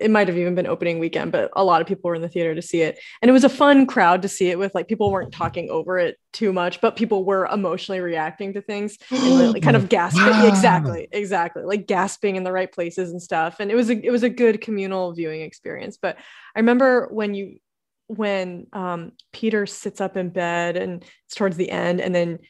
it 0.00 0.10
might 0.10 0.26
have 0.26 0.36
even 0.36 0.54
been 0.54 0.66
opening 0.66 0.98
weekend, 0.98 1.30
but 1.30 1.50
a 1.54 1.62
lot 1.62 1.80
of 1.80 1.86
people 1.86 2.08
were 2.08 2.16
in 2.16 2.22
the 2.22 2.28
theater 2.28 2.54
to 2.54 2.62
see 2.62 2.82
it. 2.82 2.98
And 3.22 3.28
it 3.28 3.32
was 3.32 3.44
a 3.44 3.48
fun 3.48 3.86
crowd 3.86 4.22
to 4.22 4.28
see 4.28 4.48
it 4.50 4.58
with. 4.58 4.74
Like 4.74 4.88
people 4.88 5.12
weren't 5.12 5.32
talking 5.32 5.70
over 5.70 5.98
it 5.98 6.18
too 6.32 6.52
much, 6.52 6.80
but 6.80 6.96
people 6.96 7.24
were 7.24 7.46
emotionally 7.46 8.00
reacting 8.00 8.52
to 8.54 8.62
things 8.62 8.98
and 9.10 9.52
like, 9.52 9.62
kind 9.62 9.76
of 9.76 9.88
gasping. 9.88 10.24
Wow. 10.24 10.46
Exactly, 10.48 11.08
exactly. 11.12 11.62
Like 11.62 11.86
gasping 11.86 12.36
in 12.36 12.42
the 12.42 12.52
right 12.52 12.70
places 12.70 13.10
and 13.12 13.22
stuff. 13.22 13.60
And 13.60 13.70
it 13.70 13.76
was 13.76 13.90
a 13.90 14.04
it 14.04 14.10
was 14.10 14.22
a 14.22 14.30
good 14.30 14.60
communal 14.60 15.12
viewing 15.12 15.42
experience. 15.42 15.96
But 16.00 16.16
I 16.56 16.58
remember 16.58 17.08
when 17.10 17.34
you 17.34 17.58
when 18.08 18.66
um, 18.72 19.12
Peter 19.32 19.66
sits 19.66 20.00
up 20.00 20.16
in 20.16 20.30
bed 20.30 20.76
and 20.76 21.04
it's 21.26 21.36
towards 21.36 21.56
the 21.56 21.70
end, 21.70 22.00
and 22.00 22.12
then 22.12 22.40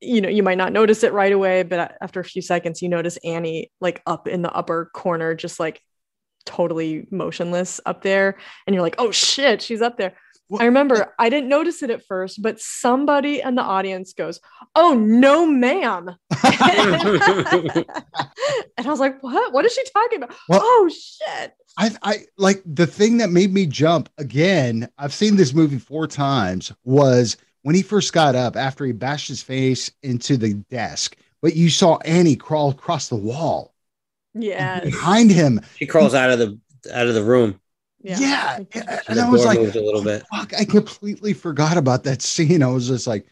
you 0.00 0.20
know 0.20 0.28
you 0.28 0.42
might 0.42 0.58
not 0.58 0.72
notice 0.72 1.02
it 1.02 1.12
right 1.12 1.32
away, 1.32 1.62
but 1.62 1.96
after 2.00 2.20
a 2.20 2.24
few 2.24 2.42
seconds, 2.42 2.82
you 2.82 2.88
notice 2.88 3.16
Annie 3.24 3.70
like 3.80 4.02
up 4.06 4.28
in 4.28 4.42
the 4.42 4.52
upper 4.52 4.90
corner, 4.94 5.34
just 5.34 5.58
like 5.58 5.80
totally 6.46 7.06
motionless 7.10 7.80
up 7.84 8.02
there, 8.02 8.38
and 8.66 8.74
you're 8.74 8.82
like, 8.82 8.96
oh 8.98 9.10
shit, 9.10 9.60
she's 9.62 9.82
up 9.82 9.96
there. 9.98 10.14
What- 10.48 10.62
I 10.62 10.66
remember 10.66 11.14
I 11.18 11.28
didn't 11.28 11.50
notice 11.50 11.82
it 11.82 11.90
at 11.90 12.06
first, 12.06 12.40
but 12.40 12.58
somebody 12.58 13.42
in 13.42 13.54
the 13.54 13.62
audience 13.62 14.14
goes, 14.14 14.40
"Oh 14.74 14.94
no, 14.94 15.44
ma'am," 15.46 16.08
and 16.08 16.16
I 18.78 18.84
was 18.86 19.00
like, 19.00 19.22
"What? 19.22 19.52
What 19.52 19.64
is 19.66 19.74
she 19.74 19.84
talking 19.92 20.22
about?" 20.22 20.36
Well- 20.48 20.60
oh 20.62 20.88
shit! 20.90 21.52
I, 21.76 21.90
I 22.02 22.24
like 22.38 22.62
the 22.64 22.86
thing 22.86 23.18
that 23.18 23.30
made 23.30 23.52
me 23.52 23.66
jump 23.66 24.08
again. 24.18 24.88
I've 24.98 25.12
seen 25.12 25.36
this 25.36 25.52
movie 25.52 25.78
four 25.78 26.06
times. 26.06 26.72
Was 26.84 27.36
when 27.62 27.74
he 27.74 27.82
first 27.82 28.12
got 28.12 28.34
up 28.34 28.56
after 28.56 28.84
he 28.84 28.92
bashed 28.92 29.28
his 29.28 29.42
face 29.42 29.90
into 30.02 30.36
the 30.36 30.54
desk, 30.70 31.16
but 31.42 31.54
you 31.56 31.70
saw 31.70 31.96
Annie 31.98 32.36
crawl 32.36 32.70
across 32.70 33.08
the 33.08 33.16
wall 33.16 33.74
Yeah, 34.34 34.80
behind 34.80 35.30
him. 35.30 35.60
She 35.76 35.86
crawls 35.86 36.14
out 36.14 36.30
of 36.30 36.38
the 36.38 36.58
out 36.92 37.06
of 37.08 37.14
the 37.14 37.22
room. 37.24 37.60
yeah, 38.00 38.18
Yeah, 38.20 38.56
And 38.72 39.00
and 39.08 39.20
I 39.20 39.28
was 39.28 39.44
like, 39.44 39.58
a 39.58 39.62
little 39.62 40.02
bit. 40.04 40.22
"Fuck!" 40.32 40.52
I 40.58 40.64
completely 40.64 41.32
forgot 41.34 41.76
about 41.76 42.04
that 42.04 42.22
scene. 42.22 42.62
I 42.62 42.68
was 42.68 42.86
just 42.88 43.06
like, 43.06 43.26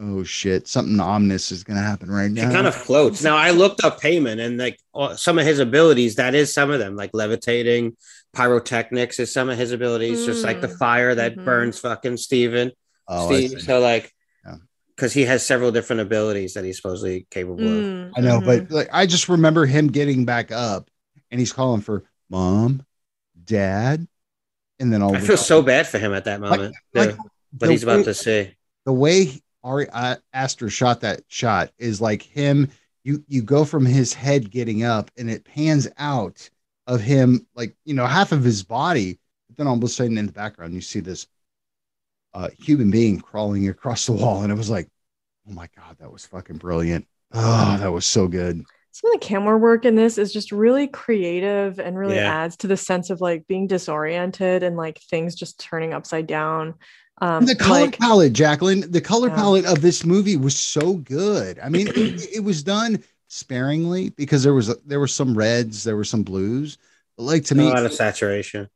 oh 0.00 0.24
shit, 0.24 0.66
something 0.66 0.98
ominous 0.98 1.52
is 1.52 1.62
gonna 1.62 1.82
happen 1.82 2.10
right 2.10 2.28
He 2.28 2.34
now. 2.34 2.50
kind 2.50 2.66
of 2.66 2.74
floats. 2.74 3.22
Now 3.22 3.36
I 3.36 3.50
looked 3.50 3.84
up 3.84 4.00
Paimon 4.00 4.44
and 4.44 4.58
like 4.58 4.78
all- 4.92 5.16
some 5.16 5.38
of 5.38 5.46
his 5.46 5.58
abilities. 5.60 6.16
That 6.16 6.34
is 6.34 6.52
some 6.52 6.70
of 6.70 6.78
them, 6.80 6.96
like 6.96 7.10
levitating, 7.12 7.96
pyrotechnics 8.34 9.18
is 9.20 9.32
some 9.32 9.48
of 9.48 9.58
his 9.58 9.72
abilities. 9.72 10.24
Just 10.26 10.42
like 10.44 10.60
the 10.60 10.68
Mm. 10.68 10.78
fire 10.78 11.14
that 11.14 11.36
Mhm. 11.36 11.44
burns 11.44 11.78
fucking 11.78 12.16
Steven. 12.16 12.72
Oh, 13.10 13.28
I, 13.28 13.34
Steve. 13.46 13.50
see. 13.50 13.60
So 13.66 13.80
like, 13.80 14.12
Yeah. 14.46 14.56
because 14.96 15.12
he 15.12 15.24
has 15.24 15.44
several 15.44 15.70
different 15.72 16.00
abilities 16.00 16.54
that 16.54 16.64
he's 16.64 16.76
supposedly 16.76 17.26
capable 17.30 17.64
of. 17.64 17.68
Mm, 17.84 18.12
I 18.16 18.20
know, 18.20 18.40
mhm. 18.40 18.46
but 18.46 18.70
like 18.70 18.88
I 18.92 19.04
just 19.06 19.28
remember 19.28 19.66
him 19.66 19.88
getting 19.88 20.24
back 20.24 20.50
up 20.52 20.90
and 21.30 21.38
he's 21.38 21.52
calling 21.52 21.82
for 21.82 22.04
mom, 22.30 22.82
dad, 23.44 24.06
and 24.78 24.92
then 24.92 25.02
all 25.02 25.14
I 25.14 25.18
of 25.18 25.24
a 25.24 25.26
feel 25.26 25.36
so 25.36 25.44
sudden- 25.56 25.64
bad 25.66 25.86
for 25.88 25.98
him 25.98 26.12
at 26.14 26.24
that 26.24 26.40
moment. 26.40 26.74
like, 26.94 27.10
too, 27.10 27.16
what 27.16 27.28
the 27.60 27.70
he's 27.70 27.82
about 27.82 27.98
way- 27.98 28.04
to 28.04 28.14
say. 28.14 28.56
the 28.86 28.92
way 28.92 29.40
Ari 29.62 29.88
uh, 29.90 30.16
Aster 30.32 30.70
shot 30.70 31.02
that 31.02 31.22
shot 31.28 31.70
is 31.78 32.00
like 32.00 32.22
him. 32.22 32.70
You 33.04 33.22
you 33.28 33.42
go 33.42 33.64
from 33.64 33.84
his 33.86 34.12
head 34.14 34.50
getting 34.50 34.84
up, 34.84 35.10
and 35.18 35.30
it 35.30 35.44
pans 35.44 35.88
out 35.98 36.48
of 36.86 37.00
him, 37.00 37.46
like 37.54 37.74
you 37.84 37.94
know 37.94 38.06
half 38.06 38.32
of 38.32 38.42
his 38.44 38.62
body. 38.62 39.18
But 39.48 39.56
then 39.58 39.66
all 39.66 39.76
of 39.76 39.82
a 39.82 39.88
sudden, 39.88 40.16
in 40.18 40.26
the 40.26 40.32
background, 40.32 40.72
you 40.74 40.80
see 40.80 41.00
this 41.00 41.26
uh, 42.34 42.48
human 42.58 42.90
being 42.90 43.20
crawling 43.20 43.68
across 43.68 44.06
the 44.06 44.12
wall, 44.12 44.42
and 44.42 44.52
it 44.52 44.56
was 44.56 44.70
like, 44.70 44.88
oh 45.48 45.52
my 45.52 45.68
god, 45.76 45.96
that 45.98 46.12
was 46.12 46.26
fucking 46.26 46.58
brilliant. 46.58 47.06
Oh, 47.32 47.76
that 47.78 47.92
was 47.92 48.06
so 48.06 48.28
good. 48.28 48.64
some 48.92 49.12
of 49.14 49.20
the 49.20 49.26
camera 49.26 49.56
work 49.56 49.84
in 49.84 49.94
this 49.94 50.18
is 50.18 50.32
just 50.32 50.50
really 50.52 50.86
creative 50.88 51.78
and 51.78 51.96
really 51.96 52.16
Yeah. 52.16 52.44
adds 52.44 52.56
to 52.58 52.66
the 52.66 52.76
sense 52.76 53.10
of 53.10 53.20
like 53.20 53.46
being 53.46 53.66
disoriented 53.68 54.62
and 54.62 54.76
like 54.76 55.00
things 55.10 55.34
just 55.36 55.60
turning 55.60 55.92
upside 55.94 56.26
down. 56.26 56.74
Um, 57.22 57.44
the 57.46 57.54
color 57.54 57.82
like, 57.82 57.98
palette, 57.98 58.32
Jacqueline, 58.32 58.90
the 58.90 59.00
color 59.00 59.28
Yeah. 59.28 59.34
palette 59.36 59.66
of 59.66 59.80
this 59.80 60.04
movie 60.04 60.36
was 60.36 60.56
so 60.58 60.94
good. 60.94 61.58
I 61.60 61.68
mean, 61.68 61.86
it, 61.88 62.36
it 62.36 62.40
was 62.44 62.62
done 62.62 63.02
sparingly 63.28 64.10
because 64.10 64.42
there 64.42 64.54
was 64.54 64.76
there 64.84 64.98
were 65.00 65.06
some 65.06 65.36
reds, 65.36 65.84
there 65.84 65.96
were 65.96 66.04
some 66.04 66.22
blues. 66.22 66.78
But 67.16 67.24
like 67.24 67.44
to 67.46 67.54
A 67.54 67.56
me, 67.58 67.66
a 67.66 67.74
lot 67.74 67.86
of 67.86 67.92
saturation. 67.92 68.68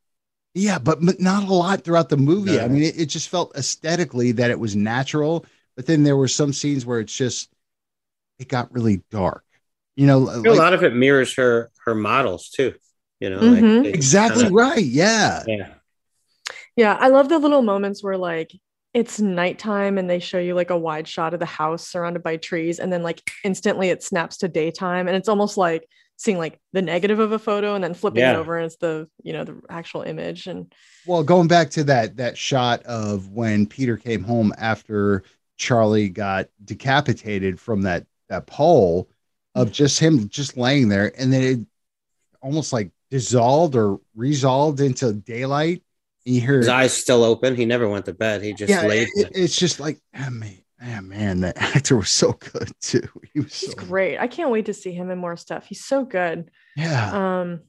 Yeah, 0.55 0.79
but, 0.79 1.05
but 1.05 1.21
not 1.21 1.49
a 1.49 1.53
lot 1.53 1.83
throughout 1.83 2.09
the 2.09 2.17
movie. 2.17 2.57
No. 2.57 2.65
I 2.65 2.69
mean, 2.69 2.83
it, 2.85 2.99
it 3.01 3.07
just 3.07 3.29
felt 3.29 3.55
aesthetically 3.57 4.33
that 4.33 4.51
it 4.51 4.59
was 4.59 4.77
natural, 4.77 5.45
but 5.77 5.87
then 5.87 6.05
there 6.05 6.17
were 6.17 6.29
some 6.29 6.53
scenes 6.53 6.87
where 6.87 7.01
it's 7.01 7.15
just 7.15 7.51
it 8.39 8.49
got 8.49 8.73
really 8.73 9.03
dark. 9.11 9.45
You 9.97 10.07
know, 10.07 10.19
like- 10.21 10.47
a 10.47 10.53
lot 10.53 10.73
of 10.75 10.83
it 10.83 10.95
mirrors 10.95 11.35
her 11.35 11.71
her 11.85 11.95
models 11.95 12.49
too. 12.51 12.75
You 13.21 13.31
know, 13.31 13.39
Mhm. 13.41 13.83
they 13.85 13.91
exactly 13.91 14.45
kinda- 14.45 14.57
right. 14.57 14.85
Yeah. 14.85 15.43
Yeah, 15.47 15.75
yeah, 16.77 16.97
I 17.01 17.09
love 17.09 17.29
the 17.29 17.39
little 17.39 17.63
moments 17.63 18.03
where 18.03 18.17
like 18.17 18.51
it's 18.93 19.21
nighttime 19.21 19.99
and 19.99 20.09
they 20.09 20.21
show 20.21 20.39
you 20.39 20.55
like 20.55 20.71
a 20.71 20.79
wide 20.79 21.09
shot 21.09 21.35
of 21.35 21.41
the 21.41 21.47
house 21.47 21.87
surrounded 21.89 22.23
by 22.23 22.37
trees, 22.37 22.79
and 22.79 22.93
then 22.93 23.03
like 23.03 23.23
instantly 23.45 23.89
it 23.89 24.03
snaps 24.03 24.37
to 24.39 24.49
daytime, 24.49 25.09
and 25.09 25.17
it's 25.17 25.29
almost 25.29 25.57
like 25.57 25.89
seeing 26.17 26.39
like 26.39 26.59
the 26.73 26.83
negative 26.83 27.19
of 27.19 27.33
a 27.33 27.39
photo 27.39 27.75
and 27.75 27.83
then 27.83 27.95
flipping 27.95 28.23
it 28.23 28.37
over 28.37 28.57
and 28.57 28.67
it's 28.67 28.77
the 28.77 29.09
you 29.23 29.33
know 29.33 29.45
the 29.45 29.61
actual 29.69 30.03
image 30.03 30.47
and 30.47 30.73
Well, 31.07 31.23
going 31.23 31.49
back 31.49 31.71
to 31.71 31.85
that 31.85 32.17
that 32.17 32.39
shot 32.39 32.83
of 32.85 33.31
when 33.31 33.67
Peter 33.67 33.97
came 33.97 34.23
home 34.23 34.53
after 34.59 35.25
Charlie 35.57 36.09
got 36.09 36.49
decapitated 36.65 37.61
from 37.61 37.83
that 37.83 38.07
that 38.29 38.47
pole 38.47 39.09
of 39.55 39.71
just 39.73 39.99
him 39.99 40.29
just 40.29 40.57
laying 40.57 40.89
there 40.89 41.13
and 41.19 41.33
then 41.33 41.43
it 41.43 41.61
almost 42.41 42.73
like 42.73 42.91
dissolved 43.11 43.77
or 43.77 44.01
resolved 44.15 44.81
into 44.81 45.13
daylight 45.13 45.83
and 46.27 46.35
you 46.35 46.41
hear 46.41 46.59
his 46.59 46.69
eyes 46.69 46.93
still 46.93 47.23
open. 47.23 47.55
He 47.55 47.65
never 47.67 47.89
went 47.89 48.07
to 48.07 48.15
bed. 48.15 48.43
He 48.43 48.53
just 48.53 48.71
yeah, 48.71 48.87
laid. 48.87 49.09
it- 49.15 49.33
it's 49.35 49.57
just 49.57 49.79
like 49.79 50.01
ah, 50.15 50.31
man, 50.31 50.57
ah, 50.83 51.01
man 51.01 51.41
that 51.41 51.57
actor 51.77 51.97
was 51.97 52.11
so 52.11 52.33
good 52.33 52.71
too. 52.81 53.09
He 53.33 53.41
was 53.41 53.59
he's 53.59 53.71
so 53.71 53.77
great. 53.77 54.19
I 54.19 54.27
can't 54.27 54.51
wait 54.51 54.67
to 54.67 54.75
see 54.75 54.93
him 54.93 55.11
in 55.11 55.19
more 55.19 55.37
stuff. 55.37 55.67
He's 55.67 55.85
so 55.85 56.05
good. 56.05 56.51
yeah. 56.77 57.41
Um 57.41 57.61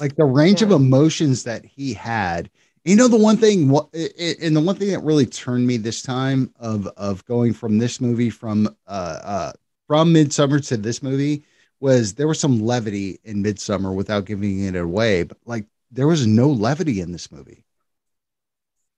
like 0.00 0.16
the 0.16 0.24
range 0.24 0.62
of 0.62 0.70
emotions 0.70 1.44
that 1.44 1.64
he 1.64 1.92
had. 1.92 2.50
You 2.84 2.96
know 2.96 3.08
the 3.08 3.18
one 3.18 3.36
thing 3.36 3.68
what 3.68 3.88
and 3.92 4.56
the 4.56 4.60
one 4.60 4.76
thing 4.76 4.90
that 4.90 5.02
really 5.02 5.26
turned 5.26 5.66
me 5.66 5.76
this 5.76 6.02
time 6.02 6.52
of 6.58 6.86
of 6.96 7.24
going 7.26 7.52
from 7.52 7.78
this 7.78 8.00
movie 8.00 8.30
from 8.30 8.74
uh 8.86 9.20
uh 9.22 9.52
from 9.86 10.14
Midsommar 10.14 10.66
to 10.68 10.76
this 10.76 11.02
movie 11.02 11.44
was 11.80 12.14
there 12.14 12.28
was 12.28 12.40
some 12.40 12.60
levity 12.60 13.18
in 13.24 13.42
Midsommar 13.42 13.94
without 13.94 14.24
giving 14.24 14.64
it 14.64 14.76
away 14.76 15.24
but 15.24 15.38
like 15.44 15.66
there 15.90 16.06
was 16.06 16.26
no 16.26 16.48
levity 16.48 17.00
in 17.00 17.12
this 17.12 17.30
movie. 17.30 17.64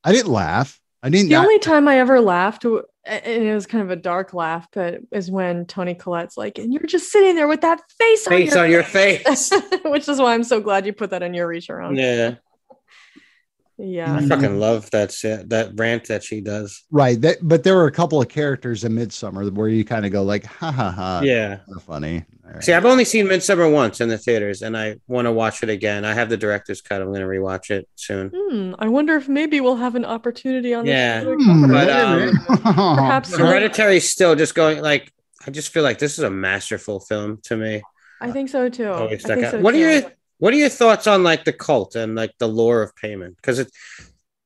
I 0.05 0.13
didn't 0.13 0.33
laugh 0.33 0.80
i 1.03 1.09
didn't 1.11 1.29
The 1.29 1.37
only 1.37 1.59
time 1.59 1.89
I 1.89 1.99
ever 1.99 2.21
laughed, 2.21 2.65
and 2.65 2.83
it 3.05 3.55
was 3.55 3.67
kind 3.67 3.83
of 3.83 3.91
a 3.91 3.97
dark 3.97 4.35
laugh, 4.35 4.69
but 4.73 5.01
is 5.11 5.31
when 5.31 5.67
Toni 5.67 5.95
Collette's 5.95 6.37
like, 6.37 6.59
and 6.59 6.73
you're 6.73 6.83
just 6.83 7.11
sitting 7.11 7.35
there 7.35 7.49
with 7.49 7.63
that 7.63 7.81
face, 7.99 8.27
Face 8.27 8.55
on 8.55 8.65
on 8.65 8.71
your 8.71 8.83
face. 8.99 9.51
which 9.85 10.09
is 10.09 10.19
why 10.19 10.35
I'm 10.35 10.45
so 10.45 10.61
glad 10.61 10.85
you 10.87 10.93
put 10.93 11.11
that 11.11 11.23
in 11.23 11.33
your 11.35 11.47
reach 11.47 11.71
around. 11.71 11.97
yeah, 11.97 12.35
Yeah. 13.83 14.15
I 14.15 14.27
fucking 14.27 14.59
love 14.61 14.91
that 14.91 15.11
shit, 15.13 15.49
that 15.49 15.73
rant 15.77 16.07
that 16.09 16.23
she 16.23 16.41
does. 16.41 16.83
right 16.91 17.21
that 17.21 17.39
but 17.43 17.65
there 17.65 17.75
were 17.75 17.87
a 17.87 17.93
couple 17.93 18.21
of 18.21 18.29
characters 18.29 18.85
in 18.85 18.93
Midsommar 18.93 19.51
where 19.53 19.69
you 19.69 19.85
kind 19.85 20.05
of 20.05 20.13
go 20.13 20.23
like 20.23 20.45
ha 20.45 20.71
ha 20.71 20.91
ha 20.91 21.21
Yeah. 21.25 21.57
kinda 21.67 21.81
funny 21.81 22.25
All 22.45 22.53
right. 22.53 22.65
See, 22.65 22.73
I've 22.73 22.85
only 22.85 23.05
seen 23.05 23.27
Midsommar 23.27 23.73
once 23.73 24.01
in 24.01 24.09
the 24.09 24.19
theaters, 24.19 24.63
and 24.63 24.77
I 24.77 24.97
want 25.07 25.27
to 25.27 25.33
watch 25.33 25.63
it 25.63 25.69
again. 25.69 26.05
I 26.05 26.15
have 26.15 26.29
the 26.29 26.37
director's 26.37 26.81
cut. 26.83 27.01
I'm 27.01 27.07
going 27.09 27.21
to 27.21 27.27
rewatch 27.29 27.71
it 27.71 27.87
soon. 27.95 28.33
Hmm, 28.35 28.75
I 28.77 28.89
wonder 28.89 29.15
if 29.15 29.29
maybe 29.29 29.61
we'll 29.61 29.77
have 29.77 29.95
an 29.95 30.05
opportunity 30.05 30.75
on 30.75 30.85
this 30.85 30.91
Yeah. 30.93 31.21
show 31.23 31.37
to 31.37 31.45
cover 31.45 31.69
But, 31.69 31.91
um, 31.91 32.33
Perhaps- 32.75 33.37
Hereditary's 33.39 34.09
still 34.11 34.35
just 34.35 34.55
going 34.57 34.83
like. 34.83 35.13
I 35.47 35.51
just 35.53 35.73
feel 35.73 35.83
like 35.85 35.99
this 36.01 36.19
is 36.19 36.25
a 36.25 36.31
masterful 36.31 36.99
film 37.01 37.39
to 37.45 37.57
me. 37.57 37.83
I 38.21 38.33
think 38.33 38.49
so 38.51 38.69
too. 38.69 38.89
Always 38.91 39.25
I 39.25 39.29
think 39.35 39.47
out. 39.47 39.51
so 39.53 39.61
what 39.61 39.75
are 39.75 39.79
too. 39.79 39.83
your 40.01 40.03
What 40.41 40.53
are 40.53 40.57
your 40.57 40.69
thoughts 40.69 41.07
on 41.07 41.23
like 41.23 41.45
the 41.45 41.53
cult 41.53 41.95
and 41.95 42.15
like 42.15 42.33
the 42.39 42.49
lore 42.49 42.83
of 42.83 42.93
Paimon? 42.97 43.37
Because 43.37 43.59
it, 43.61 43.71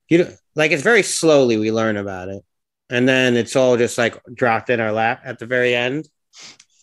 you 0.08 0.18
know, 0.18 0.30
like 0.54 0.70
it's 0.72 0.82
very 0.82 1.02
slowly 1.02 1.56
we 1.56 1.72
learn 1.72 1.96
about 1.96 2.28
it, 2.28 2.42
and 2.90 3.08
then 3.08 3.36
it's 3.36 3.56
all 3.56 3.76
just 3.76 3.96
like 3.96 4.20
dropped 4.34 4.70
in 4.70 4.80
our 4.80 4.92
lap 4.92 5.22
at 5.24 5.38
the 5.38 5.46
very 5.46 5.74
end. 5.74 6.08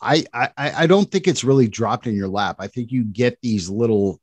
I, 0.02 0.26
I 0.34 0.50
I 0.58 0.88
don't 0.88 1.12
think 1.12 1.28
it's 1.28 1.44
really 1.44 1.68
dropped 1.68 2.08
in 2.08 2.16
your 2.16 2.28
lap. 2.30 2.56
I 2.60 2.68
think 2.68 2.92
you 2.92 3.04
get 3.04 3.38
these 3.42 3.70
little 3.70 4.20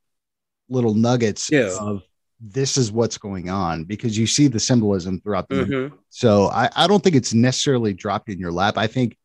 little 0.68 0.95
nuggets 0.95 1.49
Yeah. 1.53 1.76
of 1.80 2.03
this 2.41 2.76
is 2.76 2.91
what's 2.91 3.18
going 3.18 3.49
on 3.51 3.84
because 3.84 4.16
you 4.16 4.26
see 4.26 4.49
the 4.49 4.61
symbolism 4.61 5.20
throughout 5.20 5.49
the 5.49 5.55
movie. 5.57 5.74
Mhm. 5.74 5.93
So 6.09 6.47
I, 6.49 6.68
I 6.76 6.86
don't 6.86 7.03
think 7.03 7.16
it's 7.16 7.34
necessarily 7.34 7.93
dropped 7.95 8.28
in 8.28 8.39
your 8.39 8.53
lap. 8.53 8.76
I 8.78 8.86
think, 8.86 9.16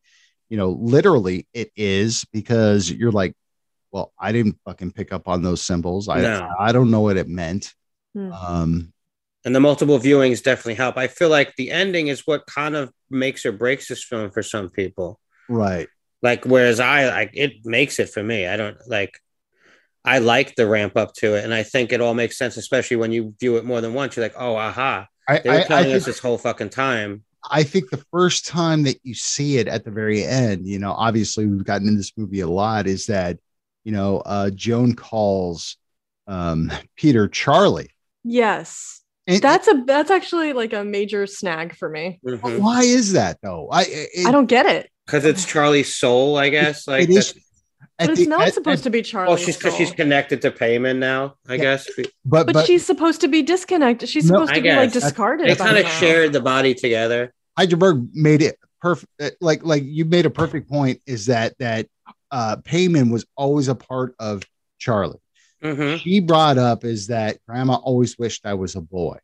you 0.50 0.58
know, 0.58 0.72
literally 0.72 1.48
it 1.54 1.72
is 1.76 2.26
because 2.34 2.90
you're 2.92 3.12
like, 3.12 3.36
well, 3.94 4.12
I 4.20 4.34
didn't 4.34 4.58
fucking 4.66 4.92
pick 4.92 5.14
up 5.14 5.28
on 5.30 5.42
those 5.42 5.62
symbols. 5.62 6.10
I 6.10 6.20
No. 6.20 6.50
I 6.60 6.74
don't 6.74 6.92
know 6.92 7.02
what 7.02 7.16
it 7.16 7.30
meant. 7.30 7.74
Hmm. 8.14 8.32
Um 8.34 8.94
And 9.46 9.56
the 9.56 9.60
multiple 9.62 10.00
viewings 10.00 10.44
definitely 10.44 10.76
help. 10.76 10.98
I 10.98 11.08
feel 11.08 11.30
like 11.30 11.54
the 11.56 11.72
ending 11.72 12.08
is 12.08 12.28
what 12.28 12.46
kind 12.48 12.76
of 12.76 12.92
makes 13.10 13.46
or 13.46 13.54
breaks 13.54 13.88
this 13.88 14.04
film 14.04 14.32
for 14.32 14.44
some 14.44 14.70
people. 14.70 15.20
right. 15.48 15.88
Like 16.22 16.46
whereas 16.46 16.80
I 16.80 17.08
like 17.10 17.32
it 17.34 17.66
makes 17.66 18.00
it 18.00 18.10
for 18.10 18.24
me. 18.24 18.48
I 18.48 18.58
don't 18.58 18.78
like. 18.88 19.20
I 20.06 20.20
like 20.20 20.56
the 20.56 20.68
ramp 20.68 20.98
up 20.98 21.14
to 21.20 21.36
it, 21.36 21.46
and 21.46 21.54
I 21.54 21.64
think 21.64 21.94
it 21.94 22.02
all 22.02 22.14
makes 22.14 22.38
sense, 22.38 22.58
especially 22.58 22.98
when 22.98 23.14
you 23.14 23.34
view 23.40 23.56
it 23.56 23.64
more 23.64 23.80
than 23.80 23.94
once. 23.94 24.16
You're 24.16 24.26
like, 24.26 24.36
oh, 24.38 24.56
aha! 24.58 25.08
I, 25.30 25.40
They 25.40 25.50
were 25.50 25.56
I, 25.56 25.60
I 25.60 25.64
telling 25.64 25.84
think 25.86 25.96
us 25.96 26.06
this 26.06 26.20
whole 26.20 26.38
fucking 26.38 26.72
time. 26.72 27.24
I 27.50 27.64
think 27.64 27.90
the 27.90 28.04
first 28.12 28.46
time 28.46 28.84
that 28.84 29.00
you 29.04 29.14
see 29.14 29.58
it 29.58 29.68
at 29.68 29.84
the 29.84 29.92
very 29.92 30.24
end, 30.24 30.68
you 30.68 30.80
know, 30.80 30.92
obviously 30.92 31.46
we've 31.46 31.64
gotten 31.64 31.88
in 31.88 31.98
this 31.98 32.12
movie 32.18 32.40
a 32.40 32.48
lot, 32.48 32.88
is 32.88 33.08
that, 33.08 33.38
you 33.84 33.92
know, 33.92 34.18
uh, 34.26 34.50
Joan 34.52 34.96
calls 34.96 35.78
um, 36.28 36.72
Peter 36.96 37.28
Charlie. 37.28 37.90
Yes. 38.24 39.02
And 39.28 39.42
That's 39.42 39.68
a 39.70 39.84
that's 39.86 40.12
actually 40.12 40.52
like 40.54 40.74
a 40.74 40.84
major 40.84 41.26
snag 41.28 41.76
for 41.76 41.90
me. 41.90 42.20
Mhm. 42.26 42.60
why 42.60 42.84
is 42.84 43.14
that 43.14 43.38
though? 43.42 43.70
I 43.72 43.84
it, 43.88 44.28
I 44.28 44.32
don't 44.32 44.48
get 44.48 44.66
it. 44.66 44.90
because 45.06 45.24
it's 45.24 45.46
Charlie's 45.46 45.96
soul, 45.96 46.38
I 46.38 46.50
guess. 46.50 46.88
Like, 46.88 47.04
it 47.04 47.10
is. 47.10 47.34
But 48.00 48.10
it's 48.10 48.28
not 48.28 48.52
supposed 48.54 48.84
to 48.84 48.90
be 48.90 49.02
Charlie. 49.02 49.30
well, 49.30 49.38
she's 49.38 49.56
because 49.56 49.76
she's 49.76 49.92
connected 49.92 50.42
to 50.42 50.52
Paimon 50.52 50.98
now, 50.98 51.36
I 51.48 51.54
Yeah. 51.56 51.62
guess. 51.62 51.90
but 52.26 52.48
but, 52.48 52.54
but 52.54 52.66
she's 52.66 52.86
supposed 52.86 53.22
to 53.22 53.30
be 53.30 53.42
disconnected. 53.44 54.10
She's 54.10 54.30
No, 54.30 54.36
supposed 54.40 54.52
I 54.52 54.56
to 54.56 54.62
be 54.62 54.72
like 54.76 54.92
discarded. 54.92 55.48
They 55.48 55.56
kind 55.56 55.78
of 55.78 55.88
shared 55.88 56.34
the 56.34 56.42
body 56.42 56.74
together. 56.74 57.34
Hydraberg 57.58 58.10
made 58.14 58.42
it 58.42 58.58
perfect. 58.82 59.12
Like 59.40 59.64
like 59.64 59.84
you 59.86 60.04
made 60.04 60.26
a 60.26 60.30
perfect 60.32 60.70
point. 60.70 61.00
Is 61.06 61.28
that 61.28 61.58
that 61.60 61.88
uh, 62.34 62.56
Paimon 62.58 63.12
was 63.12 63.26
always 63.38 63.68
a 63.68 63.76
part 63.76 64.16
of 64.20 64.42
Charlie. 64.80 65.20
Mhm. 65.64 66.00
she 66.00 66.20
brought 66.20 66.58
up 66.58 66.84
is 66.84 67.08
that 67.08 67.38
grandma 67.48 67.76
always 67.76 68.18
wished 68.18 68.46
I 68.46 68.56
was 68.56 68.76
a 68.76 68.82
boy. 68.82 69.18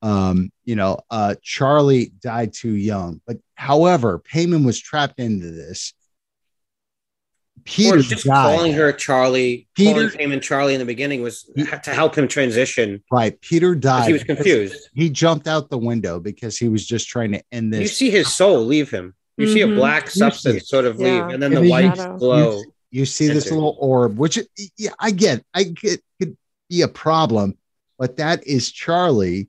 Um, 0.00 0.50
you 0.64 0.76
know, 0.76 1.00
uh, 1.10 1.34
Charlie 1.42 2.12
died 2.22 2.52
too 2.54 2.70
young, 2.74 3.20
but 3.26 3.36
however, 3.56 4.18
Paimon 4.20 4.64
was 4.64 4.78
trapped 4.78 5.18
into 5.20 5.50
this. 5.50 5.92
Peter 7.64 7.96
or 7.98 8.02
just 8.02 8.24
died. 8.24 8.56
calling 8.56 8.72
her 8.72 8.92
Charlie, 8.92 9.68
Peter- 9.74 10.08
calling 10.08 10.10
Paimon 10.10 10.40
Charlie 10.40 10.72
in 10.74 10.78
the 10.78 10.86
beginning 10.86 11.20
was 11.22 11.50
to 11.82 11.90
help 11.92 12.14
him 12.16 12.28
transition. 12.28 13.02
right. 13.10 13.38
Peter 13.42 13.74
died. 13.74 14.06
He 14.06 14.12
was 14.14 14.24
confused. 14.24 14.88
He 14.94 15.10
jumped 15.10 15.46
out 15.48 15.68
the 15.68 15.76
window 15.76 16.18
because 16.20 16.56
he 16.56 16.68
was 16.68 16.86
just 16.86 17.08
trying 17.08 17.32
to 17.32 17.42
end 17.52 17.72
this. 17.74 17.80
You 17.80 17.88
see 17.88 18.10
his 18.10 18.32
soul 18.32 18.64
leave 18.64 18.90
him. 18.90 19.14
You 19.38 19.46
see 19.46 19.60
a 19.62 19.66
Mhm. 19.68 19.76
black 19.76 20.10
substance 20.10 20.68
sort 20.68 20.84
of 20.84 20.98
leave, 20.98 21.06
Yeah. 21.14 21.30
and 21.30 21.42
then 21.42 21.52
the 21.54 21.60
Maybe 21.60 21.70
white 21.70 21.96
shadow. 21.96 22.16
glow. 22.18 22.62
You 22.90 23.06
see 23.06 23.28
this 23.28 23.50
little 23.50 23.76
orb, 23.78 24.18
which 24.18 24.38
yeah, 24.76 24.90
I 24.98 25.10
get, 25.12 25.44
I 25.54 25.62
get 25.64 26.00
could 26.20 26.36
be 26.68 26.82
a 26.82 26.88
problem, 26.88 27.56
but 27.98 28.16
that 28.16 28.44
is 28.46 28.70
Charlie 28.72 29.48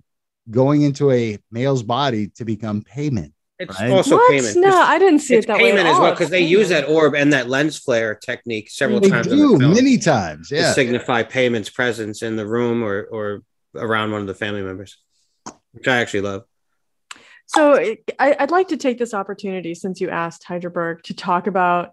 going 0.51 0.81
into 0.83 1.09
a 1.11 1.37
male's 1.51 1.83
body 1.83 2.27
to 2.35 2.45
become 2.45 2.83
Paimon. 2.83 3.31
It's 3.59 3.79
Right? 3.79 3.91
also 3.91 4.15
what? 4.17 4.31
Paimon. 4.31 4.55
No, 4.55 4.67
It's- 4.69 4.87
I 4.87 4.99
didn't 4.99 5.19
see 5.19 5.35
it's 5.35 5.45
it 5.45 5.47
that 5.47 5.57
way. 5.57 5.71
Paimon 5.71 5.85
as 5.85 5.99
well 5.99 6.11
because 6.11 6.25
It's 6.27 6.31
they 6.31 6.41
use 6.41 6.69
that 6.69 6.87
orb 6.87 7.15
and 7.15 7.33
that 7.33 7.49
lens 7.49 7.77
flare 7.77 8.15
technique 8.15 8.69
several 8.69 8.99
They 8.99 9.09
times 9.09 9.27
in 9.27 9.37
do 9.37 9.51
the 9.53 9.59
film 9.59 9.73
many 9.73 9.97
times. 9.97 10.49
to 10.49 10.55
Yeah. 10.55 10.73
signify 10.73 11.23
Paimon's 11.23 11.69
presence 11.69 12.21
in 12.21 12.35
the 12.35 12.45
room 12.47 12.83
or 12.83 13.03
or 13.11 13.41
around 13.75 14.11
one 14.11 14.21
of 14.21 14.27
the 14.27 14.33
family 14.33 14.61
members, 14.61 14.97
which 15.73 15.87
I 15.87 15.97
actually 15.97 16.21
love. 16.21 16.43
So 17.49 17.73
I, 18.19 18.35
I'd 18.39 18.51
like 18.51 18.67
to 18.69 18.77
take 18.77 18.99
this 18.99 19.13
opportunity, 19.13 19.73
since 19.73 19.99
you 19.99 20.09
asked 20.09 20.43
Hydraberg, 20.47 21.01
to 21.03 21.15
talk 21.15 21.47
about 21.47 21.91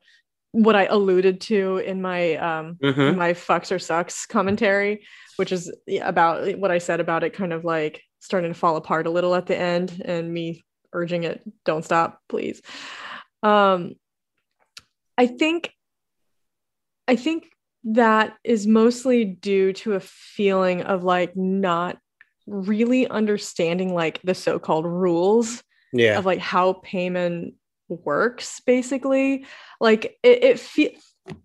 what 0.52 0.76
I 0.76 0.84
alluded 0.84 1.40
to 1.42 1.78
in 1.78 2.00
my 2.02 2.34
um, 2.36 2.76
Mhm. 2.82 3.16
my 3.16 3.32
fucks 3.32 3.70
or 3.72 3.78
sucks 3.78 4.26
commentary, 4.26 5.06
which 5.36 5.52
is 5.52 5.72
about 6.02 6.58
what 6.58 6.70
I 6.70 6.78
said 6.78 7.00
about 7.00 7.24
it 7.24 7.32
kind 7.32 7.52
of 7.52 7.64
like 7.64 8.02
starting 8.20 8.52
to 8.52 8.58
fall 8.58 8.76
apart 8.76 9.06
a 9.06 9.10
little 9.10 9.34
at 9.34 9.46
the 9.46 9.56
end 9.56 10.02
and 10.04 10.32
me 10.32 10.64
urging 10.92 11.24
it, 11.24 11.42
don't 11.64 11.84
stop, 11.84 12.20
please. 12.28 12.60
Um, 13.42 13.94
I 15.18 15.26
think 15.26 15.72
I 17.08 17.16
think 17.16 17.50
that 17.84 18.34
is 18.44 18.66
mostly 18.66 19.24
due 19.24 19.72
to 19.74 19.94
a 19.94 20.00
feeling 20.00 20.82
of 20.82 21.04
like 21.04 21.36
not 21.36 21.98
really 22.47 23.09
understanding 23.09 23.94
like 23.94 24.20
the 24.23 24.35
so-called 24.35 24.85
rules 24.86 25.62
Yeah, 25.93 26.18
of 26.18 26.27
like 26.27 26.39
how 26.39 26.74
Paimon 26.74 27.55
works 27.89 28.60
basically. 28.60 29.47
Like 29.81 30.16
it 30.23 30.44
it, 30.44 30.60
fe- 30.60 30.98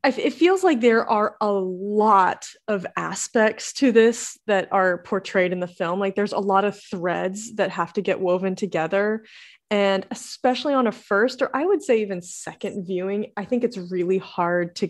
I- 0.03 0.09
it 0.09 0.33
feels 0.33 0.63
like 0.63 0.79
there 0.81 1.09
are 1.09 1.35
a 1.41 1.51
lot 1.51 2.45
of 2.67 2.85
aspects 2.95 3.73
to 3.73 3.91
this 3.91 4.37
that 4.47 4.67
are 4.71 4.99
portrayed 4.99 5.51
in 5.51 5.59
the 5.59 5.67
film. 5.67 5.99
Like 5.99 6.15
there's 6.15 6.33
a 6.33 6.39
lot 6.39 6.65
of 6.65 6.79
threads 6.79 7.55
that 7.55 7.71
have 7.71 7.93
to 7.93 8.01
get 8.01 8.19
woven 8.19 8.55
together. 8.55 9.25
And 9.69 10.05
especially 10.11 10.73
on 10.73 10.85
a 10.85 10.91
first 10.91 11.41
or 11.41 11.49
i 11.55 11.65
would 11.65 11.81
say 11.81 12.01
even 12.01 12.21
second 12.21 12.85
viewing 12.85 13.31
i 13.37 13.45
think 13.45 13.63
it's 13.63 13.77
really 13.77 14.17
hard 14.17 14.75
to 14.75 14.89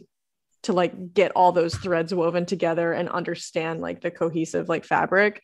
to 0.63 0.73
like 0.73 1.13
get 1.13 1.31
all 1.35 1.51
those 1.51 1.75
threads 1.75 2.13
woven 2.15 2.45
together 2.47 2.91
and 2.91 3.07
understand 3.09 3.79
like 3.81 4.01
the 4.01 4.09
cohesive 4.09 4.69
like 4.69 4.83
fabric 4.83 5.41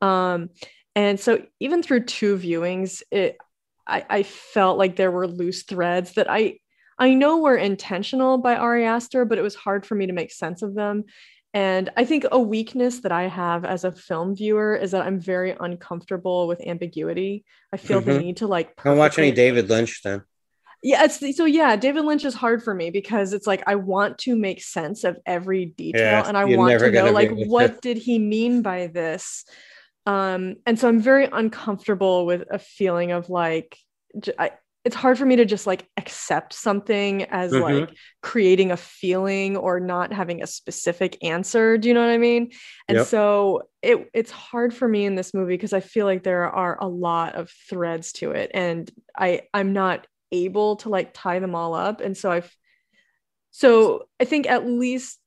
um 0.00 0.50
and 0.96 1.20
so 1.20 1.42
even 1.60 1.82
through 1.82 2.04
two 2.04 2.36
viewings 2.36 3.02
it 3.10 3.36
I, 3.86 4.04
I 4.08 4.22
felt 4.22 4.78
like 4.78 4.96
there 4.96 5.10
were 5.10 5.26
loose 5.26 5.64
threads 5.64 6.12
that 6.14 6.30
I 6.30 6.58
I 6.98 7.14
know 7.14 7.38
were 7.38 7.56
intentional 7.56 8.36
by 8.36 8.56
Ari 8.56 8.84
Aster, 8.84 9.24
but 9.24 9.38
it 9.38 9.42
was 9.42 9.54
hard 9.54 9.86
for 9.86 9.94
me 9.94 10.06
to 10.06 10.12
make 10.12 10.30
sense 10.30 10.60
of 10.60 10.74
them. 10.74 11.04
And 11.54 11.88
I 11.96 12.04
think 12.04 12.26
a 12.30 12.38
weakness 12.38 13.00
that 13.00 13.10
I 13.10 13.22
have 13.26 13.64
as 13.64 13.84
a 13.84 13.90
film 13.90 14.36
viewer 14.36 14.76
is 14.76 14.90
that 14.90 15.02
I'm 15.02 15.18
very 15.18 15.56
uncomfortable 15.58 16.46
with 16.46 16.60
ambiguity. 16.64 17.44
I 17.72 17.78
feel 17.78 18.02
the 18.02 18.12
Mhm. 18.12 18.20
need 18.20 18.36
to 18.36 18.46
like 18.46 18.76
don't 18.84 18.98
watch 18.98 19.18
any 19.18 19.32
David 19.32 19.68
Lynch 19.70 20.02
then. 20.04 20.22
yeah, 20.82 21.04
it's 21.04 21.36
so 21.36 21.46
yeah, 21.46 21.74
David 21.74 22.04
Lynch 22.04 22.24
is 22.24 22.34
hard 22.34 22.62
for 22.62 22.74
me 22.74 22.90
because 22.90 23.32
it's 23.32 23.46
like 23.46 23.62
I 23.66 23.74
want 23.76 24.18
to 24.18 24.36
make 24.36 24.62
sense 24.62 25.02
of 25.02 25.18
every 25.26 25.66
detail 25.66 26.02
Yeah, 26.02 26.28
and 26.28 26.36
I 26.36 26.44
want 26.44 26.78
to 26.78 26.90
know 26.92 27.10
like 27.10 27.30
what 27.30 27.82
did 27.82 27.96
he 27.96 28.18
mean 28.18 28.62
by 28.62 28.86
this? 28.86 29.44
Um 30.06 30.56
and 30.66 30.78
so 30.78 30.88
I'm 30.88 31.00
very 31.00 31.28
uncomfortable 31.30 32.26
with 32.26 32.44
a 32.50 32.58
feeling 32.58 33.12
of 33.12 33.28
like 33.28 33.76
I, 34.38 34.52
it's 34.84 34.96
hard 34.96 35.18
for 35.18 35.26
me 35.26 35.36
to 35.36 35.44
just 35.44 35.66
like 35.66 35.86
accept 35.98 36.54
something 36.54 37.24
as 37.24 37.52
Mhm. 37.52 37.60
like 37.82 37.96
creating 38.22 38.70
a 38.72 38.76
feeling 38.78 39.56
or 39.56 39.78
not 39.78 40.10
having 40.12 40.42
a 40.42 40.46
specific 40.46 41.18
answer. 41.22 41.76
Do 41.76 41.88
you 41.88 41.94
know 41.94 42.00
what 42.00 42.10
I 42.12 42.18
mean? 42.18 42.50
And 42.88 42.96
Yep. 42.96 43.06
so 43.06 43.62
it 43.82 44.08
it's 44.14 44.30
hard 44.30 44.72
for 44.74 44.88
me 44.88 45.04
in 45.04 45.16
this 45.16 45.34
movie 45.34 45.54
because 45.54 45.74
I 45.74 45.80
feel 45.80 46.06
like 46.06 46.22
there 46.22 46.50
are 46.50 46.78
a 46.80 46.88
lot 46.88 47.34
of 47.34 47.50
threads 47.68 48.12
to 48.14 48.30
it 48.30 48.50
and 48.54 48.90
I 49.16 49.42
I'm 49.52 49.74
not 49.74 50.06
able 50.32 50.76
to 50.76 50.88
like 50.88 51.10
tie 51.12 51.40
them 51.40 51.54
all 51.54 51.74
up 51.74 52.00
and 52.00 52.16
so 52.16 52.30
I've 52.30 52.56
so 53.50 54.06
I 54.18 54.24
think 54.24 54.48
at 54.48 54.66
least 54.66 55.18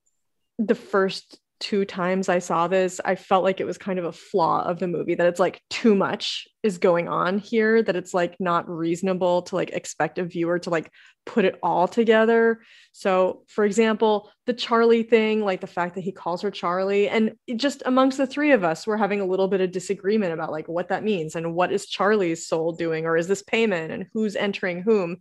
the 0.58 0.76
first 0.76 1.40
two 1.60 1.86
times 1.86 2.30
I 2.30 2.40
saw 2.40 2.68
this, 2.68 3.00
I 3.04 3.16
felt 3.16 3.44
like 3.44 3.60
it 3.60 3.66
was 3.66 3.78
kind 3.78 4.00
of 4.00 4.06
a 4.06 4.12
flaw 4.12 4.64
of 4.64 4.80
the 4.80 4.88
movie 4.88 5.16
that 5.16 5.28
it's 5.28 5.40
like 5.40 5.62
too 5.70 5.96
much 5.96 6.48
is 6.62 6.78
going 6.78 7.08
on 7.08 7.38
here, 7.38 7.82
that 7.82 7.96
it's 7.96 8.14
like 8.14 8.36
not 8.40 8.70
reasonable 8.70 9.44
to 9.44 9.56
like 9.56 9.72
expect 9.72 10.20
a 10.20 10.24
viewer 10.24 10.60
to 10.60 10.70
like 10.70 10.92
put 11.26 11.46
it 11.46 11.58
all 11.64 11.88
together. 11.88 12.62
So, 12.92 13.44
for 13.48 13.64
example, 13.64 14.30
the 14.46 14.54
Charlie 14.54 15.04
thing, 15.04 15.42
like 15.42 15.62
the 15.62 15.68
fact 15.68 15.96
that 15.96 16.04
he 16.04 16.12
calls 16.12 16.42
her 16.42 16.52
Charlie, 16.52 17.08
and 17.08 17.34
just 17.56 17.84
amongst 17.86 18.18
the 18.18 18.28
three 18.28 18.52
of 18.52 18.64
us, 18.64 18.86
we're 18.86 18.98
having 18.98 19.22
a 19.22 19.26
little 19.26 19.48
bit 19.48 19.62
of 19.62 19.72
disagreement 19.72 20.34
about 20.34 20.52
like 20.52 20.68
what 20.68 20.90
that 20.90 21.04
means 21.04 21.36
and 21.36 21.54
what 21.56 21.72
is 21.72 21.86
Charlie's 21.86 22.48
soul 22.48 22.74
doing, 22.74 23.06
or 23.06 23.16
is 23.16 23.28
this 23.28 23.44
Paimon 23.44 23.92
and 23.92 24.08
who's 24.14 24.36
entering 24.36 24.82
whom. 24.82 25.20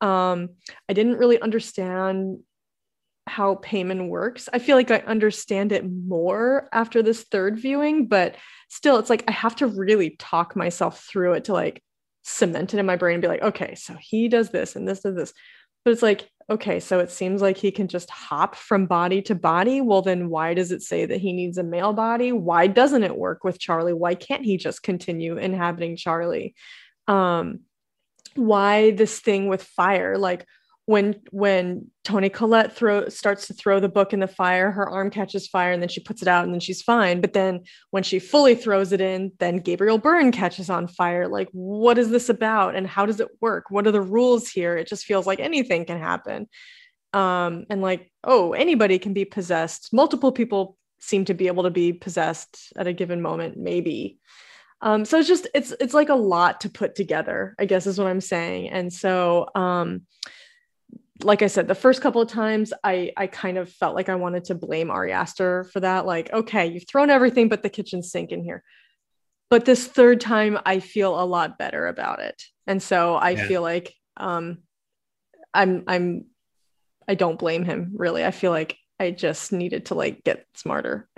Um, 0.00 0.50
I 0.88 0.92
didn't 0.94 1.18
really 1.18 1.40
understand 1.40 2.40
how 3.26 3.56
Paimon 3.56 4.08
works. 4.08 4.48
I 4.52 4.58
feel 4.58 4.76
like 4.76 4.90
I 4.90 4.98
understand 4.98 5.72
it 5.72 5.84
more 5.88 6.68
after 6.72 7.02
this 7.02 7.22
third 7.22 7.58
viewing, 7.58 8.06
but 8.06 8.36
still, 8.68 8.98
it's 8.98 9.10
like 9.10 9.24
I 9.28 9.32
have 9.32 9.56
to 9.56 9.66
really 9.66 10.16
talk 10.18 10.56
myself 10.56 11.04
through 11.04 11.34
it 11.34 11.44
to 11.44 11.52
like 11.52 11.82
cement 12.22 12.74
it 12.74 12.78
in 12.78 12.86
my 12.86 12.96
brain 12.96 13.14
and 13.14 13.22
be 13.22 13.28
like, 13.28 13.42
okay, 13.42 13.74
so 13.74 13.94
he 14.00 14.28
does 14.28 14.50
this 14.50 14.76
and 14.76 14.88
this 14.88 15.00
does 15.00 15.14
this. 15.14 15.32
But 15.84 15.92
it's 15.92 16.02
like, 16.02 16.28
okay, 16.50 16.80
so 16.80 16.98
it 16.98 17.10
seems 17.10 17.42
like 17.42 17.56
he 17.56 17.70
can 17.70 17.88
just 17.88 18.10
hop 18.10 18.54
from 18.54 18.86
body 18.86 19.22
to 19.22 19.34
body. 19.34 19.80
Well, 19.80 20.02
then 20.02 20.28
why 20.28 20.54
does 20.54 20.72
it 20.72 20.82
say 20.82 21.06
that 21.06 21.20
he 21.20 21.32
needs 21.32 21.58
a 21.58 21.62
male 21.62 21.92
body? 21.92 22.32
Why 22.32 22.66
doesn't 22.66 23.02
it 23.02 23.16
work 23.16 23.44
with 23.44 23.58
Charlie? 23.58 23.92
Why 23.92 24.14
can't 24.14 24.44
he 24.44 24.56
just 24.56 24.82
continue 24.82 25.36
inhabiting 25.36 25.96
Charlie? 25.96 26.54
Um, 27.08 27.60
why 28.34 28.92
this 28.92 29.20
thing 29.20 29.48
with 29.48 29.62
fire? 29.62 30.18
Like, 30.18 30.46
when 30.92 31.18
when 31.30 31.90
Toni 32.04 32.28
Collette 32.28 32.76
throw 32.76 33.08
starts 33.08 33.46
to 33.46 33.54
throw 33.54 33.80
the 33.80 33.88
book 33.88 34.12
in 34.12 34.20
the 34.20 34.28
fire, 34.28 34.70
her 34.70 34.86
arm 34.86 35.08
catches 35.08 35.48
fire 35.48 35.72
and 35.72 35.80
then 35.80 35.88
she 35.88 36.00
puts 36.00 36.20
it 36.20 36.28
out 36.28 36.44
and 36.44 36.52
then 36.52 36.60
she's 36.60 36.82
fine. 36.82 37.22
But 37.22 37.32
then 37.32 37.62
when 37.92 38.02
she 38.02 38.18
fully 38.18 38.54
throws 38.54 38.92
it 38.92 39.00
in, 39.00 39.32
then 39.38 39.56
Gabriel 39.56 39.96
Byrne 39.96 40.32
catches 40.32 40.68
on 40.68 40.86
fire. 40.86 41.28
Like, 41.28 41.48
what 41.52 41.96
is 41.96 42.10
this 42.10 42.28
about 42.28 42.74
and 42.74 42.86
how 42.86 43.06
does 43.06 43.20
it 43.20 43.28
work? 43.40 43.70
What 43.70 43.86
are 43.86 43.90
the 43.90 44.02
rules 44.02 44.50
here? 44.50 44.76
It 44.76 44.86
just 44.86 45.06
feels 45.06 45.26
like 45.26 45.40
anything 45.40 45.86
can 45.86 45.98
happen. 45.98 46.46
Um, 47.14 47.64
and 47.70 47.80
like, 47.80 48.12
oh, 48.22 48.52
anybody 48.52 48.98
can 48.98 49.14
be 49.14 49.24
possessed. 49.24 49.94
Multiple 49.94 50.30
people 50.30 50.76
seem 51.00 51.24
to 51.24 51.34
be 51.34 51.46
able 51.46 51.62
to 51.62 51.70
be 51.70 51.94
possessed 51.94 52.70
at 52.76 52.86
a 52.86 52.92
given 52.92 53.22
moment, 53.22 53.56
maybe. 53.56 54.18
Um, 54.82 55.06
so 55.06 55.18
it's 55.18 55.28
just 55.28 55.46
it's 55.54 55.72
it's 55.80 55.94
like 55.94 56.10
a 56.10 56.14
lot 56.14 56.60
to 56.62 56.68
put 56.68 56.96
together, 56.96 57.54
I 57.58 57.64
guess 57.64 57.86
is 57.86 57.98
what 57.98 58.08
I'm 58.08 58.20
saying. 58.20 58.68
And 58.68 58.92
so 58.92 59.48
um 59.54 60.02
like 61.24 61.42
I 61.42 61.46
said, 61.46 61.68
the 61.68 61.74
first 61.74 62.00
couple 62.02 62.20
of 62.20 62.28
times 62.28 62.72
I 62.84 63.12
I 63.16 63.26
kind 63.26 63.58
of 63.58 63.70
felt 63.70 63.94
like 63.94 64.08
I 64.08 64.14
wanted 64.14 64.44
to 64.46 64.54
blame 64.54 64.90
Ari 64.90 65.12
Aster 65.12 65.64
for 65.64 65.80
that. 65.80 66.06
Like, 66.06 66.32
okay, 66.32 66.66
you've 66.66 66.88
thrown 66.88 67.10
everything 67.10 67.48
but 67.48 67.62
the 67.62 67.70
kitchen 67.70 68.02
sink 68.02 68.32
in 68.32 68.42
here. 68.44 68.62
But 69.50 69.64
this 69.64 69.86
third 69.86 70.20
time 70.20 70.58
I 70.64 70.80
feel 70.80 71.20
a 71.20 71.24
lot 71.24 71.58
better 71.58 71.86
about 71.86 72.20
it. 72.20 72.42
And 72.66 72.82
so 72.82 73.16
I 73.16 73.30
Yeah. 73.30 73.46
feel 73.46 73.62
like 73.62 73.92
um 74.16 74.58
I'm 75.54 75.84
I'm 75.86 76.24
I 77.08 77.14
don't 77.14 77.38
blame 77.38 77.64
him 77.64 77.92
really. 77.96 78.24
I 78.24 78.30
feel 78.30 78.50
like 78.52 78.76
I 78.98 79.10
just 79.10 79.52
needed 79.52 79.86
to 79.86 79.94
like 79.94 80.24
get 80.24 80.46
smarter. 80.54 81.08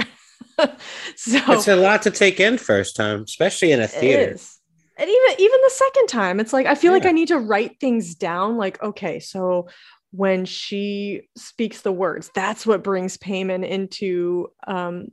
so 1.17 1.39
It's 1.49 1.69
a 1.69 1.77
lot 1.77 2.03
to 2.03 2.11
take 2.11 2.41
in 2.41 2.59
first 2.59 2.97
time, 2.97 3.23
especially 3.23 3.73
in 3.73 3.81
a 3.81 3.87
theater. 3.89 4.23
it 4.23 4.35
is. 4.35 4.59
And 4.97 5.11
even 5.11 5.41
even 5.41 5.61
the 5.63 5.71
second 5.71 6.07
time, 6.07 6.39
it's 6.39 6.53
like 6.53 6.67
I 6.67 6.77
feel 6.77 6.93
like 6.93 7.05
I 7.05 7.11
need 7.11 7.29
to 7.29 7.39
write 7.39 7.81
things 7.81 8.15
down. 8.15 8.57
Like, 8.57 8.81
okay, 8.81 9.19
so 9.19 9.69
when 10.15 10.45
she 10.45 11.29
speaks 11.37 11.81
the 11.81 11.93
words, 11.93 12.31
that's 12.35 12.65
what 12.65 12.85
brings 12.85 13.17
Paimon 13.17 13.67
into 13.67 14.49
um 14.67 15.09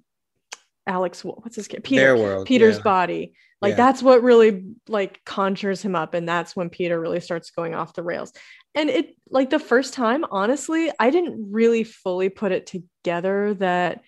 Alex. 0.86 1.24
What's 1.24 1.56
his 1.56 1.72
name? 1.72 1.82
Peter. 1.82 2.16
World. 2.16 2.48
Peter's 2.48 2.78
yeah. 2.78 2.84
body. 2.84 3.34
Like 3.62 3.72
Yeah. 3.72 3.78
that's 3.78 4.04
what 4.04 4.24
really 4.24 4.66
like 4.88 5.24
conjures 5.26 5.82
him 5.82 5.96
up, 5.96 6.14
and 6.14 6.28
that's 6.28 6.56
when 6.56 6.70
Peter 6.70 7.00
really 7.00 7.20
starts 7.20 7.52
going 7.52 7.76
off 7.76 7.94
the 7.94 8.04
rails. 8.04 8.34
And 8.76 8.90
it 8.90 9.16
like 9.30 9.50
the 9.50 9.60
first 9.60 9.94
time, 9.94 10.26
honestly, 10.30 10.92
I 11.00 11.10
didn't 11.10 11.52
really 11.52 11.84
fully 11.84 12.30
put 12.30 12.52
it 12.52 12.68
together 12.68 13.54
that 13.56 14.02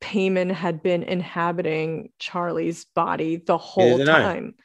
Paimon 0.00 0.50
had 0.52 0.82
been 0.82 1.02
inhabiting 1.04 2.10
Charlie's 2.18 2.84
body 2.86 3.36
the 3.36 3.58
whole 3.58 4.04
time. 4.04 4.54
I. 4.58 4.62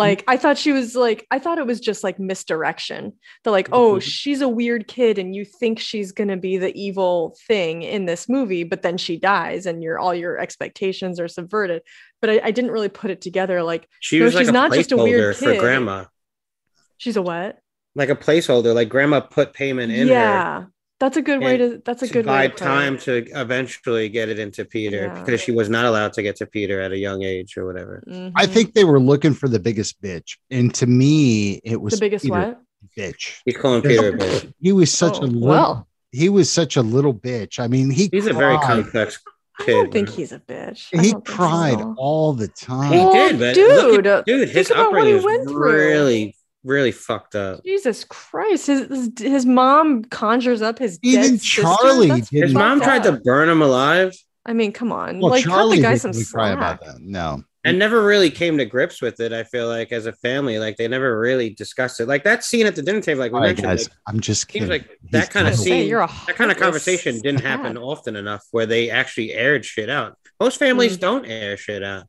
Like 0.00 0.24
I 0.26 0.36
thought 0.36 0.58
she 0.58 0.72
was 0.72 0.96
like 0.96 1.26
I 1.30 1.38
thought 1.38 1.58
it 1.58 1.66
was 1.66 1.78
just 1.78 2.02
like 2.02 2.18
misdirection. 2.18 3.12
They're 3.44 3.52
like, 3.52 3.68
oh, 3.72 3.96
Mhm. 3.96 4.02
she's 4.02 4.40
a 4.40 4.48
weird 4.48 4.88
kid, 4.88 5.18
and 5.18 5.34
you 5.34 5.44
think 5.44 5.78
she's 5.78 6.10
gonna 6.12 6.36
be 6.36 6.56
the 6.58 6.72
evil 6.74 7.36
thing 7.46 7.82
in 7.82 8.06
this 8.06 8.28
movie, 8.28 8.64
but 8.64 8.82
then 8.82 8.96
she 8.98 9.16
dies, 9.18 9.66
and 9.66 9.82
your 9.82 9.98
all 9.98 10.14
your 10.14 10.38
expectations 10.38 11.20
are 11.20 11.28
subverted. 11.28 11.82
But 12.20 12.30
I, 12.30 12.40
I 12.44 12.50
didn't 12.50 12.70
really 12.72 12.88
put 12.88 13.10
it 13.10 13.20
together. 13.20 13.62
Like 13.62 13.88
She 14.00 14.18
No, 14.18 14.24
was 14.24 14.34
like 14.34 14.42
she's 14.42 14.48
a 14.48 14.52
not 14.52 14.72
just 14.72 14.92
a 14.92 14.96
weird 14.96 15.34
placeholder 15.34 15.38
for 15.38 15.52
kid. 15.52 15.60
grandma. 15.60 16.04
she's 16.98 17.16
a 17.16 17.22
what? 17.22 17.58
like 17.94 18.08
a 18.08 18.16
placeholder. 18.16 18.74
Like 18.74 18.88
grandma 18.88 19.20
put 19.20 19.52
Paimon 19.52 19.90
in 19.92 20.08
her 20.08 20.14
yeah, 20.14 20.64
that's 21.00 21.16
a 21.16 21.22
good 21.22 21.40
way 21.40 21.56
to. 21.56 21.82
That's 21.84 22.02
a 22.02 22.06
to 22.06 22.12
good 22.12 22.26
way. 22.26 22.32
buy 22.32 22.48
to 22.48 22.54
time 22.54 22.98
to 22.98 23.26
eventually 23.34 24.08
get 24.08 24.28
it 24.28 24.38
into 24.38 24.64
Peter 24.64 25.06
Yeah. 25.06 25.20
because 25.24 25.40
she 25.40 25.50
was 25.50 25.68
not 25.68 25.84
allowed 25.86 26.12
to 26.14 26.22
get 26.22 26.36
to 26.36 26.46
Peter 26.46 26.80
at 26.80 26.92
a 26.92 26.98
young 26.98 27.22
age 27.24 27.56
or 27.56 27.66
whatever. 27.66 28.02
I 28.08 28.46
Mhm. 28.46 28.48
think 28.50 28.74
they 28.74 28.84
were 28.84 29.00
looking 29.00 29.34
for 29.34 29.48
the 29.48 29.58
biggest 29.58 30.00
bitch, 30.02 30.36
and 30.50 30.72
to 30.74 30.86
me, 30.86 31.60
it 31.64 31.80
was 31.80 31.94
the 31.94 32.00
biggest 32.00 32.24
Peter, 32.26 32.36
what? 32.36 32.60
bitch. 32.96 33.40
He's 33.44 33.56
calling 33.56 33.82
Peter 33.82 34.10
a 34.10 34.12
bitch. 34.12 34.52
He 34.60 34.72
was 34.72 34.92
such 34.92 35.16
Oh, 35.20 35.24
a 35.24 35.26
little, 35.26 35.48
well. 35.48 35.88
he 36.12 36.28
was 36.28 36.50
such 36.50 36.76
a 36.76 36.82
little 36.82 37.14
bitch. 37.14 37.58
I 37.58 37.66
mean, 37.66 37.90
he 37.90 38.08
He's 38.12 38.26
a 38.26 38.32
very 38.32 38.56
cried. 38.58 38.66
complex 38.82 39.18
I 39.60 39.64
don't 39.66 39.92
think 39.92 40.08
he's 40.08 40.32
a 40.32 40.38
bitch. 40.38 40.86
I 40.98 41.02
He 41.02 41.12
don't 41.12 41.26
so 41.28 41.34
cried 41.34 41.74
all. 41.82 41.94
all 41.98 42.32
the 42.32 42.48
time. 42.48 42.92
He 42.92 42.98
did, 42.98 43.38
but 43.38 43.56
look 43.58 44.06
at- 44.06 44.24
dude, 44.24 44.38
dude, 44.40 44.48
his 44.48 44.70
what 44.70 44.78
he 44.78 44.82
upbringing 44.84 45.16
is 45.16 45.24
went 45.24 45.48
through. 45.50 45.72
really, 45.74 46.34
really 46.64 46.92
fucked 46.92 47.34
up. 47.34 47.64
Jesus 47.64 48.04
Christ! 48.04 48.66
His, 48.66 48.88
his 48.88 49.10
his 49.18 49.46
mom 49.46 50.04
conjures 50.04 50.62
up 50.62 50.78
his 50.78 50.98
Even 51.02 51.32
dead? 51.32 51.40
Charlie 51.42 52.08
didn't- 52.08 52.28
His 52.30 52.52
Fucked 52.52 52.54
mom 52.54 52.80
tried 52.80 53.02
to 53.04 53.12
burn 53.12 53.48
him 53.48 53.62
alive 53.62 54.12
I 54.46 54.52
mean, 54.54 54.72
come 54.72 54.90
on, 54.90 55.20
well, 55.20 55.30
like 55.32 55.44
cut 55.44 55.50
Charlie 55.50 55.76
the 55.76 55.82
guy 55.82 55.90
didn't 55.90 56.00
some 56.02 56.10
really 56.12 56.24
cry 56.24 56.50
about 56.50 56.80
that. 56.84 56.96
No, 57.00 57.44
and 57.62 57.78
never 57.78 58.02
really 58.02 58.30
came 58.30 58.56
to 58.56 58.64
grips 58.64 59.02
with 59.02 59.20
it. 59.20 59.34
I 59.34 59.44
feel 59.44 59.68
like 59.68 59.92
as 59.92 60.06
a 60.06 60.12
family, 60.14 60.58
like 60.58 60.78
they 60.78 60.88
never 60.88 61.20
really 61.20 61.50
discussed 61.50 62.00
it. 62.00 62.08
Like 62.08 62.24
that 62.24 62.42
scene 62.42 62.64
at 62.66 62.74
the 62.74 62.80
dinner 62.82 63.02
table, 63.02 63.20
like 63.20 63.32
we 63.32 63.36
all 63.36 63.42
right, 63.42 63.48
mentioned, 63.48 63.66
guys, 63.68 63.88
like, 63.88 63.98
I'm 64.08 64.18
just 64.18 64.50
seems 64.50 64.64
kidding. 64.66 64.68
like 64.70 64.98
that 65.12 65.18
He's 65.24 65.28
kind 65.28 65.46
of 65.46 65.56
scene, 65.56 65.86
you're 65.88 66.00
a 66.00 66.10
that 66.26 66.36
kind 66.36 66.50
of 66.50 66.56
conversation 66.56 67.20
didn't 67.20 67.42
happen 67.42 67.76
often 67.76 68.16
enough 68.16 68.42
where 68.50 68.64
they 68.64 68.88
actually 68.88 69.32
aired 69.34 69.64
shit 69.66 69.90
out. 69.90 70.16
Most 70.40 70.58
families 70.58 70.96
Mm. 70.96 71.00
don't 71.00 71.26
air 71.26 71.58
shit 71.58 71.84
out. 71.84 72.06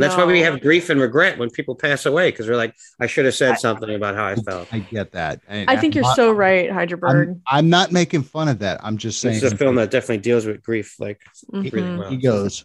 That's 0.00 0.16
why 0.16 0.24
we 0.24 0.40
have 0.40 0.60
grief 0.60 0.90
and 0.90 1.00
regret 1.00 1.38
when 1.38 1.50
people 1.50 1.74
pass 1.74 2.04
away 2.06 2.30
because 2.30 2.48
we're 2.48 2.56
like, 2.56 2.74
I 3.00 3.06
should 3.06 3.24
have 3.24 3.34
said 3.34 3.52
I- 3.52 3.56
something 3.56 3.94
about 3.94 4.14
how 4.14 4.24
I 4.26 4.34
felt. 4.36 4.68
I 4.72 4.80
get 4.80 5.12
that. 5.12 5.40
And 5.48 5.70
I 5.70 5.76
think 5.76 5.94
I'm 5.94 5.98
you're 5.98 6.02
not- 6.04 6.16
so 6.16 6.32
right, 6.32 6.70
Hydraberg. 6.70 7.28
I'm, 7.28 7.42
I'm 7.46 7.68
not 7.70 7.92
making 7.92 8.22
fun 8.24 8.48
of 8.48 8.58
that. 8.60 8.80
I'm 8.84 8.96
just 8.98 9.20
saying. 9.20 9.36
It's 9.42 9.52
a 9.52 9.56
film 9.56 9.76
that 9.76 9.90
definitely 9.90 10.18
deals 10.18 10.46
with 10.46 10.62
grief. 10.62 10.96
Like, 10.98 11.20
Mhm. 11.52 11.72
really 11.72 11.96
well. 11.98 12.10
he 12.10 12.16
goes, 12.16 12.64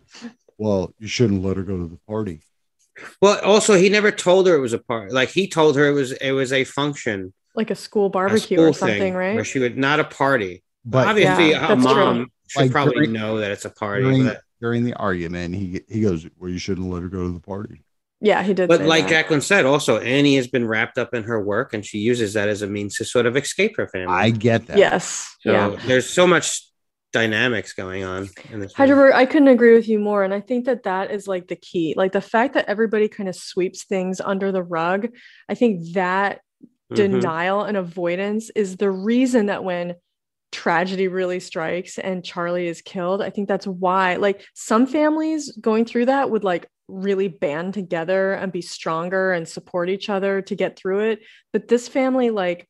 "Well, 0.57 0.93
you 0.99 1.07
shouldn't 1.07 1.43
let 1.43 1.57
her 1.57 1.63
go 1.63 1.77
to 1.77 1.87
the 1.87 1.99
party." 2.07 2.41
well, 3.21 3.39
also 3.45 3.75
he 3.75 3.87
never 3.89 4.11
told 4.11 4.45
her 4.47 4.55
it 4.55 4.59
was 4.59 4.73
a 4.73 4.79
party. 4.79 5.13
Like 5.13 5.29
he 5.29 5.47
told 5.47 5.75
her 5.77 5.87
it 5.87 5.93
was 5.93 6.11
it 6.13 6.31
was 6.31 6.51
a 6.51 6.63
function, 6.65 7.33
Like 7.55 7.71
a 7.71 7.75
school 7.75 8.07
a 8.07 8.09
barbecue 8.09 8.57
school 8.57 8.65
or 8.69 8.73
something, 8.73 8.99
thing, 8.99 9.13
right? 9.13 9.35
where 9.35 9.45
she 9.45 9.59
would 9.59 9.77
not 9.77 9.99
a 9.99 10.03
party. 10.03 10.63
But 10.85 11.07
Obviously, 11.07 11.51
Yeah, 11.51 11.65
a 11.65 11.67
that's 11.75 11.85
true. 11.85 11.93
mom 11.95 12.31
should 12.47 12.59
Like, 12.61 12.71
probably 12.71 12.93
during- 12.95 13.11
know 13.13 13.37
that 13.39 13.51
it's 13.51 13.65
a 13.65 13.69
party. 13.69 14.03
during, 14.03 14.23
but 14.25 14.41
during 14.61 14.83
the 14.83 14.93
argument, 14.95 15.55
he 15.55 15.81
he 15.89 16.01
goes, 16.01 16.27
"Well, 16.37 16.49
you 16.49 16.59
shouldn't 16.59 16.89
let 16.89 17.01
her 17.03 17.09
go 17.09 17.27
to 17.27 17.33
the 17.33 17.39
party." 17.39 17.83
yeah, 18.21 18.43
he 18.43 18.53
did. 18.53 18.67
But 18.67 18.81
like 18.81 19.03
that. 19.03 19.09
Jacqueline 19.09 19.39
said, 19.41 19.65
also 19.65 19.97
Annie 19.99 20.35
has 20.35 20.47
been 20.47 20.67
wrapped 20.67 20.97
up 20.97 21.13
in 21.13 21.23
her 21.23 21.41
work, 21.41 21.73
and 21.73 21.85
she 21.85 21.99
uses 21.99 22.33
that 22.33 22.49
as 22.49 22.61
a 22.61 22.67
means 22.67 22.95
to 22.97 23.05
sort 23.05 23.25
of 23.25 23.37
escape 23.37 23.77
her 23.77 23.87
family. 23.87 24.13
I 24.13 24.29
get 24.31 24.67
that. 24.67 24.77
yes, 24.77 25.35
so 25.41 25.51
yeah. 25.51 25.75
there's 25.85 26.09
so 26.09 26.27
much 26.27 26.65
dynamics 27.11 27.73
going 27.73 28.03
on 28.03 28.29
in 28.51 28.59
this. 28.59 28.77
movie. 28.77 28.91
Hydraberg, 28.91 29.13
I 29.13 29.25
couldn't 29.25 29.47
agree 29.47 29.73
with 29.73 29.87
you 29.87 29.97
more. 29.99 30.23
And 30.23 30.33
I 30.33 30.41
think 30.41 30.65
that 30.65 30.83
that 30.83 31.09
is 31.11 31.27
like 31.27 31.47
the 31.47 31.55
key. 31.55 31.93
Like 31.97 32.11
the 32.11 32.21
fact 32.21 32.53
that 32.53 32.65
everybody 32.67 33.07
kind 33.07 33.27
of 33.29 33.35
sweeps 33.35 33.83
things 33.85 34.21
under 34.21 34.51
the 34.51 34.61
rug, 34.63 35.07
I 35.47 35.55
think 35.55 35.93
that 35.93 36.41
Mhm. 36.91 36.95
denial 36.95 37.63
and 37.63 37.77
avoidance 37.77 38.51
is 38.55 38.77
the 38.77 38.91
reason 38.91 39.45
that 39.47 39.63
when 39.63 39.95
tragedy 40.51 41.07
really 41.07 41.39
strikes 41.39 41.97
and 41.97 42.23
Charlie 42.23 42.67
is 42.67 42.81
killed, 42.81 43.21
I 43.21 43.29
think 43.29 43.47
that's 43.47 43.67
why, 43.67 44.15
like, 44.15 44.45
some 44.53 44.87
families 44.87 45.51
going 45.61 45.85
through 45.85 46.05
that 46.07 46.29
would 46.29 46.43
like 46.43 46.67
really 46.87 47.27
band 47.27 47.73
together 47.75 48.33
and 48.33 48.51
be 48.51 48.61
stronger 48.61 49.31
and 49.31 49.47
support 49.47 49.89
each 49.89 50.09
other 50.09 50.41
to 50.41 50.55
get 50.55 50.77
through 50.77 50.99
it. 51.11 51.19
But 51.53 51.67
this 51.67 51.87
family, 51.87 52.29
like, 52.31 52.67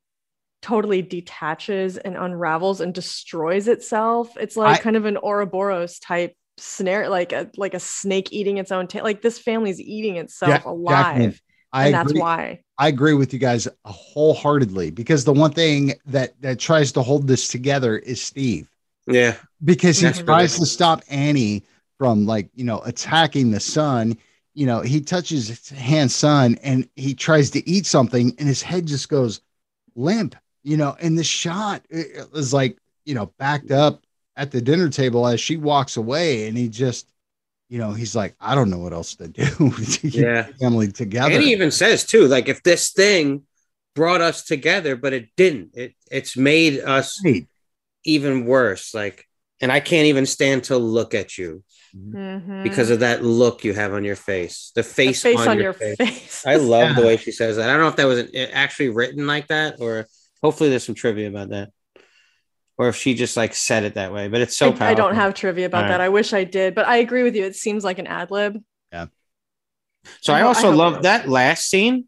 totally 0.61 1.01
detaches 1.01 1.97
and 1.97 2.17
unravels 2.17 2.81
and 2.81 2.93
destroys 2.93 3.69
itself. 3.69 4.35
It's 4.37 4.57
like 4.57 4.79
I- 4.79 4.83
kind 4.83 4.97
of 4.97 5.05
an 5.05 5.17
Ouroboros 5.17 5.99
type 5.99 6.33
scenario, 6.57 7.09
like 7.09 7.31
a 7.31 7.49
like 7.55 7.73
a 7.73 7.79
snake 7.79 8.33
eating 8.33 8.57
its 8.57 8.71
own 8.71 8.87
tail. 8.87 9.05
Like 9.05 9.21
this 9.21 9.39
family's 9.39 9.79
eating 9.79 10.17
itself 10.17 10.65
alive, 10.65 11.39
I 11.71 11.85
and 11.85 11.93
that's 11.93 12.11
agree. 12.11 12.21
why. 12.21 12.63
I 12.77 12.87
agree 12.87 13.13
with 13.13 13.33
you 13.33 13.39
guys 13.39 13.67
wholeheartedly 13.85 14.91
because 14.91 15.25
the 15.25 15.33
one 15.33 15.51
thing 15.51 15.93
that 16.05 16.39
that 16.41 16.59
tries 16.59 16.91
to 16.93 17.01
hold 17.01 17.27
this 17.27 17.47
together 17.49 17.97
is 17.97 18.21
Steve 18.21 18.69
yeah, 19.07 19.35
because 19.63 19.99
he 19.99 20.11
Mhm. 20.11 20.25
tries 20.25 20.57
to 20.57 20.65
stop 20.65 21.03
Annie 21.09 21.63
from 21.97 22.25
like 22.25 22.49
you 22.55 22.63
know 22.63 22.79
attacking 22.85 23.51
the 23.51 23.59
son. 23.59 24.17
You 24.53 24.65
know, 24.65 24.81
he 24.81 25.01
touches 25.01 25.47
his 25.47 25.69
hand 25.69 26.11
son 26.11 26.57
and 26.63 26.89
he 26.95 27.13
tries 27.13 27.49
to 27.51 27.69
eat 27.69 27.85
something 27.85 28.33
and 28.37 28.47
his 28.47 28.61
head 28.61 28.85
just 28.87 29.09
goes 29.09 29.41
limp. 29.95 30.35
You 30.63 30.77
know, 30.77 30.95
and 30.99 31.17
the 31.17 31.23
shot 31.23 31.85
it- 31.89 32.27
it 32.33 32.53
like 32.53 32.77
you 33.05 33.13
know 33.15 33.27
backed 33.37 33.71
up 33.71 34.05
at 34.35 34.51
the 34.51 34.61
dinner 34.61 34.89
table 34.89 35.27
as 35.27 35.39
she 35.41 35.57
walks 35.57 35.97
away 35.97 36.47
and 36.47 36.57
he 36.57 36.69
just 36.69 37.11
you 37.69 37.77
know 37.77 37.91
he's 37.93 38.15
like 38.15 38.35
I 38.39 38.55
don't 38.55 38.69
know 38.69 38.79
what 38.79 38.93
else 38.93 39.15
to 39.15 39.27
do 39.27 39.45
to 39.71 40.07
Yeah. 40.07 40.41
the 40.43 40.53
family 40.59 40.91
together. 40.91 41.33
and 41.33 41.43
he 41.43 41.51
even 41.51 41.71
says 41.71 42.03
too, 42.05 42.27
like 42.27 42.49
if 42.49 42.63
this 42.63 42.91
thing 42.91 43.43
brought 43.95 44.21
us 44.21 44.43
together, 44.43 44.95
but 44.95 45.13
it 45.13 45.29
didn't. 45.37 45.71
It 45.75 45.93
it's 46.11 46.35
made 46.37 46.79
us 46.81 47.19
Right. 47.23 47.47
even 48.05 48.45
worse. 48.45 48.93
Like, 48.93 49.25
and 49.61 49.71
I 49.71 49.79
can't 49.81 50.07
even 50.07 50.25
stand 50.25 50.65
to 50.65 50.77
look 50.77 51.13
at 51.13 51.37
you 51.37 51.63
Mhm. 51.97 52.63
because 52.63 52.91
of 52.91 52.99
that 53.01 53.23
look 53.23 53.63
you 53.63 53.73
have 53.73 53.93
on 53.93 54.03
your 54.03 54.15
face, 54.15 54.71
the 54.75 54.81
The 54.83 54.87
face, 54.87 55.21
face 55.23 55.39
on, 55.39 55.59
your, 55.59 55.73
face. 55.73 55.97
face. 55.97 56.43
I 56.45 56.55
love 56.57 56.95
the 56.95 57.01
way 57.01 57.17
she 57.17 57.31
says 57.31 57.55
that. 57.57 57.67
I 57.67 57.73
don't 57.73 57.81
know 57.81 57.87
if 57.89 57.95
that 57.95 58.05
was 58.05 58.19
an- 58.19 58.35
actually 58.53 58.89
written 58.89 59.25
like 59.25 59.47
that, 59.47 59.77
or 59.79 60.07
hopefully 60.41 60.69
there's 60.69 60.83
some 60.85 60.93
trivia 60.95 61.27
about 61.27 61.49
that, 61.49 61.71
or 62.79 62.87
if 62.87 62.95
she 62.95 63.13
just 63.13 63.35
like 63.35 63.53
said 63.53 63.83
it 63.83 63.95
that 63.95 64.13
way. 64.13 64.29
But 64.29 64.39
it's 64.39 64.57
so 64.57 64.67
I, 64.67 64.69
powerful. 64.69 64.87
I 64.87 64.93
don't 64.93 65.15
have 65.15 65.33
trivia 65.33 65.65
about 65.65 65.83
All 65.83 65.89
that. 65.89 66.01
I 66.01 66.07
wish 66.07 66.33
I 66.33 66.45
did, 66.45 66.73
but 66.73 66.87
I 66.87 66.97
agree 66.97 67.23
with 67.23 67.35
you. 67.35 67.43
It 67.43 67.57
seems 67.57 67.83
like 67.83 67.99
an 67.99 68.07
ad 68.07 68.31
lib. 68.31 68.63
Yeah. 68.91 69.07
So 70.21 70.33
I 70.33 70.37
I 70.37 70.39
ho- 70.39 70.45
I 70.45 70.47
also 70.47 70.71
love 70.71 71.03
that 71.03 71.27
last 71.27 71.65
scene. 71.65 72.05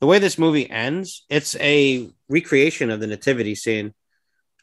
The 0.00 0.06
way 0.06 0.18
this 0.18 0.38
movie 0.38 0.70
ends, 0.70 1.24
it's 1.30 1.56
a 1.56 2.10
recreation 2.28 2.90
of 2.90 3.00
the 3.00 3.06
nativity 3.06 3.54
scene. 3.54 3.94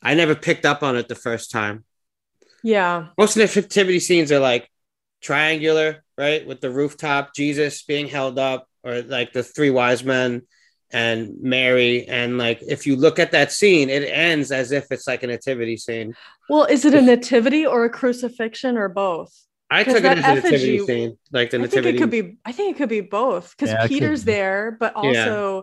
I 0.01 0.13
never 0.13 0.35
picked 0.35 0.65
up 0.65 0.83
on 0.83 0.95
it 0.95 1.07
the 1.07 1.15
first 1.15 1.49
time. 1.49 1.85
Yeah. 2.63 3.07
Most 3.17 3.35
nativity 3.35 3.99
scenes 3.99 4.31
are 4.31 4.39
like 4.39 4.69
triangular, 5.21 6.03
right? 6.19 6.45
With 6.45 6.61
the 6.61 6.69
rooftop, 6.69 7.33
Jesus 7.33 7.81
being 7.81 8.07
held 8.07 8.37
up, 8.37 8.67
or 8.83 9.01
like 9.01 9.33
the 9.33 9.41
three 9.41 9.71
wise 9.71 10.03
men 10.03 10.43
and 10.93 11.33
Mary. 11.41 12.07
And 12.07 12.37
like 12.37 12.61
if 12.67 12.85
you 12.85 12.95
look 12.95 13.19
at 13.19 13.31
that 13.31 13.51
scene, 13.51 13.89
it 13.89 14.03
ends 14.03 14.51
as 14.51 14.71
if 14.71 14.85
it's 14.91 15.07
like 15.07 15.23
a 15.23 15.27
nativity 15.27 15.77
scene. 15.77 16.15
Well, 16.49 16.65
is 16.65 16.85
it 16.85 16.93
a 16.93 17.01
nativity 17.01 17.65
or 17.65 17.85
a 17.85 17.89
crucifixion 17.89 18.77
or 18.77 18.89
both? 18.89 19.33
I 19.69 19.85
'Cause 19.85 19.93
took 19.93 19.99
it 20.01 20.03
that 20.03 20.17
as 20.17 20.23
a 20.25 20.35
nativity 20.35 20.55
effigy- 20.75 20.79
scene, 20.85 21.17
like 21.31 21.49
the 21.51 21.59
nativity. 21.59 21.79
I 21.79 21.83
think 21.83 21.95
it 21.95 21.99
could 21.99 22.09
be. 22.09 22.37
I 22.43 22.51
think 22.51 22.75
it 22.75 22.77
could 22.77 22.89
be 22.89 22.99
both 23.01 23.51
because 23.55 23.69
Yeah, 23.69 23.87
Peter's 23.87 24.25
be. 24.25 24.33
there, 24.33 24.75
but 24.79 24.93
Yeah. 25.01 25.61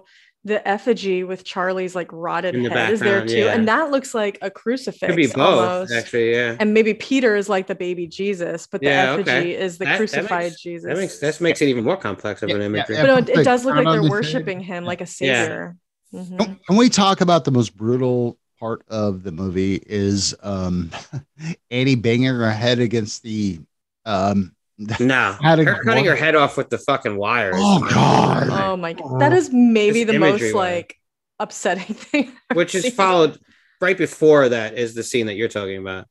Also 0.48 0.54
the 0.54 0.68
effigy 0.68 1.24
with 1.24 1.44
Charlie's 1.44 1.94
like 1.94 2.08
rotted 2.12 2.54
the 2.54 2.68
head 2.70 2.92
is 2.92 3.00
there 3.00 3.26
too, 3.26 3.36
yeah. 3.36 3.52
and 3.54 3.68
that 3.68 3.90
looks 3.90 4.14
like 4.14 4.38
a 4.42 4.50
crucifix. 4.50 5.06
could 5.06 5.16
be 5.16 5.26
both, 5.26 5.36
almost. 5.38 5.92
actually. 5.92 6.32
Yeah. 6.32 6.56
And 6.58 6.74
maybe 6.74 6.94
Peter 6.94 7.36
is 7.36 7.48
like 7.48 7.66
the 7.66 7.74
baby 7.74 8.06
Jesus, 8.06 8.66
but 8.66 8.80
the 8.80 8.86
Yeah, 8.88 9.12
effigy 9.14 9.30
okay. 9.30 9.54
is 9.54 9.78
the 9.78 9.84
That- 9.84 9.90
that 9.92 9.96
crucified 9.98 10.44
makes- 10.44 10.62
Jesus. 10.62 10.86
That 10.88 10.96
makes 10.96 11.18
that 11.20 11.40
makes 11.40 11.62
it 11.62 11.68
even 11.68 11.84
more 11.84 11.96
complex 11.96 12.42
of 12.42 12.50
an 12.50 12.60
Yeah, 12.60 12.66
imagery. 12.66 12.96
yeah, 12.96 13.02
but 13.02 13.06
no, 13.06 13.16
it, 13.18 13.28
it 13.40 13.44
does 13.44 13.64
look 13.64 13.76
like 13.76 13.86
they're 13.86 14.10
worshiping 14.10 14.60
him 14.60 14.84
like 14.84 15.00
a 15.00 15.04
Yeah. 15.04 15.06
savior. 15.06 15.76
Mhm. 16.14 16.38
Can, 16.38 16.60
can 16.66 16.76
we 16.76 16.88
talk 16.88 17.20
about 17.20 17.44
the 17.44 17.50
most 17.50 17.76
brutal 17.76 18.38
part 18.58 18.82
of 18.88 19.22
the 19.22 19.30
movie 19.30 19.80
is 19.86 20.34
um 20.42 20.90
Annie 21.70 21.94
banging 21.94 22.26
her 22.34 22.50
head 22.50 22.78
against 22.80 23.22
the 23.22 23.60
um 24.04 24.54
No, 25.00 25.32
her 25.42 25.82
cutting 25.82 26.04
her 26.04 26.14
head 26.16 26.34
off 26.36 26.56
with 26.56 26.70
the 26.70 26.78
fucking 26.78 27.16
wire. 27.16 27.52
Oh. 27.54 27.80
God. 27.92 28.48
Oh 28.50 28.76
my 28.76 28.92
god, 28.92 29.02
oh. 29.06 29.18
that 29.18 29.32
is 29.32 29.50
maybe 29.52 30.04
This 30.04 30.12
the 30.14 30.18
most 30.20 30.54
like 30.54 30.96
upsetting 31.40 31.94
thing. 31.96 32.32
I've 32.50 32.56
Which 32.56 32.74
is 32.74 32.82
seen. 32.84 32.92
followed 32.92 33.38
right 33.80 33.96
before 33.98 34.48
that 34.50 34.74
is 34.78 34.94
the 34.94 35.02
scene 35.02 35.26
that 35.26 35.34
you're 35.34 35.48
talking 35.48 35.78
about. 35.78 36.06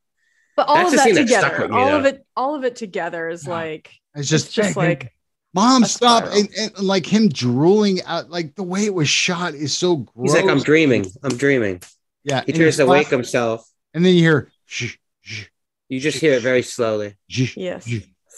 But 0.56 0.68
all 0.68 0.76
That's 0.76 0.90
of 0.92 0.96
that 0.96 1.04
scene 1.04 1.14
that 1.14 1.20
together, 1.22 1.68
me, 1.68 1.74
all 1.76 1.94
of 1.94 2.04
it, 2.04 2.26
all 2.36 2.54
of 2.56 2.64
it 2.64 2.76
together 2.76 3.28
is 3.28 3.46
Yeah. 3.46 3.52
like 3.52 3.90
it's 4.14 4.22
it's 4.22 4.28
just 4.30 4.52
just 4.52 4.76
like 4.76 5.12
mom 5.54 5.84
a 5.84 5.86
stop 5.86 6.24
spiral. 6.26 6.40
and, 6.40 6.72
and 6.76 6.78
like 6.86 7.06
him 7.06 7.28
drooling 7.28 8.02
out 8.04 8.28
like 8.28 8.54
the 8.56 8.62
way 8.64 8.84
it 8.84 8.92
was 8.92 9.08
shot 9.08 9.54
is 9.54 9.74
so 9.76 9.96
gross. 9.96 10.32
He's 10.34 10.42
like, 10.42 10.50
I'm 10.50 10.62
dreaming. 10.62 11.06
I'm 11.22 11.36
dreaming. 11.36 11.80
yeah 12.24 12.42
He 12.44 12.52
and 12.52 12.60
tries 12.60 12.76
to 12.78 12.86
wake 12.86 13.08
himself. 13.08 13.66
and 13.94 14.04
then 14.04 14.14
you 14.14 14.20
hear 14.20 14.50
shh, 14.66 14.96
shh, 15.20 15.44
You 15.88 16.00
just 16.00 16.18
hear 16.18 16.34
it 16.34 16.42
very 16.42 16.62
slowly. 16.62 17.16
shh, 17.28 17.56
yes. 17.56 17.88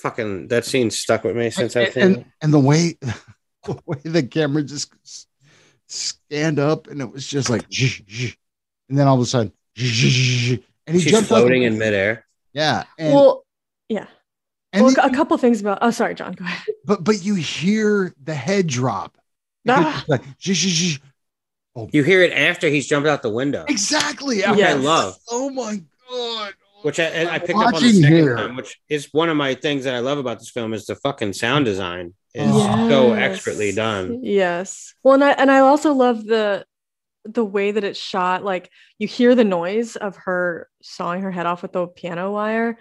Shh. 0.00 0.02
Fucking 0.02 0.48
that 0.48 0.64
scene 0.64 0.90
stuck 0.90 1.24
with 1.24 1.36
me 1.36 1.50
since 1.50 1.76
I've 1.76 1.84
and, 1.86 1.92
seen 1.94 2.02
and, 2.02 2.16
it. 2.18 2.26
and 2.42 2.52
the 2.54 2.58
way 2.60 2.98
the 3.64 3.78
way 3.86 3.98
the 4.04 4.22
camera 4.22 4.62
just 4.62 4.92
scanned 5.88 6.58
up 6.58 6.86
and 6.86 7.00
it 7.00 7.10
was 7.12 7.26
just 7.26 7.50
like 7.50 7.66
shh, 7.70 8.00
shh. 8.06 8.34
and 8.88 8.98
then 8.98 9.06
all 9.08 9.16
of 9.16 9.20
a 9.20 9.26
sudden 9.26 9.52
and 9.76 9.84
he 9.84 10.62
She's 11.00 11.04
jumped 11.10 11.30
up- 11.32 11.38
floating 11.38 11.62
in 11.64 11.78
midair. 11.78 12.26
yeah 12.52 12.84
and, 12.98 13.14
well, 13.14 13.44
yeah. 13.88 14.06
and 14.72 14.84
well, 14.84 14.94
then 14.94 15.04
a 15.10 15.14
couple 15.16 15.36
things 15.38 15.60
about. 15.60 15.78
Oh, 15.82 15.90
sorry, 15.90 16.14
John. 16.14 16.32
Go 16.32 16.44
ahead. 16.44 16.62
but 16.84 17.02
but 17.04 17.24
you 17.24 17.34
hear 17.34 18.14
the 18.22 18.34
head 18.34 18.66
drop 18.68 19.16
Because 19.64 19.84
Ah. 19.84 20.04
like, 20.08 20.22
shh, 20.38 20.54
shh, 20.54 20.68
shh. 20.94 20.98
You 21.92 22.02
hear 22.02 22.22
it 22.22 22.32
after 22.32 22.68
he's 22.68 22.86
jumped 22.86 23.08
out 23.08 23.22
the 23.22 23.30
window, 23.30 23.64
Exactly. 23.68 24.38
which 24.38 24.46
I 24.46 24.70
I 24.70 24.72
love. 24.74 25.16
Oh 25.30 25.50
my 25.50 25.80
god. 26.10 26.52
Which 26.82 26.98
I, 26.98 27.04
and 27.04 27.28
I 27.28 27.38
picked 27.38 27.58
up 27.58 27.74
on 27.74 27.82
the 27.82 27.92
second 27.92 28.16
here. 28.16 28.36
time, 28.36 28.56
which 28.56 28.80
is 28.88 29.08
one 29.12 29.28
of 29.28 29.36
my 29.36 29.54
things 29.54 29.84
that 29.84 29.94
I 29.94 29.98
love 29.98 30.18
about 30.18 30.38
this 30.38 30.50
film 30.50 30.72
is 30.72 30.86
the 30.86 30.94
fucking 30.96 31.34
sound 31.34 31.64
design 31.66 32.14
is 32.34 32.50
oh. 32.52 32.88
so 32.88 33.12
expertly 33.12 33.72
done. 33.72 34.20
Yes. 34.22 34.94
Well, 35.02 35.14
and 35.14 35.24
I 35.24 35.30
and 35.32 35.50
I 35.50 35.58
also 35.58 35.92
love 35.92 36.24
the 36.24 36.64
the 37.24 37.44
way 37.44 37.70
that 37.70 37.84
it's 37.84 37.98
shot. 37.98 38.44
Like 38.44 38.70
you 38.98 39.06
hear 39.06 39.34
the 39.34 39.44
noise 39.44 39.96
of 39.96 40.16
her 40.16 40.68
sawing 40.82 41.22
her 41.22 41.30
head 41.30 41.46
off 41.46 41.62
with 41.62 41.72
the 41.72 41.86
piano 41.86 42.32
wire, 42.32 42.78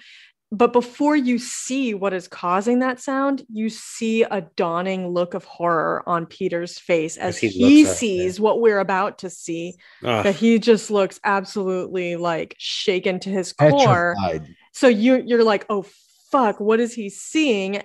but 0.52 0.74
before 0.74 1.16
you 1.16 1.38
see 1.38 1.94
what 1.94 2.12
is 2.12 2.28
causing 2.28 2.80
that 2.80 3.00
sound, 3.00 3.46
you 3.50 3.70
see 3.70 4.24
a 4.24 4.42
dawning 4.56 5.10
look 5.10 5.36
of 5.36 5.44
horror 5.44 6.02
on 6.08 6.26
Peter's 6.26 6.80
face 6.80 7.18
as 7.18 7.38
he 7.38 7.50
he, 7.50 7.86
up, 7.86 7.96
sees 7.96 8.40
what 8.40 8.60
we're 8.60 8.80
about 8.80 9.20
to 9.20 9.30
see. 9.30 9.76
Ugh. 10.04 10.24
That 10.24 10.36
he 10.36 10.58
just 10.58 10.90
looks 10.90 11.20
absolutely 11.24 12.16
like 12.16 12.56
shaken 12.58 13.20
to 13.20 13.30
his 13.30 13.54
core 13.54 14.16
Petrified. 14.20 14.56
so 14.74 14.88
you 14.88 15.22
you're 15.26 15.44
like 15.44 15.66
oh 15.70 15.86
fuck 16.32 16.60
what 16.60 16.80
is 16.80 16.94
he 16.94 17.10
seeing 17.10 17.84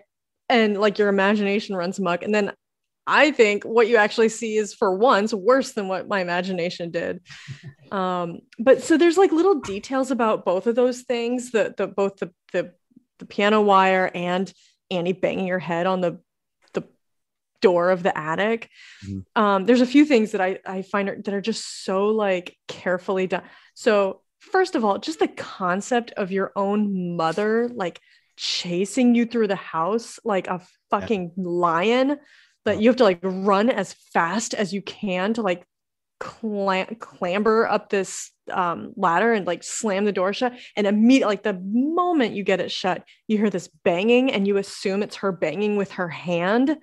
and 0.49 0.79
like 0.79 0.99
your 0.99 1.09
imagination 1.09 1.77
runs 1.77 2.01
muck 2.01 2.23
and 2.23 2.35
then 2.35 2.53
i 3.07 3.31
think 3.31 3.65
what 3.65 3.89
you 3.89 3.97
actually 3.97 4.29
see 4.29 4.57
is 4.57 4.75
for 4.75 4.95
once 4.97 5.33
worse 5.35 5.73
than 5.73 5.89
what 5.89 6.09
my 6.09 6.21
imagination 6.21 6.91
did. 6.91 7.21
Um 7.93 8.41
but 8.59 8.83
so 8.83 8.97
there's 8.97 9.19
like 9.19 9.31
little 9.31 9.61
details 9.61 10.11
about 10.11 10.45
both 10.45 10.67
of 10.67 10.75
those 10.75 11.03
things 11.03 11.53
the 11.53 11.75
the 11.77 11.87
both 11.87 12.17
the 12.17 12.33
the, 12.53 12.73
the 13.19 13.27
piano 13.27 13.61
wire 13.61 14.11
and 14.15 14.53
annie 14.91 15.13
banging 15.13 15.47
her 15.49 15.61
head 15.61 15.87
on 15.87 16.01
the 16.01 16.19
the 16.73 16.83
door 17.61 17.91
of 17.91 18.03
the 18.03 18.17
attic. 18.19 18.69
Mhm. 19.07 19.25
um 19.37 19.67
there's 19.67 19.83
a 19.83 19.87
few 19.87 20.05
things 20.07 20.33
that 20.33 20.41
i 20.41 20.59
i 20.67 20.83
find 20.83 21.09
are, 21.09 21.21
that 21.23 21.35
are 21.35 21.41
just 21.41 21.85
so 21.85 22.07
like 22.09 22.57
carefully 22.67 23.27
done. 23.29 23.45
So 23.75 24.23
first 24.41 24.75
of 24.75 24.85
all 24.85 24.99
just 24.99 25.21
the 25.21 25.29
concept 25.29 26.11
of 26.17 26.33
your 26.33 26.53
own 26.57 27.17
mother 27.17 27.69
like 27.73 28.01
chasing 28.37 29.15
you 29.15 29.25
through 29.27 29.47
the 29.49 29.55
house 29.57 30.19
like 30.25 30.49
a 30.49 30.61
fucking 30.91 31.33
lion 31.37 32.19
that 32.65 32.81
you 32.81 32.89
have 32.89 32.97
to 32.97 33.05
like 33.05 33.21
run 33.23 33.71
as 33.71 33.93
fast 34.13 34.55
as 34.55 34.73
you 34.73 34.83
can 34.83 35.35
to 35.35 35.43
like 35.43 35.67
clam- 36.21 36.97
clamber 36.99 37.67
up 37.67 37.91
this 37.91 38.31
um, 38.51 38.93
ladder 38.97 39.33
and 39.33 39.47
like 39.47 39.63
slam 39.63 40.05
the 40.05 40.13
door 40.13 40.33
shut. 40.33 40.55
And 40.77 40.87
immediately 40.87 41.33
like 41.33 41.43
the 41.43 41.61
moment 41.63 42.35
you 42.35 42.43
get 42.43 42.61
it 42.61 42.71
shut 42.71 43.05
you 43.29 43.39
hear 43.39 43.51
this 43.51 43.69
banging 43.85 44.33
and 44.33 44.47
you 44.47 44.57
assume 44.57 45.03
it's 45.03 45.17
her 45.17 45.33
banging 45.33 45.77
with 45.77 45.93
her 45.93 46.09
hand 46.09 46.77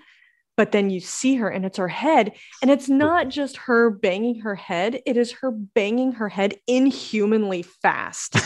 but 0.58 0.72
then 0.72 0.90
you 0.90 1.00
see 1.00 1.36
her 1.36 1.50
and 1.50 1.66
it's 1.66 1.78
her 1.78 1.88
head 1.88 2.34
and 2.62 2.70
it's 2.70 2.90
not 2.90 3.30
just 3.30 3.58
her 3.58 3.90
banging 3.90 4.40
her 4.42 4.56
head 4.56 5.00
it 5.06 5.18
is 5.18 5.32
her 5.32 5.52
banging 5.52 6.12
her 6.14 6.30
head 6.30 6.56
inhumanly 6.68 7.62
fast. 7.62 8.36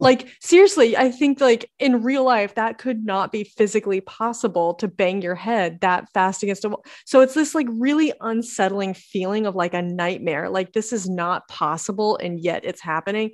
Like 0.00 0.28
seriously 0.40 0.96
i 0.96 1.10
think 1.10 1.40
like 1.40 1.72
in 1.80 2.04
real 2.04 2.22
life 2.22 2.54
that 2.54 2.78
could 2.78 3.04
not 3.04 3.32
be 3.32 3.42
physically 3.42 4.00
possible 4.00 4.74
to 4.74 4.86
bang 4.86 5.22
your 5.22 5.34
head 5.34 5.80
that 5.80 6.08
fast 6.14 6.44
against 6.44 6.64
a 6.64 6.68
wall. 6.68 6.84
So 7.04 7.20
it's 7.20 7.34
this 7.34 7.52
like 7.52 7.66
really 7.68 8.12
unsettling 8.20 8.94
feeling 8.94 9.46
of 9.46 9.56
like 9.56 9.74
a 9.74 9.82
nightmare 9.82 10.50
like 10.50 10.72
this 10.72 10.92
is 10.92 11.08
not 11.08 11.48
possible 11.48 12.16
and 12.16 12.38
yet 12.38 12.64
it's 12.64 12.80
happening. 12.80 13.32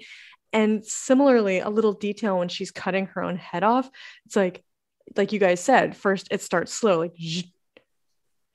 And 0.55 0.85
similarly 0.87 1.59
a 1.59 1.69
little 1.69 1.93
detail 1.93 2.39
when 2.39 2.49
she's 2.49 2.71
cutting 2.71 3.07
her 3.07 3.23
own 3.23 3.37
head 3.37 3.63
off 3.63 3.91
it's 4.25 4.37
like 4.37 4.65
like 5.17 5.33
you 5.33 5.39
guys 5.39 5.61
said 5.61 5.97
first 5.97 6.29
it 6.31 6.41
starts 6.41 6.73
slow 6.73 7.01
like 7.01 7.13
zzz, 7.21 7.45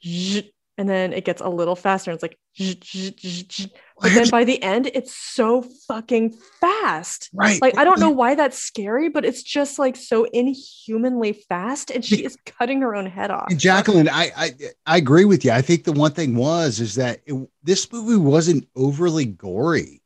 and 0.03 0.87
then 0.87 1.11
it 1.11 1.25
gets 1.25 1.41
a 1.41 1.49
little 1.49 1.75
faster 1.75 2.09
and 2.09 2.15
it's 2.15 2.23
like 2.23 2.37
but 4.01 4.13
then 4.13 4.29
by 4.29 4.43
the 4.43 4.61
end 4.63 4.89
it's 4.93 5.15
so 5.15 5.61
fucking 5.87 6.33
fast 6.59 7.29
right. 7.33 7.61
like 7.61 7.77
I 7.77 7.83
don't 7.83 7.99
know 7.99 8.09
why 8.09 8.35
that's 8.35 8.57
scary, 8.57 9.09
but 9.09 9.25
it's 9.25 9.43
just 9.43 9.79
like 9.79 9.95
so 9.95 10.25
inhumanly 10.25 11.33
fast, 11.33 11.91
and 11.91 12.03
she 12.03 12.23
is 12.23 12.37
cutting 12.45 12.81
her 12.81 12.95
own 12.95 13.05
head 13.05 13.31
off. 13.31 13.47
And 13.49 13.59
Jacqueline, 13.59 14.09
I, 14.09 14.31
I 14.35 14.53
I 14.85 14.97
agree 14.97 15.25
with 15.25 15.43
you. 15.45 15.51
I 15.51 15.61
think 15.61 15.83
the 15.83 15.91
one 15.91 16.11
thing 16.11 16.35
was 16.35 16.79
is 16.79 16.95
that 16.95 17.21
it, 17.25 17.49
this 17.63 17.91
movie 17.91 18.17
wasn't 18.17 18.67
overly 18.75 19.25
gory, 19.25 20.01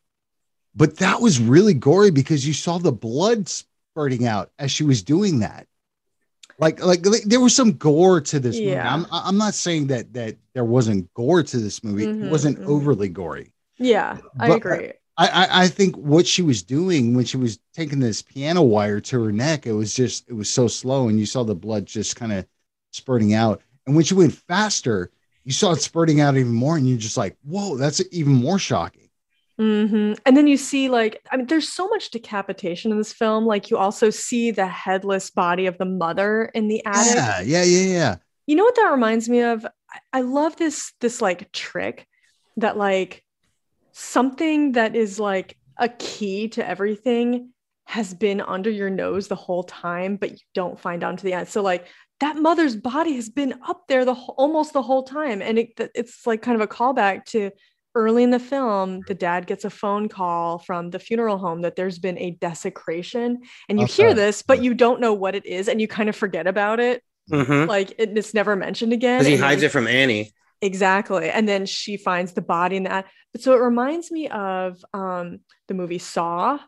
but 0.75 0.97
that 0.97 1.21
was 1.21 1.39
really 1.39 1.73
gory 1.73 2.11
because 2.11 2.47
you 2.47 2.53
saw 2.53 2.77
the 2.77 2.91
blood 2.91 3.49
spurting 3.49 4.25
out 4.25 4.51
as 4.59 4.71
she 4.71 4.83
was 4.83 5.03
doing 5.03 5.39
that. 5.39 5.67
Like, 6.59 6.83
like, 6.83 7.05
like, 7.05 7.23
there 7.23 7.39
was 7.39 7.55
some 7.55 7.73
gore 7.73 8.21
to 8.21 8.39
this 8.39 8.63
movie. 8.63 8.71
Yeah. 8.71 8.93
I'm 8.93 9.05
I'm 9.11 9.37
not 9.37 9.53
saying 9.55 9.87
that 9.87 10.13
that 10.13 10.37
there 10.53 10.65
wasn't 10.65 11.13
gore 11.13 11.43
to 11.43 11.57
this 11.57 11.83
movie. 11.83 12.07
Mhm, 12.07 12.25
it 12.25 12.31
wasn't 12.31 12.59
mhm. 12.59 12.67
overly 12.67 13.09
gory. 13.09 13.53
Yeah, 13.77 14.17
I 14.39 14.49
agree. 14.49 14.93
I, 15.17 15.27
I 15.27 15.63
I 15.63 15.67
think 15.67 15.95
what 15.95 16.25
she 16.27 16.41
was 16.41 16.63
doing 16.63 17.13
when 17.13 17.25
she 17.25 17.37
was 17.37 17.59
taking 17.73 17.99
this 17.99 18.21
piano 18.21 18.61
wire 18.61 18.99
to 19.01 19.23
her 19.23 19.31
neck, 19.31 19.65
it 19.67 19.73
was 19.73 19.93
just 19.93 20.29
it 20.29 20.33
was 20.33 20.49
so 20.49 20.67
slow, 20.67 21.07
and 21.07 21.19
you 21.19 21.25
saw 21.25 21.43
the 21.43 21.55
blood 21.55 21.85
just 21.85 22.15
kind 22.15 22.31
of 22.33 22.45
spurting 22.91 23.33
out. 23.33 23.61
And 23.85 23.95
when 23.95 24.05
she 24.05 24.13
went 24.13 24.33
faster, 24.33 25.11
you 25.43 25.51
saw 25.51 25.71
it 25.73 25.81
spurting 25.81 26.21
out 26.21 26.37
even 26.37 26.53
more, 26.53 26.77
and 26.77 26.87
you're 26.87 26.97
just 26.97 27.17
like, 27.17 27.37
"Whoa, 27.43 27.77
that's 27.77 28.01
even 28.11 28.33
more 28.33 28.59
shocking." 28.59 29.09
Hmm 29.57 30.13
And 30.25 30.35
then 30.35 30.47
you 30.47 30.57
see, 30.57 30.89
like, 30.89 31.21
I 31.31 31.37
mean, 31.37 31.47
there's 31.47 31.71
so 31.71 31.87
much 31.87 32.09
decapitation 32.11 32.91
in 32.91 32.97
this 32.97 33.13
film. 33.13 33.45
Like, 33.45 33.69
you 33.69 33.77
also 33.77 34.09
see 34.09 34.51
the 34.51 34.67
headless 34.67 35.29
body 35.29 35.67
of 35.67 35.77
the 35.77 35.85
mother 35.85 36.45
in 36.53 36.67
the 36.67 36.83
attic. 36.85 37.15
Yeah, 37.15 37.41
yeah, 37.41 37.63
yeah, 37.63 37.93
yeah. 37.93 38.15
You 38.47 38.55
know 38.55 38.63
what 38.63 38.75
that 38.75 38.91
reminds 38.91 39.29
me 39.29 39.41
of? 39.41 39.65
I, 39.65 39.99
I 40.13 40.21
love 40.21 40.55
this 40.55 40.93
this 41.01 41.21
like 41.21 41.51
trick 41.51 42.07
that 42.57 42.77
like 42.77 43.23
something 43.91 44.73
that 44.73 44.95
is 44.95 45.19
like 45.19 45.57
a 45.77 45.89
key 45.89 46.49
to 46.49 46.67
everything 46.67 47.49
has 47.85 48.13
been 48.13 48.41
under 48.41 48.69
your 48.69 48.89
nose 48.89 49.27
the 49.27 49.35
whole 49.35 49.63
time, 49.63 50.15
but 50.15 50.31
you 50.31 50.37
don't 50.53 50.79
find 50.79 51.03
out 51.03 51.11
until 51.11 51.29
the 51.29 51.33
end. 51.33 51.47
So 51.47 51.61
like 51.61 51.87
that 52.19 52.37
mother's 52.37 52.75
body 52.75 53.15
has 53.15 53.29
been 53.29 53.55
up 53.67 53.83
there 53.87 54.05
the 54.05 54.13
whole, 54.13 54.35
almost 54.37 54.73
the 54.73 54.81
whole 54.81 55.03
time, 55.03 55.41
and 55.41 55.59
it, 55.59 55.69
it's 55.93 56.25
like 56.25 56.41
kind 56.41 56.55
of 56.55 56.61
a 56.61 56.67
callback 56.67 57.25
to 57.25 57.51
early 57.95 58.23
in 58.23 58.29
the 58.31 58.39
film. 58.39 59.01
The 59.07 59.13
dad 59.13 59.45
gets 59.47 59.65
a 59.65 59.69
phone 59.69 60.09
call 60.09 60.59
from 60.59 60.89
the 60.89 60.99
funeral 60.99 61.37
home 61.37 61.61
that 61.61 61.75
there's 61.75 61.99
been 61.99 62.17
a 62.17 62.31
desecration, 62.31 63.41
and 63.69 63.79
you 63.79 63.85
hear 63.85 64.13
this, 64.13 64.41
but 64.41 64.61
you 64.63 64.73
don't 64.73 64.99
know 65.01 65.13
what 65.13 65.35
it 65.35 65.45
is, 65.45 65.67
and 65.67 65.79
you 65.81 65.87
kind 65.87 66.09
of 66.09 66.15
forget 66.15 66.47
about 66.47 66.79
it 66.79 67.03
Mhm. 67.31 67.67
like 67.67 67.91
it, 67.97 68.17
it's 68.17 68.33
never 68.33 68.55
mentioned 68.55 68.91
again. 68.93 69.19
Because 69.19 69.27
he 69.27 69.35
then- 69.35 69.43
hides 69.43 69.63
it 69.63 69.71
from 69.71 69.87
Annie. 69.87 70.31
exactly, 70.61 71.29
and 71.29 71.47
then 71.47 71.65
she 71.65 71.97
finds 71.97 72.33
the 72.33 72.41
body 72.41 72.75
in 72.77 72.83
that. 72.83 73.05
But 73.31 73.41
so 73.41 73.53
it 73.53 73.57
reminds 73.61 74.11
me 74.11 74.27
of 74.29 74.83
um 74.93 75.39
the 75.67 75.73
movie 75.73 75.99
Saw. 75.99 76.59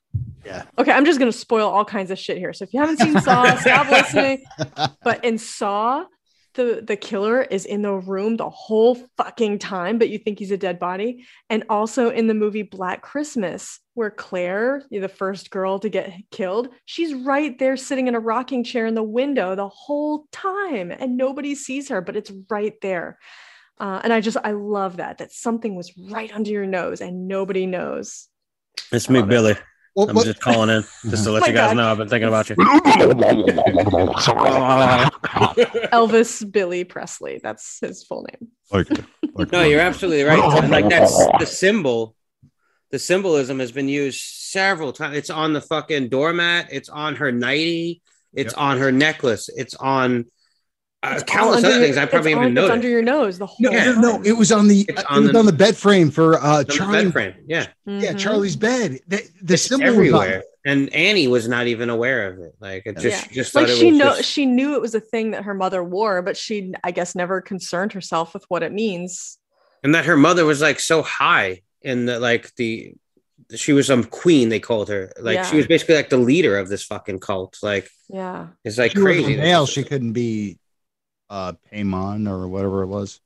Yeah. 0.45 0.63
Okay, 0.77 0.91
I'm 0.91 1.05
just 1.05 1.19
gonna 1.19 1.31
spoil 1.31 1.67
all 1.69 1.85
kinds 1.85 2.11
of 2.11 2.19
shit 2.19 2.37
here. 2.37 2.53
So 2.53 2.63
if 2.63 2.73
you 2.73 2.79
haven't 2.79 2.97
seen 2.99 3.19
Saw, 3.21 3.55
stop 3.57 3.89
listening. 3.89 4.43
But 5.03 5.23
in 5.25 5.37
Saw, 5.37 6.05
the 6.55 6.83
the 6.85 6.95
killer 6.95 7.41
is 7.41 7.65
in 7.65 7.81
the 7.81 7.93
room 7.93 8.37
the 8.37 8.49
whole 8.49 8.95
fucking 9.17 9.59
time, 9.59 9.97
but 9.97 10.09
you 10.09 10.17
think 10.17 10.39
he's 10.39 10.51
a 10.51 10.57
dead 10.57 10.79
body. 10.79 11.25
And 11.49 11.63
also 11.69 12.09
in 12.09 12.27
the 12.27 12.33
movie 12.33 12.63
Black 12.63 13.01
Christmas, 13.01 13.79
where 13.93 14.11
Claire, 14.11 14.83
the 14.89 15.07
first 15.07 15.51
girl 15.51 15.79
to 15.79 15.89
get 15.89 16.13
killed, 16.31 16.69
she's 16.85 17.13
right 17.13 17.57
there 17.59 17.77
sitting 17.77 18.07
in 18.07 18.15
a 18.15 18.19
rocking 18.19 18.63
chair 18.63 18.85
in 18.85 18.95
the 18.95 19.03
window 19.03 19.55
the 19.55 19.69
whole 19.69 20.25
time, 20.31 20.91
and 20.91 21.17
nobody 21.17 21.55
sees 21.55 21.89
her, 21.89 22.01
but 22.01 22.15
it's 22.15 22.31
right 22.49 22.73
there. 22.81 23.19
Uh, 23.77 23.99
and 24.03 24.13
I 24.13 24.21
just 24.21 24.37
I 24.43 24.51
love 24.51 24.97
that 24.97 25.17
that 25.17 25.31
something 25.31 25.75
was 25.75 25.91
right 26.09 26.33
under 26.33 26.49
your 26.49 26.65
nose 26.65 27.01
and 27.01 27.27
nobody 27.27 27.65
knows. 27.65 28.27
It's 28.91 29.09
me, 29.09 29.21
billy 29.21 29.51
it. 29.51 29.63
Billy. 29.95 30.05
Well, 30.05 30.09
I'm 30.09 30.15
what- 30.15 30.25
just 30.25 30.41
calling 30.41 30.69
in 30.69 30.83
just 31.09 31.23
to 31.23 31.31
let 31.31 31.41
My 31.41 31.47
you 31.47 31.53
guys 31.53 31.69
God. 31.69 31.77
know 31.77 31.91
I've 31.91 31.97
been 31.97 32.09
thinking 32.09 32.27
about 32.27 32.49
you. 32.49 32.55
Elvis 35.93 36.51
Billy 36.51 36.83
Presley, 36.83 37.39
that's 37.41 37.79
his 37.79 38.03
full 38.03 38.23
name. 38.31 38.49
like, 38.71 38.89
like- 39.33 39.51
No, 39.51 39.63
you're 39.63 39.79
absolutely 39.81 40.23
right. 40.23 40.39
And 40.63 40.71
like 40.71 40.89
that's 40.89 41.15
the 41.39 41.45
symbol. 41.45 42.15
The 42.91 42.99
symbolism 42.99 43.59
has 43.59 43.71
been 43.71 43.89
used 43.89 44.21
several 44.21 44.93
times. 44.93 45.17
It's 45.17 45.29
on 45.29 45.53
the 45.53 45.61
fucking 45.61 46.09
doormat. 46.09 46.67
It's 46.71 46.87
on 46.89 47.15
her 47.15 47.31
nightie. 47.31 48.01
It's 48.33 48.53
on 48.53 48.77
her 48.77 48.91
necklace. 48.91 49.49
It's 49.53 49.75
on 49.75 50.25
uh, 51.11 51.13
It's 51.15 51.23
countless 51.23 51.63
other 51.63 51.75
your- 51.75 51.83
things 51.83 51.97
I 51.97 52.05
probably 52.05 52.31
it's 52.31 52.37
even 52.37 52.47
on- 52.47 52.53
noticed. 52.53 52.73
under 52.73 52.89
your 52.89 53.01
nose 53.01 53.37
the 53.37 53.45
whole 53.45 53.57
No, 53.59 53.71
Yeah. 53.71 53.91
no, 53.93 54.01
no, 54.17 54.21
it 54.23 54.33
was 54.33 54.51
on 54.51 54.67
the 54.67 54.81
It's 54.87 55.01
it 55.01 55.05
on 55.11 55.23
was 55.23 55.31
the- 55.31 55.39
on 55.39 55.45
the 55.45 55.53
bed 55.53 55.75
frame 55.77 56.11
for 56.11 56.35
uh 56.43 56.63
Charlie. 56.65 57.03
bed 57.05 57.13
frame. 57.13 57.33
Yeah, 57.47 57.67
Yeah, 57.85 58.13
Mhm. 58.13 58.19
Charlie's 58.19 58.55
bed. 58.55 58.99
The, 59.07 59.21
the 59.41 59.53
it's 59.55 59.63
symbol 59.63 59.87
everywhere. 59.87 60.39
it. 60.39 60.45
And 60.67 60.91
Annie 60.95 61.27
was 61.27 61.47
not 61.47 61.67
even 61.67 61.89
aware 61.91 62.27
of 62.31 62.39
it. 62.39 62.55
Like 62.59 62.83
it 62.87 62.97
just 62.97 63.27
Yeah. 63.27 63.31
just 63.33 63.53
like 63.53 63.67
she 63.67 63.91
know 63.91 64.15
just- 64.17 64.29
she 64.29 64.45
knew 64.45 64.73
it 64.75 64.81
was 64.81 64.95
a 64.95 64.99
thing 64.99 65.31
that 65.31 65.43
her 65.43 65.53
mother 65.53 65.83
wore, 65.83 66.21
but 66.23 66.35
she 66.37 66.73
I 66.83 66.91
guess 66.91 67.13
never 67.15 67.39
concerned 67.41 67.93
herself 67.93 68.33
with 68.33 68.45
what 68.47 68.63
it 68.63 68.71
means. 68.71 69.37
and 69.83 69.93
that 69.93 70.05
her 70.05 70.17
mother 70.17 70.45
was 70.45 70.61
like 70.61 70.79
so 70.79 71.03
high 71.03 71.61
in 71.83 72.05
the 72.07 72.19
like 72.19 72.49
the 72.55 72.93
she 73.53 73.71
was 73.73 73.85
some 73.85 74.03
queen 74.03 74.49
they 74.49 74.59
called 74.59 74.89
her 74.89 75.11
like 75.19 75.43
she 75.45 75.57
was 75.57 75.67
basically 75.67 75.93
like 75.93 76.09
the 76.09 76.17
leader 76.17 76.57
of 76.57 76.67
this 76.69 76.83
fucking 76.83 77.19
cult 77.19 77.57
like 77.61 77.87
Yeah. 78.09 78.47
it's 78.63 78.79
like 78.79 78.93
She 78.93 78.97
crazy 78.99 79.37
male, 79.37 79.67
she 79.67 79.83
couldn't 79.83 80.13
be 80.13 80.57
uh 81.29 81.53
Paimon 81.71 82.29
or 82.29 82.47
whatever 82.47 82.83
it 82.83 82.87
was. 82.87 83.19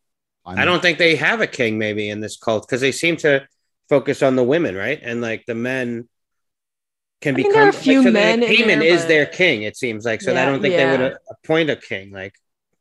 I 0.46 0.66
don't 0.66 0.82
think 0.82 0.98
they 0.98 1.16
have 1.16 1.42
a 1.42 1.48
king 1.48 1.78
maybe 1.78 2.10
in 2.10 2.22
this 2.22 2.36
cult 2.38 2.66
because 2.68 2.82
they 2.82 2.92
seem 2.92 3.18
to 3.18 3.48
focus 3.88 4.24
on 4.24 4.36
the 4.36 4.44
women, 4.44 4.76
right? 4.76 5.00
And 5.02 5.22
like 5.22 5.46
the 5.46 5.54
men 5.54 6.10
can 7.22 7.36
I 7.36 7.38
mean, 7.38 7.48
become. 7.48 7.54
there 7.54 7.66
are 7.66 7.70
a 7.70 7.74
few 7.74 8.00
like, 8.00 8.08
so 8.08 8.12
men 8.12 8.40
Like, 8.40 8.50
in 8.50 8.56
Haman 8.56 8.80
there, 8.80 8.88
is 8.94 9.02
but- 9.02 9.08
their 9.10 9.26
king. 9.28 9.62
It 9.64 9.78
seems 9.78 10.06
like 10.06 10.22
so. 10.22 10.32
I 10.36 10.46
don't 10.46 10.62
think 10.62 10.76
they 10.76 10.90
would 10.90 11.02
uh, 11.14 11.18
appoint 11.30 11.70
a 11.70 11.76
king 11.76 12.12
like 12.12 12.34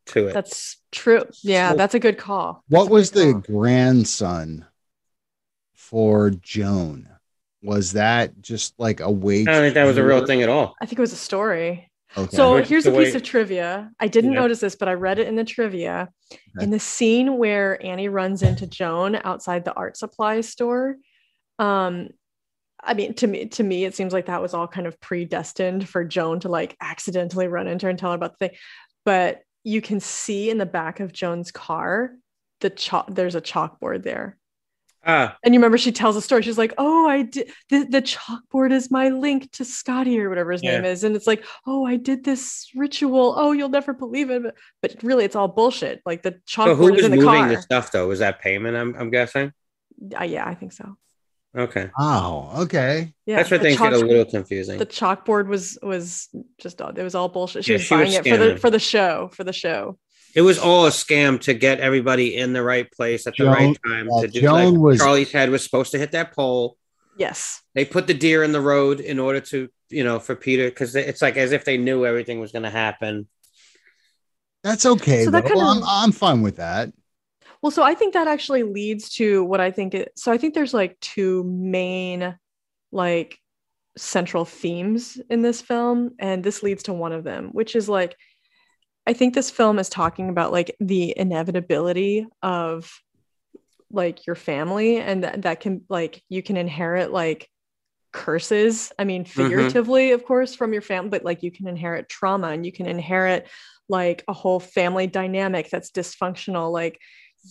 to 0.06 0.28
it. 0.28 0.32
That's 0.32 0.76
true. 0.92 1.24
Yeah, 1.42 1.72
So- 1.72 1.76
that's 1.76 1.94
a 1.94 1.98
good 2.00 2.16
call. 2.16 2.62
What 2.68 2.84
That's 2.84 2.90
a 2.90 2.92
was 2.94 3.10
the 3.10 3.32
call. 3.32 3.40
grandson 3.42 4.64
for 5.74 6.30
Joan? 6.30 7.08
Was 7.62 7.92
that 7.94 8.40
just 8.40 8.78
like 8.78 9.00
a 9.00 9.10
wage? 9.10 9.48
I 9.48 9.52
don't 9.52 9.62
think 9.62 9.74
that 9.74 9.84
was 9.84 9.96
a 9.98 10.04
real 10.04 10.24
thing 10.24 10.42
at 10.42 10.48
all. 10.48 10.74
I 10.80 10.86
think 10.86 10.98
it 10.98 11.02
was 11.02 11.12
a 11.12 11.16
story. 11.16 11.87
Okay. 12.16 12.36
So 12.36 12.54
Which 12.54 12.68
here's 12.68 12.86
a 12.86 12.90
piece 12.90 13.12
way- 13.12 13.16
of 13.16 13.22
trivia. 13.22 13.90
I 14.00 14.08
didn't 14.08 14.32
Yeah. 14.32 14.40
notice 14.40 14.60
this, 14.60 14.76
but 14.76 14.88
I 14.88 14.94
read 14.94 15.18
it 15.18 15.28
in 15.28 15.36
the 15.36 15.44
trivia. 15.44 16.08
Okay. 16.32 16.64
In 16.64 16.70
the 16.70 16.78
scene 16.80 17.36
where 17.36 17.84
Annie 17.84 18.08
runs 18.08 18.42
into 18.42 18.66
Joan 18.66 19.16
outside 19.24 19.64
the 19.64 19.74
art 19.74 19.96
supply 19.96 20.40
store, 20.40 20.96
um, 21.58 22.08
I 22.82 22.94
mean, 22.94 23.12
to 23.14 23.26
me, 23.26 23.46
to 23.46 23.62
me, 23.64 23.84
it 23.84 23.94
seems 23.94 24.12
like 24.12 24.26
that 24.26 24.40
was 24.40 24.54
all 24.54 24.68
kind 24.68 24.86
of 24.86 24.98
predestined 25.00 25.88
for 25.88 26.04
Joan 26.04 26.40
to 26.40 26.48
like 26.48 26.76
accidentally 26.80 27.48
run 27.48 27.66
into 27.66 27.86
her 27.86 27.90
and 27.90 27.98
tell 27.98 28.10
her 28.10 28.16
about 28.16 28.38
the 28.38 28.48
thing. 28.48 28.56
But 29.04 29.42
you 29.64 29.82
can 29.82 30.00
see 30.00 30.48
in 30.48 30.58
the 30.58 30.64
back 30.66 31.00
of 31.00 31.12
Joan's 31.12 31.50
car, 31.50 32.12
the 32.60 32.70
chalk. 32.70 33.08
There's 33.14 33.34
a 33.34 33.40
chalkboard 33.40 34.02
there, 34.04 34.37
Ah, 35.04 35.36
and 35.44 35.54
you 35.54 35.60
remember 35.60 35.78
she 35.78 35.92
tells 35.92 36.16
a 36.16 36.20
story. 36.20 36.42
She's 36.42 36.58
like, 36.58 36.74
"Oh, 36.76 37.08
I 37.08 37.22
did 37.22 37.50
the, 37.70 37.84
the 37.84 38.02
chalkboard 38.02 38.72
is 38.72 38.90
my 38.90 39.08
link 39.08 39.50
to 39.52 39.64
Scotty 39.64 40.20
or 40.20 40.28
whatever 40.28 40.52
his 40.52 40.62
Yeah. 40.62 40.80
name 40.80 40.84
is," 40.86 41.04
and 41.04 41.14
it's 41.16 41.26
like, 41.26 41.44
"Oh, 41.66 41.86
I 41.86 41.96
did 41.96 42.24
this 42.24 42.68
ritual. 42.74 43.34
Oh, 43.36 43.52
you'll 43.52 43.68
never 43.68 43.92
believe 43.94 44.30
it." 44.30 44.42
But, 44.42 44.54
but 44.82 45.02
really, 45.02 45.24
it's 45.24 45.36
all 45.36 45.48
bullshit. 45.48 46.02
Like 46.04 46.22
the 46.22 46.40
so 46.46 46.74
who 46.74 46.84
chalkboard 46.84 46.90
is 46.90 46.96
was 46.96 47.04
in 47.04 47.10
the 47.12 47.16
moving 47.16 47.30
car. 47.32 47.48
the 47.48 47.62
stuff 47.62 47.92
though? 47.92 48.08
Was 48.08 48.18
that 48.18 48.42
Paimon? 48.42 48.76
I'm, 48.78 48.94
I'm 48.96 49.10
guessing. 49.10 49.52
Uh, 50.18 50.24
yeah, 50.24 50.46
I 50.46 50.54
think 50.54 50.72
so. 50.72 50.96
Okay, 51.56 51.90
Oh, 51.98 52.52
okay. 52.64 53.14
Yeah, 53.24 53.36
that's 53.36 53.50
where 53.50 53.58
the 53.58 53.64
things 53.64 53.78
get 53.78 53.92
a 53.92 53.98
little 53.98 54.24
confusing. 54.26 54.78
The 54.78 54.86
chalkboard 54.86 55.46
was 55.46 55.78
was 55.82 56.28
just 56.58 56.80
it 56.80 57.02
was 57.02 57.14
all 57.14 57.28
bullshit. 57.28 57.64
She 57.64 57.72
Yeah, 57.72 57.78
was 57.78 57.86
she 57.86 57.94
was 57.96 58.06
buying 58.08 58.12
it 58.14 58.28
for 58.28 58.36
the 58.36 58.56
for 58.58 58.70
the 58.70 58.78
show 58.78 59.30
for 59.32 59.44
the 59.44 59.52
show. 59.52 59.98
It 60.34 60.42
was 60.42 60.58
all 60.58 60.86
a 60.86 60.90
scam 60.90 61.40
to 61.42 61.54
get 61.54 61.80
everybody 61.80 62.36
in 62.36 62.52
the 62.52 62.62
right 62.62 62.90
place 62.92 63.26
at 63.26 63.34
the 63.36 63.44
Joan- 63.44 63.52
right 63.54 63.76
time. 63.86 64.10
uh, 64.10 64.22
to 64.22 64.28
do, 64.28 64.40
Joan 64.40 64.74
like, 64.74 64.80
was- 64.82 64.98
Charlie's 64.98 65.32
head 65.32 65.50
was 65.50 65.64
supposed 65.64 65.92
to 65.92 65.98
hit 65.98 66.12
that 66.12 66.32
pole. 66.34 66.76
Yes. 67.16 67.62
They 67.74 67.84
put 67.84 68.06
the 68.06 68.14
deer 68.14 68.44
in 68.44 68.52
the 68.52 68.60
road 68.60 69.00
in 69.00 69.18
order 69.18 69.40
to, 69.40 69.68
you 69.88 70.04
know, 70.04 70.18
for 70.20 70.36
Peter 70.36 70.68
because 70.68 70.94
it's 70.94 71.22
like 71.22 71.36
as 71.36 71.52
if 71.52 71.64
they 71.64 71.76
knew 71.76 72.06
everything 72.06 72.38
was 72.40 72.52
going 72.52 72.62
to 72.62 72.70
happen. 72.70 73.26
That's 74.62 74.86
okay. 74.86 75.24
So 75.24 75.30
that 75.32 75.44
though. 75.44 75.48
kinda- 75.50 75.64
I'm, 75.64 75.82
I'm 75.84 76.12
fine 76.12 76.42
with 76.42 76.56
that. 76.56 76.92
Well, 77.62 77.72
so 77.72 77.82
I 77.82 77.94
think 77.94 78.14
that 78.14 78.28
actually 78.28 78.62
leads 78.62 79.08
to 79.16 79.42
what 79.42 79.60
I 79.60 79.72
think 79.72 79.94
it 79.94 80.12
so 80.14 80.30
I 80.30 80.38
think 80.38 80.54
there's 80.54 80.74
like 80.74 80.98
two 81.00 81.42
main 81.44 82.36
like 82.92 83.38
central 83.96 84.44
themes 84.44 85.20
in 85.28 85.42
this 85.42 85.60
film 85.60 86.10
and 86.20 86.44
this 86.44 86.62
leads 86.62 86.84
to 86.84 86.92
one 86.92 87.12
of 87.12 87.24
them, 87.24 87.48
which 87.50 87.74
is 87.74 87.88
like 87.88 88.16
I 89.08 89.14
think 89.14 89.32
this 89.32 89.50
film 89.50 89.78
is 89.78 89.88
talking 89.88 90.28
about 90.28 90.52
like 90.52 90.76
the 90.80 91.14
inevitability 91.16 92.26
of 92.42 92.92
like 93.90 94.26
your 94.26 94.36
family 94.36 94.98
and 94.98 95.24
that, 95.24 95.42
that 95.42 95.60
can 95.60 95.80
like 95.88 96.22
you 96.28 96.42
can 96.42 96.58
inherit 96.58 97.10
like 97.10 97.48
curses. 98.12 98.92
I 98.98 99.04
mean 99.04 99.24
mm-hmm. 99.24 99.42
figuratively 99.42 100.10
of 100.12 100.26
course 100.26 100.54
from 100.54 100.74
your 100.74 100.82
family 100.82 101.08
but 101.08 101.24
like 101.24 101.42
you 101.42 101.50
can 101.50 101.66
inherit 101.66 102.10
trauma 102.10 102.48
and 102.48 102.66
you 102.66 102.72
can 102.72 102.84
inherit 102.84 103.48
like 103.88 104.24
a 104.28 104.34
whole 104.34 104.60
family 104.60 105.06
dynamic 105.06 105.70
that's 105.70 105.90
dysfunctional. 105.90 106.70
Like 106.70 107.00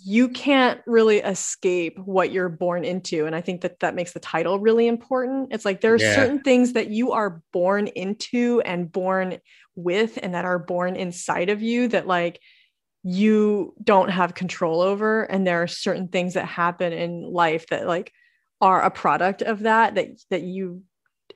you 0.05 0.29
can't 0.29 0.79
really 0.85 1.17
escape 1.17 1.97
what 1.97 2.31
you're 2.31 2.49
born 2.49 2.83
into 2.83 3.25
and 3.25 3.33
i 3.33 3.41
think 3.41 3.61
that 3.61 3.79
that 3.79 3.95
makes 3.95 4.11
the 4.11 4.19
title 4.19 4.59
really 4.59 4.85
important. 4.85 5.51
It's 5.51 5.65
like 5.65 5.81
there 5.81 5.95
are 5.95 5.97
Yeah. 5.97 6.13
certain 6.13 6.41
things 6.43 6.73
that 6.73 6.91
you 6.91 7.13
are 7.13 7.41
born 7.51 7.87
into 7.87 8.61
and 8.61 8.91
born 8.91 9.39
with 9.77 10.19
and 10.21 10.33
that 10.33 10.43
are 10.43 10.59
born 10.59 10.95
inside 10.95 11.49
of 11.49 11.61
you 11.61 11.87
that 11.87 12.07
like 12.07 12.41
you 13.03 13.73
don't 13.81 14.09
have 14.09 14.33
control 14.33 14.81
over. 14.81 15.23
And 15.23 15.47
there 15.47 15.63
are 15.63 15.67
certain 15.67 16.09
things 16.09 16.33
that 16.33 16.45
happen 16.45 16.91
in 16.91 17.31
life 17.31 17.67
that 17.67 17.87
like 17.87 18.11
are 18.59 18.81
a 18.81 18.91
product 18.91 19.41
of 19.41 19.61
that 19.61 19.95
that 19.95 20.07
that 20.29 20.41
you 20.41 20.83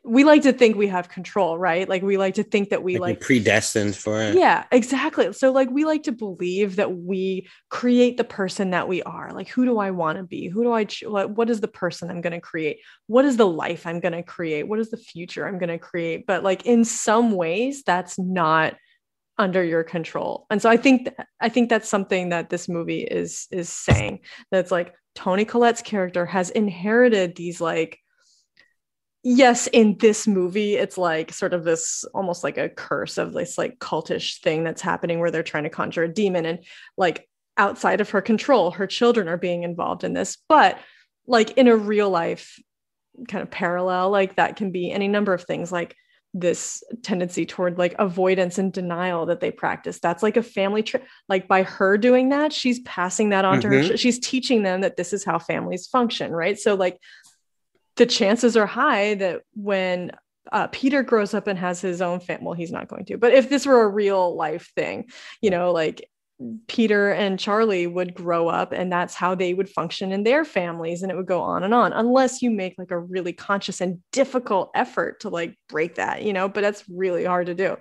we 0.03 0.23
like 0.23 0.41
to 0.41 0.52
think 0.52 0.76
we 0.76 0.88
have 0.88 1.10
control 1.10 1.60
right 1.60 1.88
like 1.88 2.02
we 2.02 2.18
like 2.18 2.34
to 2.34 2.44
think 2.44 2.69
that 2.69 2.82
we 2.82 2.94
Like, 2.94 3.02
like 3.02 3.19
predestined 3.22 3.95
for 3.95 4.19
it. 4.22 4.34
yeah, 4.36 4.64
exactly. 4.72 5.32
So 5.34 5.52
like 5.52 5.69
we 5.69 5.86
like 5.86 6.03
to 6.03 6.11
believe 6.11 6.78
that 6.78 6.98
we 6.98 7.48
create 7.69 8.18
the 8.18 8.23
person 8.23 8.72
that 8.72 8.88
we 8.88 9.03
are. 9.03 9.32
Like 9.32 9.48
who 9.49 9.64
do 9.64 9.78
I 9.78 9.91
want 9.91 10.18
to 10.18 10.23
be? 10.23 10.48
Who 10.48 10.64
do 10.64 10.72
I 10.72 10.88
what, 11.07 11.32
what 11.32 11.49
is 11.52 11.61
the 11.61 11.68
person 11.68 12.10
I'm 12.10 12.22
going 12.22 12.34
to 12.34 12.41
create? 12.41 12.80
What 13.06 13.26
is 13.26 13.38
the 13.38 13.45
life 13.48 13.86
I'm 13.86 13.99
going 13.99 14.14
to 14.14 14.23
create? 14.23 14.68
What 14.68 14.80
is 14.80 14.90
the 14.90 14.98
future 14.98 15.48
I'm 15.48 15.60
going 15.60 15.69
to 15.69 15.78
create? 15.78 16.26
But 16.26 16.44
like 16.44 16.65
in 16.65 16.84
some 16.84 17.32
ways 17.34 17.84
that's 17.84 18.18
not 18.18 18.76
under 19.38 19.64
your 19.64 19.84
control. 19.84 20.45
And 20.49 20.61
so 20.61 20.69
I 20.69 20.78
think 20.78 21.06
th- 21.06 21.28
I 21.40 21.49
think 21.49 21.69
that's 21.69 21.90
something 21.90 22.30
that 22.30 22.49
this 22.49 22.68
movie 22.68 23.02
is 23.02 23.48
is 23.52 23.69
saying. 23.69 24.22
That's 24.49 24.72
like 24.72 24.95
Toni 25.14 25.45
Collette's 25.45 25.82
character 25.82 26.26
has 26.26 26.49
inherited 26.49 27.36
these 27.36 27.61
like 27.61 27.99
yes 29.23 29.68
in 29.68 29.95
this 29.99 30.27
movie 30.27 30.76
it's 30.76 30.98
like 30.98 31.31
sort 31.31 31.53
of 31.53 31.64
this 31.64 32.03
almost 32.14 32.43
like 32.43 32.57
a 32.57 32.69
curse 32.69 33.18
of 33.19 33.34
this 33.34 33.57
like 33.57 33.77
cultish 33.80 34.39
thing 34.41 34.64
that's 34.64 34.81
happening 34.81 35.19
where 35.19 35.30
they're 35.30 35.43
trying 35.43 35.64
to 35.64 35.69
conjure 35.69 36.03
a 36.03 36.11
demon 36.14 36.45
and 36.45 36.60
like 36.98 37.27
outside 37.57 38.02
of 38.02 38.10
her 38.10 38.22
control 38.22 38.72
her 38.72 38.88
children 38.88 39.27
are 39.27 39.38
being 39.38 39.64
involved 39.64 40.03
in 40.03 40.14
this. 40.14 40.38
But 40.49 40.80
like 41.27 41.52
in 41.52 41.68
a 41.68 41.76
real 41.76 42.10
life 42.10 42.60
kind 43.27 43.43
of 43.43 43.52
parallel 43.52 44.10
like 44.10 44.38
that 44.38 44.56
can 44.56 44.72
be 44.72 44.89
any 44.91 45.07
number 45.07 45.34
of 45.34 45.43
things 45.43 45.72
like 45.72 45.95
this 46.34 46.81
tendency 47.03 47.45
toward 47.45 47.77
like 47.77 47.93
avoidance 47.99 48.57
and 48.57 48.72
denial 48.72 49.26
that 49.26 49.41
they 49.41 49.52
practice. 49.52 49.99
That's 49.99 50.23
like 50.23 50.38
a 50.38 50.41
family 50.43 50.81
trait 50.81 51.03
like 51.27 51.45
by 51.48 51.64
her 51.64 51.98
doing 51.98 52.30
that 52.30 52.53
she's 52.53 52.80
passing 52.80 53.30
that 53.30 53.43
on 53.45 53.60
to 53.61 53.68
her 53.68 53.73
Mhm. 53.81 53.99
she's 53.99 54.18
teaching 54.18 54.64
them 54.64 54.81
that 54.81 54.95
this 54.95 55.11
is 55.11 55.26
how 55.26 55.38
families 55.38 55.88
function 55.88 56.31
right? 56.31 56.57
So 56.57 56.73
like 56.76 56.98
the 58.02 58.07
chances 58.07 58.57
are 58.57 58.65
high 58.65 59.14
that 59.14 59.41
when 59.53 60.10
uh, 60.52 60.65
Peter 60.72 61.03
grows 61.03 61.36
up 61.36 61.45
and 61.45 61.60
has 61.60 61.80
his 61.80 62.02
own 62.02 62.19
family, 62.19 62.44
well, 62.44 62.56
he's 62.56 62.72
not 62.72 62.88
going 62.88 63.06
to, 63.06 63.15
but 63.15 63.32
if 63.32 63.48
this 63.48 63.64
were 63.64 63.84
a 63.84 63.88
real 63.88 64.36
life 64.36 64.72
thing, 64.76 65.07
you 65.40 65.52
know, 65.52 65.72
like 65.72 66.10
Peter 66.65 67.11
and 67.11 67.38
Charlie 67.38 67.86
would 67.86 68.15
grow 68.15 68.48
up 68.48 68.72
and 68.72 68.91
that's 68.91 69.14
how 69.14 69.36
they 69.36 69.53
would 69.53 69.69
function 69.69 70.11
in 70.11 70.23
their 70.23 70.44
families 70.44 71.03
and 71.03 71.11
it 71.11 71.15
would 71.15 71.28
go 71.28 71.41
on 71.41 71.61
and 71.61 71.76
on 71.76 71.94
unless 71.94 72.41
you 72.41 72.49
make 72.49 72.73
like 72.80 72.90
a 72.90 72.98
really 72.98 73.34
conscious 73.34 73.82
and 73.82 73.99
difficult 74.11 74.72
effort 74.73 75.19
to 75.19 75.30
like 75.30 75.56
break 75.69 75.94
that, 75.94 76.23
you 76.23 76.34
know, 76.34 76.49
but 76.49 76.61
that's 76.61 76.84
really 76.90 77.23
hard 77.23 77.45
to 77.45 77.53
do. 77.53 77.78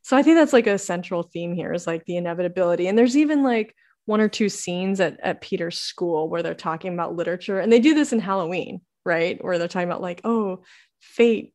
So 0.00 0.16
I 0.16 0.22
think 0.22 0.36
that's 0.36 0.54
like 0.54 0.66
a 0.66 0.78
central 0.78 1.24
theme 1.24 1.52
here 1.52 1.74
is 1.74 1.86
like 1.86 2.06
the 2.06 2.16
inevitability. 2.16 2.86
And 2.86 2.96
there's 2.96 3.18
even 3.18 3.42
like 3.42 3.74
one 4.06 4.22
or 4.22 4.28
two 4.30 4.48
scenes 4.48 4.98
at, 4.98 5.20
at 5.20 5.42
Peter's 5.42 5.78
school 5.78 6.30
where 6.30 6.42
they're 6.42 6.54
talking 6.54 6.94
about 6.94 7.14
literature 7.14 7.60
and 7.60 7.70
they 7.70 7.80
do 7.80 7.92
this 7.92 8.14
in 8.14 8.20
Halloween, 8.20 8.80
right? 9.08 9.42
Where 9.42 9.58
they're 9.58 9.66
talking 9.68 9.88
about 9.88 10.02
like, 10.02 10.20
oh, 10.24 10.62
fate, 11.00 11.52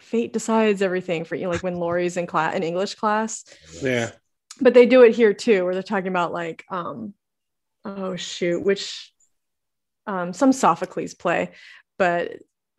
fate 0.00 0.32
decides 0.32 0.82
everything 0.82 1.24
for 1.24 1.36
you, 1.36 1.48
like 1.48 1.62
when 1.62 1.76
Lori's 1.76 2.16
in 2.16 2.26
class 2.26 2.54
in 2.56 2.62
English 2.62 2.94
class 2.96 3.44
Yeah. 3.82 4.10
but 4.60 4.72
they 4.74 4.86
do 4.86 5.02
it 5.02 5.14
here 5.14 5.34
too 5.34 5.64
where 5.64 5.74
they're 5.74 5.82
talking 5.94 6.08
about 6.08 6.32
like 6.32 6.64
um 6.70 7.14
oh 7.84 8.16
shoot 8.16 8.64
which 8.64 9.12
um 10.06 10.32
some 10.32 10.52
sophocles 10.52 11.14
play 11.14 11.50
but 11.98 12.32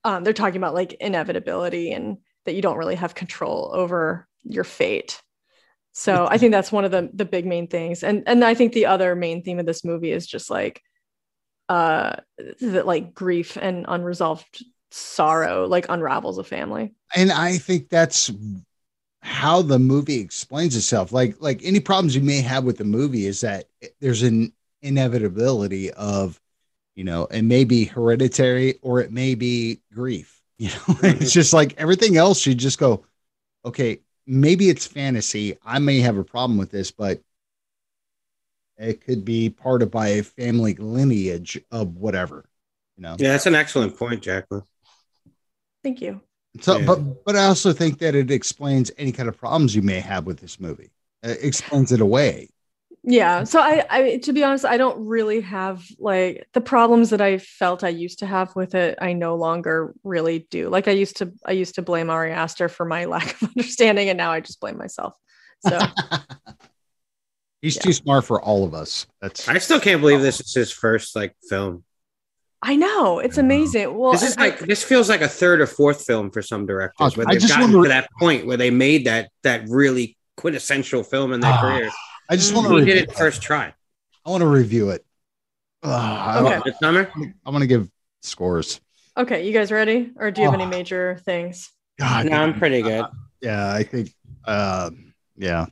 um 0.03 0.23
they're 0.23 0.33
talking 0.41 0.57
about 0.57 0.73
like 0.73 0.93
inevitability 0.93 1.91
and 1.91 2.17
that 2.45 2.53
you 2.55 2.61
don't 2.61 2.77
really 2.77 2.95
have 2.95 3.15
control 3.15 3.71
over 3.73 4.27
your 4.43 4.63
fate 4.63 5.21
so 5.91 6.27
i 6.29 6.37
think 6.37 6.51
that's 6.51 6.71
one 6.71 6.85
of 6.85 6.91
the 6.91 7.09
the 7.13 7.25
big 7.25 7.45
main 7.45 7.67
things 7.67 8.03
and 8.03 8.23
and 8.27 8.43
i 8.45 8.53
think 8.53 8.71
the 8.73 8.85
other 8.85 9.15
main 9.15 9.41
theme 9.43 9.59
of 9.59 9.65
this 9.65 9.83
movie 9.83 10.11
is 10.11 10.25
just 10.27 10.49
like 10.49 10.81
uh 11.69 12.15
that 12.61 12.85
like 12.85 13.13
grief 13.13 13.57
and 13.61 13.85
unresolved 13.87 14.65
sorrow 14.91 15.67
like 15.67 15.85
unravels 15.89 16.37
a 16.37 16.43
family 16.43 16.93
and 17.15 17.31
I 17.31 17.57
think 17.57 17.89
that's 17.89 18.31
how 19.21 19.61
the 19.61 19.79
movie 19.79 20.19
explains 20.19 20.75
itself. 20.75 21.11
Like 21.11 21.35
like 21.39 21.61
any 21.63 21.79
problems 21.79 22.15
you 22.15 22.21
may 22.21 22.41
have 22.41 22.63
with 22.63 22.77
the 22.77 22.83
movie 22.85 23.25
is 23.25 23.41
that 23.41 23.65
there's 23.99 24.23
an 24.23 24.53
inevitability 24.81 25.91
of, 25.91 26.39
you 26.95 27.03
know, 27.03 27.25
it 27.25 27.43
may 27.43 27.63
be 27.63 27.85
hereditary 27.85 28.75
or 28.81 29.01
it 29.01 29.11
may 29.11 29.35
be 29.35 29.81
grief. 29.93 30.35
You 30.59 30.67
know, 30.69 30.97
it's 31.03 31.31
just 31.31 31.53
like 31.53 31.73
everything 31.77 32.17
else. 32.17 32.45
You 32.45 32.53
just 32.53 32.79
go, 32.79 33.05
okay, 33.63 34.01
maybe 34.27 34.69
it's 34.69 34.85
fantasy. 34.85 35.57
I 35.65 35.79
may 35.79 36.01
have 36.01 36.17
a 36.17 36.23
problem 36.25 36.57
with 36.57 36.69
this, 36.69 36.91
but 36.91 37.21
it 38.79 39.01
could 39.05 39.23
be 39.25 39.49
part 39.49 39.83
of 39.83 39.93
my 39.93 40.21
family 40.21 40.73
lineage 40.75 41.59
of 41.71 41.95
whatever. 41.97 42.45
You 42.97 43.03
know. 43.03 43.15
Yeah, 43.19 43.31
that's 43.33 43.45
an 43.45 43.55
excellent 43.55 43.97
point, 43.97 44.23
Jacqueline. 44.23 44.63
thank 45.83 46.01
you 46.01 46.21
So, 46.61 46.79
Yeah. 46.79 46.85
but 46.87 47.25
but 47.25 47.35
I 47.35 47.45
also 47.45 47.73
think 47.73 47.99
that 47.99 48.15
it 48.15 48.31
explains 48.31 48.91
any 48.97 49.11
kind 49.11 49.29
of 49.29 49.37
problems 49.37 49.75
you 49.75 49.81
may 49.81 49.99
have 49.99 50.25
with 50.25 50.39
this 50.39 50.59
movie. 50.59 50.89
It 51.23 51.43
explains 51.43 51.91
it 51.91 52.01
away. 52.01 52.49
yeah 53.03 53.45
so 53.45 53.61
I, 53.61 53.85
I 53.89 54.17
to 54.23 54.33
be 54.33 54.43
honest 54.43 54.65
i 54.65 54.75
don't 54.75 55.07
really 55.07 55.39
have 55.41 55.85
like 55.99 56.47
the 56.53 56.59
problems 56.59 57.11
that 57.11 57.21
i 57.21 57.37
felt 57.37 57.83
i 57.83 57.89
used 57.89 58.19
to 58.19 58.25
have 58.25 58.53
with 58.57 58.75
it 58.75 58.97
i 59.01 59.13
no 59.13 59.35
longer 59.35 59.93
really 60.03 60.47
do 60.51 60.67
like 60.69 60.87
i 60.89 60.91
used 60.91 61.15
to 61.17 61.31
i 61.45 61.53
used 61.53 61.75
to 61.75 61.81
blame 61.81 62.09
ari 62.09 62.31
aster 62.33 62.67
for 62.67 62.85
my 62.85 63.05
lack 63.15 63.41
of 63.41 63.47
understanding 63.55 64.09
and 64.09 64.17
now 64.17 64.31
i 64.33 64.41
just 64.41 64.59
blame 64.59 64.77
myself 64.77 65.13
so 65.65 65.79
He's 67.61 67.75
Yeah. 67.75 67.81
too 67.81 67.93
smart 67.93 68.25
for 68.25 68.41
all 68.41 68.63
of 68.63 68.73
us. 68.73 69.05
That's 69.21 69.47
I 69.49 69.57
still 69.57 69.79
can't 69.79 69.99
believe 70.01 70.21
this 70.21 70.39
is 70.39 70.53
his 70.53 70.71
first 70.71 71.15
like 71.15 71.35
film. 71.49 71.83
i 72.61 72.75
know 72.75 73.19
it's 73.19 73.37
I 73.37 73.41
know. 73.41 73.45
amazing 73.47 73.97
well 73.97 74.11
This 74.11 74.23
is 74.23 74.37
I- 74.37 74.41
like 74.47 74.59
this 74.59 74.83
feels 74.83 75.07
like 75.09 75.21
a 75.21 75.27
third 75.29 75.61
or 75.61 75.65
fourth 75.67 76.05
film 76.05 76.29
for 76.31 76.41
some 76.41 76.65
directors 76.65 77.13
Oh, 77.13 77.17
where 77.17 77.25
I 77.27 77.31
they've 77.33 77.41
just 77.41 77.53
gotten 77.53 77.71
wonder- 77.71 77.83
to 77.87 77.89
that 77.89 78.09
point 78.19 78.45
where 78.45 78.57
they 78.57 78.69
made 78.69 79.05
that 79.05 79.29
that 79.43 79.67
really 79.69 80.17
quintessential 80.37 81.03
film 81.03 81.31
in 81.33 81.39
their 81.41 81.51
Ah, 81.53 81.61
career. 81.61 81.89
I 82.29 82.35
just 82.35 82.53
want 82.53 82.67
to 82.67 82.73
He 82.73 82.79
review 82.79 82.93
did 82.95 83.03
it 83.03 83.09
it. 83.11 83.15
first 83.17 83.41
try. 83.41 83.73
I 84.25 84.29
want 84.29 84.41
to 84.41 84.47
review 84.47 84.89
it. 84.91 85.05
Ugh, 85.83 85.91
I 85.91 86.39
Okay. 86.39 86.43
want- 86.43 86.65
This 86.65 86.79
summer? 86.79 87.09
I 87.45 87.49
want 87.49 87.61
to 87.63 87.67
give 87.67 87.89
scores. 88.21 88.79
okay 89.17 89.45
you 89.45 89.51
guys 89.53 89.71
ready 89.71 90.11
or 90.17 90.29
do 90.31 90.41
you 90.41 90.45
have 90.47 90.53
any 90.53 90.63
Oh. 90.65 90.69
major 90.69 91.19
things 91.25 91.71
God, 91.97 92.25
No, 92.27 92.37
I'm 92.41 92.57
pretty 92.57 92.81
good. 92.81 93.05
yeah, 93.41 93.73
I 93.73 93.83
think. 93.83 94.13
Uh, 94.45 94.91
yeah. 95.37 95.65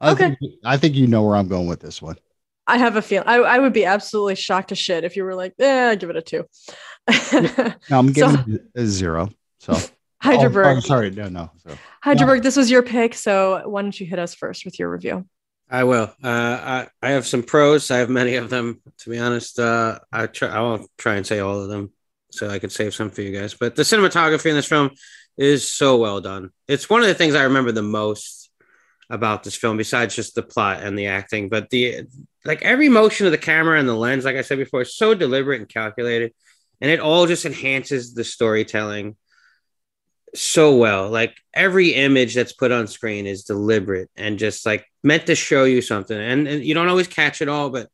I 0.00 0.12
Okay. 0.12 0.36
Think, 0.40 0.54
I 0.64 0.76
think 0.76 0.94
you 0.94 1.06
know 1.06 1.22
where 1.22 1.36
I'm 1.36 1.48
going 1.48 1.66
with 1.66 1.80
this 1.80 2.00
one. 2.00 2.16
i 2.66 2.78
have 2.78 2.96
a 2.96 3.02
feeling 3.02 3.28
I, 3.28 3.36
I 3.36 3.58
would 3.58 3.72
be 3.72 3.84
absolutely 3.84 4.36
shocked 4.36 4.68
to 4.70 4.74
shit 4.74 5.04
if 5.04 5.16
you 5.16 5.24
were 5.24 5.34
like 5.34 5.54
eh 5.58 5.94
give 5.96 6.10
it 6.10 6.16
a 6.16 6.22
two 6.22 6.44
No, 7.32 7.74
I'm 7.90 8.08
So- 8.14 8.30
giving 8.36 8.54
it 8.54 8.62
a 8.74 8.86
zero. 8.86 9.28
So 9.58 9.74
Hydraberg, 10.22 10.66
Oh, 10.66 10.70
I'm 10.70 10.80
sorry. 10.82 11.10
No, 11.10 11.28
no. 11.28 11.50
So 11.66 11.76
Hydraberg, 12.04 12.42
this 12.42 12.56
was 12.56 12.70
your 12.70 12.82
pick, 12.82 13.14
so 13.14 13.62
why 13.66 13.80
don't 13.82 13.98
you 13.98 14.04
hit 14.06 14.18
us 14.18 14.34
first 14.34 14.64
with 14.66 14.78
your 14.78 14.90
review? 14.90 15.26
I 15.70 15.84
will. 15.84 16.12
Uh, 16.22 16.28
I, 16.28 16.88
I 17.02 17.10
have 17.12 17.26
some 17.26 17.42
pros. 17.42 17.90
I 17.90 17.98
have 17.98 18.10
many 18.10 18.34
of 18.34 18.50
them. 18.50 18.82
To 18.98 19.10
be 19.10 19.18
honest, 19.18 19.58
uh, 19.58 19.98
I 20.12 20.26
try. 20.26 20.48
I 20.48 20.60
won't 20.60 20.90
try 20.98 21.14
and 21.14 21.26
say 21.26 21.38
all 21.38 21.62
of 21.62 21.68
them, 21.70 21.92
so 22.32 22.50
I 22.50 22.58
could 22.58 22.72
save 22.72 22.92
some 22.92 23.08
for 23.10 23.22
you 23.22 23.32
guys. 23.38 23.54
But 23.54 23.76
the 23.76 23.82
cinematography 23.82 24.50
in 24.50 24.56
this 24.56 24.66
film 24.68 24.90
is 25.38 25.70
so 25.70 25.96
well 25.96 26.20
done. 26.20 26.50
It's 26.68 26.90
one 26.90 27.00
of 27.00 27.06
the 27.06 27.14
things 27.14 27.34
I 27.34 27.44
remember 27.44 27.72
the 27.72 27.82
most 27.82 28.39
about 29.10 29.42
this 29.42 29.56
film, 29.56 29.76
besides 29.76 30.14
just 30.14 30.34
the 30.34 30.42
plot 30.42 30.82
and 30.82 30.98
the 30.98 31.06
acting. 31.06 31.48
But 31.48 31.70
the 31.70 32.06
like 32.44 32.62
every 32.62 32.88
motion 32.88 33.26
of 33.26 33.32
the 33.32 33.38
camera 33.38 33.78
and 33.78 33.88
the 33.88 33.94
lens, 33.94 34.24
like 34.24 34.36
I 34.36 34.42
said 34.42 34.58
before, 34.58 34.82
is 34.82 34.96
so 34.96 35.14
deliberate 35.14 35.60
and 35.60 35.68
calculated, 35.68 36.32
and 36.80 36.90
it 36.90 37.00
all 37.00 37.26
just 37.26 37.44
enhances 37.44 38.14
the 38.14 38.24
storytelling 38.24 39.16
so 40.34 40.76
well. 40.76 41.10
Like 41.10 41.36
every 41.52 41.90
image 41.90 42.34
that's 42.34 42.52
put 42.52 42.72
on 42.72 42.86
screen 42.86 43.26
is 43.26 43.44
deliberate 43.44 44.10
and 44.16 44.38
just 44.38 44.64
like 44.64 44.86
meant 45.02 45.26
to 45.26 45.34
show 45.34 45.64
you 45.64 45.82
something. 45.82 46.16
And, 46.16 46.46
and 46.46 46.64
you 46.64 46.74
don't 46.74 46.88
always 46.88 47.08
catch 47.08 47.42
it 47.42 47.48
all, 47.48 47.70
but 47.70 47.88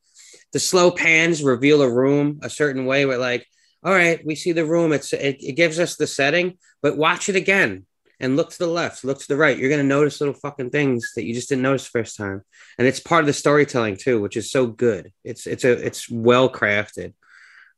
the 0.52 0.60
slow 0.60 0.90
pans 0.90 1.42
reveal 1.42 1.82
a 1.82 1.90
room 1.90 2.40
a 2.42 2.50
certain 2.50 2.86
way 2.86 3.06
where 3.06 3.18
like, 3.18 3.46
all 3.82 3.92
right, 3.92 4.24
we 4.24 4.34
see 4.34 4.52
the 4.52 4.66
room. 4.66 4.92
It's 4.92 5.12
it, 5.12 5.38
it 5.40 5.52
gives 5.52 5.78
us 5.78 5.96
the 5.96 6.06
setting, 6.06 6.58
but 6.82 6.96
watch 6.96 7.28
it 7.28 7.36
again 7.36 7.86
and 8.18 8.36
look 8.36 8.50
to 8.50 8.58
the 8.58 8.66
left, 8.66 9.04
look 9.04 9.20
to 9.20 9.28
the 9.28 9.36
right. 9.36 9.58
You're 9.58 9.70
gonna 9.70 9.82
notice 9.82 10.20
little 10.20 10.34
fucking 10.34 10.70
things 10.70 11.12
that 11.16 11.24
you 11.24 11.34
just 11.34 11.48
didn't 11.48 11.62
notice 11.62 11.86
first 11.86 12.16
time. 12.16 12.42
And 12.78 12.86
it's 12.86 13.00
part 13.00 13.20
of 13.20 13.26
the 13.26 13.32
storytelling 13.32 13.96
too, 13.96 14.20
which 14.20 14.36
is 14.36 14.50
so 14.50 14.66
good. 14.66 15.12
It's 15.24 15.46
it's 15.46 15.64
a 15.64 15.72
it's 15.72 16.10
well 16.10 16.48
crafted. 16.50 17.12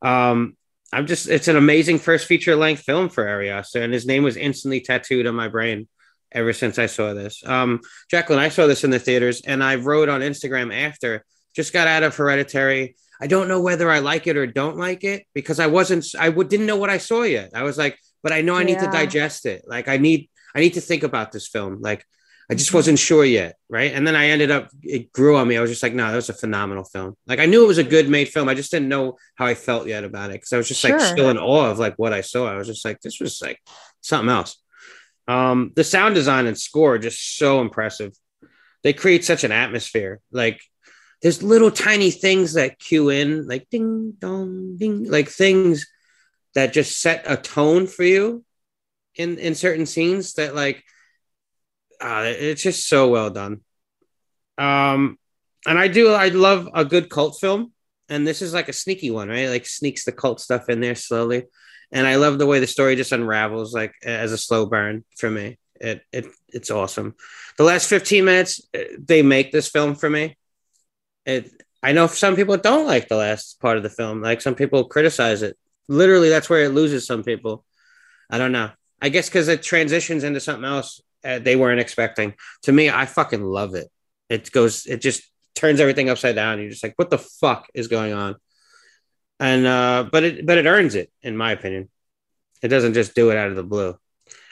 Um, 0.02 0.56
I'm 0.92 1.06
just 1.06 1.28
it's 1.28 1.48
an 1.48 1.56
amazing 1.56 1.98
first 1.98 2.26
feature 2.26 2.56
length 2.56 2.82
film 2.82 3.08
for 3.08 3.28
Ari 3.28 3.50
Aster, 3.50 3.82
and 3.82 3.92
his 3.92 4.06
name 4.06 4.22
was 4.22 4.36
instantly 4.36 4.80
tattooed 4.80 5.26
on 5.26 5.34
my 5.34 5.48
brain 5.48 5.88
ever 6.32 6.52
since 6.52 6.78
I 6.78 6.86
saw 6.86 7.14
this. 7.14 7.42
Um, 7.44 7.80
Jacqueline, 8.10 8.38
I 8.38 8.48
saw 8.48 8.66
this 8.66 8.84
in 8.84 8.90
the 8.90 8.98
theaters, 8.98 9.42
and 9.42 9.62
I 9.62 9.76
wrote 9.76 10.08
on 10.08 10.20
Instagram 10.20 10.74
after. 10.74 11.24
Just 11.54 11.72
got 11.72 11.88
out 11.88 12.02
of 12.02 12.14
Hereditary. 12.14 12.96
I 13.20 13.26
don't 13.26 13.48
know 13.48 13.60
whether 13.60 13.90
I 13.90 13.98
like 13.98 14.26
it 14.26 14.36
or 14.36 14.46
don't 14.46 14.76
like 14.76 15.02
it 15.02 15.26
because 15.34 15.58
I 15.58 15.66
wasn't. 15.66 16.06
I 16.18 16.26
w- 16.26 16.48
didn't 16.48 16.66
know 16.66 16.76
what 16.76 16.90
I 16.90 16.98
saw 16.98 17.22
yet. 17.22 17.50
I 17.54 17.64
was 17.64 17.76
like, 17.76 17.98
but 18.22 18.32
I 18.32 18.40
know 18.40 18.54
I 18.54 18.64
need 18.64 18.78
to 18.80 18.90
digest 18.90 19.46
it. 19.46 19.64
Like 19.66 19.88
I 19.88 19.96
need. 19.96 20.28
I 20.54 20.60
need 20.60 20.74
to 20.74 20.80
think 20.80 21.02
about 21.02 21.30
this 21.30 21.46
film. 21.46 21.82
Like 21.82 22.04
I 22.50 22.54
just 22.54 22.72
wasn't 22.72 22.98
sure 22.98 23.24
yet, 23.24 23.56
right? 23.68 23.92
And 23.92 24.06
then 24.06 24.16
I 24.16 24.30
ended 24.30 24.50
up. 24.50 24.70
It 24.82 25.12
grew 25.12 25.36
on 25.36 25.46
me. 25.46 25.58
I 25.58 25.60
was 25.60 25.70
just 25.70 25.82
like, 25.82 25.92
no, 25.92 26.08
that 26.08 26.16
was 26.16 26.30
a 26.30 26.34
phenomenal 26.34 26.84
film. 26.84 27.16
Like 27.26 27.38
I 27.38 27.46
knew 27.46 27.62
it 27.62 27.68
was 27.68 27.78
a 27.78 27.84
good 27.84 28.08
made 28.08 28.28
film. 28.28 28.48
I 28.48 28.54
just 28.54 28.70
didn't 28.70 28.88
know 28.88 29.18
how 29.34 29.44
I 29.44 29.54
felt 29.54 29.86
yet 29.86 30.04
about 30.04 30.30
it 30.30 30.34
because 30.34 30.52
I 30.52 30.56
was 30.56 30.66
just 30.66 30.82
like 30.82 30.98
still 31.00 31.28
in 31.28 31.38
awe 31.38 31.70
of 31.70 31.78
like 31.78 31.96
what 31.96 32.14
I 32.14 32.22
saw. 32.22 32.50
I 32.50 32.56
was 32.56 32.66
just 32.66 32.84
like, 32.84 33.00
this 33.02 33.20
was 33.20 33.42
like 33.42 33.60
something 34.00 34.30
else. 34.30 34.56
Um, 35.28 35.72
the 35.76 35.84
sound 35.84 36.14
design 36.14 36.46
and 36.46 36.58
score 36.58 36.94
are 36.94 36.98
just 36.98 37.36
so 37.36 37.60
impressive. 37.60 38.14
They 38.82 38.94
create 38.94 39.26
such 39.26 39.44
an 39.44 39.52
atmosphere. 39.52 40.20
Like 40.32 40.62
there's 41.20 41.42
little 41.42 41.70
tiny 41.70 42.10
things 42.10 42.54
that 42.54 42.78
cue 42.78 43.10
in, 43.10 43.46
like 43.46 43.68
ding 43.70 44.14
dong 44.18 44.78
ding, 44.78 45.04
like 45.04 45.28
things 45.28 45.86
that 46.54 46.72
just 46.72 47.00
set 47.00 47.24
a 47.26 47.36
tone 47.36 47.86
for 47.86 48.04
you 48.04 48.44
in 49.14 49.38
in 49.38 49.54
certain 49.54 49.86
scenes 49.86 50.34
that 50.34 50.54
like 50.54 50.82
uh, 52.00 52.24
it's 52.26 52.62
just 52.62 52.88
so 52.88 53.08
well 53.08 53.30
done. 53.30 53.60
Um, 54.56 55.18
and 55.66 55.78
I 55.78 55.88
do 55.88 56.12
I 56.12 56.28
love 56.28 56.68
a 56.74 56.84
good 56.84 57.10
cult 57.10 57.38
film, 57.40 57.72
and 58.08 58.26
this 58.26 58.42
is 58.42 58.54
like 58.54 58.68
a 58.68 58.72
sneaky 58.72 59.10
one, 59.10 59.28
right? 59.28 59.48
Like 59.48 59.66
sneaks 59.66 60.04
the 60.04 60.12
cult 60.12 60.40
stuff 60.40 60.68
in 60.68 60.80
there 60.80 60.94
slowly, 60.94 61.44
and 61.92 62.06
I 62.06 62.16
love 62.16 62.38
the 62.38 62.46
way 62.46 62.60
the 62.60 62.66
story 62.66 62.96
just 62.96 63.12
unravels 63.12 63.74
like 63.74 63.94
as 64.02 64.32
a 64.32 64.38
slow 64.38 64.66
burn 64.66 65.04
for 65.16 65.30
me. 65.30 65.58
It 65.80 66.02
it 66.12 66.26
it's 66.48 66.70
awesome. 66.70 67.14
The 67.56 67.64
last 67.64 67.88
15 67.88 68.24
minutes 68.24 68.60
eh, 68.74 68.84
they 68.98 69.22
make 69.22 69.52
this 69.52 69.68
film 69.68 69.94
for 69.94 70.08
me. 70.08 70.36
It 71.26 71.50
I 71.82 71.92
know 71.92 72.06
some 72.06 72.36
people 72.36 72.56
don't 72.56 72.86
like 72.86 73.08
the 73.08 73.16
last 73.16 73.60
part 73.60 73.76
of 73.76 73.82
the 73.82 73.90
film. 73.90 74.22
Like 74.22 74.40
some 74.40 74.54
people 74.54 74.84
criticize 74.84 75.42
it. 75.42 75.56
Literally, 75.88 76.28
that's 76.28 76.50
where 76.50 76.64
it 76.64 76.70
loses 76.70 77.06
some 77.06 77.22
people. 77.22 77.64
I 78.30 78.38
don't 78.38 78.52
know. 78.52 78.70
I 79.00 79.08
guess 79.08 79.28
because 79.28 79.48
it 79.48 79.62
transitions 79.62 80.24
into 80.24 80.40
something 80.40 80.64
else 80.64 81.00
uh, 81.24 81.38
they 81.38 81.56
weren't 81.56 81.80
expecting. 81.80 82.34
To 82.62 82.72
me, 82.72 82.90
I 82.90 83.06
fucking 83.06 83.42
love 83.42 83.74
it. 83.74 83.88
It 84.28 84.50
goes, 84.52 84.86
it 84.86 85.00
just 85.00 85.22
turns 85.54 85.80
everything 85.80 86.08
upside 86.08 86.34
down. 86.34 86.60
You're 86.60 86.70
just 86.70 86.82
like, 86.82 86.94
what 86.96 87.10
the 87.10 87.18
fuck 87.18 87.68
is 87.74 87.88
going 87.88 88.12
on? 88.12 88.36
And 89.40 89.66
uh, 89.66 90.08
but 90.10 90.24
it 90.24 90.46
but 90.46 90.58
it 90.58 90.66
earns 90.66 90.96
it, 90.96 91.12
in 91.22 91.36
my 91.36 91.52
opinion. 91.52 91.88
It 92.60 92.68
doesn't 92.68 92.94
just 92.94 93.14
do 93.14 93.30
it 93.30 93.36
out 93.36 93.50
of 93.50 93.56
the 93.56 93.62
blue. 93.62 93.96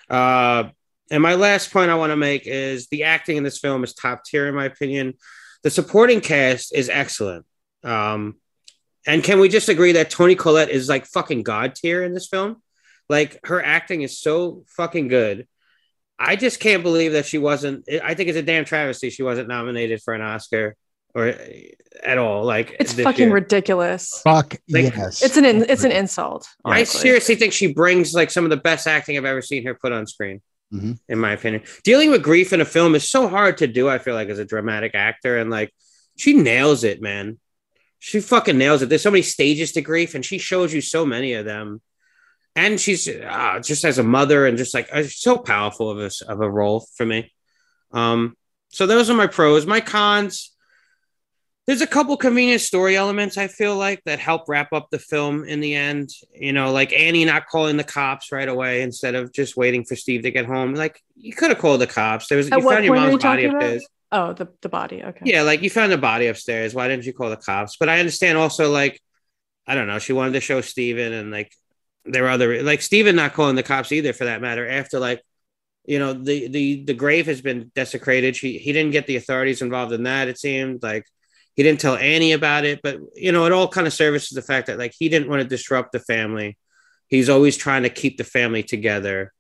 Uh, 0.09 0.69
and 1.11 1.23
my 1.23 1.35
last 1.35 1.73
point 1.73 1.91
I 1.91 1.97
want 1.97 2.11
to 2.11 2.17
make 2.17 2.47
is 2.47 2.87
the 2.87 3.05
acting 3.05 3.37
in 3.37 3.43
this 3.43 3.59
film 3.59 3.83
is 3.83 3.95
top 3.95 4.25
tier, 4.25 4.47
in 4.47 4.55
my 4.55 4.65
opinion. 4.65 5.15
The 5.65 5.71
supporting 5.71 6.21
cast 6.21 6.73
is 6.73 6.89
excellent. 6.89 7.47
Um, 7.83 8.37
and 9.07 9.23
can 9.23 9.41
we 9.41 9.49
just 9.49 9.69
agree 9.69 9.93
that 9.93 10.11
Toni 10.11 10.35
Collette 10.35 10.71
is 10.71 10.89
like 10.89 11.07
fucking 11.07 11.43
god 11.43 11.75
tier 11.75 12.03
in 12.03 12.13
this 12.15 12.27
film? 12.29 12.63
Like 13.09 13.39
her 13.45 13.63
acting 13.65 14.03
is 14.03 14.19
so 14.21 14.65
fucking 14.77 15.09
good. 15.09 15.47
I 16.19 16.35
just 16.37 16.61
can't 16.61 16.83
believe 16.83 17.13
that 17.13 17.27
she 17.27 17.39
wasn't. 17.39 17.89
I 18.03 18.15
think 18.15 18.29
it's 18.29 18.39
a 18.39 18.43
damn 18.43 18.65
travesty 18.65 19.11
she 19.11 19.23
wasn't 19.23 19.49
nominated 19.49 20.01
for 20.03 20.15
an 20.15 20.23
Oscar 20.23 20.75
or 21.15 21.35
at 22.03 22.19
all. 22.19 22.45
Like 22.45 22.75
It's 22.81 22.95
this 22.95 23.05
fucking 23.05 23.27
year. 23.27 23.35
ridiculous. 23.35 24.21
fuck 24.25 24.55
Like, 24.69 24.95
yes. 24.97 25.23
It's 25.23 25.37
an 25.37 25.45
in, 25.45 25.67
it's 25.69 25.85
an 25.85 25.93
insult. 25.93 26.49
I 26.65 26.85
seriously 26.85 27.35
think 27.37 27.53
she 27.53 27.73
brings 27.73 28.13
like 28.15 28.31
some 28.31 28.45
of 28.45 28.51
the 28.51 28.57
best 28.57 28.87
acting 28.87 29.17
I've 29.17 29.25
ever 29.25 29.43
seen 29.43 29.65
her 29.67 29.75
put 29.75 29.93
on 29.93 30.07
screen. 30.07 30.41
Mhm. 30.75 30.99
In 31.09 31.19
my 31.21 31.31
opinion, 31.33 31.63
dealing 31.85 32.11
with 32.11 32.25
grief 32.25 32.53
in 32.53 32.61
a 32.61 32.65
film 32.65 32.97
is 32.97 33.09
so 33.09 33.29
hard 33.29 33.59
to 33.59 33.69
do. 33.69 33.89
I 33.89 33.99
feel 33.99 34.15
like 34.15 34.29
as 34.29 34.41
a 34.41 34.45
dramatic 34.45 34.97
actor, 34.97 35.39
and 35.39 35.49
like 35.49 35.73
she 36.19 36.33
nails 36.33 36.83
it, 36.83 37.01
man. 37.01 37.39
She 38.07 38.21
fucking 38.21 38.57
nails 38.57 38.83
it. 38.83 38.89
There's 38.89 39.03
so 39.03 39.11
many 39.11 39.23
stages 39.23 39.73
to 39.73 39.81
grief, 39.81 40.15
and 40.15 40.25
she 40.25 40.39
shows 40.39 40.73
you 40.73 40.81
so 40.81 41.05
many 41.05 41.33
of 41.33 41.45
them. 41.45 41.81
And 42.55 42.81
she's 42.81 43.09
uh, 43.09 43.61
just 43.63 43.85
as 43.85 43.99
a 43.99 44.05
mother, 44.05 44.47
and 44.47 44.57
just 44.57 44.75
like 44.75 44.89
uh, 44.93 45.03
so 45.03 45.39
powerful 45.39 45.91
of 45.91 45.99
a 45.99 46.11
of 46.29 46.41
a 46.41 46.49
role 46.49 46.87
for 46.95 47.05
me. 47.05 47.33
Um, 47.91 48.37
so 48.69 48.87
those 48.87 49.11
are 49.11 49.15
my 49.15 49.27
pros. 49.27 49.67
My 49.67 49.81
cons 49.81 50.57
there's 51.67 51.81
a 51.81 51.87
couple 51.87 52.17
convenient 52.17 52.61
story 52.61 52.97
elements 52.97 53.37
I 53.37 53.49
feel 53.49 53.77
like 53.77 54.01
that 54.05 54.21
help 54.21 54.49
wrap 54.49 54.73
up 54.73 54.89
the 54.91 55.01
film 55.01 55.45
in 55.45 55.59
the 55.61 55.75
end. 55.75 56.11
You 56.33 56.53
know, 56.53 56.71
like 56.71 56.93
Annie 56.93 57.25
not 57.25 57.49
calling 57.49 57.77
the 57.77 57.85
cops 57.85 58.31
right 58.31 58.49
away 58.49 58.83
instead 58.83 59.17
of 59.17 59.33
just 59.33 59.57
waiting 59.57 59.85
for 59.85 59.97
Steve 59.97 60.23
to 60.23 60.31
get 60.31 60.47
home. 60.47 60.75
Like 60.75 61.03
you 61.17 61.33
could 61.33 61.51
have 61.51 61.59
called 61.59 61.81
the 61.81 61.89
cops. 61.89 62.29
There 62.29 62.39
was 62.39 62.53
At 62.53 62.61
you 62.61 62.71
found 62.71 62.85
your 62.85 62.95
mom's 62.95 63.21
body 63.21 63.43
talking 63.43 63.51
about? 63.51 63.63
upstairs. 63.63 63.89
Oh, 64.13 64.33
the 64.33 64.49
the 64.63 64.69
body. 64.69 65.03
Okay. 65.03 65.23
Yeah, 65.25 65.43
like 65.43 65.63
you 65.63 65.71
found 65.71 65.91
the 65.93 65.99
body 65.99 66.27
upstairs. 66.29 66.75
Why 66.75 66.89
didn't 66.89 67.07
you 67.07 67.13
call 67.13 67.31
the 67.31 67.37
cops? 67.37 67.77
But 67.79 67.89
I 67.89 67.99
understand 67.99 68.39
also 68.39 68.71
like 68.71 69.01
I 69.67 69.75
don't 69.75 69.89
know. 69.89 69.99
She 69.99 70.13
wanted 70.13 70.33
to 70.35 70.41
show 70.41 70.61
Steven 70.61 71.13
and 71.13 71.31
like 71.31 71.53
there 72.05 72.23
were 72.23 72.29
other 72.29 72.63
like 72.63 72.83
Steven 72.83 73.17
not 73.17 73.35
calling 73.35 73.57
the 73.57 73.63
cops 73.63 73.93
either 73.93 74.13
for 74.13 74.25
that 74.25 74.41
matter. 74.41 74.69
After 74.69 75.01
like 75.01 75.23
you 75.85 75.99
know 75.99 76.13
the 76.13 76.49
the 76.49 76.85
the 76.85 76.95
grave 76.95 77.27
has 77.27 77.41
been 77.41 77.71
desecrated. 77.75 78.37
She 78.37 78.59
he 78.59 78.73
didn't 78.73 78.93
get 78.93 79.07
the 79.07 79.17
authorities 79.17 79.63
involved 79.63 79.93
in 79.93 80.05
that. 80.05 80.29
It 80.29 80.39
seemed 80.39 80.83
like 80.83 81.05
he 81.55 81.63
didn't 81.63 81.81
tell 81.81 81.97
Annie 81.97 82.33
about 82.33 82.65
it, 82.65 82.81
but 82.83 82.99
you 83.15 83.33
know 83.33 83.47
it 83.47 83.53
all 83.53 83.69
kind 83.69 83.87
of 83.87 83.93
services 83.93 84.31
the 84.31 84.43
fact 84.43 84.69
that 84.69 84.79
like 84.79 84.95
he 84.97 85.09
didn't 85.09 85.29
want 85.29 85.43
to 85.43 85.49
disrupt 85.49 85.93
the 85.93 86.01
family. 86.01 86.57
He's 87.09 87.29
always 87.29 87.57
trying 87.57 87.85
to 87.85 87.89
keep 87.91 88.19
the 88.19 88.25
family 88.25 88.63
together. 88.63 89.33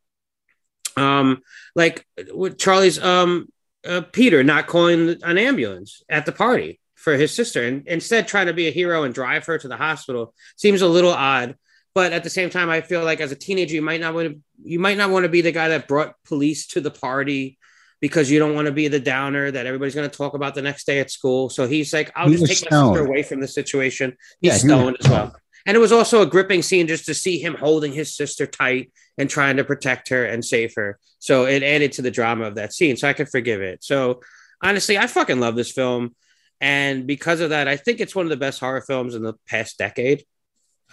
Um, 0.97 1.43
like 1.75 2.07
with 2.33 2.59
Charlie's 2.59 2.99
um 2.99 3.49
uh, 3.87 4.01
Peter 4.13 4.43
not 4.43 4.67
calling 4.67 5.17
an 5.23 5.39
ambulance 5.39 6.03
at 6.09 6.27
the 6.27 6.33
party. 6.33 6.81
for 6.95 7.15
his 7.15 7.33
sister 7.33 7.63
and 7.63 7.87
instead 7.87 8.27
trying 8.27 8.47
to 8.47 8.53
be 8.55 8.67
a 8.67 8.71
hero 8.73 9.05
and 9.05 9.15
drive 9.15 9.45
her 9.47 9.59
to 9.59 9.69
the 9.69 9.77
hospital 9.77 10.35
seems 10.57 10.83
a 10.83 10.89
little 10.89 11.13
odd. 11.13 11.55
But 11.95 12.13
at 12.13 12.25
the 12.25 12.31
same 12.31 12.51
time 12.51 12.69
i 12.69 12.81
feel 12.81 13.05
like 13.05 13.21
as 13.21 13.33
a 13.33 13.37
teenager 13.37 13.75
you 13.75 13.83
might 13.83 14.01
not 14.01 14.15
want 14.15 14.29
to 14.29 14.41
you 14.65 14.79
might 14.79 14.99
not 14.99 15.11
want 15.11 15.25
to 15.25 15.29
be 15.29 15.41
the 15.41 15.53
guy 15.53 15.69
that 15.69 15.89
brought 15.89 16.15
police 16.25 16.67
to 16.69 16.81
the 16.81 16.91
party 16.91 17.59
because 18.01 18.31
you 18.31 18.39
don't 18.39 18.55
want 18.55 18.67
to 18.67 18.73
be 18.73 18.89
the 18.89 19.01
downer 19.01 19.51
that 19.51 19.67
everybody's 19.67 19.95
going 19.95 20.11
to 20.11 20.17
talk 20.17 20.35
about 20.35 20.55
the 20.55 20.63
next 20.63 20.87
day 20.87 20.99
at 20.99 21.11
school. 21.11 21.49
So 21.49 21.67
he's 21.67 21.93
like 21.93 22.11
i'll 22.17 22.29
He 22.29 22.37
just 22.37 22.63
take 22.63 22.71
my 22.71 22.77
sister 22.77 23.07
away 23.07 23.23
from 23.23 23.41
the 23.41 23.49
situation. 23.49 24.17
He's 24.41 24.49
Yeah, 24.49 24.51
he 24.51 24.55
was 24.55 24.61
stoned 24.61 24.97
as 25.01 25.09
well 25.09 25.37
and 25.67 25.77
it 25.77 25.81
was 25.81 25.93
also 25.93 26.23
a 26.23 26.27
gripping 26.27 26.63
scene 26.63 26.87
just 26.87 27.07
to 27.07 27.15
see 27.15 27.39
him 27.39 27.55
holding 27.55 27.93
his 27.93 28.17
sister 28.17 28.47
tight 28.47 28.93
and 29.19 29.29
trying 29.29 29.57
to 29.57 29.65
protect 29.65 30.09
her 30.09 30.25
and 30.25 30.45
save 30.45 30.75
her. 30.77 30.99
So 31.19 31.47
it 31.47 31.63
added 31.63 31.93
to 31.93 32.03
the 32.03 32.11
drama 32.11 32.45
of 32.45 32.55
that 32.55 32.73
scene 32.73 32.97
so 32.97 33.09
i 33.09 33.13
could 33.13 33.29
forgive 33.29 33.61
it. 33.61 33.85
So 33.85 34.21
honestly 34.63 34.97
i 34.97 35.07
fucking 35.07 35.41
love 35.41 35.57
this 35.57 35.73
film. 35.73 36.15
And 36.61 37.07
because 37.07 37.41
of 37.41 37.51
that 37.51 37.69
i 37.69 37.77
think 37.77 38.01
it's 38.01 38.15
one 38.15 38.27
of 38.27 38.31
the 38.31 38.37
best 38.37 38.61
horror 38.61 38.81
films 38.81 39.15
in 39.15 39.23
the 39.23 39.35
past 39.49 39.77
decade. 39.77 40.25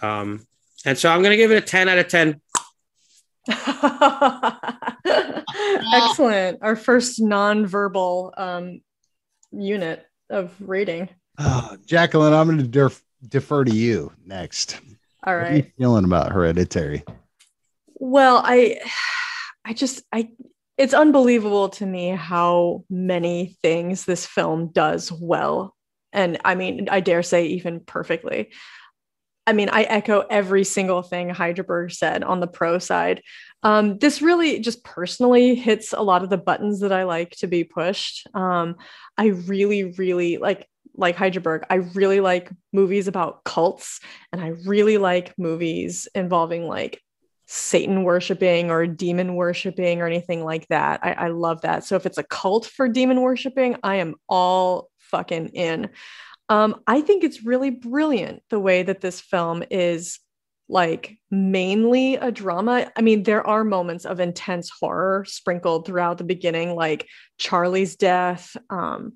Um 0.02 0.44
and 0.84 0.98
so 0.98 1.08
i'm 1.08 1.22
going 1.22 1.30
to 1.30 1.36
give 1.36 1.52
it 1.52 1.62
a 1.62 1.66
10 1.66 1.88
out 1.88 1.98
of 1.98 2.08
10 2.08 2.40
Excellent. 5.94 6.58
Our 6.62 6.76
first 6.76 7.20
non-verbal 7.20 8.34
um, 8.36 8.80
unit 9.52 10.04
of 10.30 10.54
rating. 10.60 11.08
Oh, 11.38 11.76
Jacqueline, 11.84 12.32
I'm 12.32 12.46
going 12.46 12.58
to 12.58 12.64
def- 12.64 13.02
defer 13.28 13.64
to 13.64 13.74
you 13.74 14.12
next. 14.26 14.80
All 15.26 15.36
right. 15.36 15.42
What 15.42 15.52
are 15.52 15.56
you 15.56 15.72
feeling 15.78 16.04
about 16.04 16.32
Hereditary? 16.32 17.04
Well, 17.94 18.42
I 18.44 18.80
I 19.64 19.72
just 19.72 20.02
I 20.12 20.30
it's 20.76 20.94
unbelievable 20.94 21.68
to 21.70 21.86
me 21.86 22.08
how 22.08 22.84
many 22.90 23.56
things 23.62 24.04
this 24.04 24.26
film 24.26 24.68
does 24.72 25.10
well. 25.12 25.74
And 26.12 26.38
I 26.44 26.54
mean, 26.54 26.88
I 26.90 27.00
dare 27.00 27.22
say 27.22 27.46
even 27.46 27.80
perfectly. 27.80 28.50
I 29.46 29.52
mean, 29.52 29.68
I 29.70 29.82
echo 29.82 30.20
every 30.30 30.64
single 30.64 31.02
thing 31.02 31.28
Hydraberg 31.28 31.92
said 31.92 32.24
on 32.24 32.40
the 32.40 32.46
pro 32.46 32.78
side. 32.78 33.22
Um, 33.62 33.98
this 33.98 34.22
really 34.22 34.58
just 34.60 34.84
personally 34.84 35.54
hits 35.54 35.92
a 35.92 36.00
lot 36.00 36.22
of 36.22 36.30
the 36.30 36.38
buttons 36.38 36.80
that 36.80 36.92
I 36.92 37.04
like 37.04 37.30
to 37.36 37.46
be 37.46 37.62
pushed. 37.62 38.26
Um, 38.34 38.76
I 39.18 39.26
really, 39.26 39.84
really 39.92 40.38
like 40.38 40.66
like 40.94 41.16
Hydraberg. 41.16 41.64
I 41.70 41.76
really 41.76 42.20
like 42.20 42.50
movies 42.72 43.08
about 43.08 43.44
cults, 43.44 44.00
and 44.32 44.40
I 44.40 44.48
really 44.66 44.98
like 44.98 45.34
movies 45.38 46.08
involving 46.14 46.66
like 46.66 47.00
Satan 47.46 48.04
worshiping 48.04 48.70
or 48.70 48.86
demon 48.86 49.34
worshiping 49.34 50.00
or 50.00 50.06
anything 50.06 50.44
like 50.44 50.66
that. 50.68 51.00
I, 51.02 51.12
I 51.12 51.28
love 51.28 51.60
that. 51.62 51.84
So 51.84 51.96
if 51.96 52.06
it's 52.06 52.18
a 52.18 52.24
cult 52.24 52.66
for 52.66 52.88
demon 52.88 53.20
worshiping, 53.20 53.76
I 53.82 53.96
am 53.96 54.14
all 54.28 54.88
fucking 54.98 55.48
in. 55.48 55.90
Um, 56.48 56.80
I 56.86 57.00
think 57.00 57.24
it's 57.24 57.44
really 57.44 57.70
brilliant 57.70 58.42
the 58.50 58.60
way 58.60 58.82
that 58.82 59.00
this 59.00 59.20
film 59.20 59.62
is 59.70 60.18
like 60.68 61.18
mainly 61.30 62.14
a 62.16 62.32
drama. 62.32 62.90
I 62.96 63.02
mean, 63.02 63.22
there 63.22 63.46
are 63.46 63.64
moments 63.64 64.06
of 64.06 64.20
intense 64.20 64.70
horror 64.70 65.24
sprinkled 65.26 65.86
throughout 65.86 66.18
the 66.18 66.24
beginning, 66.24 66.74
like 66.74 67.06
Charlie's 67.38 67.96
death. 67.96 68.56
Um, 68.70 69.14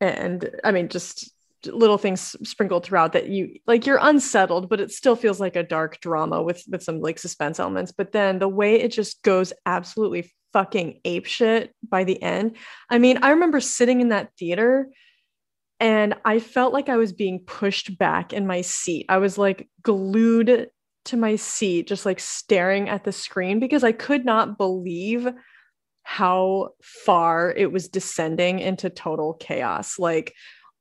and 0.00 0.50
I 0.64 0.72
mean, 0.72 0.88
just 0.88 1.30
little 1.64 1.98
things 1.98 2.36
sprinkled 2.48 2.84
throughout 2.84 3.12
that 3.12 3.28
you 3.28 3.56
like 3.66 3.86
you're 3.86 3.98
unsettled 4.00 4.68
but 4.68 4.78
it 4.78 4.92
still 4.92 5.16
feels 5.16 5.40
like 5.40 5.56
a 5.56 5.62
dark 5.62 5.98
drama 6.00 6.42
with 6.42 6.62
with 6.68 6.82
some 6.82 7.00
like 7.00 7.18
suspense 7.18 7.58
elements. 7.58 7.92
But 7.92 8.12
then 8.12 8.38
the 8.38 8.48
way 8.48 8.80
it 8.80 8.92
just 8.92 9.22
goes 9.22 9.52
absolutely 9.64 10.32
fucking 10.52 11.00
ape 11.04 11.26
shit 11.26 11.74
by 11.88 12.04
the 12.04 12.20
end. 12.22 12.56
I 12.90 12.98
mean 12.98 13.18
i 13.22 13.30
remember 13.30 13.60
sitting 13.60 14.00
in 14.00 14.10
that 14.10 14.30
theater 14.38 14.88
and 15.80 16.14
i 16.24 16.38
felt 16.38 16.72
like 16.72 16.88
i 16.88 16.96
was 16.96 17.12
being 17.12 17.40
pushed 17.40 17.98
back 17.98 18.32
in 18.32 18.46
my 18.46 18.60
seat. 18.60 19.06
I 19.08 19.18
was 19.18 19.38
like 19.38 19.68
glued 19.82 20.68
to 21.06 21.16
my 21.16 21.36
seat 21.36 21.86
just 21.86 22.04
like 22.04 22.20
staring 22.20 22.88
at 22.88 23.04
the 23.04 23.12
screen 23.12 23.60
because 23.60 23.84
i 23.84 23.92
could 23.92 24.24
not 24.24 24.58
believe 24.58 25.28
how 26.08 26.68
far 26.80 27.52
it 27.56 27.72
was 27.72 27.88
descending 27.88 28.60
into 28.60 28.88
total 28.88 29.34
chaos. 29.34 29.98
Like 29.98 30.34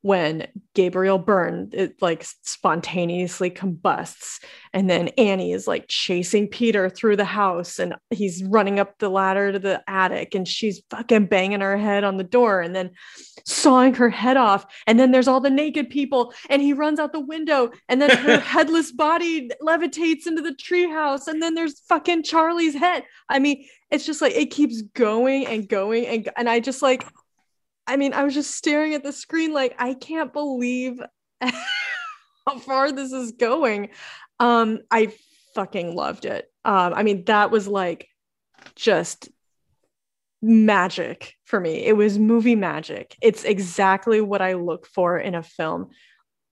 when 0.06 0.46
Gabriel 0.76 1.18
Byrne 1.18 1.68
it 1.74 2.00
like 2.00 2.24
spontaneously 2.44 3.50
combusts 3.50 4.40
and 4.72 4.88
then 4.88 5.08
Annie 5.18 5.52
is 5.52 5.66
like 5.66 5.86
chasing 5.88 6.48
Peter 6.48 6.92
through 6.92 7.16
the 7.16 7.26
house 7.26 7.80
and 7.80 7.96
he's 8.12 8.44
running 8.44 8.80
up 8.80 9.00
the 9.00 9.10
ladder 9.10 9.52
to 9.52 9.58
the 9.58 9.82
attic 9.88 10.36
and 10.36 10.48
she's 10.48 10.84
fucking 10.92 11.26
banging 11.26 11.62
her 11.62 11.76
head 11.76 12.04
on 12.04 12.18
the 12.18 12.24
door 12.24 12.62
and 12.62 12.76
then 12.76 12.92
sawing 13.48 13.96
her 13.96 14.12
head 14.12 14.38
off 14.38 14.68
and 14.86 15.00
then 15.00 15.10
there's 15.10 15.28
all 15.28 15.42
the 15.42 15.50
naked 15.50 15.90
people 15.90 16.32
and 16.52 16.62
he 16.62 16.72
runs 16.72 17.00
out 17.00 17.12
the 17.12 17.20
window 17.20 17.72
and 17.90 18.00
then 18.00 18.16
her 18.16 18.40
headless 18.40 18.92
body 18.92 19.50
levitates 19.60 20.28
into 20.28 20.44
the 20.44 20.54
treehouse 20.54 21.28
and 21.28 21.42
then 21.42 21.56
there's 21.56 21.80
fucking 21.90 22.22
Charlie's 22.22 22.76
head. 22.76 23.04
I 23.28 23.40
mean 23.40 23.66
it's 23.90 24.06
just 24.06 24.22
like 24.22 24.36
it 24.36 24.52
keeps 24.52 24.84
going 24.94 25.48
and 25.48 25.68
going 25.68 26.06
and 26.06 26.30
and 26.38 26.48
I 26.48 26.60
just 26.60 26.84
like 26.84 27.04
I 27.88 27.98
mean, 27.98 28.14
I 28.14 28.24
was 28.24 28.34
just 28.34 28.52
staring 28.52 28.94
at 28.94 29.04
the 29.04 29.12
screen 29.12 29.54
like 29.54 29.76
I 29.78 29.94
can't 29.94 30.34
believe 30.34 31.00
how 31.42 32.60
far 32.60 32.92
this 32.92 33.12
is 33.12 33.34
going. 33.34 33.90
Um, 34.40 34.80
I 34.92 35.14
fucking 35.54 35.96
loved 35.96 36.26
it. 36.26 36.52
Um, 36.64 36.94
I 36.94 37.04
mean, 37.04 37.26
that 37.26 37.52
was 37.52 37.68
like 37.68 38.08
just 38.76 39.30
magic 40.42 41.36
for 41.46 41.60
me. 41.60 41.86
It 41.86 41.96
was 41.96 42.20
movie 42.20 42.56
magic. 42.56 43.16
It's 43.22 43.44
exactly 43.44 44.22
what 44.22 44.42
I 44.42 44.54
look 44.54 44.86
for 44.88 45.18
in 45.18 45.36
a 45.36 45.44
film. 45.44 45.90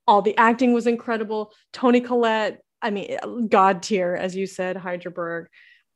All 0.07 0.21
the 0.21 0.37
acting 0.37 0.73
was 0.73 0.87
incredible. 0.87 1.53
Toni 1.71 2.01
Collette, 2.01 2.61
I 2.81 2.89
mean, 2.89 3.47
God 3.47 3.83
tier, 3.83 4.15
as 4.15 4.35
you 4.35 4.47
said, 4.47 4.75
Hydraberg. 4.75 5.45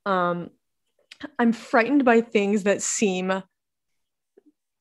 Um, 0.05 0.49
I'm 1.39 1.51
frightened 1.51 2.05
by 2.05 2.21
things 2.21 2.63
that 2.63 2.81
seem 2.81 3.43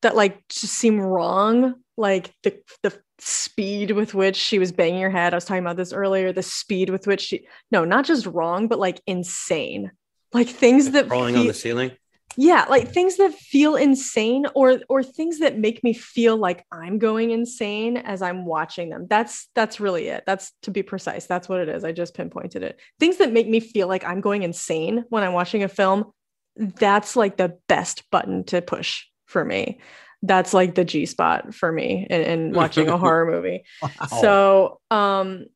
that 0.06 0.14
like 0.14 0.46
just 0.48 0.74
seem 0.74 1.00
wrong. 1.00 1.74
Like 1.96 2.32
the 2.44 2.60
the 2.82 2.96
speed 3.18 3.90
with 3.90 4.14
which 4.14 4.36
she 4.36 4.58
was 4.58 4.72
banging 4.72 5.00
her 5.00 5.08
head 5.08 5.32
i 5.32 5.36
was 5.38 5.46
talking 5.46 5.62
about 5.64 5.78
this 5.78 5.94
earlier 5.94 6.34
the 6.34 6.42
speed 6.42 6.90
with 6.90 7.06
which 7.06 7.22
she 7.22 7.46
no 7.70 7.82
not 7.82 8.04
just 8.04 8.26
wrong 8.26 8.68
but 8.68 8.78
like 8.78 9.00
insane. 9.06 9.90
Like 10.34 10.48
things 10.48 10.90
that 10.90 11.08
crawling 11.08 11.32
feel, 11.32 11.40
on 11.40 11.46
the 11.46 11.54
ceiling? 11.54 11.92
Yeah 12.36 12.66
like 12.68 12.88
things 12.92 13.16
that 13.16 13.32
feel 13.32 13.74
insane 13.74 14.44
or 14.54 14.80
or 14.90 15.02
things 15.02 15.38
that 15.38 15.58
make 15.58 15.82
me 15.82 15.94
feel 15.94 16.36
like 16.36 16.66
i'm 16.70 16.98
going 16.98 17.30
insane 17.30 17.96
as 17.96 18.20
i'm 18.20 18.44
watching 18.44 18.90
them. 18.90 19.06
That's 19.08 19.48
that's 19.54 19.80
really 19.80 20.08
it. 20.08 20.24
That's 20.26 20.52
to 20.62 20.70
be 20.70 20.82
precise 20.82 21.24
that's 21.26 21.48
what 21.48 21.60
it 21.60 21.70
is. 21.70 21.84
I 21.84 21.92
just 21.92 22.14
pinpointed 22.14 22.62
it. 22.62 22.78
Things 23.00 23.16
that 23.16 23.32
make 23.32 23.48
me 23.48 23.60
feel 23.60 23.88
like 23.88 24.04
i'm 24.04 24.20
going 24.20 24.42
insane 24.42 25.04
when 25.08 25.22
i'm 25.22 25.32
watching 25.32 25.62
a 25.62 25.68
film 25.68 26.12
that's 26.56 27.16
like 27.16 27.36
the 27.36 27.58
best 27.66 28.10
button 28.10 28.44
to 28.44 28.60
push 28.60 29.04
for 29.26 29.44
me. 29.44 29.80
That's 30.22 30.54
like 30.54 30.74
the 30.74 30.84
g 30.84 31.06
spot 31.06 31.54
for 31.54 31.70
me 31.70 32.06
in, 32.08 32.20
in 32.22 32.52
watching 32.52 32.88
a 32.88 32.96
horror 32.98 33.30
movie. 33.30 33.64
So 34.08 34.80
um 34.90 35.46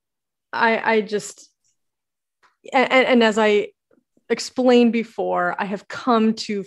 i 0.52 0.94
i 0.94 1.00
just 1.00 1.48
and, 2.72 2.90
and 2.92 3.22
as 3.22 3.38
i 3.38 3.68
explained 4.28 4.92
before 4.92 5.56
i 5.58 5.64
have 5.64 5.88
come 5.88 6.34
to 6.34 6.64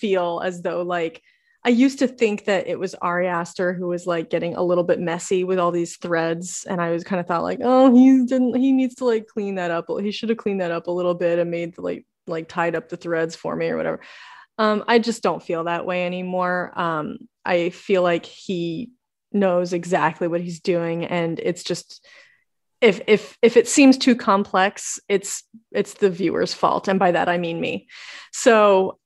feel 0.00 0.40
as 0.44 0.62
though 0.62 0.82
like 0.82 1.22
i 1.64 1.68
used 1.68 1.98
to 1.98 2.08
think 2.08 2.44
that 2.44 2.66
it 2.66 2.78
was 2.78 2.94
ari 2.96 3.26
aster 3.26 3.72
who 3.72 3.88
was 3.88 4.06
like 4.06 4.30
getting 4.30 4.54
a 4.54 4.62
little 4.62 4.84
bit 4.84 5.00
messy 5.00 5.44
with 5.44 5.58
all 5.58 5.70
these 5.70 5.96
threads 5.96 6.66
and 6.68 6.80
i 6.80 6.90
was 6.90 7.04
kind 7.04 7.20
of 7.20 7.26
thought 7.26 7.42
like 7.42 7.60
oh 7.62 7.94
he 7.94 8.24
didn't 8.26 8.54
he 8.56 8.72
needs 8.72 8.94
to 8.94 9.04
like 9.04 9.26
clean 9.26 9.54
that 9.54 9.70
up 9.70 9.86
he 10.00 10.10
should 10.10 10.28
have 10.28 10.38
cleaned 10.38 10.60
that 10.60 10.70
up 10.70 10.86
a 10.86 10.92
little 10.92 11.14
bit 11.14 11.38
and 11.38 11.50
made 11.50 11.76
like 11.78 12.04
like 12.26 12.48
tied 12.48 12.74
up 12.74 12.88
the 12.88 12.96
threads 12.96 13.36
for 13.36 13.54
me 13.54 13.68
or 13.68 13.76
whatever 13.76 14.00
um, 14.58 14.84
I 14.88 14.98
just 14.98 15.22
don't 15.22 15.42
feel 15.42 15.64
that 15.64 15.86
way 15.86 16.06
anymore. 16.06 16.72
Um, 16.78 17.18
I 17.44 17.70
feel 17.70 18.02
like 18.02 18.24
he 18.26 18.90
knows 19.32 19.72
exactly 19.72 20.28
what 20.28 20.40
he's 20.40 20.60
doing, 20.60 21.04
and 21.04 21.38
it's 21.38 21.62
just 21.62 22.04
if 22.80 23.00
if 23.06 23.38
if 23.42 23.56
it 23.56 23.68
seems 23.68 23.98
too 23.98 24.16
complex, 24.16 24.98
it's 25.08 25.44
it's 25.72 25.94
the 25.94 26.10
viewer's 26.10 26.54
fault, 26.54 26.88
and 26.88 26.98
by 26.98 27.12
that 27.12 27.28
I 27.28 27.38
mean 27.38 27.60
me. 27.60 27.88
So 28.32 28.98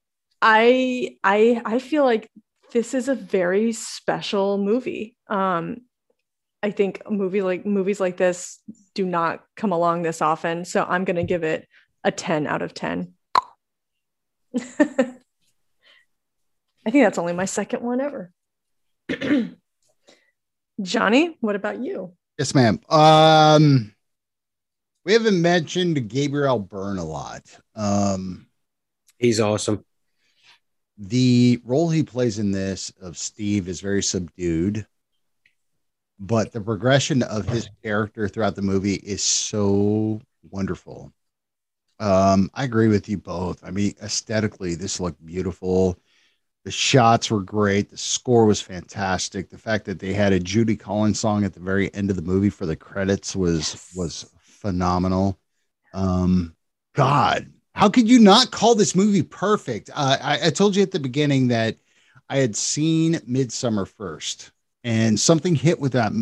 I 0.43 1.17
I 1.25 1.61
I 1.65 1.79
feel 1.79 2.05
like 2.05 2.31
this 2.73 2.95
is 2.95 3.09
a 3.09 3.15
very 3.15 3.73
special 3.73 4.59
movie. 4.59 5.17
Um, 5.29 5.79
I 6.63 6.71
think 6.71 7.03
movie 7.11 7.43
like 7.43 7.67
movies 7.67 8.01
like 8.01 8.17
this 8.17 8.61
do 8.95 9.07
not 9.07 9.45
come 9.57 9.73
along 9.73 10.03
this 10.03 10.23
often, 10.23 10.65
so 10.65 10.85
I'm 10.85 11.05
gonna 11.05 11.25
give 11.25 11.43
it 11.45 11.67
a 12.05 12.11
10 12.11 12.47
out 12.47 12.63
of 12.63 12.75
10. 12.75 13.15
I 16.87 16.91
think 16.91 17.05
that's 17.05 17.19
only 17.19 17.33
my 17.33 17.45
second 17.45 17.83
one 17.83 18.01
ever. 18.01 18.33
Johnny, 20.83 21.37
what 21.41 21.57
about 21.57 21.81
you? 21.83 22.15
Yes, 22.39 22.55
ma'am. 22.55 22.81
Um, 22.89 23.95
we 25.05 25.13
haven't 25.13 25.43
mentioned 25.43 26.09
Gabriel 26.09 26.59
Byrne 26.59 26.99
a 26.99 27.05
lot. 27.05 27.43
Um, 27.75 28.47
he's 29.19 29.41
awesome. 29.41 29.85
The 30.97 31.61
role 31.65 31.91
he 31.91 32.03
plays 32.03 32.39
in 32.39 32.51
this 32.51 32.93
of 33.01 33.17
Steve 33.19 33.69
is 33.69 33.81
very 33.81 34.03
subdued. 34.03 34.87
but 36.19 36.53
the 36.53 36.61
progression 36.61 37.23
of 37.23 37.47
his 37.47 37.71
character 37.83 38.29
throughout 38.29 38.55
the 38.55 38.61
movie 38.63 38.97
is 38.97 39.23
so 39.23 40.21
wonderful. 40.51 41.11
Um, 41.99 42.51
I 42.55 42.65
agree 42.65 42.89
with 42.89 43.09
you 43.09 43.17
both. 43.19 43.63
I 43.65 43.71
mean, 43.71 43.95
aesthetically, 44.03 44.75
this 44.75 45.01
looked 45.01 45.25
beautiful. 45.25 45.99
The 46.65 46.71
shots 46.71 47.31
were 47.31 47.41
great. 47.41 47.91
The 47.91 47.97
score 47.97 48.45
was 48.45 48.61
fantastic. 48.61 49.49
The 49.49 49.59
fact 49.59 49.87
that 49.87 49.99
they 49.99 50.13
had 50.13 50.33
a 50.33 50.41
Judy 50.41 50.77
Collins 50.77 51.19
song 51.19 51.45
at 51.45 51.55
the 51.55 51.61
very 51.61 51.93
end 51.95 52.11
of 52.11 52.17
the 52.17 52.23
movie 52.23 52.51
for 52.51 52.67
the 52.67 52.77
credits 52.77 53.35
was 53.35 53.75
Yes. 53.75 53.97
was 53.97 54.31
phenomenal. 54.39 55.39
Um, 55.93 56.55
God, 56.95 57.53
how 57.75 57.89
could 57.89 58.09
you 58.09 58.19
not 58.19 58.51
call 58.51 58.75
this 58.75 58.95
movie 58.95 59.23
perfect? 59.23 59.91
Uh, 59.95 60.19
I, 60.21 60.49
I 60.49 60.51
told 60.51 60.77
you 60.77 60.83
at 60.83 60.91
the 60.91 61.01
beginning 61.01 61.49
that 61.49 61.79
I 62.29 62.37
had 62.39 62.55
seen 62.57 63.15
Midsommar 63.29 63.89
first, 63.89 64.53
and 64.85 65.19
something 65.19 65.55
hit 65.55 65.81
with 65.81 65.93
that 65.93 66.13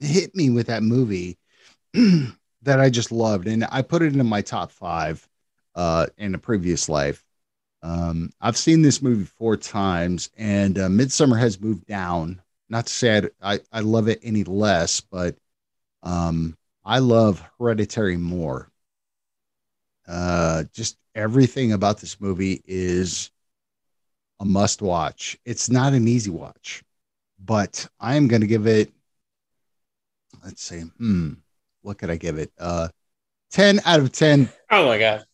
hit 0.00 0.34
me 0.36 0.50
with 0.50 0.68
that 0.68 0.82
movie 0.84 1.38
that 1.94 2.80
I 2.80 2.90
just 2.90 3.12
loved, 3.12 3.48
and 3.48 3.66
I 3.70 3.82
put 3.82 4.02
it 4.02 4.12
into 4.12 4.24
my 4.24 4.42
top 4.42 4.70
five 4.70 5.28
uh, 5.74 6.06
in 6.18 6.34
a 6.34 6.38
previous 6.38 6.88
life. 6.88 7.24
Um, 7.82 8.30
I've 8.40 8.56
seen 8.56 8.82
this 8.82 9.00
movie 9.02 9.24
four 9.24 9.56
times, 9.56 10.30
and 10.36 10.78
uh, 10.78 10.88
Midsommar 10.88 11.38
has 11.38 11.60
moved 11.60 11.86
down. 11.86 12.42
Not 12.68 12.86
to 12.86 12.92
say 12.92 13.16
I'd- 13.18 13.28
I, 13.40 13.60
I 13.72 13.80
love 13.80 14.08
it 14.08 14.20
any 14.22 14.44
less, 14.44 15.00
but 15.00 15.36
um, 16.02 16.56
I 16.84 16.98
love 16.98 17.42
Hereditary 17.58 18.16
more. 18.16 18.70
Uh, 20.06 20.64
just 20.72 20.96
everything 21.14 21.72
about 21.72 21.98
this 21.98 22.20
movie 22.20 22.62
is 22.66 23.30
a 24.40 24.44
must 24.44 24.82
watch. 24.82 25.38
It's 25.44 25.68
not 25.70 25.92
an 25.92 26.08
easy 26.08 26.30
watch, 26.30 26.82
but 27.44 27.86
I 28.00 28.16
am 28.16 28.28
going 28.28 28.40
to 28.40 28.46
give 28.46 28.66
it, 28.66 28.90
let's 30.44 30.62
see, 30.62 30.80
hmm, 30.80 31.34
what 31.82 31.98
could 31.98 32.10
I 32.10 32.16
give 32.16 32.38
it? 32.38 32.52
Uh, 32.58 32.88
10 33.50 33.80
out 33.84 34.00
of 34.00 34.12
10. 34.12 34.48
Oh 34.70 34.86
my 34.86 34.98
god, 34.98 35.24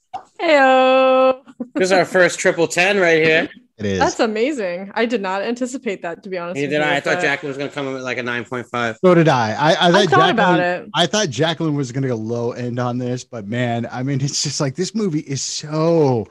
Heyo. 0.40 1.43
This 1.74 1.86
is 1.88 1.92
our 1.92 2.04
first 2.04 2.38
triple 2.38 2.66
ten 2.68 2.98
right 2.98 3.22
here. 3.22 3.48
It 3.76 3.86
is. 3.86 3.98
That's 3.98 4.20
amazing. 4.20 4.92
I 4.94 5.04
did 5.04 5.20
not 5.20 5.42
anticipate 5.42 6.02
that 6.02 6.22
to 6.22 6.28
be 6.28 6.38
honest. 6.38 6.54
Neither 6.54 6.66
with 6.78 6.80
did 6.80 6.86
you, 6.86 6.92
I. 6.92 6.96
I 6.96 7.00
thought 7.00 7.20
Jacqueline 7.20 7.48
was 7.50 7.56
going 7.58 7.68
to 7.68 7.74
come 7.74 7.88
in 7.88 7.94
with 7.94 8.02
like 8.04 8.18
a 8.18 8.22
nine 8.22 8.44
point 8.44 8.66
five. 8.68 8.96
so 9.04 9.14
did 9.14 9.26
I. 9.28 9.50
I, 9.52 9.70
I 9.70 9.74
thought, 9.74 9.94
I 9.94 10.06
thought 10.06 10.30
about 10.30 10.56
Jacqueline- 10.58 10.84
it. 10.84 10.90
I 10.94 11.06
thought 11.06 11.28
Jacqueline 11.28 11.74
was 11.74 11.90
going 11.90 12.02
to 12.02 12.08
go 12.08 12.14
low 12.14 12.52
end 12.52 12.78
on 12.78 12.98
this, 12.98 13.24
but 13.24 13.48
man, 13.48 13.88
I 13.90 14.02
mean, 14.04 14.20
it's 14.20 14.42
just 14.44 14.60
like 14.60 14.76
this 14.76 14.94
movie 14.94 15.20
is 15.20 15.42
so 15.42 16.26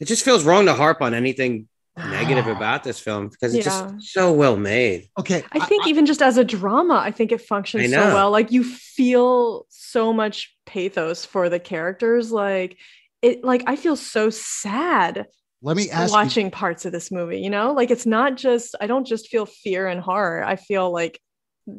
It 0.00 0.04
just 0.04 0.22
feels 0.24 0.44
wrong 0.44 0.66
to 0.66 0.74
harp 0.74 1.00
on 1.00 1.14
anything 1.14 1.66
negative 1.96 2.46
about 2.46 2.84
this 2.84 2.98
film 2.98 3.28
because 3.28 3.54
it's 3.54 3.66
Yeah. 3.66 3.90
just 3.92 4.12
so 4.12 4.30
well 4.32 4.58
made. 4.58 5.08
okay. 5.18 5.44
I 5.52 5.60
think 5.64 5.86
even 5.86 6.04
just 6.04 6.20
as 6.20 6.36
a 6.36 6.44
drama, 6.44 6.96
I 6.96 7.10
think 7.10 7.32
it 7.32 7.40
functions 7.40 7.90
so 7.90 8.00
well. 8.14 8.30
Like 8.30 8.50
you 8.52 8.64
feel 8.64 9.64
so 9.70 10.12
much 10.12 10.54
pathos 10.66 11.24
for 11.24 11.48
the 11.48 11.58
characters. 11.58 12.30
Like 12.32 12.76
it 13.22 13.44
like 13.44 13.62
I 13.66 13.76
feel 13.76 13.96
so 13.96 14.30
sad 14.30 15.26
let 15.62 15.76
me 15.76 15.88
ask 15.90 16.10
you, 16.10 16.16
watching 16.16 16.50
parts 16.50 16.84
of 16.84 16.92
this 16.92 17.12
movie, 17.12 17.40
you 17.40 17.48
know? 17.48 17.72
Like 17.72 17.90
it's 17.90 18.04
not 18.04 18.36
just 18.36 18.74
I 18.80 18.86
don't 18.88 19.06
just 19.06 19.28
feel 19.28 19.46
fear 19.46 19.86
and 19.86 20.00
horror. 20.00 20.44
I 20.44 20.56
feel 20.56 20.92
like 20.92 21.20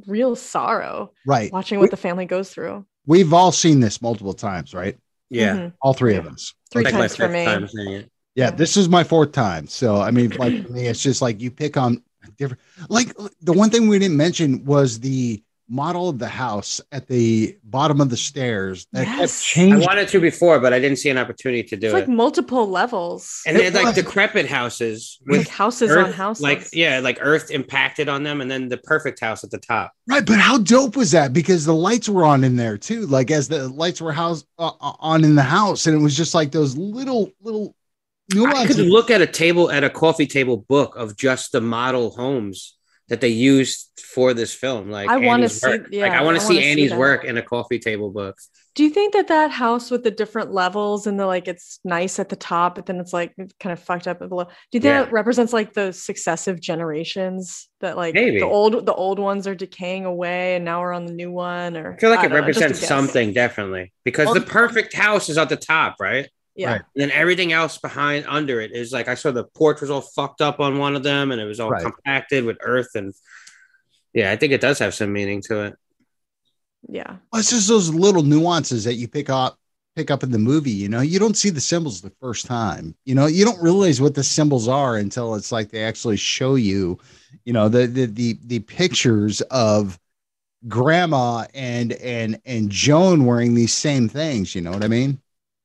real 0.07 0.35
sorrow 0.35 1.11
right. 1.27 1.51
watching 1.51 1.79
what 1.79 1.91
the 1.91 1.97
family 1.97 2.25
goes 2.25 2.49
through. 2.49 2.85
We've 3.05 3.33
all 3.33 3.51
seen 3.51 3.81
this 3.81 4.01
multiple 4.01 4.33
times, 4.33 4.73
right? 4.73 4.97
Yeah, 5.29 5.55
Mhm. 5.55 5.73
All 5.81 5.93
three 5.93 6.15
of 6.15 6.27
us. 6.27 6.53
Three 6.71 6.85
like 6.85 6.93
times 6.93 7.15
for 7.15 7.27
me. 7.27 7.43
time 7.43 7.67
seeing 7.67 7.91
it. 7.93 8.11
Yeah, 8.35 8.45
Yeah. 8.45 8.51
this 8.51 8.77
is 8.77 8.87
my 8.87 9.03
fourth 9.03 9.33
time. 9.33 9.67
So 9.67 9.97
I 9.97 10.11
mean, 10.11 10.29
like 10.31 10.65
for 10.65 10.71
me, 10.71 10.87
it's 10.87 11.03
just 11.03 11.21
like 11.21 11.41
you 11.41 11.51
pick 11.51 11.75
on 11.75 12.01
different. 12.37 12.61
Like 12.87 13.13
the 13.41 13.53
one 13.53 13.69
thing 13.69 13.89
we 13.89 13.99
didn't 13.99 14.17
mention 14.17 14.63
was 14.63 14.99
the 14.99 15.43
model 15.73 16.07
of 16.09 16.19
the 16.19 16.27
house 16.27 16.79
at 16.91 17.07
the 17.07 17.57
bottom 17.63 17.99
of 17.99 18.09
the 18.11 18.15
stairs 18.17 18.85
that 18.91 19.05
kept 19.05 19.19
Yes. 19.19 19.57
I 19.57 19.75
wanted 19.77 20.07
to 20.09 20.19
before, 20.21 20.59
but 20.59 20.71
I 20.71 20.79
didn't 20.79 20.99
see 20.99 21.09
an 21.09 21.17
opportunity 21.17 21.63
to 21.63 21.75
do 21.75 21.87
It's 21.87 21.93
it. 21.93 21.97
like 22.01 22.07
multiple 22.07 22.69
levels. 22.69 23.41
and 23.47 23.57
they 23.57 23.65
It 23.65 23.73
had 23.73 23.83
like 23.83 23.95
decrepit 23.95 24.45
houses 24.45 25.17
like 25.27 25.39
with 25.39 25.47
houses 25.49 25.89
earth, 25.89 26.07
on 26.07 26.13
houses. 26.13 26.43
like 26.43 26.67
yeah, 26.73 26.99
like 26.99 27.17
earth 27.21 27.49
impacted 27.49 28.07
on 28.07 28.21
them, 28.21 28.39
and 28.39 28.51
then 28.51 28.69
the 28.69 28.77
perfect 28.77 29.19
house 29.19 29.43
at 29.43 29.49
the 29.49 29.57
top. 29.57 29.91
Right, 30.07 30.23
but 30.23 30.37
how 30.39 30.59
dope 30.59 30.95
was 30.95 31.09
that? 31.11 31.33
Because 31.33 31.65
the 31.65 31.73
lights 31.73 32.07
were 32.07 32.23
on 32.23 32.43
in 32.43 32.55
there 32.55 32.77
too, 32.77 33.07
like 33.07 33.31
as 33.31 33.47
the 33.47 33.67
lights 33.69 33.99
were 33.99 34.11
house 34.13 34.45
uh, 34.59 34.67
uh, 34.79 34.93
on 34.99 35.23
in 35.23 35.33
the 35.33 35.41
house, 35.41 35.87
and 35.87 35.97
it 35.99 36.03
was 36.03 36.15
just 36.15 36.35
like 36.35 36.51
those 36.51 36.77
little 36.77 37.31
little 37.41 37.75
I 38.35 38.65
could 38.67 38.77
look 38.77 39.11
at 39.11 39.21
a 39.21 39.27
table 39.27 39.69
at 39.69 39.83
a 39.83 39.89
coffee 39.89 40.27
table 40.27 40.57
book 40.57 40.95
of 40.95 41.17
just 41.17 41.51
the 41.51 41.61
model 41.61 42.11
homes 42.11 42.77
that 43.13 43.21
they 43.21 43.27
used 43.29 43.91
for 44.03 44.33
this 44.33 44.55
film. 44.55 44.89
Like 44.89 45.07
I 45.07 45.17
wanna 45.17 45.47
see- 45.47 45.67
work. 45.67 45.87
yeah, 45.91 46.01
like 46.07 46.13
I 46.13 46.23
want 46.23 46.35
to 46.39 46.41
see 46.43 46.55
see 46.57 46.63
Annie's 46.63 46.89
that. 46.89 46.97
work 46.97 47.23
in 47.25 47.37
a 47.37 47.43
coffee 47.43 47.77
table 47.77 48.09
book. 48.09 48.35
Do 48.73 48.83
you 48.83 48.89
think 48.89 49.13
that 49.13 49.27
that 49.27 49.51
house 49.51 49.91
with 49.91 50.03
the 50.03 50.09
different 50.09 50.51
levels 50.51 51.05
and 51.05 51.19
the 51.19 51.27
like, 51.27 51.47
it's 51.47 51.79
nice 51.85 52.17
at 52.17 52.29
the 52.29 52.35
top, 52.35 52.73
but 52.73 52.87
then 52.87 52.99
it's 52.99 53.13
like 53.13 53.31
kind 53.59 53.71
of 53.71 53.77
fucked 53.79 54.07
up 54.07 54.19
at 54.23 54.29
below? 54.29 54.45
Do 54.45 54.49
you 54.71 54.79
think 54.79 54.85
Yeah. 54.93 55.03
that 55.03 55.11
represents 55.11 55.53
like 55.53 55.73
the 55.73 55.93
successive 55.93 56.59
generations 56.59 57.69
that 57.81 57.97
like 57.97 58.15
Maybe. 58.15 58.39
the 58.39 58.45
old 58.47 58.83
the 58.87 58.93
old 58.95 59.19
ones 59.19 59.45
are 59.45 59.53
decaying 59.53 60.05
away 60.05 60.55
and 60.55 60.65
now 60.65 60.81
we're 60.81 60.93
on 60.93 61.05
the 61.05 61.13
new 61.13 61.31
one? 61.31 61.77
Or 61.77 61.93
I 61.93 61.97
feel 61.99 62.09
like 62.09 62.19
it 62.21 62.29
don't 62.29 62.31
know, 62.31 62.37
represents 62.39 62.79
something 62.79 63.31
definitely 63.31 63.93
because 64.03 64.29
Or- 64.29 64.33
the 64.33 64.41
perfect 64.41 64.93
house 64.95 65.29
is 65.29 65.37
at 65.37 65.49
the 65.49 65.55
top, 65.55 65.97
right? 65.99 66.27
Yeah, 66.55 66.71
Right. 66.73 66.81
And 66.95 67.01
then 67.01 67.11
everything 67.11 67.51
else 67.51 67.77
behind 67.77 68.25
under 68.27 68.61
it 68.61 68.71
is 68.71 68.91
like 68.91 69.07
I 69.07 69.15
saw 69.15 69.31
the 69.31 69.43
porch 69.43 69.81
was 69.81 69.89
all 69.89 70.01
fucked 70.01 70.41
up 70.41 70.59
on 70.59 70.77
one 70.77 70.95
of 70.95 71.03
them, 71.03 71.31
and 71.31 71.41
it 71.41 71.45
was 71.45 71.59
all 71.59 71.71
Right. 71.71 71.83
compacted 71.83 72.45
with 72.45 72.57
earth 72.61 72.89
and 72.95 73.13
yeah, 74.13 74.31
I 74.31 74.35
think 74.35 74.53
it 74.53 74.61
does 74.61 74.77
have 74.77 74.93
some 74.93 75.11
meaning 75.11 75.41
to 75.47 75.63
it. 75.63 75.75
yeah, 76.87 77.15
Well, 77.31 77.39
it's 77.39 77.49
just 77.49 77.67
those 77.67 77.89
little 77.91 78.21
nuances 78.21 78.83
that 78.83 78.95
you 78.95 79.07
pick 79.07 79.29
up 79.29 79.57
pick 79.95 80.11
up 80.11 80.23
in 80.23 80.31
the 80.31 80.39
movie. 80.39 80.71
You 80.71 80.89
know, 80.89 81.01
you 81.01 81.17
don't 81.19 81.37
see 81.37 81.49
the 81.51 81.61
symbols 81.61 82.01
the 82.01 82.11
first 82.19 82.45
time. 82.45 82.95
You 83.05 83.13
know, 83.15 83.25
you 83.27 83.45
don't 83.45 83.61
realize 83.61 84.01
what 84.01 84.15
the 84.15 84.23
symbols 84.23 84.67
are 84.67 84.97
until 84.97 85.35
it's 85.35 85.51
like 85.51 85.69
they 85.69 85.83
actually 85.83 86.17
show 86.17 86.55
you. 86.55 86.99
You 87.45 87.53
know, 87.53 87.69
the 87.69 87.87
the 87.87 88.05
the, 88.05 88.37
the 88.45 88.59
pictures 88.59 89.41
of 89.49 89.99
grandma 90.67 91.45
and 91.55 91.93
and 91.93 92.39
and 92.45 92.69
Joan 92.69 93.25
wearing 93.25 93.55
these 93.55 93.73
same 93.73 94.07
things. 94.09 94.53
You 94.53 94.61
know 94.61 94.71
what 94.71 94.83
I 94.83 94.87
mean? 94.87 95.19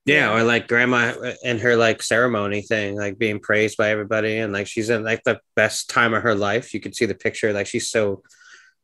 Yeah, 0.09 0.35
or 0.35 0.43
like 0.43 0.69
grandma 0.69 1.33
and 1.45 1.61
her 1.61 1.77
like 1.77 2.03
ceremony 2.03 2.63
thing, 2.63 2.97
like 2.97 3.19
being 3.19 3.41
praised 3.41 3.77
by 3.77 3.91
everybody, 3.91 4.39
and 4.39 4.53
like 4.53 4.67
she's 4.67 4.91
in 4.91 5.05
like 5.05 5.23
the 5.25 5.41
best 5.55 5.91
time 5.91 6.15
of 6.15 6.23
her 6.23 6.35
life. 6.35 6.73
You 6.75 6.81
could 6.81 6.95
see 6.97 7.07
the 7.07 7.15
picture, 7.15 7.53
like 7.53 7.67
she's 7.67 7.89
so 7.89 8.23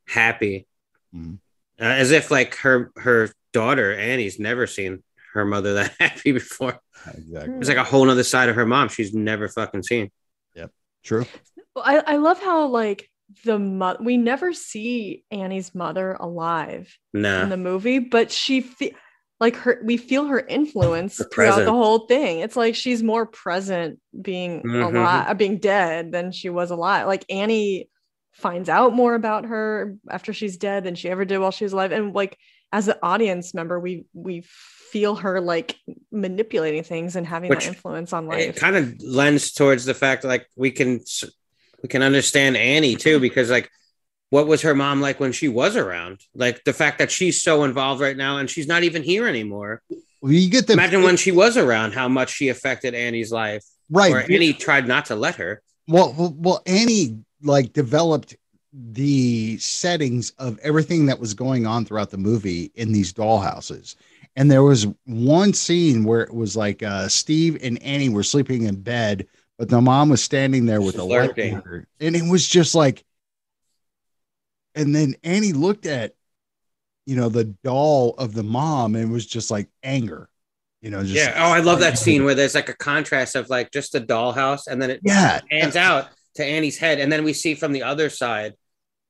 happy, 0.06 0.66
Mhm. 1.14 1.38
uh, 1.80 1.84
as 1.84 2.10
if 2.10 2.30
like 2.30 2.56
her 2.56 2.90
her 2.96 3.30
daughter 3.52 3.92
Annie's 3.94 4.38
never 4.38 4.66
seen 4.66 5.02
her 5.32 5.44
mother 5.44 5.74
that 5.74 5.94
happy 6.01 6.32
before. 6.32 6.78
Exactly. 7.06 7.55
It's 7.59 7.68
like 7.68 7.78
a 7.78 7.84
whole 7.84 8.09
other 8.10 8.22
side 8.24 8.48
of 8.48 8.56
her 8.56 8.66
mom 8.66 8.88
she's 8.88 9.14
never 9.14 9.48
fucking 9.48 9.82
seen. 9.82 10.10
Yep, 10.55 10.70
true. 11.02 11.24
Well, 11.74 11.84
I 11.86 12.02
I 12.06 12.16
love 12.16 12.40
how 12.40 12.66
like 12.66 13.09
the 13.44 13.59
mo- 13.59 13.96
we 14.01 14.16
never 14.16 14.52
see 14.52 15.24
Annie's 15.30 15.74
mother 15.74 16.12
alive 16.12 16.96
in 17.14 17.48
the 17.48 17.56
movie, 17.56 17.98
but 17.98 18.30
she 18.30 18.60
fe- 18.60 18.94
like 19.40 19.56
her 19.56 19.81
we 19.85 19.97
feel 19.97 20.27
her 20.27 20.40
influence 20.40 21.19
Her 21.19 21.24
throughout 21.24 21.65
the 21.65 21.73
whole 21.73 22.01
thing. 22.06 22.40
It's 22.40 22.56
like 22.56 22.74
she's 22.74 23.02
more 23.02 23.27
present 23.27 23.98
being 24.20 24.62
Mhm. 24.62 24.94
alive, 24.94 25.36
being 25.39 25.59
dead 25.59 26.12
than 26.12 26.32
she 26.32 26.48
was 26.51 26.70
alive. 26.70 27.06
Like 27.06 27.24
Annie 27.28 27.89
finds 28.32 28.69
out 28.69 28.94
more 28.94 29.15
about 29.15 29.44
her 29.47 29.97
after 30.11 30.32
she's 30.32 30.56
dead 30.56 30.85
than 30.85 30.94
she 30.94 31.09
ever 31.09 31.24
did 31.24 31.39
while 31.39 31.51
she 31.51 31.65
was 31.65 31.73
alive, 31.73 31.93
and 31.93 32.15
like 32.15 32.36
as 32.73 32.89
an 32.89 32.97
audience 33.02 33.55
member, 33.55 33.78
we 33.78 34.05
we 34.15 34.43
feel 34.90 35.16
her 35.16 35.40
like 35.40 35.77
manipulating 36.12 36.85
things 36.85 37.16
and 37.16 37.27
having 37.27 37.51
Which- 37.51 37.65
that 37.65 37.69
influence 37.69 38.12
on 38.12 38.27
life 38.28 38.40
it 38.51 38.56
kind 38.56 38.77
of 38.77 38.94
lends 39.02 39.52
towards 39.52 39.85
the 39.85 39.94
fact 39.94 40.23
like 40.23 40.47
we 40.56 40.70
can 40.70 41.01
we 41.82 41.89
can 41.89 42.01
understand 42.02 42.56
Annie 42.56 42.94
too 42.94 43.19
because 43.19 43.51
like 43.51 43.69
what 44.30 44.46
was 44.46 44.62
her 44.62 44.74
mom 44.74 45.01
like 45.01 45.20
when 45.20 45.32
she 45.32 45.48
was 45.48 45.76
around? 45.76 46.20
Like 46.34 46.64
the 46.64 46.72
fact 46.72 46.98
that 46.98 47.10
she's 47.10 47.42
so 47.42 47.64
involved 47.64 48.01
right 48.01 48.16
now 48.16 48.38
and 48.38 48.51
she's 48.51 48.66
not 48.66 48.82
even 48.82 49.02
here 49.02 49.28
anymore. 49.28 49.82
Well, 50.20 50.32
you 50.32 50.48
get 50.51 50.66
the 50.66 50.72
Imagine 50.72 51.02
when 51.02 51.16
she 51.16 51.32
was 51.32 51.56
around, 51.56 51.92
how 51.92 52.09
much 52.09 52.30
she 52.30 52.48
affected 52.48 52.94
Annie's 52.94 53.30
life, 53.30 53.64
right. 53.90 54.12
or 54.12 54.20
Annie 54.20 54.55
tried 54.55 54.88
not 54.88 55.06
to 55.06 55.14
let 55.14 55.36
her. 55.36 55.62
Well, 55.86 56.14
well, 56.16 56.34
well, 56.36 56.62
Annie 56.66 57.18
like 57.42 57.74
developed 57.74 58.34
the 58.72 59.59
settings 59.59 60.30
of 60.38 60.59
everything 60.60 61.06
that 61.06 61.20
was 61.20 61.34
going 61.34 61.66
on 61.66 61.84
throughout 61.84 62.10
the 62.10 62.18
movie 62.18 62.72
in 62.74 62.90
these 62.90 63.12
dollhouses. 63.12 63.96
And 64.34 64.51
there 64.51 64.64
was 64.64 64.86
one 65.05 65.52
scene 65.52 66.05
where 66.05 66.22
it 66.22 66.34
was 66.34 66.56
like 66.56 66.82
uh, 66.82 67.06
Steve 67.09 67.59
and 67.62 67.80
Annie 67.82 68.09
were 68.09 68.24
sleeping 68.24 68.62
in 68.62 68.80
bed, 68.80 69.28
but 69.59 69.68
the 69.68 69.80
mom 69.80 70.09
was 70.09 70.24
standing 70.24 70.66
there 70.66 70.80
with 70.80 70.98
a 70.98 71.05
light 71.05 71.34
Flirting. 71.34 71.86
and 72.01 72.16
it 72.16 72.28
was 72.28 72.48
just 72.48 72.74
like. 72.74 73.05
And 74.74 74.94
then 74.94 75.14
Annie 75.22 75.52
looked 75.52 75.86
at, 75.86 76.14
you 77.06 77.16
know, 77.16 77.28
the 77.28 77.44
doll 77.44 78.14
of 78.18 78.34
the 78.34 78.42
mom 78.42 78.94
and 78.94 79.10
it 79.10 79.12
was 79.12 79.26
just 79.26 79.51
like 79.51 79.68
anger, 79.82 80.28
you 80.80 80.90
know, 80.90 81.02
just 81.02 81.14
yeah. 81.14 81.34
Oh, 81.36 81.52
I 81.52 81.60
love 81.60 81.80
that 81.80 81.98
scene 81.98 82.24
where 82.24 82.34
there's 82.34 82.55
like 82.55 82.68
a 82.68 82.76
contrast 82.76 83.36
of 83.36 83.48
like 83.51 83.70
just 83.72 83.94
a 83.94 84.01
dollhouse, 84.01 84.66
and 84.66 84.80
then 84.80 84.90
it 84.90 85.01
yeah, 85.05 85.40
hands 85.51 85.76
out 85.76 86.09
to 86.36 86.44
Annie's 86.44 86.78
head, 86.78 86.98
and 87.01 87.12
then 87.12 87.24
we 87.24 87.32
see 87.32 87.55
from 87.55 87.72
the 87.72 87.82
other 87.82 88.10
side 88.10 88.55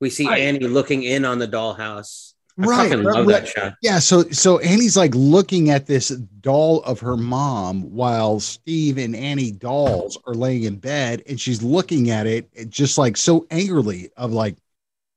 we 0.00 0.10
see 0.10 0.26
Right. 0.26 0.42
Annie 0.42 0.66
looking 0.66 1.02
in 1.04 1.24
on 1.24 1.38
the 1.38 1.48
dollhouse. 1.48 2.32
I 2.60 2.66
Right, 2.66 2.98
love 2.98 3.26
right. 3.26 3.26
that 3.26 3.48
shot. 3.48 3.74
Yeah, 3.82 3.98
so 3.98 4.22
so 4.30 4.58
Annie's 4.60 4.96
like 4.96 5.12
looking 5.14 5.70
at 5.70 5.86
this 5.86 6.10
doll 6.40 6.82
of 6.82 7.00
her 7.00 7.16
mom 7.16 7.82
while 7.92 8.38
Steve 8.38 8.98
and 8.98 9.16
Annie 9.16 9.50
dolls 9.50 10.18
are 10.26 10.34
laying 10.34 10.62
in 10.64 10.76
bed, 10.76 11.22
and 11.28 11.40
she's 11.40 11.62
looking 11.62 12.10
at 12.10 12.26
it 12.26 12.48
it 12.52 12.70
just 12.70 12.96
like 12.98 13.16
so 13.16 13.46
angrily 13.50 14.10
of 14.16 14.32
like, 14.32 14.56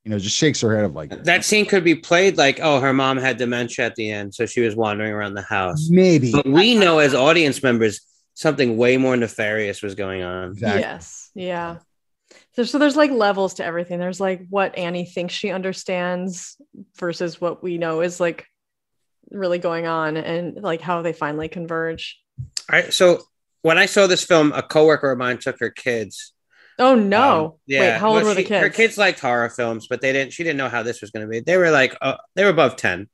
you 0.08 0.12
know, 0.12 0.20
just 0.20 0.38
shakes 0.38 0.62
her 0.62 0.74
head 0.74 0.86
of 0.86 0.96
like 0.96 1.10
That 1.26 1.44
scene 1.44 1.66
could 1.66 1.84
be 1.84 1.94
played 1.94 2.38
like, 2.38 2.62
oh, 2.64 2.80
her 2.80 2.94
mom 2.94 3.18
had 3.18 3.36
dementia 3.36 3.86
at 3.86 3.96
the 3.96 4.10
end, 4.10 4.34
so 4.34 4.46
she 4.46 4.62
was 4.62 4.74
wandering 4.74 5.12
around 5.12 5.34
the 5.34 5.42
house. 5.42 5.90
maybe 5.90 6.32
But 6.32 6.48
we 6.48 6.76
know 6.76 7.00
as 7.00 7.14
audience 7.14 7.62
members 7.62 8.00
something 8.34 8.78
way 8.78 8.96
more 8.96 9.18
nefarious 9.18 9.82
was 9.82 9.96
going 9.96 10.24
on. 10.24 10.52
Exactly. 10.52 10.80
Yes. 10.80 11.30
Yeah. 11.36 11.80
So, 12.54 12.64
so 12.64 12.80
there's 12.80 12.96
like 12.96 13.12
levels 13.12 13.56
to 13.56 13.66
everything. 13.66 14.00
There's 14.00 14.22
like 14.22 14.46
what 14.50 14.78
Annie 14.78 15.04
thinks 15.04 15.34
she 15.34 15.50
understands 15.50 16.56
versus 16.96 17.42
what 17.42 17.62
we 17.62 17.78
know 17.78 18.00
is 18.00 18.22
like 18.22 18.46
really 19.30 19.60
going 19.60 19.88
on 19.88 20.16
and 20.16 20.64
like 20.64 20.80
how 20.80 21.02
they 21.02 21.12
finally 21.12 21.50
converge. 21.50 22.18
All 22.40 22.80
right. 22.80 22.94
So 22.94 23.24
when 23.62 23.78
I 23.78 23.88
saw 23.88 24.08
this 24.08 24.24
film, 24.24 24.54
a 24.54 24.64
coworker 24.64 25.12
of 25.12 25.18
mine 25.18 25.40
took 25.40 25.60
her 25.60 25.70
kids. 25.70 26.32
Oh 26.80 26.96
no. 26.96 27.46
Um, 27.46 27.52
yeah. 27.66 27.80
Wait, 27.80 27.98
how 28.00 28.08
old 28.10 28.18
Well, 28.18 28.26
were 28.26 28.34
the 28.36 28.44
kids? 28.44 28.62
Her 28.64 28.70
kids 28.70 28.98
liked 28.98 29.20
horror 29.20 29.50
films, 29.50 29.88
but 29.88 30.02
they 30.02 30.14
didn't. 30.14 30.34
She 30.34 30.44
didn't 30.44 30.58
know 30.58 30.70
how 30.70 30.84
this 30.84 31.02
was 31.02 31.12
going 31.12 31.26
to 31.26 31.30
be. 31.30 31.40
They 31.40 31.58
were 31.58 31.72
like, 31.72 31.96
uh, 32.02 32.18
they 32.36 32.44
were 32.44 32.52
above 32.52 32.76
ten. 32.76 33.08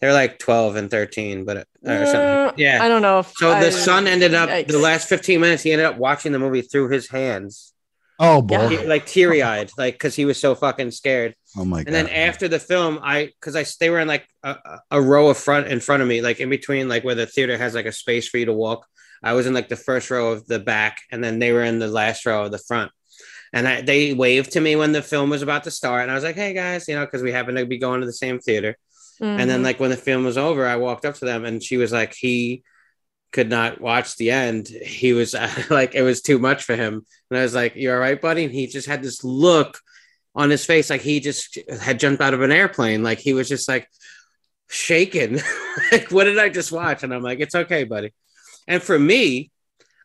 They 0.00 0.06
were 0.06 0.12
like 0.12 0.38
twelve 0.38 0.76
and 0.76 0.90
thirteen, 0.90 1.44
but 1.44 1.56
uh, 1.58 1.64
or 1.84 1.92
Uh, 1.92 2.06
something. 2.06 2.58
Yeah. 2.64 2.82
I 2.82 2.88
don't 2.88 3.02
know 3.02 3.18
if 3.20 3.32
So 3.36 3.50
I- 3.50 3.64
the 3.64 3.72
son 3.72 4.06
ended 4.06 4.32
up 4.34 4.48
Yikes. 4.48 4.68
the 4.68 4.78
last 4.78 5.08
15 5.08 5.40
minutes. 5.40 5.62
He 5.62 5.72
ended 5.72 5.86
up 5.86 5.96
watching 5.98 6.32
the 6.32 6.38
movie 6.38 6.62
through 6.62 6.88
his 6.90 7.08
hands, 7.08 7.72
oh 8.18 8.40
boy, 8.42 8.68
Yeah. 8.70 8.80
He- 8.82 8.86
like 8.86 9.06
teary 9.06 9.42
eyed, 9.42 9.70
like 9.76 9.94
because 9.94 10.14
he 10.14 10.24
was 10.24 10.38
so 10.40 10.54
fucking 10.54 10.92
scared. 10.92 11.34
oh 11.58 11.64
my 11.64 11.78
god, 11.78 11.88
And 11.88 11.94
then 11.94 12.08
after 12.08 12.46
the 12.48 12.58
film, 12.60 12.98
I 13.02 13.26
because 13.40 13.56
I 13.56 13.64
they 13.80 13.90
were 13.90 13.98
in 14.00 14.08
like 14.08 14.26
a, 14.42 14.56
a 14.90 15.02
row 15.02 15.28
of 15.28 15.36
front 15.36 15.66
in 15.66 15.80
front 15.80 16.00
of 16.02 16.08
me, 16.08 16.22
like 16.22 16.40
in 16.40 16.48
between, 16.48 16.88
like 16.88 17.02
where 17.04 17.14
the 17.16 17.26
theater 17.26 17.58
has 17.58 17.74
like 17.74 17.86
a 17.86 17.92
space 17.92 18.28
for 18.28 18.38
you 18.38 18.46
to 18.46 18.52
walk. 18.54 18.86
I 19.22 19.34
was 19.34 19.46
in 19.46 19.52
like 19.52 19.68
the 19.68 19.76
first 19.76 20.10
row 20.10 20.32
of 20.32 20.46
the 20.46 20.58
back, 20.60 21.02
and 21.12 21.22
then 21.22 21.40
they 21.40 21.52
were 21.52 21.62
in 21.64 21.78
the 21.78 21.88
last 21.88 22.24
row 22.24 22.44
of 22.46 22.52
the 22.52 22.58
front. 22.58 22.90
And 23.52 23.66
I, 23.66 23.80
they 23.80 24.12
waved 24.14 24.52
to 24.52 24.60
me 24.60 24.76
when 24.76 24.92
the 24.92 25.02
film 25.02 25.30
was 25.30 25.42
about 25.42 25.64
to 25.64 25.70
start, 25.70 26.02
and 26.02 26.10
I 26.10 26.14
was 26.14 26.24
like, 26.24 26.36
"Hey 26.36 26.54
guys," 26.54 26.86
you 26.88 26.94
know, 26.94 27.04
because 27.04 27.22
we 27.22 27.32
happen 27.32 27.56
to 27.56 27.66
be 27.66 27.78
going 27.78 28.00
to 28.00 28.06
the 28.06 28.12
same 28.12 28.38
theater. 28.38 28.76
And 29.20 29.50
then 29.50 29.60
Mhm. 29.60 29.64
like 29.64 29.80
when 29.80 29.90
the 29.90 29.96
film 29.98 30.24
was 30.24 30.38
over, 30.38 30.66
I 30.66 30.76
walked 30.76 31.04
up 31.04 31.14
to 31.16 31.24
them 31.26 31.44
and 31.44 31.62
she 31.62 31.76
was 31.76 31.92
like, 31.92 32.14
he 32.14 32.62
could 33.32 33.50
not 33.50 33.78
watch 33.80 34.16
the 34.16 34.30
end. 34.30 34.68
He 34.68 35.12
was 35.12 35.34
like, 35.70 35.94
it 35.94 36.02
was 36.02 36.22
too 36.22 36.38
much 36.38 36.64
for 36.64 36.74
him. 36.74 37.04
And 37.30 37.38
I 37.38 37.42
was 37.42 37.54
like, 37.54 37.74
"You're 37.76 37.94
all 37.94 38.00
right, 38.00 38.20
buddy? 38.20 38.44
And 38.44 38.52
he 38.52 38.66
just 38.66 38.88
had 38.88 39.02
this 39.02 39.22
look 39.22 39.78
on 40.34 40.48
his 40.48 40.64
face, 40.64 40.88
like 40.90 41.02
he 41.02 41.20
just 41.20 41.58
had 41.82 42.00
jumped 42.00 42.22
out 42.22 42.34
of 42.34 42.40
an 42.42 42.52
airplane. 42.52 43.02
Like 43.02 43.18
he 43.18 43.34
was 43.34 43.48
just 43.48 43.68
like 43.68 43.88
shaken. 44.68 45.40
like, 45.92 46.10
what 46.10 46.24
did 46.24 46.38
I 46.38 46.48
just 46.48 46.72
watch? 46.72 47.02
And 47.02 47.12
I'm 47.12 47.22
like, 47.22 47.40
it's 47.40 47.54
okay, 47.54 47.84
buddy. 47.84 48.12
And 48.68 48.82
for 48.82 48.98
me, 48.98 49.50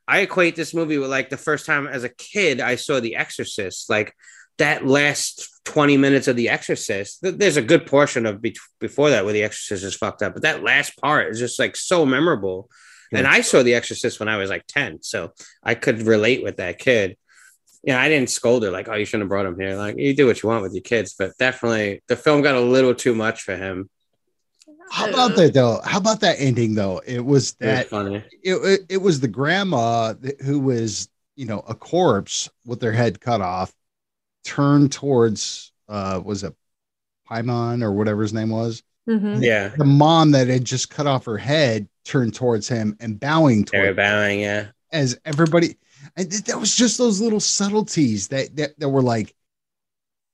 I 0.07 0.19
equate 0.19 0.56
this 0.56 0.73
movie 0.73 0.98
with 0.98 1.10
like 1.10 1.30
the 1.30 1.38
first 1.38 1.65
time 1.65 1.88
as 1.88 2.03
a 2.03 2.10
kid 2.10 2.61
I 2.61 2.76
saw 2.76 2.99
The 2.99 3.15
Exorcist. 3.15 3.90
Like 3.90 4.14
that 4.57 4.86
last 4.86 5.49
20 5.65 5.98
minutes 5.98 6.27
of 6.27 6.36
The 6.36 6.49
Exorcist, 6.49 7.22
th- 7.22 7.36
there's 7.36 7.57
a 7.57 7.61
good 7.61 7.86
portion 7.86 8.26
of 8.26 8.41
be- 8.41 8.56
before 8.80 9.10
that 9.10 9.26
where 9.26 9.34
The 9.34 9.44
Exorcist 9.44 9.84
is 9.84 9.95
fucked 9.95 10.22
up, 10.22 10.34
but 10.34 10.44
that 10.44 10.64
last 10.64 10.98
part 10.98 11.32
is 11.32 11.40
just 11.40 11.60
like 11.60 11.76
so 11.76 12.06
memorable. 12.06 12.69
And 13.11 13.27
I 13.27 13.41
saw 13.41 13.64
The 13.64 13.76
Exorcist 13.76 14.19
when 14.19 14.30
I 14.30 14.38
was 14.38 14.49
like 14.49 14.65
10, 14.68 15.02
so 15.02 15.32
I 15.64 15.76
could 15.76 16.02
relate 16.02 16.44
with 16.44 16.57
that 16.57 16.80
kid. 16.80 17.18
You 17.84 17.94
know, 17.94 17.99
I 17.99 18.10
didn't 18.10 18.30
scold 18.30 18.64
her 18.64 18.72
like, 18.72 18.90
oh, 18.90 18.95
you 18.95 19.06
shouldn't 19.06 19.23
have 19.23 19.30
brought 19.30 19.45
him 19.45 19.60
here. 19.60 19.76
Like, 19.76 19.98
you 19.98 20.15
do 20.15 20.26
what 20.26 20.41
you 20.41 20.49
want 20.49 20.64
with 20.64 20.73
your 20.73 20.82
kids, 20.82 21.15
but 21.18 21.38
definitely 21.38 22.02
the 22.07 22.15
film 22.15 22.41
got 22.41 22.56
a 22.56 22.60
little 22.60 22.95
too 22.95 23.15
much 23.15 23.44
for 23.44 23.56
him. 23.56 23.90
How 24.91 25.10
about 25.10 25.36
that 25.36 25.53
though? 25.53 25.80
How 25.84 25.98
about 25.99 26.20
that 26.22 26.36
ending 26.40 26.76
though? 26.76 27.02
It 27.06 27.20
was 27.26 27.56
It 27.60 27.66
was 27.66 27.76
that 27.78 27.88
funny. 27.90 28.24
it, 28.44 28.53
it, 28.56 28.82
it 28.90 28.98
was 28.98 29.20
the 29.20 29.28
grandma 29.28 30.14
who 30.44 30.60
was 30.60 31.10
you 31.36 31.45
know 31.45 31.60
a 31.68 31.74
corpse 31.76 32.49
with 32.66 32.80
their 32.80 32.91
head 32.94 33.20
cut 33.20 33.41
off 33.41 33.74
turned 34.44 34.91
towards 34.91 35.72
uh 35.90 36.22
was 36.24 36.44
it 36.44 36.53
Paimon 37.30 37.84
or 37.84 37.91
whatever 37.91 38.22
his 38.22 38.34
name 38.34 38.49
was 38.52 38.84
Mhm. 39.07 39.41
Yeah. 39.44 39.68
the 39.78 39.86
mom 39.86 40.32
that 40.32 40.48
had 40.48 40.66
just 40.66 40.90
cut 40.90 41.06
off 41.07 41.26
her 41.26 41.38
head 41.38 41.88
turned 42.06 42.34
towards 42.34 42.68
him 42.68 42.95
and 42.99 43.20
bowing 43.20 43.64
They 43.72 43.80
were 43.80 43.86
toward 43.86 43.98
bowing, 43.98 44.40
yeah. 44.40 44.68
as 44.91 45.18
everybody 45.26 45.76
and 46.16 46.30
th- 46.30 46.44
that 46.45 46.60
was 46.60 46.76
just 46.76 46.98
those 46.98 47.20
little 47.20 47.40
subtleties 47.40 48.28
that 48.30 48.56
that, 48.56 48.80
that 48.80 48.90
were 48.90 49.02
like 49.02 49.36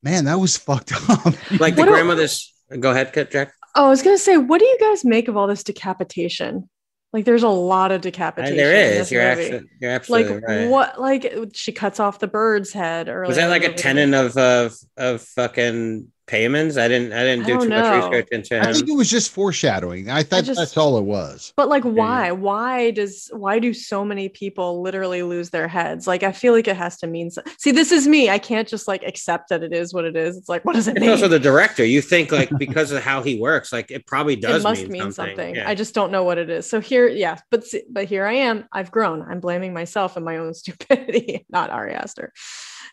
man 0.04 0.26
that 0.26 0.40
was 0.40 0.56
fucked 0.58 0.92
up 1.10 1.26
Like 1.26 1.36
the 1.76 1.82
What 1.82 1.86
do- 1.86 1.92
grandmother's. 1.92 2.54
Go 2.80 2.92
ahead, 2.92 3.12
Cut 3.12 3.30
Jack. 3.32 3.54
Oh, 3.76 3.86
I 3.86 3.90
was 3.90 4.02
gonna 4.02 4.18
say, 4.18 4.38
what 4.38 4.60
do 4.60 4.66
you 4.66 4.78
guys 4.80 5.06
make 5.06 5.28
of 5.28 5.38
all 5.38 5.48
this 5.48 5.64
decapitation? 5.64 6.70
Like, 7.14 7.26
there's 7.26 7.44
a 7.44 7.50
lot 7.50 7.92
of 7.92 8.02
decapitation. 8.02 8.56
there 8.56 9.00
in 9.00 9.06
You're 9.10 9.22
actually, 9.22 9.70
you're 9.82 9.92
like 9.92 10.02
absolutely 10.02 10.40
right. 10.48 10.70
what? 10.70 11.00
Like 11.00 11.34
she 11.54 11.72
cuts 11.74 12.00
off 12.00 12.20
the 12.20 12.28
bird's 12.28 12.72
head, 12.72 13.10
or 13.10 13.24
Was 13.24 13.36
that 13.36 13.50
like 13.50 13.66
a 13.66 13.74
tenon 13.74 14.14
of 14.14 14.38
of 14.38 14.78
of 14.98 15.22
fucking 15.22 16.08
Paimon's? 16.32 16.78
I 16.78 16.88
didn't 16.88 17.12
I 17.14 17.24
didn't 17.24 17.46
do 17.46 17.54
don't 17.54 17.64
too 17.64 17.70
much 17.70 18.06
research 18.12 18.28
into 18.32 18.56
it. 18.56 18.64
i 18.66 18.72
think 18.74 18.90
it 18.90 18.96
was 18.96 19.10
just 19.10 19.32
foreshadowing 19.32 20.10
i 20.10 20.24
thought 20.24 20.46
just- 20.46 20.60
that's 20.60 20.78
all 20.78 20.98
it 20.98 21.04
was 21.04 21.52
But 21.58 21.68
like, 21.70 21.84
Yeah. 21.84 21.92
why? 21.92 22.32
Why 22.32 22.92
does 22.92 23.30
why 23.34 23.60
do 23.60 23.74
so 23.74 24.06
many 24.06 24.30
people 24.30 24.82
literally 24.82 25.24
lose 25.24 25.50
their 25.50 25.68
heads? 25.68 26.08
Like, 26.08 26.24
I 26.24 26.32
feel 26.32 26.54
like 26.54 26.68
it 26.68 26.78
has 26.78 26.98
to 27.00 27.08
mean. 27.08 27.30
So- 27.32 27.42
See, 27.58 27.72
this 27.72 27.92
is 27.92 28.08
me. 28.08 28.30
I 28.30 28.40
can't 28.40 28.68
just 28.68 28.88
like 28.88 29.04
accept 29.04 29.50
that 29.50 29.62
it 29.64 29.74
is 29.74 29.94
what 29.94 30.06
it 30.06 30.16
is. 30.16 30.38
It's 30.38 30.48
like, 30.50 30.64
what 30.66 30.76
does 30.76 30.88
it 30.88 30.92
It's 30.98 31.02
mean? 31.02 31.10
also 31.12 31.28
the 31.28 31.40
director. 31.40 31.84
You 31.86 32.02
think 32.02 32.32
like 32.32 32.50
because 32.66 32.92
of 32.92 33.04
how 33.04 33.22
he 33.22 33.40
works, 33.40 33.72
like 33.74 33.92
it 33.92 34.06
probably 34.08 34.36
does 34.38 34.62
it 34.62 34.68
must 34.70 34.84
mean, 34.84 34.92
mean 34.92 35.02
something. 35.12 35.36
something. 35.36 35.56
Yeah. 35.56 35.70
I 35.70 35.76
just 35.76 35.94
don't 35.94 36.12
know 36.12 36.24
what 36.24 36.38
it 36.38 36.50
is. 36.50 36.70
So 36.70 36.80
here, 36.80 37.08
yeah, 37.08 37.38
but 37.52 37.66
see- 37.66 37.84
but 37.92 38.06
here 38.06 38.26
I 38.26 38.34
am. 38.50 38.66
I've 38.72 38.92
grown. 38.92 39.22
I'm 39.30 39.40
blaming 39.42 39.74
myself 39.74 40.16
and 40.16 40.24
my 40.26 40.38
own 40.38 40.54
stupidity, 40.62 41.46
not 41.50 41.70
Ari 41.70 41.94
Aster. 41.94 42.32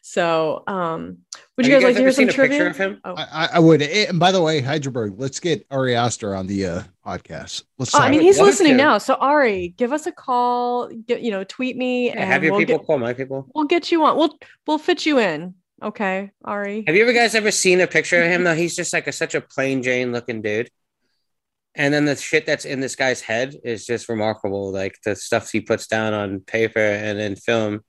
So, 0.03 0.63
um, 0.67 1.19
would 1.57 1.67
you 1.67 1.73
Have 1.75 1.83
guys, 1.83 1.89
like 1.89 1.97
to 1.97 2.03
hear 2.03 2.13
some 2.13 2.17
seen 2.23 2.29
a 2.29 2.33
trivia? 2.33 2.59
picture 2.59 2.71
of 2.71 2.77
him? 2.77 3.01
Oh. 3.05 3.15
I, 3.17 3.23
I- 3.31 3.49
I 3.55 3.59
would. 3.59 3.83
Eh, 3.83 4.07
And 4.09 4.19
by 4.19 4.33
the 4.33 4.41
way, 4.41 4.61
Hydraberg, 4.63 5.15
let's 5.19 5.41
get 5.41 5.67
Ari 5.71 5.95
Aster 5.97 6.35
on 6.35 6.47
the 6.47 6.67
uh, 6.67 6.83
podcast. 7.07 7.65
Let's. 7.79 7.95
Oh, 7.95 7.99
I 7.99 8.11
mean, 8.11 8.21
he's 8.21 8.41
listening 8.41 8.73
to. 8.73 8.77
now. 8.79 8.99
So 8.99 9.15
Ari, 9.15 9.75
give 9.77 9.93
us 9.93 10.07
a 10.07 10.13
call. 10.13 10.89
Get 10.89 11.21
you 11.23 11.31
know, 11.31 11.45
tweet 11.45 11.77
me, 11.77 12.07
Yeah, 12.07 12.13
and 12.13 12.21
have 12.33 12.43
your 12.43 12.53
we'll 12.53 12.61
people 12.61 12.79
get 12.79 12.87
call 12.87 12.99
my 12.99 13.13
people. 13.13 13.47
we'll 13.55 13.65
get 13.67 13.91
you 13.93 14.05
on. 14.05 14.17
We'll 14.17 14.39
we'll 14.67 14.79
fit 14.79 15.05
you 15.07 15.19
in. 15.19 15.55
Okay, 15.83 16.31
Ari. 16.45 16.85
Have 16.87 16.97
you 16.97 17.03
ever 17.03 17.13
guys 17.13 17.35
ever 17.35 17.51
seen 17.51 17.81
a 17.81 17.87
picture 17.87 18.21
of 18.23 18.29
him 18.31 18.45
though? 18.45 18.55
He's 18.55 18.75
just 18.75 18.93
like 18.93 19.07
a 19.07 19.13
such 19.13 19.35
a 19.35 19.41
plain 19.41 19.83
Jane 19.83 20.11
looking 20.13 20.43
dude. 20.43 20.71
And 21.75 21.95
then 21.95 22.05
the 22.07 22.17
shit 22.17 22.45
that's 22.47 22.65
in 22.65 22.81
this 22.81 22.97
guy's 22.97 23.21
head 23.21 23.55
is 23.63 23.87
just 23.87 24.09
remarkable. 24.09 24.73
Like 24.73 24.97
the 25.05 25.15
stuff 25.15 25.51
he 25.53 25.61
puts 25.61 25.87
down 25.87 26.13
on 26.15 26.41
paper 26.41 26.81
and 26.81 27.21
in 27.21 27.37
film. 27.37 27.85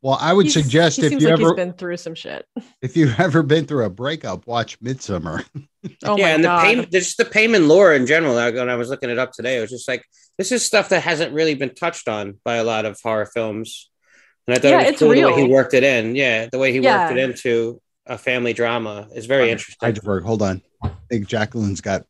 Well, 0.00 0.16
I 0.20 0.32
would 0.32 0.46
He's- 0.46 0.54
suggest 0.54 0.96
he 0.98 1.02
if 1.06 1.10
seems 1.10 1.22
you 1.22 1.28
like 1.28 1.40
ever 1.40 1.48
he's 1.50 1.56
been 1.56 1.72
through 1.72 1.96
some 1.96 2.14
shit. 2.14 2.46
if 2.82 2.96
you've 2.96 3.18
ever 3.18 3.42
been 3.42 3.66
through 3.66 3.84
a 3.84 3.90
breakup, 3.90 4.46
watch 4.46 4.80
Midsommar. 4.80 5.44
Oh 6.04 6.16
yeah, 6.18 6.24
my 6.24 6.30
and 6.30 6.42
god. 6.42 6.64
the 6.66 6.82
Paimon, 6.82 6.90
just 6.92 7.16
the 7.18 7.24
Paimon 7.24 7.68
lore 7.68 7.94
in 7.94 8.04
general. 8.06 8.34
Like 8.34 8.54
when 8.54 8.68
I 8.68 8.74
was 8.74 8.88
looking 8.90 9.10
it 9.10 9.18
up 9.18 9.30
today, 9.32 9.58
it 9.58 9.60
was 9.60 9.70
just 9.70 9.86
like 9.88 10.02
this 10.36 10.50
is 10.50 10.64
stuff 10.64 10.88
that 10.88 11.02
hasn't 11.04 11.32
really 11.32 11.54
been 11.54 11.72
touched 11.74 12.08
on 12.08 12.38
by 12.44 12.56
a 12.56 12.64
lot 12.64 12.84
of 12.84 12.98
horror 13.00 13.26
films. 13.26 13.88
And 14.48 14.56
I 14.56 14.58
thought 14.58 14.68
Yeah, 14.70 14.74
it 14.74 14.82
was 14.82 14.88
it's 14.90 14.98
cool 14.98 15.08
the 15.14 15.22
way 15.22 15.40
he 15.40 15.48
worked 15.48 15.74
it 15.74 15.84
in. 15.84 16.16
Yeah, 16.16 16.46
the 16.50 16.58
way 16.58 16.72
he 16.72 16.80
Yeah. 16.80 17.06
worked 17.06 17.16
it 17.16 17.22
into 17.30 17.80
a 18.06 18.18
family 18.18 18.52
drama 18.52 19.08
is 19.14 19.26
very 19.26 19.50
interesting. 19.52 19.86
Hydraberg, 19.88 20.24
hold 20.24 20.42
on. 20.42 20.62
I 20.82 20.90
think 21.08 21.28
Jacqueline's 21.28 21.80
got 21.80 22.04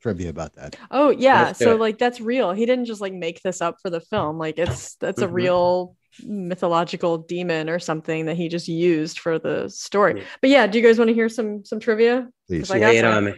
trivia 0.00 0.30
about 0.30 0.54
that. 0.54 0.76
Oh 0.90 1.10
yeah, 1.10 1.50
so 1.52 1.74
it. 1.74 1.80
like 1.80 1.98
that's 1.98 2.20
real. 2.20 2.52
He 2.52 2.64
didn't 2.64 2.84
just 2.86 3.00
like 3.00 3.12
make 3.12 3.42
this 3.42 3.60
up 3.60 3.78
for 3.82 3.90
the 3.90 4.00
film. 4.00 4.38
Like 4.38 4.56
it's 4.58 4.94
that's 4.96 5.20
a 5.20 5.26
Mhm. 5.26 5.32
real 5.32 5.96
mythological 6.22 7.18
demon 7.18 7.68
or 7.70 7.78
something 7.78 8.26
that 8.26 8.36
he 8.36 8.48
just 8.48 8.68
used 8.68 9.18
for 9.18 9.38
the 9.38 9.68
story. 9.68 10.18
Yeah. 10.18 10.24
But 10.40 10.50
yeah, 10.50 10.66
do 10.66 10.78
you 10.78 10.86
guys 10.86 10.98
want 10.98 11.08
to 11.08 11.14
hear 11.14 11.28
some 11.28 11.64
some 11.64 11.80
trivia? 11.80 12.28
Please. 12.46 12.62
'Cause 12.62 12.70
I 12.72 12.78
got 12.80 12.88
Lay 12.88 12.98
it 12.98 13.04
on 13.04 13.24
me. 13.24 13.34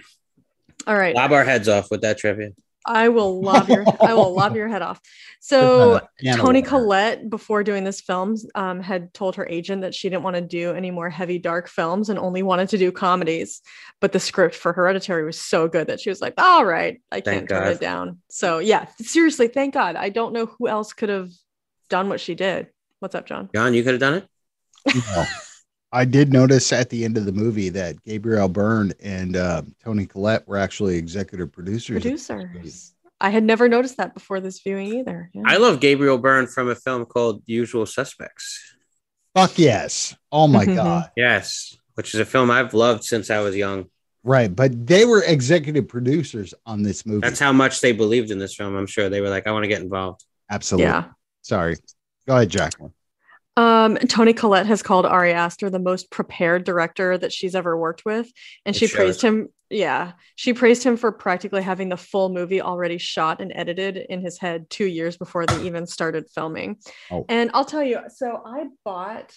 All 0.87 0.97
right. 0.97 1.15
Lob 1.15 1.33
our 1.33 1.45
heads 1.45 1.69
off 1.69 1.91
with 1.91 2.01
that 2.03 2.19
trivia. 2.19 2.51
I 2.85 3.11
will 3.11 3.41
lob 3.41 3.69
your 3.69 3.85
I 4.01 4.15
will 4.15 4.35
lob 4.35 4.57
your 4.57 4.67
head 4.67 4.83
off. 4.83 5.01
So 5.39 6.01
Toni 6.35 6.63
Collette, 6.63 7.31
before 7.31 7.63
doing 7.63 7.85
this 7.85 8.01
film, 8.01 8.37
um, 8.57 8.81
had 8.81 9.15
told 9.15 9.37
her 9.37 9.47
agent 9.49 9.83
that 9.83 9.95
she 9.95 10.09
didn't 10.09 10.25
want 10.25 10.35
to 10.35 10.43
do 10.43 10.73
any 10.73 10.91
more 10.91 11.09
heavy, 11.09 11.39
dark 11.39 11.69
films 11.69 12.09
and 12.09 12.19
only 12.19 12.43
wanted 12.43 12.69
to 12.71 12.79
do 12.79 12.91
comedies. 12.91 13.61
But 14.01 14.11
the 14.11 14.19
script 14.19 14.57
for 14.57 14.73
Hereditary 14.73 15.25
was 15.25 15.39
so 15.39 15.69
good 15.69 15.87
that 15.87 16.01
she 16.01 16.11
was 16.11 16.21
like, 16.21 16.35
"All 16.39 16.65
right, 16.65 17.01
I 17.13 17.21
can't 17.21 17.49
turn 17.49 17.63
God. 17.63 17.73
it 17.73 17.81
down." 17.81 18.19
So 18.31 18.59
yeah, 18.59 18.87
seriously, 19.01 19.47
thank 19.47 19.75
God. 19.75 19.95
I 19.95 20.09
don't 20.09 20.33
know 20.33 20.47
who 20.47 20.67
else 20.67 20.93
could 20.93 21.09
have 21.09 21.31
done 21.89 22.09
what 22.09 22.21
she 22.21 22.35
did. 22.35 22.69
What's 23.01 23.15
up, 23.15 23.27
John? 23.27 23.51
John, 23.55 23.75
you 23.75 23.83
could 23.83 23.95
have 23.95 24.01
done 24.01 24.15
it. 24.15 24.29
No. 24.95 25.25
I 25.93 26.05
did 26.07 26.33
notice 26.33 26.73
at 26.73 26.89
the 26.89 27.05
end 27.05 27.19
of 27.19 27.27
the 27.27 27.33
movie 27.33 27.69
that 27.69 28.03
Gabriel 28.05 28.49
Byrne 28.49 28.93
and 29.03 29.37
uh, 29.37 29.63
Toni 29.85 30.07
Collette 30.07 30.49
were 30.49 30.57
actually 30.57 30.97
executive 30.97 31.53
producers. 31.53 32.03
Producers. 32.03 32.95
I 33.21 33.29
had 33.31 33.45
never 33.45 33.69
noticed 33.69 33.99
that 33.99 34.15
before 34.15 34.41
this 34.41 34.61
viewing 34.61 34.95
either. 34.95 35.31
Yeah. 35.35 35.43
I 35.47 35.59
love 35.59 35.81
Gabriel 35.81 36.19
Byrne 36.19 36.47
from 36.47 36.71
a 36.71 36.75
film 36.75 37.05
called 37.05 37.43
Usual 37.47 37.85
Suspects. 37.87 38.75
Fuck 39.35 39.59
yes. 39.59 40.17
Oh 40.33 40.49
my 40.49 40.65
God. 40.65 41.11
Yes. 41.17 41.77
which 41.95 42.15
is 42.15 42.21
a 42.21 42.25
film 42.25 42.51
I've 42.51 42.75
loved 42.75 43.05
since 43.05 43.31
I 43.31 43.41
was 43.41 43.57
young. 43.57 43.87
Right, 44.25 44.55
but 44.55 44.87
they 44.87 45.05
were 45.05 45.23
executive 45.23 45.89
producers 45.89 46.55
on 46.65 46.83
this 46.83 47.05
movie. 47.05 47.21
That's 47.21 47.41
how 47.41 47.53
much 47.53 47.81
they 47.81 47.93
believed 47.93 48.31
in 48.31 48.39
this 48.39 48.55
film. 48.55 48.77
I'm 48.77 48.87
sure 48.87 49.09
they 49.09 49.21
were 49.21 49.29
like, 49.29 49.47
I 49.47 49.53
want 49.53 49.65
to 49.65 49.69
get 49.69 49.83
involved. 49.83 50.25
Absolutely. 50.49 50.87
Yeah. 50.87 51.05
Sorry. 51.43 51.77
Go 52.27 52.37
ahead, 52.37 52.49
Jacqueline. 52.49 52.93
Um, 53.57 53.97
Toni 53.97 54.33
Collette 54.33 54.65
has 54.67 54.83
called 54.83 55.05
Ari 55.05 55.33
Aster 55.35 55.69
the 55.69 55.79
most 55.79 56.11
prepared 56.11 56.65
director 56.65 57.19
that 57.19 57.33
she's 57.33 57.55
ever 57.55 57.77
worked 57.77 58.05
with, 58.07 58.31
and 58.65 58.75
It 58.75 58.79
she 58.79 58.87
shows. 58.87 58.97
praised 58.97 59.23
him. 59.23 59.49
Yeah, 59.69 60.13
she 60.37 60.55
praised 60.55 60.83
him 60.85 60.97
for 60.97 61.13
practically 61.13 61.63
having 61.63 61.89
the 61.91 61.97
full 61.97 62.29
movie 62.31 62.63
already 62.63 62.99
shot 62.99 63.41
and 63.41 63.53
edited 63.55 63.97
in 63.97 64.21
his 64.23 64.39
head 64.39 64.71
two 64.71 64.87
years 64.87 65.17
before 65.17 65.45
they 65.47 65.65
even 65.65 65.87
started 65.87 66.31
filming. 66.35 66.77
Oh. 67.11 67.27
And 67.29 67.51
I'll 67.53 67.65
tell 67.65 67.83
you, 67.83 68.01
so 68.09 68.43
I 68.45 68.67
bought 68.85 69.35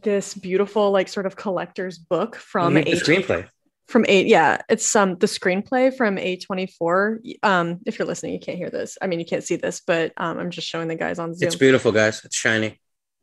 this 0.00 0.34
beautiful, 0.34 0.90
like, 0.92 1.08
sort 1.08 1.26
of 1.26 1.34
collector's 1.36 1.98
book 1.98 2.36
from 2.36 2.76
a 2.76 2.82
screenplay. 2.84 3.48
From 3.90 4.06
eight 4.08 4.26
yeah 4.26 4.58
it's 4.68 4.94
um 4.94 5.16
the 5.16 5.26
screenplay 5.26 5.94
from 5.94 6.16
a24 6.16 7.18
um 7.42 7.80
if 7.86 7.98
you're 7.98 8.06
listening 8.06 8.32
you 8.32 8.38
can't 8.38 8.56
hear 8.56 8.70
this. 8.70 8.96
I 9.02 9.08
mean 9.08 9.18
you 9.18 9.26
can't 9.26 9.42
see 9.42 9.56
this 9.56 9.80
but 9.84 10.12
um 10.16 10.38
i'm 10.38 10.50
just 10.50 10.68
showing 10.68 10.86
the 10.88 10.94
guys 10.94 11.18
on 11.18 11.34
zoom. 11.34 11.48
It's 11.48 11.56
beautiful, 11.56 11.90
guys. 11.90 12.24
It's 12.24 12.36
shiny. 12.36 12.80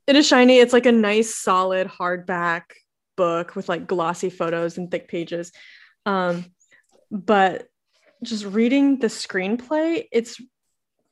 it 0.07 0.15
is 0.15 0.27
shiny. 0.27 0.60
It's 0.60 0.73
like 0.73 0.85
a 0.85 0.91
nice 0.91 1.34
solid 1.35 1.88
hardback 1.88 2.64
book 3.15 3.56
with 3.56 3.69
like 3.69 3.88
glossy 3.88 4.30
photos 4.30 4.77
and 4.77 4.91
thick 4.91 5.07
pages. 5.07 5.52
Um 6.06 6.45
but 7.11 7.68
just 8.22 8.45
reading 8.45 8.99
the 8.99 9.07
screenplay 9.07 10.06
it's 10.11 10.41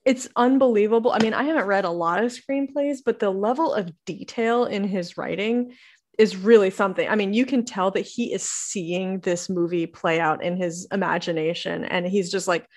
it's 0.03 0.27
unbelievable. 0.35 1.11
I 1.13 1.19
mean 1.23 1.33
i 1.33 1.43
haven't 1.43 1.65
read 1.65 1.85
a 1.85 1.89
lot 1.89 2.21
of 2.21 2.31
screenplays 2.31 2.97
but 3.05 3.19
the 3.19 3.29
level 3.29 3.73
of 3.73 3.89
detail 4.05 4.65
in 4.65 4.83
his 4.83 5.17
writing 5.17 5.73
is 6.17 6.37
really 6.37 6.69
something. 6.69 7.07
I 7.07 7.15
mean 7.15 7.33
you 7.33 7.45
can 7.45 7.65
tell 7.65 7.91
that 7.91 8.05
he 8.05 8.33
is 8.33 8.43
seeing 8.43 9.19
this 9.19 9.49
movie 9.49 9.85
play 9.87 10.19
out 10.19 10.43
in 10.43 10.57
his 10.57 10.87
imagination 10.91 11.85
and 11.85 12.05
he's 12.05 12.31
just 12.31 12.47
like 12.47 12.67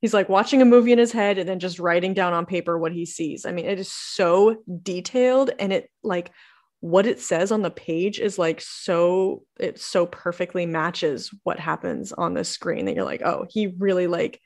he's 0.00 0.14
like 0.14 0.28
watching 0.28 0.60
a 0.60 0.66
movie 0.66 0.92
in 0.92 0.98
his 0.98 1.12
head 1.12 1.38
and 1.38 1.48
then 1.48 1.60
just 1.60 1.78
writing 1.78 2.14
down 2.14 2.32
on 2.32 2.46
paper 2.46 2.78
what 2.78 2.92
he 2.92 3.06
sees. 3.06 3.46
I 3.46 3.52
mean 3.52 3.66
it 3.66 3.78
is 3.78 3.92
so 3.92 4.62
detailed 4.82 5.50
and 5.58 5.72
it 5.72 5.90
like 6.02 6.30
what 6.80 7.06
it 7.06 7.20
says 7.20 7.52
on 7.52 7.62
the 7.62 7.70
page 7.70 8.18
is 8.18 8.38
like 8.38 8.60
so 8.60 9.44
it 9.58 9.78
so 9.78 10.04
perfectly 10.06 10.66
matches 10.66 11.30
what 11.44 11.60
happens 11.60 12.12
on 12.12 12.34
the 12.34 12.42
screen 12.42 12.86
that 12.86 12.96
you're 12.96 13.04
like 13.04 13.22
oh 13.22 13.46
he 13.48 13.68
really 13.78 14.08
like 14.08 14.40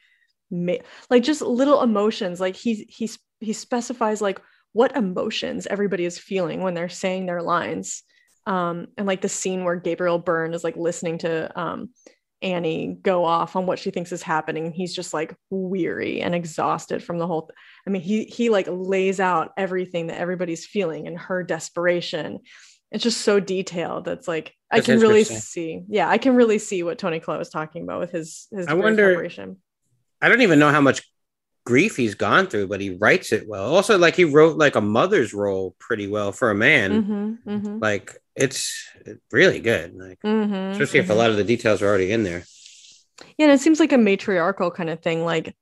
ma- 0.51 0.74
like 1.10 1.23
just 1.23 1.43
little 1.43 1.82
emotions. 1.82 2.40
Like 2.40 2.56
he 2.56 2.86
he 2.89 3.10
he 3.40 3.52
specifies 3.52 4.20
like 4.20 4.40
what 4.73 4.97
emotions 4.97 5.66
everybody 5.66 6.05
is 6.05 6.18
feeling 6.18 6.62
when 6.62 6.74
they're 6.74 6.89
saying 6.89 7.27
their 7.27 7.43
lines 7.43 8.02
um 8.47 8.86
and 8.97 9.06
like 9.06 9.20
the 9.20 9.28
scene 9.28 9.64
where 9.64 9.77
gabriel 9.77 10.18
byrne 10.18 10.55
is 10.55 10.64
like 10.64 10.77
listening 10.77 11.18
to 11.18 11.60
um 11.60 11.90
annie 12.43 12.97
go 13.02 13.24
off 13.24 13.56
on 13.56 13.66
what 13.66 13.78
she 13.78 13.90
thinks 13.90 14.12
is 14.12 14.23
happening 14.23 14.73
he's 14.73 14.94
just 14.94 15.14
like 15.14 15.35
weary 15.51 16.20
and 16.20 16.35
exhausted 16.35 17.02
from 17.02 17.18
the 17.18 17.27
whole 17.27 17.43
th- 17.43 17.56
i 17.86 17.90
mean 17.90 18.02
he 18.02 18.24
he 18.24 18.51
like 18.51 18.66
lays 18.70 19.20
out 19.20 19.52
everything 19.56 20.09
that 20.09 20.18
everybody's 20.20 20.66
feeling 20.66 21.06
and 21.06 21.18
her 21.18 21.43
desperation 21.43 22.39
it's 22.93 23.02
just 23.02 23.23
so 23.23 23.40
detailed 23.40 24.05
that's 24.05 24.28
like 24.28 24.55
i 24.70 24.77
That's 24.77 24.86
can 24.86 25.01
really 25.01 25.24
see 25.24 25.82
yeah 25.89 26.09
i 26.09 26.18
can 26.18 26.36
really 26.36 26.59
see 26.59 26.82
what 26.82 26.98
Toni 26.98 27.20
Collette 27.20 27.39
was 27.39 27.51
talking 27.51 27.82
about 27.82 28.01
with 28.01 28.12
his 28.12 28.48
his 28.52 28.66
I 28.66 28.74
wonder-. 28.74 29.28
I 30.20 30.28
don't 30.28 30.43
even 30.43 30.59
know 30.59 30.70
how 30.70 30.81
much 30.81 31.02
grief 31.66 31.97
he's 31.97 32.14
gone 32.14 32.47
through, 32.47 32.68
but 32.68 32.81
he 32.81 32.90
writes 32.90 33.32
it 33.32 33.47
well. 33.47 33.74
Also, 33.74 33.98
like 33.98 34.14
he 34.16 34.24
wrote 34.24 34.56
like 34.56 34.77
a 34.77 34.81
mother's 34.81 35.35
role 35.35 35.74
pretty 35.78 36.06
well 36.06 36.32
for 36.32 36.51
a 36.51 36.55
man. 36.55 37.05
Mhm, 37.05 37.39
mhm, 37.44 37.82
Like 37.82 38.16
it's 38.36 38.88
really 39.32 39.60
good. 39.60 39.94
Like 39.96 40.20
mhm, 40.20 40.72
especially 40.72 41.00
if 41.00 41.10
a 41.10 41.12
mhm. 41.12 41.16
lot 41.16 41.30
of 41.30 41.36
the 41.36 41.44
details 41.44 41.82
are 41.82 41.86
already 41.86 42.12
in 42.12 42.22
there. 42.22 42.44
Yeah, 43.38 43.46
and 43.46 43.52
it 43.52 43.60
seems 43.60 43.80
like 43.80 43.92
a 43.92 43.98
matriarchal 43.98 44.70
kind 44.70 44.90
of 44.90 45.00
thing, 45.00 45.24
like 45.24 45.56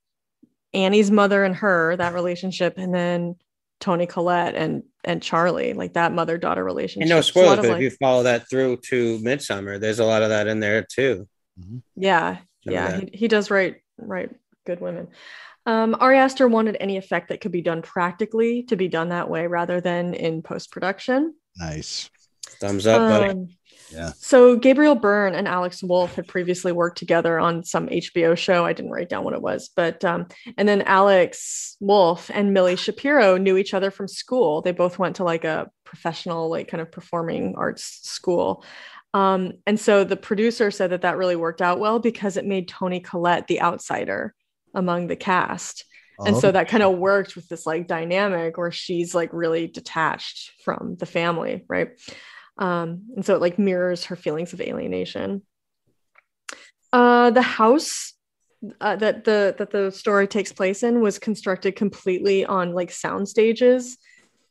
Annie's 0.73 1.11
mother 1.11 1.45
and 1.45 1.55
her, 1.57 1.97
that 1.97 2.15
relationship, 2.15 2.75
and 2.79 2.93
then 2.93 3.37
Toni 3.81 4.07
Collette 4.07 4.55
and 4.55 4.83
and 5.05 5.23
Charlie, 5.23 5.75
like 5.75 5.95
that 5.95 6.13
mother 6.13 6.39
daughter 6.39 6.65
relationship. 6.65 7.03
And 7.03 7.11
no 7.11 7.19
It's 7.19 7.35
a 7.35 7.39
lot 7.39 7.45
spoilers, 7.45 7.57
but 7.59 7.69
like- 7.69 7.77
if 7.77 7.83
you 7.83 7.91
follow 7.91 8.23
that 8.25 8.49
through 8.49 8.79
to 8.89 9.19
Midsommar, 9.19 9.79
there's 9.79 9.99
a 9.99 10.05
lot 10.05 10.23
of 10.23 10.31
that 10.31 10.47
in 10.47 10.61
there 10.61 10.85
too. 10.91 11.29
yeah, 11.95 12.39
Some 12.65 12.75
yeah, 12.75 13.01
he, 13.01 13.11
he 13.13 13.29
does 13.29 13.51
write 13.51 13.77
write 13.99 14.31
good 14.67 14.81
women. 14.81 15.09
Um, 15.67 15.97
Ari 15.99 16.19
Aster 16.19 16.49
wanted 16.49 16.77
any 16.81 16.97
effect 16.97 17.29
that 17.29 17.41
could 17.41 17.53
be 17.53 17.63
done 17.63 17.83
practically 17.83 18.65
to 18.65 18.77
be 18.77 18.89
done 18.89 19.11
that 19.11 19.31
way 19.31 19.47
rather 19.47 19.81
than 19.81 20.13
in 20.15 20.43
post 20.43 20.71
production. 20.71 21.35
Nice. 21.57 22.11
Thumbs 22.61 22.87
up, 22.87 22.99
buddy. 22.99 23.31
Um, 23.31 23.49
Yeah. 23.91 24.13
So 24.17 24.57
Gabriel 24.57 24.95
Byrne 24.95 25.35
and 25.35 25.47
Alex 25.47 25.83
Wolff 25.83 26.17
had 26.17 26.27
previously 26.27 26.73
worked 26.73 26.99
together 26.99 27.39
on 27.39 27.63
some 27.63 27.87
HBO 27.89 28.37
show. 28.37 28.65
I 28.65 28.73
didn't 28.73 28.91
write 28.91 29.09
down 29.09 29.25
what 29.25 29.35
it 29.35 29.43
was, 29.43 29.71
but 29.75 30.05
um, 30.05 30.27
and 30.57 30.69
then 30.69 30.83
Alex 30.83 31.77
Wolff 31.81 32.31
and 32.35 32.53
Milly 32.53 32.77
Shapiro 32.77 33.37
knew 33.37 33.57
each 33.57 33.75
other 33.75 33.91
from 33.91 34.09
school. 34.09 34.63
They 34.63 34.73
both 34.73 34.99
went 34.99 35.17
to 35.17 35.25
like 35.25 35.45
a 35.45 35.71
professional, 35.85 36.51
like 36.51 36.69
kind 36.69 36.81
of 36.81 36.91
performing 36.91 37.55
arts 37.57 38.01
school. 38.03 38.65
Um, 39.13 39.53
and 39.65 39.79
so 39.79 40.03
the 40.03 40.17
producer 40.17 40.73
said 40.73 40.91
that 40.91 41.03
that 41.03 41.17
really 41.17 41.37
worked 41.37 41.63
out 41.63 41.79
well 41.79 42.01
because 42.01 42.37
it 42.37 42.47
made 42.47 42.67
Toni 42.67 42.99
Collette 42.99 43.47
the 43.47 43.61
outsider 43.61 44.35
among 44.75 45.07
the 45.07 45.15
cast 45.17 45.85
and 46.25 46.37
so 46.37 46.49
Oh, 46.49 46.53
that 46.53 46.69
kind 46.69 46.83
of 46.83 46.99
worked 46.99 47.35
with 47.37 47.49
this 47.49 47.67
like 47.67 47.89
dynamic 47.89 48.57
where 48.57 48.71
she's 48.71 49.15
like 49.15 49.31
really 49.33 49.67
detached 49.67 50.53
from 50.65 50.97
the 50.99 51.07
family 51.07 51.65
right 51.69 51.89
um 52.59 53.03
and 53.17 53.25
so 53.25 53.35
it 53.35 53.41
like 53.41 53.59
mirrors 53.59 54.05
her 54.05 54.17
feelings 54.17 54.53
of 54.53 54.61
alienation 54.61 55.43
uh 56.93 57.31
the 57.31 57.43
house 57.43 58.13
uh, 58.81 58.97
that 58.97 59.25
the 59.25 59.55
that 59.59 59.71
the 59.71 59.91
story 59.91 60.27
takes 60.27 60.53
place 60.53 60.83
in 60.83 61.01
was 61.01 61.19
constructed 61.19 61.77
completely 61.77 62.45
on 62.45 62.73
like 62.73 62.91
sound 62.91 63.29
stages 63.29 63.99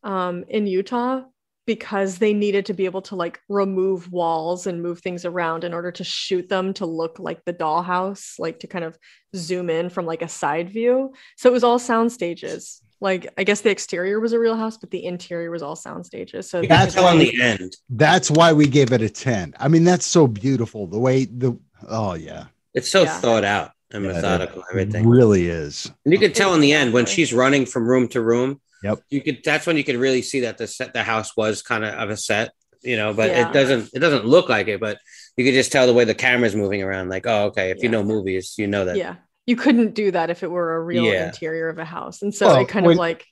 um 0.03 0.43
in 0.49 0.67
Utah 0.67 1.21
because 1.65 2.17
they 2.17 2.33
needed 2.33 2.65
to 2.65 2.73
be 2.73 2.85
able 2.85 3.01
to 3.01 3.15
like 3.15 3.39
remove 3.47 4.11
walls 4.11 4.67
and 4.67 4.83
move 4.83 4.99
things 4.99 5.23
around 5.23 5.63
in 5.63 5.73
order 5.73 5.91
to 5.91 6.03
shoot 6.03 6.49
them 6.49 6.73
to 6.73 6.85
look 6.85 7.19
like 7.19 7.43
the 7.45 7.53
dollhouse 7.53 8.37
like 8.37 8.59
to 8.59 8.67
kind 8.67 8.83
of 8.83 8.97
zoom 9.35 9.69
in 9.69 9.89
from 9.89 10.05
like 10.05 10.21
a 10.21 10.27
side 10.27 10.69
view 10.69 11.13
so 11.37 11.49
it 11.49 11.53
was 11.53 11.63
all 11.63 11.79
sound 11.79 12.11
stages. 12.11 12.81
Like 13.03 13.27
I 13.37 13.43
guess 13.43 13.61
the 13.61 13.69
exterior 13.69 14.19
was 14.19 14.31
a 14.33 14.39
real 14.39 14.55
house, 14.55 14.77
but 14.77 14.89
the 14.89 15.05
interior 15.05 15.51
was 15.51 15.61
all 15.61 15.75
sound 15.75 16.05
stages. 16.05 16.49
So 16.49 16.57
You 16.57 16.61
they 16.63 16.67
can 16.69 16.79
That's 16.85 16.97
on 16.97 17.19
like- 17.19 17.31
the 17.31 17.41
end. 17.41 17.75
that's 17.89 18.31
why 18.31 18.53
we 18.53 18.65
gave 18.65 18.91
it 18.93 19.01
a 19.01 19.09
10. 19.09 19.53
I 19.59 19.67
mean, 19.67 19.83
that's 19.83 20.05
so 20.07 20.25
beautiful. 20.25 20.87
The 20.87 20.99
way 20.99 21.25
the 21.25 21.57
oh 21.87 22.13
yeah. 22.15 22.45
It's 22.73 22.89
so 22.89 23.03
Yeah. 23.03 23.19
thought 23.19 23.43
out 23.43 23.71
and 23.91 24.03
Yeah, 24.05 24.13
methodical, 24.13 24.61
It 24.61 24.67
everything. 24.71 25.07
really 25.07 25.47
is. 25.47 25.91
And 26.05 26.13
you 26.13 26.19
could 26.19 26.33
tell 26.33 26.55
in 26.55 26.61
the 26.61 26.71
end 26.73 26.93
when 26.93 27.05
she's 27.05 27.33
running 27.33 27.65
from 27.65 27.85
room 27.87 28.07
to 28.09 28.21
room. 28.21 28.61
Yep. 28.83 28.99
You 29.09 29.21
could 29.21 29.39
that's 29.43 29.67
when 29.67 29.75
you 29.77 29.83
could 29.83 29.97
really 29.97 30.21
see 30.21 30.39
that 30.41 30.57
the 30.57 30.65
set 30.67 30.93
the 30.93 31.03
house 31.03 31.35
was 31.37 31.61
kind 31.61 31.83
of 31.83 31.93
of 31.95 32.09
a 32.09 32.15
set, 32.17 32.51
you 32.83 32.95
know, 32.95 33.13
but 33.13 33.29
Yeah. 33.29 33.49
it 33.49 33.53
doesn't 33.53 33.89
it 33.93 33.99
doesn't 33.99 34.25
look 34.25 34.47
like 34.47 34.69
it, 34.69 34.79
but 34.79 34.97
you 35.35 35.43
could 35.43 35.53
just 35.55 35.71
tell 35.73 35.87
the 35.87 35.93
way 35.93 36.05
the 36.05 36.15
camera's 36.15 36.55
moving 36.55 36.81
around. 36.81 37.09
Like, 37.09 37.27
oh, 37.27 37.47
okay, 37.47 37.71
if 37.71 37.83
you 37.83 37.89
know 37.89 38.01
movies, 38.03 38.55
you 38.57 38.67
know 38.67 38.85
that. 38.85 38.95
yeah. 38.95 39.15
You 39.45 39.55
couldn't 39.55 39.93
do 39.93 40.11
that 40.11 40.29
if 40.29 40.41
it 40.43 40.49
were 40.51 40.75
a 40.75 40.81
real 40.81 41.03
Yeah. 41.05 41.27
interior 41.27 41.69
of 41.69 41.77
a 41.77 41.85
house. 41.85 42.21
And 42.21 42.33
so 42.33 42.47
Well, 42.47 42.61
it 42.61 42.67
kind 42.69 42.85
when- 42.85 42.95
of 42.95 42.99
like 42.99 43.25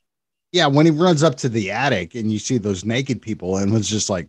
Yeah, 0.52 0.68
when 0.68 0.86
he 0.86 0.92
runs 0.92 1.24
up 1.24 1.36
to 1.38 1.50
the 1.50 1.72
attic 1.72 2.14
and 2.16 2.30
you 2.30 2.38
see 2.38 2.58
those 2.58 2.84
naked 2.84 3.22
people 3.22 3.56
and 3.58 3.72
was 3.72 3.88
just 3.88 4.10
like, 4.10 4.28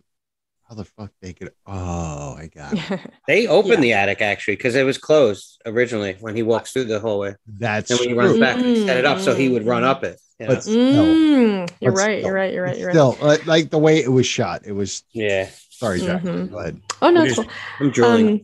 how 0.69 0.77
the 0.77 0.85
fuck 0.85 1.11
they 1.21 1.33
could 1.33 1.51
Oh, 1.67 2.37
I 2.39 2.49
got 2.55 2.75
it. 2.75 3.01
They 3.27 3.49
opened 3.49 3.75
Yeah. 3.75 3.81
the 3.81 3.93
attic 3.95 4.21
actually 4.23 4.55
because 4.57 4.77
it 4.77 4.85
was 4.85 4.97
closed 4.99 5.61
originally 5.67 6.17
when 6.21 6.37
he 6.37 6.43
walks 6.45 6.73
through 6.73 6.85
the 6.85 7.01
hallway. 7.01 7.35
That's 7.47 7.91
And 7.91 7.99
when 7.99 8.09
he 8.11 8.15
true. 8.15 8.25
runs 8.25 8.39
back, 8.39 8.57
they 8.59 8.87
set 8.87 8.97
it 8.99 9.05
up 9.05 9.19
so 9.19 9.35
he 9.35 9.49
would 9.49 9.67
run 9.67 9.83
up 9.85 10.05
it. 10.05 10.21
you 10.39 10.47
know? 10.47 10.55
But 10.55 10.63
still, 10.63 11.05
Mm, 11.05 11.71
you're 11.81 11.93
right, 11.93 12.19
still, 12.21 12.27
you're 12.27 12.35
right, 12.35 12.53
you're 12.55 12.63
right, 12.65 12.79
you're 12.79 12.87
right. 12.89 12.95
still 12.95 13.19
like, 13.21 13.47
like 13.47 13.71
the 13.71 13.79
way 13.79 13.99
it 13.99 14.09
was 14.11 14.27
shot, 14.27 14.63
it 14.65 14.73
was 14.73 15.03
yeah, 15.13 15.49
sorry, 15.71 16.01
Jack. 16.01 16.23
Mhm. 16.23 16.51
Go 16.51 16.59
ahead. 16.59 16.81
Oh 17.03 17.11
no, 17.11 17.21
I'm 17.23 17.27
it's 17.27 17.37
just- 17.37 17.49
cool. 17.49 17.57
I'm 17.81 17.91
drooling. 17.91 18.29
Um, 18.29 18.41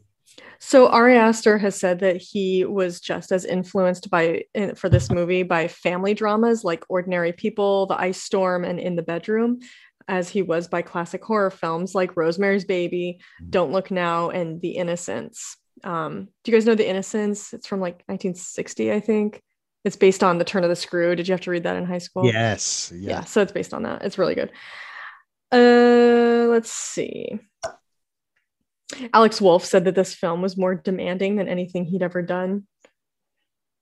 so 0.61 0.89
Ari 0.89 1.17
Aster 1.17 1.59
has 1.59 1.79
said 1.79 2.01
that 2.01 2.17
he 2.17 2.65
was 2.65 3.01
just 3.01 3.33
as 3.33 3.45
influenced 3.45 4.11
by 4.11 4.45
for 4.75 4.89
this 4.89 5.11
movie 5.11 5.43
by 5.43 5.69
family 5.69 6.15
dramas 6.15 6.65
like 6.65 6.85
Ordinary 6.89 7.33
People, 7.33 7.87
The 7.87 8.01
Ice 8.01 8.23
Storm, 8.23 8.65
and 8.65 8.81
In 8.81 8.97
the 8.97 9.03
Bedroom, 9.03 9.61
as 10.09 10.29
he 10.29 10.43
was 10.43 10.69
by 10.69 10.83
classic 10.83 11.25
horror 11.25 11.51
films 11.51 11.95
like 11.95 12.17
Rosemary's 12.17 12.65
Baby, 12.65 13.21
Don't 13.51 13.73
Look 13.73 13.91
Now, 13.91 14.31
and 14.31 14.61
The 14.61 14.71
Innocents. 14.71 15.57
Um, 15.85 16.29
do 16.43 16.51
you 16.51 16.57
guys 16.57 16.67
know 16.67 16.75
The 16.75 16.89
Innocents? 16.89 17.53
It's 17.53 17.67
from 17.67 17.81
like 17.81 18.03
1960, 18.07 18.93
I 18.93 19.01
think. 19.01 19.43
It's 19.85 19.97
based 19.97 20.25
on 20.25 20.39
The 20.39 20.45
Turn 20.45 20.65
of 20.65 20.71
the 20.71 20.77
Screw. 20.77 21.15
Did 21.15 21.29
you 21.29 21.33
have 21.33 21.41
to 21.43 21.51
read 21.53 21.63
that 21.63 21.77
in 21.77 21.85
high 21.87 21.99
school? 21.99 22.27
Yes. 22.27 22.93
yeah 22.95 23.11
Yeah. 23.11 23.25
so 23.25 23.43
it's 23.43 23.53
based 23.53 23.73
on 23.73 23.85
that 23.85 24.03
it's 24.03 24.19
really 24.19 24.35
good 24.35 24.51
uh 25.51 26.47
let's 26.51 26.71
see 26.71 27.39
alex 29.12 29.40
wolff 29.40 29.65
said 29.65 29.85
that 29.85 29.94
this 29.94 30.15
film 30.15 30.40
was 30.40 30.56
more 30.56 30.74
demanding 30.74 31.36
than 31.36 31.48
anything 31.48 31.85
he'd 31.85 32.02
ever 32.02 32.23
done 32.23 32.66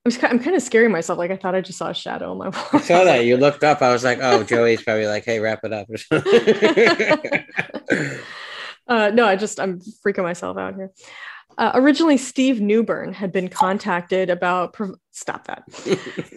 I'm, 0.04 0.12
I'm 0.30 0.38
kind 0.38 0.54
of 0.54 0.62
scaring 0.62 0.92
myself. 0.92 1.18
Like 1.18 1.32
I 1.32 1.36
thought 1.36 1.56
I 1.56 1.60
just 1.60 1.78
saw 1.78 1.88
a 1.88 1.94
shadow 1.94 2.30
on 2.30 2.38
my 2.38 2.50
wall. 2.50 2.68
I 2.74 2.80
saw 2.80 3.02
that 3.02 3.24
you 3.24 3.36
looked 3.38 3.64
up. 3.64 3.82
I 3.82 3.92
was 3.92 4.04
like, 4.04 4.20
oh, 4.22 4.44
Joey's 4.44 4.80
probably 4.80 5.08
like, 5.08 5.24
hey, 5.24 5.40
wrap 5.40 5.64
it 5.64 5.72
up. 5.72 5.88
Uh, 8.88 9.10
no, 9.12 9.26
I 9.26 9.36
just 9.36 9.58
I'm 9.58 9.80
freaking 9.80 10.22
myself 10.22 10.56
out 10.56 10.74
here. 10.74 10.92
Uh, 11.58 11.72
originally, 11.74 12.18
Steve 12.18 12.60
Newburn 12.60 13.12
had 13.12 13.32
been 13.32 13.48
contacted 13.48 14.30
about. 14.30 14.74
Pro- 14.74 14.96
Stop 15.10 15.46
that. 15.46 15.64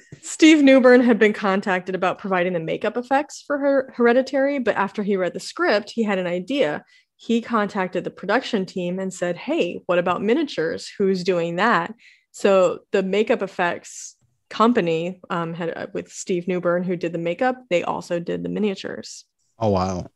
Steve 0.21 0.63
Newburn 0.63 1.01
had 1.01 1.19
been 1.19 1.33
contacted 1.33 1.93
about 1.93 2.19
providing 2.19 2.53
the 2.53 2.59
makeup 2.59 2.97
effects 2.97 3.43
for 3.45 3.57
her 3.57 3.93
Hereditary, 3.95 4.59
but 4.59 4.75
after 4.75 5.03
he 5.03 5.17
read 5.17 5.33
the 5.33 5.39
script, 5.39 5.91
he 5.91 6.03
had 6.03 6.17
an 6.17 6.27
idea. 6.27 6.83
He 7.21 7.41
contacted 7.41 8.05
the 8.05 8.09
production 8.11 8.65
team 8.65 8.97
and 8.97 9.13
said, 9.13 9.35
"Hey, 9.35 9.81
what 9.87 9.99
about 9.99 10.21
miniatures? 10.23 10.89
Who's 10.97 11.21
doing 11.25 11.57
that?" 11.57 11.93
So 12.31 12.79
the 12.93 13.03
makeup 13.03 13.41
effects 13.41 14.15
company 14.49 15.19
um, 15.29 15.53
had 15.53 15.77
uh, 15.77 15.87
with 15.93 16.09
Steve 16.11 16.47
Newburn, 16.47 16.83
who 16.83 16.95
did 16.95 17.11
the 17.11 17.17
makeup. 17.19 17.57
They 17.69 17.83
also 17.83 18.19
did 18.19 18.41
the 18.43 18.49
miniatures. 18.49 19.25
Oh 19.59 19.69
wow. 19.69 20.07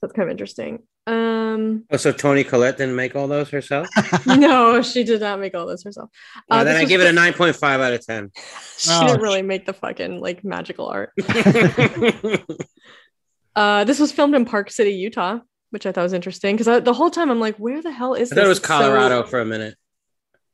That's 0.00 0.14
kind 0.14 0.26
of 0.28 0.30
interesting. 0.30 0.84
Um, 1.06 1.84
Oh, 1.90 1.96
so 1.98 2.12
Toni 2.12 2.44
Collette 2.44 2.78
didn't 2.78 2.96
make 2.96 3.14
all 3.14 3.28
those 3.28 3.50
herself? 3.50 3.86
no, 4.26 4.80
she 4.82 5.04
did 5.04 5.20
not 5.20 5.38
make 5.38 5.54
all 5.54 5.66
those 5.66 5.84
herself. 5.84 6.08
Uh, 6.50 6.54
Uh, 6.56 6.64
then 6.64 6.76
I 6.76 6.80
was 6.80 6.88
give 6.88 7.00
it 7.02 7.06
a 7.14 7.16
9.5 7.16 7.62
out 7.80 7.92
of 7.92 8.04
10. 8.06 8.30
She 8.78 8.90
Oh, 8.92 9.06
didn't 9.06 9.22
really 9.22 9.42
make 9.42 9.66
the 9.66 9.72
fucking 9.74 10.20
like 10.20 10.44
magical 10.44 10.86
art. 10.86 11.12
Uh, 13.54 13.84
this 13.84 13.98
was 13.98 14.12
filmed 14.12 14.34
in 14.34 14.44
Park 14.44 14.70
City, 14.70 14.90
Utah, 14.90 15.38
which 15.70 15.86
I 15.86 15.92
thought 15.92 16.02
was 16.02 16.12
interesting 16.12 16.56
because 16.56 16.82
the 16.84 16.92
whole 16.92 17.10
time 17.10 17.30
I'm 17.30 17.40
like, 17.40 17.56
where 17.56 17.82
the 17.82 17.90
hell 17.92 18.14
is 18.14 18.32
I 18.32 18.34
this? 18.34 18.38
thought 18.42 18.46
it 18.46 18.48
was 18.48 18.58
It's 18.58 18.66
so- 18.66 18.74
Colorado 18.78 19.22
for 19.24 19.40
a 19.40 19.44
minute. 19.44 19.74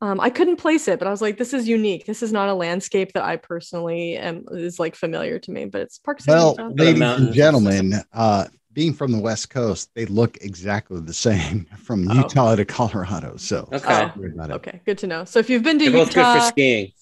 um, 0.01 0.21
I 0.21 0.31
couldn't 0.31 0.57
place 0.57 0.89
it, 0.89 0.99
but 0.99 1.07
I 1.07 1.11
was 1.11 1.23
like, 1.23 1.39
this 1.39 1.53
is 1.55 1.69
unique. 1.69 2.07
This 2.07 2.23
is 2.23 2.33
not 2.33 2.49
a 2.49 2.55
landscape 2.55 3.13
that 3.13 3.23
I 3.25 3.37
personally 3.37 4.17
am 4.17 4.45
is 4.51 4.79
like 4.81 4.97
familiar 4.97 5.39
to 5.39 5.51
me, 5.51 5.67
but 5.67 5.81
it's 5.83 5.99
Park 5.99 6.21
City, 6.21 6.33
Well, 6.33 6.57
Utah. 6.59 6.69
ladies 6.85 7.03
and 7.03 7.33
gentlemen, 7.33 7.95
uh, 8.13 8.47
being 8.73 8.95
from 8.95 9.13
the 9.13 9.19
West 9.21 9.51
Coast, 9.51 9.91
they 9.95 10.07
look 10.07 10.39
exactly 10.41 10.99
the 11.01 11.13
same 11.13 11.67
from 11.85 12.11
Oh. 12.11 12.15
Utah 12.15 12.57
to 12.57 12.65
Colorado. 12.65 13.37
So 13.37 13.69
Okay. 13.73 13.87
don't 14.01 14.17
worry 14.17 14.33
about 14.33 14.51
it. 14.51 14.55
Okay, 14.55 14.81
good 14.87 14.99
to 14.99 15.07
know. 15.07 15.25
So 15.27 15.39
if 15.39 15.51
you've 15.51 15.63
been 15.63 15.79
to 15.79 15.85
They're 15.91 15.93
both 15.93 16.09
good 16.15 16.21
Utah, 16.21 16.35
for 16.41 16.47
skiing. 16.47 16.93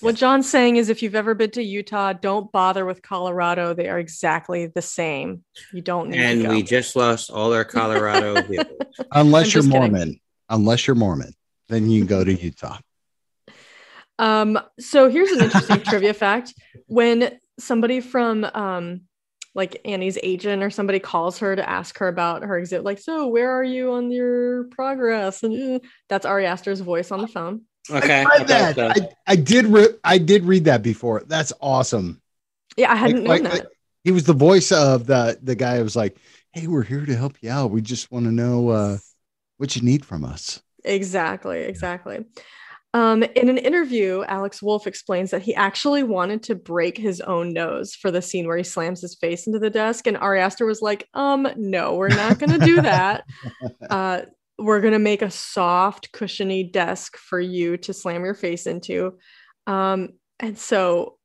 What 0.00 0.14
John's 0.14 0.48
saying 0.48 0.76
is 0.76 0.88
if 0.88 1.02
you've 1.02 1.14
ever 1.14 1.34
been 1.34 1.50
to 1.52 1.62
Utah, 1.62 2.12
don't 2.12 2.50
bother 2.52 2.84
with 2.84 3.02
Colorado. 3.02 3.74
They 3.74 3.88
are 3.88 3.98
exactly 3.98 4.66
the 4.66 4.82
same. 4.82 5.44
You 5.72 5.82
don't 5.82 6.10
need 6.10 6.16
to 6.18 6.22
And 6.22 6.42
go. 6.42 6.50
we 6.50 6.62
just 6.62 6.94
lost 6.96 7.30
all 7.30 7.52
our 7.52 7.64
Colorado 7.64 8.42
people. 8.48 8.76
Unless 9.12 9.12
I'm 9.12 9.30
you're 9.30 9.62
just 9.62 9.70
kidding. 9.70 9.92
Mormon, 9.92 10.20
unless 10.48 10.86
you're 10.86 10.96
Mormon, 10.96 11.32
then 11.68 11.90
you 11.90 12.00
can 12.00 12.06
go 12.06 12.24
to 12.24 12.32
Utah. 12.32 12.78
Um, 14.18 14.58
so 14.80 15.08
here's 15.08 15.30
an 15.30 15.44
interesting 15.44 15.80
trivia 15.82 16.14
fact. 16.14 16.54
When 16.86 17.38
somebody 17.58 18.00
from 18.00 18.44
um 18.44 19.02
like 19.54 19.80
Annie's 19.84 20.18
agent 20.22 20.62
or 20.62 20.70
somebody 20.70 21.00
calls 21.00 21.38
her 21.38 21.56
to 21.56 21.68
ask 21.68 21.98
her 21.98 22.06
about 22.06 22.44
her 22.44 22.58
exhibit, 22.58 22.84
like, 22.84 22.98
so 22.98 23.26
where 23.26 23.50
are 23.50 23.64
you 23.64 23.92
on 23.92 24.10
your 24.12 24.64
progress? 24.64 25.42
And 25.42 25.76
uh, 25.76 25.78
that's 26.08 26.24
Ari 26.26 26.46
Aster's 26.46 26.80
voice 26.80 27.10
on 27.10 27.20
the 27.20 27.26
phone. 27.26 27.62
Okay. 27.90 28.20
I 28.20 28.24
I 28.24 28.38
read 28.38 28.46
that. 28.48 28.74
so. 28.76 28.88
I, 28.88 29.08
I 29.26 29.36
did. 29.36 29.66
Re- 29.66 29.94
I 30.04 30.18
did 30.18 30.44
read 30.44 30.64
that 30.66 30.82
before. 30.82 31.22
That's 31.26 31.52
awesome. 31.60 32.20
Yeah, 32.76 32.92
I 32.92 32.96
hadn't 32.96 33.24
Like- 33.24 33.42
known 33.42 33.52
like- 33.52 33.62
that. 33.62 33.70
He 34.04 34.12
was 34.12 34.24
the 34.24 34.32
voice 34.32 34.72
of 34.72 35.06
the 35.06 35.38
the 35.42 35.54
guy 35.54 35.76
who 35.78 35.82
was 35.84 35.96
like, 35.96 36.16
"Hey, 36.52 36.66
we're 36.66 36.82
here 36.84 37.04
to 37.04 37.16
help 37.16 37.34
you 37.42 37.50
out. 37.50 37.70
We 37.70 37.82
just 37.82 38.10
want 38.10 38.24
to 38.26 38.32
know 38.32 38.68
uh, 38.68 38.98
what 39.58 39.74
you 39.76 39.82
need 39.82 40.04
from 40.06 40.24
us." 40.24 40.62
Exactly, 40.84 41.60
exactly. 41.64 42.24
Um, 42.94 43.22
in 43.22 43.50
an 43.50 43.58
interview, 43.58 44.22
Alex 44.26 44.62
Wolff 44.62 44.86
explains 44.86 45.30
that 45.32 45.42
he 45.42 45.54
actually 45.54 46.04
wanted 46.04 46.42
to 46.44 46.54
break 46.54 46.96
his 46.96 47.20
own 47.20 47.52
nose 47.52 47.94
for 47.94 48.10
the 48.10 48.22
scene 48.22 48.46
where 48.46 48.56
he 48.56 48.62
slams 48.62 49.02
his 49.02 49.14
face 49.14 49.46
into 49.46 49.58
the 49.58 49.68
desk, 49.68 50.06
and 50.06 50.16
Ari 50.16 50.40
Aster 50.40 50.64
was 50.64 50.80
like, 50.80 51.06
"Um, 51.12 51.46
no, 51.56 51.96
we're 51.96 52.08
not 52.08 52.38
going 52.38 52.58
to 52.58 52.64
do 52.64 52.80
that. 52.80 53.24
uh, 53.90 54.22
we're 54.58 54.80
going 54.80 54.92
to 54.92 54.98
make 54.98 55.22
a 55.22 55.30
soft, 55.30 56.12
cushiony 56.12 56.64
desk 56.64 57.16
for 57.16 57.40
you 57.40 57.76
to 57.78 57.92
slam 57.92 58.24
your 58.24 58.34
face 58.34 58.66
into." 58.66 59.18
Um, 59.66 60.10
and 60.40 60.58
so, 60.58 61.18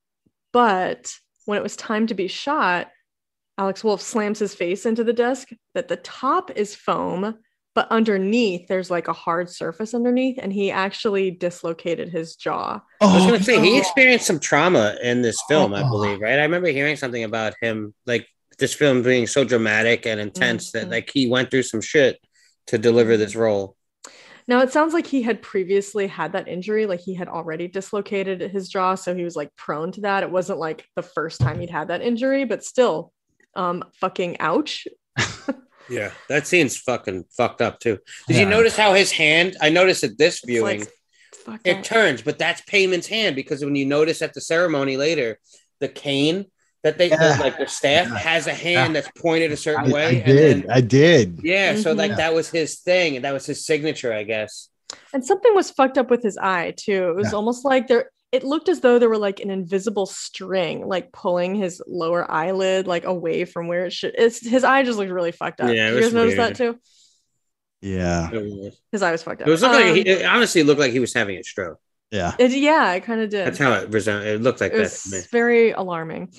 but 0.51 1.13
when 1.45 1.57
it 1.57 1.63
was 1.63 1.75
time 1.75 2.07
to 2.07 2.13
be 2.13 2.27
shot, 2.27 2.89
Alex 3.57 3.83
Wolff 3.83 4.01
slams 4.01 4.39
his 4.39 4.55
face 4.55 4.85
into 4.85 5.03
the 5.03 5.13
desk. 5.13 5.49
That 5.75 5.87
the 5.87 5.97
top 5.97 6.51
is 6.55 6.75
foam, 6.75 7.35
but 7.75 7.87
underneath 7.91 8.67
there's 8.67 8.91
like 8.91 9.07
a 9.07 9.13
hard 9.13 9.49
surface 9.49 9.93
underneath, 9.93 10.37
and 10.41 10.53
he 10.53 10.71
actually 10.71 11.31
dislocated 11.31 12.09
his 12.09 12.35
jaw. 12.35 12.81
I 13.01 13.13
was 13.13 13.23
Oh, 13.23 13.27
going 13.27 13.39
to 13.39 13.45
say, 13.45 13.59
he 13.59 13.77
experienced 13.77 14.27
some 14.27 14.39
trauma 14.39 14.95
in 15.01 15.21
this 15.21 15.41
film, 15.47 15.73
I 15.73 15.83
Oh. 15.83 15.89
believe, 15.89 16.21
right? 16.21 16.39
I 16.39 16.43
remember 16.43 16.69
hearing 16.69 16.95
something 16.95 17.23
about 17.23 17.53
him, 17.61 17.93
like 18.05 18.27
this 18.59 18.73
film 18.73 19.01
being 19.01 19.27
so 19.27 19.43
dramatic 19.43 20.05
and 20.05 20.19
intense 20.19 20.69
Mhm. 20.69 20.71
that, 20.73 20.89
like, 20.89 21.09
he 21.11 21.27
went 21.27 21.49
through 21.51 21.63
some 21.63 21.81
shit 21.81 22.19
to 22.67 22.77
deliver 22.77 23.17
this 23.17 23.35
role. 23.35 23.75
Now 24.47 24.59
it 24.59 24.71
sounds 24.73 24.93
like 24.93 25.07
he 25.07 25.21
had 25.21 25.41
previously 25.41 26.07
had 26.07 26.33
that 26.33 26.47
injury, 26.47 26.85
like 26.85 26.99
he 26.99 27.13
had 27.13 27.29
already 27.29 27.67
dislocated 27.67 28.41
his 28.41 28.67
jaw, 28.67 28.95
so 28.95 29.15
he 29.15 29.23
was 29.23 29.35
like 29.35 29.55
prone 29.55 29.91
to 29.93 30.01
that. 30.01 30.23
It 30.23 30.31
wasn't 30.31 30.59
like 30.59 30.85
the 30.95 31.03
first 31.03 31.39
time 31.39 31.59
he'd 31.59 31.69
had 31.69 31.87
that 31.87 32.01
injury, 32.01 32.43
but 32.43 32.63
still, 32.63 33.13
um, 33.55 33.83
fucking 33.99 34.39
ouch. 34.39 34.87
Yeah, 35.89 36.11
that 36.29 36.47
scene's 36.47 36.77
fucking 36.77 37.25
fucked 37.35 37.61
up 37.61 37.79
too. 37.79 37.99
Did 38.27 38.37
you 38.37 38.45
notice 38.45 38.75
how 38.75 38.93
his 38.93 39.11
hand? 39.11 39.57
I 39.61 39.69
noticed 39.69 40.03
at 40.03 40.17
this 40.17 40.41
viewing, 40.45 40.79
like, 40.79 41.59
it 41.65 41.75
that. 41.75 41.83
turns, 41.83 42.21
but 42.21 42.39
that's 42.39 42.61
Paimon's 42.61 43.07
hand 43.07 43.35
because 43.35 43.63
when 43.63 43.75
you 43.75 43.85
notice 43.85 44.21
at 44.21 44.33
the 44.33 44.41
ceremony 44.41 44.97
later, 44.97 45.39
the 45.79 45.89
cane 45.89 46.45
that 46.83 46.97
they 46.97 47.09
Yeah. 47.09 47.37
like 47.39 47.57
the 47.57 47.67
staff 47.67 48.07
Yeah. 48.09 48.17
has 48.17 48.47
a 48.47 48.53
hand 48.53 48.95
that's 48.95 49.09
pointed 49.17 49.51
a 49.51 49.57
certain 49.57 49.89
I, 49.91 49.93
way. 49.93 50.05
I 50.05 50.09
and 50.09 50.25
did. 50.25 50.63
then- 50.63 50.71
I 50.71 50.81
did. 50.81 51.39
yeah, 51.43 51.75
so 51.75 51.93
Mhm. 51.93 51.97
like 51.97 52.09
Yeah. 52.11 52.15
that 52.17 52.33
was 52.33 52.49
his 52.49 52.79
thing, 52.79 53.15
and 53.15 53.25
that 53.25 53.33
was 53.33 53.45
his 53.45 53.65
signature, 53.65 54.11
I 54.13 54.23
guess. 54.23 54.69
And 55.13 55.25
something 55.25 55.53
was 55.55 55.71
fucked 55.71 55.97
up 55.97 56.09
with 56.09 56.21
his 56.23 56.37
eye 56.37 56.73
too. 56.77 57.09
It 57.09 57.15
was 57.15 57.27
Yeah. 57.31 57.37
almost 57.37 57.65
like 57.65 57.87
there. 57.87 58.09
It 58.31 58.43
looked 58.43 58.67
as 58.67 58.79
though 58.79 58.97
there 58.97 59.09
were 59.09 59.17
like 59.19 59.39
an 59.41 59.49
invisible 59.51 60.07
string, 60.07 60.87
like 60.87 61.11
pulling 61.11 61.53
his 61.55 61.81
lower 61.87 62.29
eyelid 62.29 62.87
like 62.87 63.05
away 63.05 63.45
from 63.45 63.67
where 63.67 63.85
it 63.85 63.93
should. 63.93 64.15
It's 64.17 64.45
his 64.45 64.63
eye 64.63 64.81
just 64.83 64.97
looked 64.97 65.11
really 65.11 65.31
fucked 65.31 65.61
up. 65.61 65.69
Yeah, 65.73 65.87
it 65.87 65.89
you 65.91 65.95
was 65.97 66.05
guys 66.05 66.13
notice 66.13 66.35
that 66.37 66.55
too? 66.55 66.79
Yeah. 67.81 68.29
His 68.91 69.01
eye 69.01 69.11
was 69.11 69.23
fucked 69.23 69.41
up. 69.41 69.47
it 69.47 69.51
was 69.51 69.61
looked 69.61 69.75
like 69.75 69.85
Um, 69.85 69.95
he, 69.95 70.01
it 70.01 70.25
honestly 70.25 70.63
looked 70.63 70.79
like 70.79 70.91
he 70.91 70.99
was 70.99 71.13
having 71.13 71.37
a 71.37 71.43
stroke. 71.43 71.79
Yeah. 72.11 72.33
it- 72.39 72.51
yeah, 72.51 72.93
it 72.93 73.03
kind 73.03 73.21
of 73.21 73.29
did. 73.29 73.45
That's 73.47 73.57
how 73.57 73.73
it 73.73 73.89
resounded. 73.89 74.35
It 74.35 74.41
looked 74.41 74.61
like 74.61 74.71
it 74.71 74.75
that 74.77 74.81
was 74.83 75.27
very 75.31 75.71
alarming. 75.71 76.33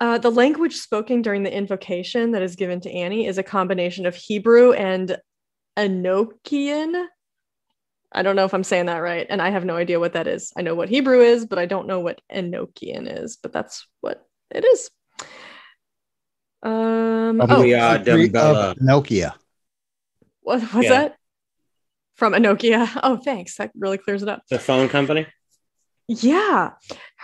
Uh, 0.00 0.16
the 0.18 0.30
language 0.30 0.76
spoken 0.76 1.22
during 1.22 1.42
the 1.42 1.52
invocation 1.52 2.30
that 2.32 2.42
is 2.42 2.54
given 2.56 2.80
to 2.80 2.90
Annie 2.90 3.26
is 3.26 3.36
a 3.38 3.42
combination 3.42 4.06
of 4.06 4.14
Hebrew 4.14 4.72
and 4.72 5.16
Enochian. 5.76 7.06
I 8.12 8.22
don't 8.22 8.36
know 8.36 8.44
if 8.44 8.54
I'm 8.54 8.64
saying 8.64 8.86
that 8.86 8.98
right, 8.98 9.26
and 9.28 9.42
I 9.42 9.50
have 9.50 9.64
no 9.64 9.76
idea 9.76 9.98
what 10.00 10.12
that 10.14 10.26
is. 10.28 10.52
I 10.56 10.62
know 10.62 10.74
what 10.74 10.88
Hebrew 10.88 11.20
is, 11.20 11.44
but 11.46 11.58
I 11.58 11.66
don't 11.66 11.86
know 11.88 12.00
what 12.00 12.20
Enochian 12.32 13.22
is. 13.22 13.36
But 13.42 13.52
that's 13.52 13.86
what 14.00 14.24
it 14.50 14.64
is. 14.64 14.88
Um, 16.62 17.40
Of- 17.40 17.50
oh, 17.50 17.60
We 17.62 17.74
are 17.74 17.96
of 17.96 18.04
Gre- 18.04 18.10
Dumbella. 18.12 18.70
of 18.72 18.76
Nokia. 18.78 19.34
what 20.40 20.60
was 20.74 20.84
Yeah. 20.84 20.90
that? 20.90 21.16
From 22.14 22.32
Enochia. 22.34 22.88
Oh, 23.02 23.16
thanks. 23.16 23.56
That 23.56 23.72
really 23.76 23.98
clears 23.98 24.22
it 24.22 24.28
up. 24.28 24.42
The 24.48 24.58
phone 24.58 24.88
company. 24.88 25.26
Yeah. 26.08 26.70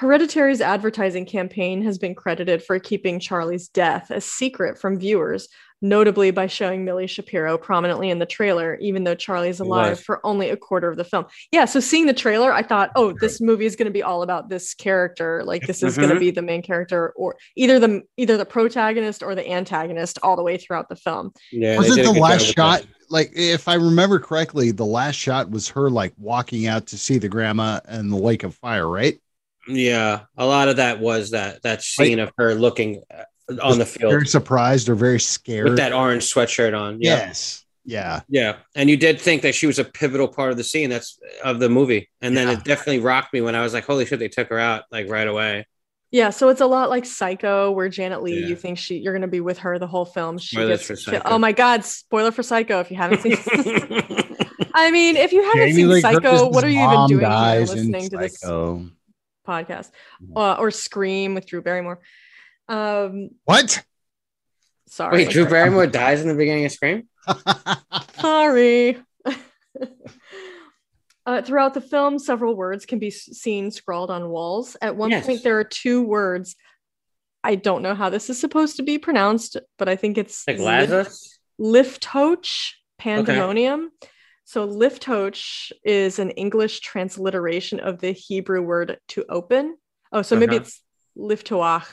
Hereditary's 0.01 0.61
advertising 0.61 1.25
campaign 1.25 1.83
has 1.85 1.99
been 1.99 2.15
credited 2.15 2.63
for 2.63 2.79
keeping 2.81 3.21
Charlie's 3.21 3.69
death 3.69 4.11
a 4.11 4.21
secret 4.21 4.77
from 4.77 4.99
viewers, 4.99 5.49
notably 5.81 6.33
by 6.33 6.49
showing 6.49 6.85
Milly 6.85 7.07
Shapiro 7.07 7.57
prominently 7.57 8.11
in 8.11 8.19
the 8.19 8.27
trailer, 8.27 8.77
even 8.81 9.05
though 9.05 9.15
Charlie's 9.15 9.59
He 9.59 9.65
alive 9.65 10.01
for 10.01 10.21
only 10.27 10.51
a 10.51 10.57
quarter 10.57 10.89
of 10.89 10.97
the 10.97 11.05
film. 11.05 11.27
Yeah. 11.53 11.67
So 11.67 11.79
seeing 11.79 12.07
the 12.07 12.13
trailer, 12.13 12.53
I 12.53 12.63
thought, 12.63 12.91
oh, 12.97 13.13
this 13.21 13.41
movie 13.41 13.67
is 13.67 13.77
going 13.77 13.87
to 13.87 13.93
be 13.93 14.03
all 14.03 14.23
about 14.23 14.49
this 14.49 14.75
character. 14.75 15.45
Like 15.45 15.67
this 15.67 15.83
is 15.83 15.97
going 15.97 16.11
to 16.11 16.19
be 16.19 16.33
the 16.33 16.43
main 16.43 16.63
character, 16.63 17.13
or 17.15 17.37
either 17.55 17.79
the 17.79 18.03
either 18.17 18.37
the 18.37 18.47
protagonist 18.47 19.23
or 19.23 19.37
the 19.37 19.49
antagonist 19.49 20.19
all 20.25 20.35
the 20.35 20.43
way 20.43 20.57
throughout 20.57 20.89
the 20.89 20.97
film. 20.97 21.33
Yeah, 21.53 21.79
Was 21.79 21.97
it 21.97 22.03
the 22.03 22.11
last 22.13 22.47
shot? 22.47 22.81
that. 22.81 22.89
Like, 23.11 23.31
if 23.37 23.69
I 23.69 23.75
remember 23.75 24.19
correctly, 24.19 24.71
the 24.73 24.87
last 24.87 25.15
shot 25.15 25.51
was 25.51 25.69
her 25.69 25.89
like 25.91 26.15
walking 26.19 26.67
out 26.67 26.87
to 26.87 26.99
see 26.99 27.19
the 27.19 27.29
grandma 27.29 27.79
and 27.87 28.11
the 28.11 28.17
lake 28.17 28.43
of 28.43 28.57
fire, 28.57 28.89
right? 28.89 29.21
Yeah, 29.69 30.21
a 30.37 30.45
lot 30.47 30.69
of 30.69 30.77
that 30.77 31.01
was 31.01 31.31
that 31.31 31.63
that 31.63 31.83
scene 31.83 32.19
of 32.19 32.33
her 32.39 32.55
looking 32.55 33.03
uh, 33.11 33.25
on 33.63 33.79
the 33.79 33.87
field 33.87 34.11
Very 34.13 34.27
surprised 34.27 34.89
or 34.89 34.95
very 34.95 35.21
scared. 35.21 35.65
with 35.69 35.77
that 35.79 35.93
orange 35.93 36.25
sweatshirt 36.33 36.79
on. 36.79 37.01
Yeah. 37.01 37.17
Yes. 37.17 37.65
Yeah. 37.87 38.21
Yeah, 38.29 38.57
and 38.75 38.89
you 38.89 38.97
did 38.97 39.21
think 39.21 39.43
that 39.43 39.55
she 39.55 39.67
was 39.67 39.79
a 39.79 39.85
pivotal 39.85 40.27
part 40.29 40.51
of 40.51 40.57
the 40.57 40.65
scene 40.65 40.89
that's 40.91 41.19
of 41.43 41.61
the 41.61 41.69
movie, 41.69 42.09
and 42.23 42.35
then 42.37 42.49
Yeah. 42.49 42.55
it 42.55 42.65
definitely 42.65 43.01
rocked 43.01 43.33
me 43.35 43.41
when 43.43 43.55
I 43.55 43.63
was 43.63 43.75
like, 43.75 43.85
"Holy 43.85 44.07
shit!" 44.07 44.19
They 44.19 44.29
took 44.29 44.49
her 44.49 44.59
out 44.59 44.85
like 44.91 45.09
right 45.11 45.29
away. 45.29 45.67
Yeah, 46.11 46.31
so 46.31 46.49
it's 46.49 46.61
a 46.63 46.67
lot 46.67 46.89
like 46.91 47.05
Psycho, 47.05 47.73
where 47.73 47.89
Janet 47.89 48.23
Leigh, 48.23 48.41
Yeah. 48.41 48.47
you 48.47 48.57
think 48.57 48.79
she 48.79 48.99
you're 48.99 49.13
gonna 49.13 49.27
be 49.29 49.41
with 49.41 49.59
her 49.59 49.79
the 49.79 49.87
whole 49.87 50.05
film. 50.07 50.39
She 50.39 50.57
Spoilers 50.57 50.79
gets 50.79 50.87
for 50.87 50.97
ki- 51.11 51.17
Psycho. 51.19 51.23
Oh 51.35 51.39
my 51.39 51.53
god, 51.53 51.85
spoiler 51.85 52.31
for 52.31 52.43
Psycho 52.43 52.81
if 52.81 52.91
you 52.91 52.97
haven't 52.97 53.21
seen 53.21 53.37
I 54.75 54.91
mean, 54.91 55.17
if 55.17 55.33
you 55.33 55.43
haven't 55.43 55.59
Jamie 55.61 55.73
seen 55.75 55.89
Lee 55.91 56.01
Psycho, 56.01 56.21
Curtis's 56.21 56.49
what 56.55 56.65
are 56.65 56.69
you 56.71 56.79
even 56.85 57.07
doing 57.09 57.21
here 57.21 57.29
dies 57.29 57.71
listening 57.75 58.09
to 58.11 58.17
this 58.17 58.39
Psycho. 58.41 58.89
Podcast? 59.47 59.91
Uh, 60.35 60.55
or 60.55 60.71
Scream 60.71 61.35
with 61.35 61.47
Drew 61.47 61.63
Barrymore. 61.63 62.01
Um, 62.69 63.31
What? 63.45 63.83
Sorry. 64.89 65.19
Wait, 65.19 65.31
Drew 65.31 65.47
Barrymore 65.47 65.87
dies 65.87 66.21
in 66.23 66.29
the 66.29 66.35
beginning 66.35 66.65
of 66.67 66.73
Scream? 66.73 67.09
Sorry. 68.21 68.99
uh, 71.27 71.43
throughout 71.43 71.75
the 71.75 71.81
film, 71.81 72.19
several 72.19 72.55
words 72.55 72.87
can 72.87 72.99
be 72.99 73.11
seen 73.11 73.71
scrawled 73.71 74.11
on 74.11 74.29
walls. 74.29 74.77
At 74.83 74.97
one 74.97 75.11
Yes. 75.11 75.27
point, 75.27 75.43
there 75.43 75.59
are 75.59 75.65
two 75.65 76.03
words. 76.03 76.55
I 77.43 77.55
don't 77.57 77.83
know 77.83 77.95
how 77.95 78.09
this 78.11 78.31
is 78.31 78.39
supposed 78.39 78.77
to 78.77 78.83
be 78.83 78.99
pronounced, 78.99 79.57
but 79.79 79.89
I 79.89 79.97
think 79.97 80.17
it's 80.19 80.47
Like 80.47 80.59
lif- 80.59 80.65
Lazarus? 80.67 81.39
Liftoch 81.61 82.73
pandemonium. 82.99 83.91
So 84.45 84.69
liftoch 84.69 85.73
is 85.85 86.19
an 86.19 86.31
English 86.31 86.81
transliteration 86.81 87.81
of 87.81 88.01
the 88.01 88.13
Hebrew 88.13 88.63
word 88.63 88.99
to 89.09 89.25
open. 89.29 89.77
Oh, 90.13 90.23
so 90.23 90.37
maybe 90.37 90.57
Uh-huh. 90.57 90.63
it's 90.65 90.83
liftoach. 91.17 91.87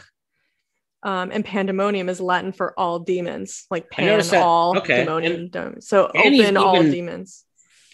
Um, 1.04 1.32
and 1.32 1.44
pandemonium 1.44 2.10
is 2.10 2.20
Latin 2.22 2.52
for 2.52 2.78
all 2.80 3.00
demons, 3.00 3.66
like 3.72 3.90
pan 3.90 4.22
all 4.36 4.78
Okay, 4.78 5.04
demonium. 5.04 5.50
dem- 5.50 5.82
So 5.82 6.12
and 6.14 6.36
he's 6.36 6.44
open 6.44 6.58
all 6.58 6.84
demons. 6.84 7.44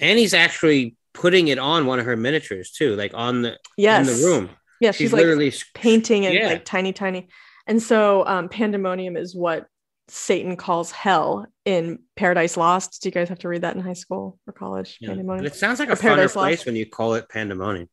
And 0.01 0.19
he's 0.19 0.33
actually 0.33 0.97
putting 1.13 1.47
it 1.47 1.57
on 1.57 1.85
one 1.85 1.99
of 1.99 2.05
her 2.05 2.17
miniatures 2.17 2.71
too, 2.71 2.95
like 2.97 3.13
on 3.13 3.43
the 3.43 3.57
Yes. 3.77 4.07
in 4.09 4.13
the 4.13 4.27
room. 4.27 4.49
Yeah, 4.81 4.91
She's, 4.91 4.97
she's, 4.97 5.13
like 5.13 5.21
literally 5.21 5.53
painting 5.73 6.25
it 6.25 6.33
Yeah. 6.33 6.47
like 6.47 6.65
tiny, 6.65 6.91
tiny. 6.91 7.29
And 7.65 7.81
so 7.81 8.25
um, 8.27 8.49
pandemonium 8.49 9.15
is 9.15 9.33
what 9.35 9.67
Satan 10.09 10.55
calls 10.55 10.91
hell 10.91 11.45
in 11.65 11.99
Paradise 12.15 12.55
Lost. 12.55 13.01
Do 13.01 13.09
you 13.09 13.13
guys 13.13 13.29
have 13.29 13.39
to 13.39 13.47
read 13.49 13.61
that 13.63 13.75
in 13.75 13.81
high 13.81 13.93
school 13.93 14.39
or 14.47 14.53
college? 14.53 14.97
Yeah. 15.01 15.09
Pandemonium. 15.09 15.43
But 15.43 15.53
it 15.53 15.57
sounds 15.57 15.79
like 15.79 15.89
Or 15.89 15.93
a 15.93 15.95
funner 15.95 16.01
Paradise 16.01 16.33
place 16.33 16.65
when 16.65 16.75
you 16.75 16.85
call 16.85 17.15
it 17.15 17.27
pandemonium. 17.29 17.89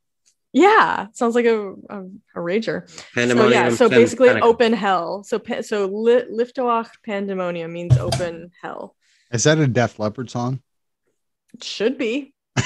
Yeah, 0.52 1.08
sounds 1.12 1.34
like 1.34 1.46
a, 1.46 1.72
a, 1.90 2.02
a 2.36 2.38
rager. 2.38 2.86
Pandemonium. 3.14 3.52
So 3.52 3.58
yeah, 3.58 3.68
so 3.70 3.88
basically 3.88 4.28
kinda- 4.28 4.44
open 4.44 4.72
hell. 4.72 5.24
So 5.24 5.40
so 5.62 5.86
li- 5.86 6.26
liftoach 6.32 6.88
pandemonium 7.04 7.72
means 7.72 7.98
open 7.98 8.52
hell. 8.62 8.94
Is 9.32 9.42
that 9.44 9.58
a 9.58 9.66
Def 9.66 9.98
Leppard 9.98 10.30
song? 10.30 10.62
It 11.54 11.64
should 11.64 11.98
be. 11.98 12.32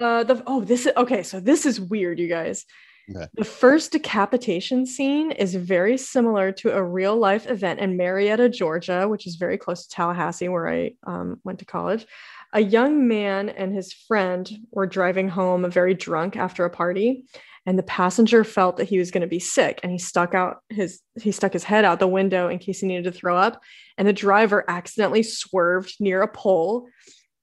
Uh 0.00 0.22
the 0.22 0.40
oh 0.46 0.60
this 0.60 0.86
is 0.86 0.92
okay, 0.96 1.24
so 1.24 1.40
this 1.40 1.66
is 1.66 1.80
weird, 1.80 2.20
you 2.20 2.28
guys. 2.28 2.64
Okay. 3.10 3.26
The 3.34 3.44
first 3.44 3.92
decapitation 3.92 4.84
scene 4.84 5.30
is 5.32 5.54
very 5.54 5.96
similar 5.96 6.52
to 6.52 6.74
a 6.74 6.82
real 6.82 7.16
life 7.16 7.46
event 7.50 7.80
in 7.80 7.96
Marietta, 7.96 8.48
Georgia, 8.50 9.08
which 9.08 9.26
is 9.26 9.36
very 9.36 9.56
close 9.56 9.86
to 9.86 9.94
Tallahassee, 9.94 10.48
where 10.48 10.68
I 10.68 10.92
um, 11.06 11.40
went 11.44 11.58
to 11.60 11.64
college. 11.64 12.06
A 12.52 12.60
young 12.60 13.08
man 13.08 13.48
and 13.48 13.74
his 13.74 13.92
friend 13.92 14.50
were 14.70 14.86
driving 14.86 15.28
home 15.28 15.70
very 15.70 15.94
drunk 15.94 16.36
after 16.36 16.64
a 16.64 16.70
party, 16.70 17.24
and 17.66 17.78
the 17.78 17.82
passenger 17.82 18.44
felt 18.44 18.78
that 18.78 18.88
he 18.88 18.98
was 18.98 19.10
going 19.10 19.22
to 19.22 19.26
be 19.26 19.38
sick, 19.38 19.80
and 19.82 19.92
he 19.92 19.98
stuck 19.98 20.34
out 20.34 20.58
his 20.68 21.00
he 21.20 21.32
stuck 21.32 21.52
his 21.52 21.64
head 21.64 21.84
out 21.84 22.00
the 22.00 22.06
window 22.06 22.48
in 22.48 22.58
case 22.58 22.80
he 22.80 22.86
needed 22.86 23.04
to 23.04 23.12
throw 23.12 23.36
up, 23.36 23.62
and 23.96 24.08
the 24.08 24.12
driver 24.12 24.64
accidentally 24.68 25.22
swerved 25.22 25.94
near 26.00 26.22
a 26.22 26.28
pole, 26.28 26.88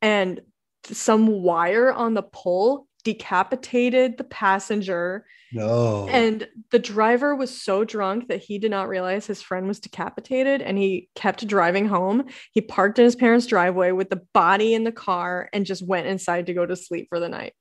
and 0.01 0.41
some 0.83 1.27
wire 1.27 1.91
on 1.91 2.13
the 2.13 2.23
pole 2.23 2.84
decapitated 3.05 4.17
the 4.17 4.23
passenger 4.25 5.25
No. 5.53 6.09
and 6.09 6.45
the 6.71 6.79
driver 6.79 7.33
was 7.35 7.61
so 7.61 7.85
drunk 7.85 8.27
that 8.27 8.43
he 8.43 8.59
did 8.59 8.71
not 8.71 8.89
realize 8.89 9.25
his 9.25 9.41
friend 9.41 9.67
was 9.67 9.79
decapitated 9.79 10.61
and 10.61 10.77
he 10.77 11.07
kept 11.15 11.47
driving 11.47 11.87
home. 11.87 12.25
He 12.51 12.59
parked 12.61 12.99
in 12.99 13.05
his 13.05 13.15
parents' 13.15 13.45
driveway 13.45 13.91
with 13.91 14.09
the 14.09 14.23
body 14.33 14.73
in 14.73 14.83
the 14.83 14.91
car 14.91 15.47
and 15.53 15.65
just 15.65 15.85
went 15.87 16.07
inside 16.07 16.47
to 16.47 16.53
go 16.53 16.65
to 16.65 16.75
sleep 16.75 17.07
for 17.07 17.21
the 17.21 17.29
night. 17.29 17.53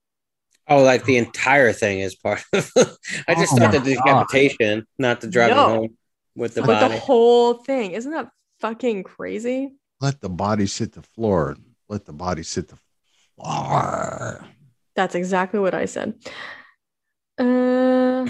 Oh, 0.66 0.82
like 0.82 1.04
the 1.04 1.18
entire 1.18 1.72
thing 1.72 2.00
is 2.00 2.16
part 2.16 2.42
of 2.54 2.72
I 3.28 3.34
just 3.34 3.52
Oh 3.52 3.56
thought 3.58 3.72
the 3.72 3.80
decapitation, 3.80 4.86
not 4.98 5.20
the 5.20 5.28
driving 5.28 5.56
No. 5.56 5.68
home 5.68 5.96
with 6.34 6.54
the 6.54 6.62
but 6.62 6.88
the 6.88 6.98
whole 6.98 7.54
thing, 7.62 7.92
isn't 7.92 8.10
that 8.10 8.30
fucking 8.60 9.02
crazy? 9.04 9.74
Let 10.00 10.20
the 10.22 10.30
body 10.30 10.66
sit 10.66 10.92
the 10.92 11.02
floor. 11.02 11.56
Let 11.90 12.06
the 12.06 12.14
body 12.14 12.42
sit 12.42 12.68
the 12.68 12.78
floor. 13.36 14.46
That's 14.96 15.14
exactly 15.14 15.60
what 15.60 15.74
I 15.74 15.86
said. 15.86 16.14
Uh, 17.38 18.26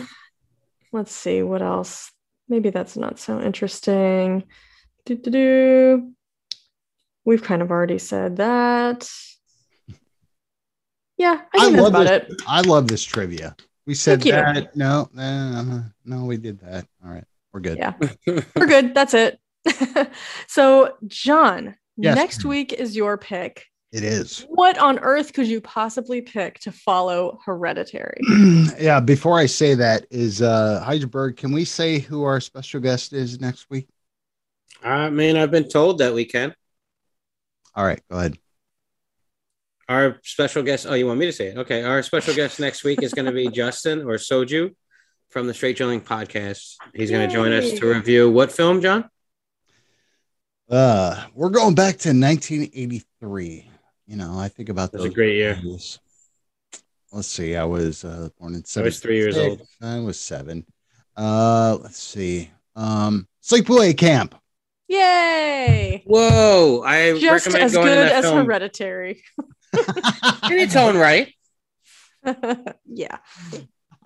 let's 0.92 1.12
see 1.12 1.42
what 1.42 1.62
else. 1.62 2.10
Maybe 2.48 2.70
that's 2.70 2.96
not 2.96 3.18
so 3.18 3.40
interesting. 3.40 4.44
Do-do-do. 5.06 6.10
We've 7.24 7.42
kind 7.42 7.62
of 7.62 7.70
already 7.70 7.98
said 7.98 8.36
that. 8.36 9.08
Yeah, 11.16 11.40
I 11.54 11.66
I 11.66 11.68
love 11.68 11.88
about 11.94 12.06
this. 12.06 12.32
it. 12.34 12.42
I 12.46 12.60
love 12.62 12.88
this 12.88 13.02
trivia. 13.04 13.56
We 13.86 13.94
said 13.94 14.20
that. 14.22 14.74
No, 14.76 15.08
no, 15.14 15.84
no, 16.04 16.24
we 16.24 16.36
did 16.38 16.58
that. 16.60 16.86
All 17.04 17.10
right. 17.12 17.24
We're 17.52 17.60
good. 17.60 17.78
Yeah. 17.78 17.92
We're 18.26 18.66
good. 18.66 18.94
That's 18.94 19.14
it. 19.14 19.38
so, 20.48 20.96
John, 21.06 21.76
Yes. 21.96 22.16
next 22.16 22.44
week 22.44 22.72
is 22.72 22.96
your 22.96 23.16
pick. 23.16 23.66
It 23.94 24.02
is. 24.02 24.44
What 24.48 24.76
on 24.78 24.98
earth 24.98 25.32
could 25.32 25.46
you 25.46 25.60
possibly 25.60 26.20
pick 26.20 26.58
to 26.60 26.72
follow 26.72 27.38
Hereditary? 27.46 28.18
yeah. 28.76 28.98
Before 28.98 29.38
I 29.38 29.46
say 29.46 29.76
that, 29.76 30.04
is 30.10 30.42
uh 30.42 30.82
Hydraberg, 30.84 31.36
can 31.36 31.52
we 31.52 31.64
say 31.64 32.00
who 32.00 32.24
our 32.24 32.40
special 32.40 32.80
guest 32.80 33.12
is 33.12 33.40
next 33.40 33.70
week? 33.70 33.86
I 34.82 35.10
mean, 35.10 35.36
I've 35.36 35.52
been 35.52 35.68
told 35.68 35.98
that 35.98 36.12
we 36.12 36.24
can. 36.24 36.56
All 37.76 37.84
right, 37.84 38.00
go 38.10 38.18
ahead. 38.18 38.36
Our 39.88 40.18
special 40.24 40.64
guest. 40.64 40.86
Oh, 40.88 40.94
you 40.94 41.06
want 41.06 41.20
me 41.20 41.26
to 41.26 41.32
say 41.32 41.48
it? 41.48 41.58
Okay. 41.58 41.84
Our 41.84 42.02
special 42.02 42.34
guest 42.34 42.58
next 42.58 42.82
week 42.82 43.00
is 43.00 43.14
going 43.14 43.26
to 43.26 43.32
be 43.32 43.46
Justin 43.52 44.00
or 44.00 44.16
Soju 44.16 44.74
from 45.30 45.46
the 45.46 45.54
Straight 45.54 45.76
Chilling 45.76 46.00
podcast. 46.00 46.74
He's 46.94 47.12
going 47.12 47.28
to 47.28 47.32
join 47.32 47.52
us 47.52 47.70
to 47.78 47.86
review 47.86 48.28
what 48.28 48.50
film, 48.50 48.80
John? 48.80 49.08
Uh 50.68 51.26
we're 51.32 51.50
going 51.50 51.76
back 51.76 51.98
to 51.98 52.08
1983. 52.08 53.70
You 54.06 54.16
know, 54.16 54.38
I 54.38 54.48
think 54.48 54.68
about 54.68 54.92
That 54.92 54.98
was 54.98 55.06
a 55.06 55.08
those 55.08 55.14
great 55.14 55.36
year. 55.36 55.56
movies. 55.62 55.98
Let's 57.12 57.28
see. 57.28 57.56
I 57.56 57.64
was 57.64 58.04
uh, 58.04 58.28
born 58.38 58.54
in 58.54 58.64
seven. 58.64 58.84
I 58.84 58.88
was 58.88 59.00
three 59.00 59.16
years 59.16 59.38
old. 59.38 59.62
I 59.80 60.00
was 60.00 60.20
seven. 60.20 60.66
Uh, 61.16 61.78
let's 61.80 61.98
see. 62.02 62.50
Um, 62.76 63.28
Sleepaway 63.42 63.96
Camp. 63.96 64.34
Yay! 64.88 66.02
Whoa! 66.06 66.82
I 66.84 67.18
Just 67.18 67.46
recommend 67.46 67.64
as 67.64 67.72
going 67.72 67.86
to 67.86 67.92
good 67.94 68.08
that 68.08 68.12
as 68.16 68.24
film 68.26 68.44
Hereditary. 68.44 69.22
in 69.72 70.58
its 70.58 70.76
own 70.76 70.96
right. 70.98 71.32
yeah. 72.86 73.18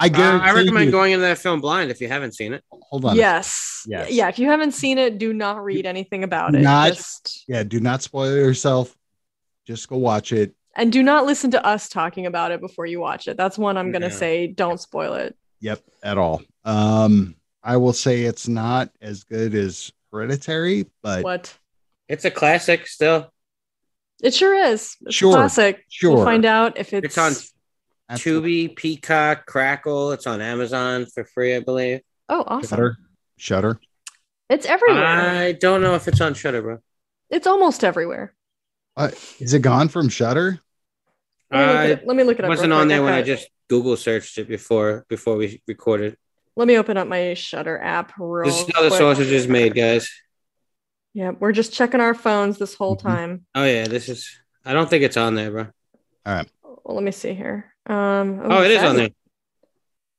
I 0.01 0.07
Uh, 0.09 0.39
I 0.41 0.53
recommend 0.53 0.87
you- 0.87 0.91
going 0.93 1.13
into 1.13 1.23
that 1.23 1.39
film 1.39 1.61
blind 1.61 1.91
if 1.91 2.01
you 2.01 2.07
haven't 2.09 2.35
seen 2.37 2.53
it. 2.53 2.63
Hold 2.71 3.05
on. 3.07 3.17
Yes. 3.17 3.83
Yes. 3.89 4.11
Yeah. 4.13 4.29
If 4.29 4.39
you 4.39 4.47
haven't 4.49 4.73
seen 4.73 4.99
it, 4.99 5.19
do 5.19 5.33
not 5.33 5.65
read 5.65 5.87
anything 5.87 6.23
about 6.25 6.55
it. 6.55 6.61
Not- 6.61 6.95
Just 6.95 7.45
Yeah. 7.49 7.65
Do 7.65 7.81
not 7.81 8.03
spoil 8.03 8.37
yourself. 8.37 8.95
Just 9.69 9.87
go 9.89 9.99
watch 9.99 10.33
it. 10.33 10.55
and 10.77 10.91
do 10.91 11.03
not 11.03 11.27
listen 11.27 11.51
to 11.51 11.63
us 11.67 11.91
talking 11.91 12.25
about 12.25 12.53
it 12.53 12.61
before 12.61 12.87
you 12.87 13.01
watch 13.01 13.29
it. 13.29 13.37
That's 13.37 13.59
one 13.59 13.77
I'm 13.77 13.93
gonna 13.93 14.07
Yeah. 14.07 14.13
say. 14.13 14.47
Don't 14.47 14.81
spoil 14.81 15.13
it. 15.15 15.37
Yep. 15.61 15.83
At 16.03 16.17
all. 16.17 16.41
Um, 16.65 17.35
I 17.63 17.77
will 17.77 17.93
say 17.93 18.23
it's 18.23 18.49
not 18.49 18.91
as 19.03 19.25
good 19.25 19.55
as 19.55 19.93
Hereditary, 20.11 20.87
but 21.03 21.23
What? 21.23 21.55
It's 22.09 22.25
a 22.25 22.31
classic 22.31 22.87
still. 22.87 23.31
It 24.23 24.33
sure 24.33 24.55
is. 24.55 24.97
It's 25.03 25.15
Sure. 25.15 25.33
a 25.33 25.35
classic. 25.35 25.85
sure. 25.91 26.15
We'll 26.15 26.25
find 26.25 26.47
out 26.47 26.79
if 26.79 26.95
it's, 26.95 27.05
It's 27.05 27.19
on 27.19 27.33
Absolutely. 28.09 28.69
Tubi, 28.71 28.77
Peacock, 28.77 29.45
Crackle. 29.45 30.13
It's 30.13 30.27
on 30.27 30.41
Amazon 30.41 31.05
for 31.13 31.25
free, 31.27 31.55
I 31.57 31.61
believe. 31.61 32.01
Oh, 32.31 32.43
awesome. 32.47 32.69
Shudder. 32.71 32.97
Shudder. 33.37 33.81
It's 34.49 34.65
everywhere. 34.65 35.05
I 35.05 35.53
don't 35.53 35.83
know 35.83 35.95
if 35.95 36.09
it's 36.09 36.23
on 36.23 36.33
Shudder, 36.33 36.63
bro. 36.63 36.79
it's 37.29 37.47
almost 37.47 37.85
everywhere. 37.85 38.33
Uh, 38.99 39.11
is 39.39 39.55
it 39.55 39.63
gone 39.63 39.89
from 39.89 40.09
Shudder? 40.09 40.59
Let 41.53 41.61
me 41.69 41.73
look, 41.89 41.99
it, 42.01 42.07
let 42.07 42.17
me 42.17 42.23
look 42.25 42.39
it 42.41 42.45
up. 42.45 42.49
wasn't 42.49 42.73
on 42.73 42.89
there 42.89 43.03
when 43.03 43.15
I 43.15 43.23
just 43.23 43.49
Google 43.69 43.97
searched 43.97 44.37
it 44.39 44.49
before 44.49 45.07
before 45.09 45.37
we 45.37 45.63
recorded. 45.69 46.17
Let 46.57 46.67
me 46.67 46.77
open 46.77 46.97
up 46.97 47.07
my 47.07 47.35
Shudder 47.35 47.81
app 47.81 48.13
real 48.19 48.47
This 48.47 48.61
is 48.67 48.75
how 48.75 48.83
the 48.83 48.89
quick. 48.89 48.99
sausage 48.99 49.29
is 49.31 49.47
made, 49.47 49.75
guys. 49.77 50.11
Yeah, 51.15 51.31
we're 51.31 51.53
just 51.53 51.73
checking 51.73 52.01
our 52.01 52.13
phones 52.13 52.59
this 52.59 52.75
whole 52.75 52.97
Mhm. 52.97 53.03
time. 53.03 53.47
Oh 53.55 53.65
yeah, 53.65 53.87
this 53.87 54.09
is. 54.09 54.29
I 54.65 54.73
don't 54.73 54.91
think 54.91 55.05
it's 55.05 55.17
on 55.17 55.37
there, 55.37 55.51
bro. 55.53 55.67
All 56.27 56.35
right. 56.35 56.49
Well, 56.65 56.97
let 56.97 57.05
me 57.05 57.13
see 57.13 57.35
here. 57.35 57.73
Um, 57.87 58.41
Oh, 58.45 58.63
it 58.65 58.73
is 58.73 58.83
on 58.83 58.97
there. 58.97 59.11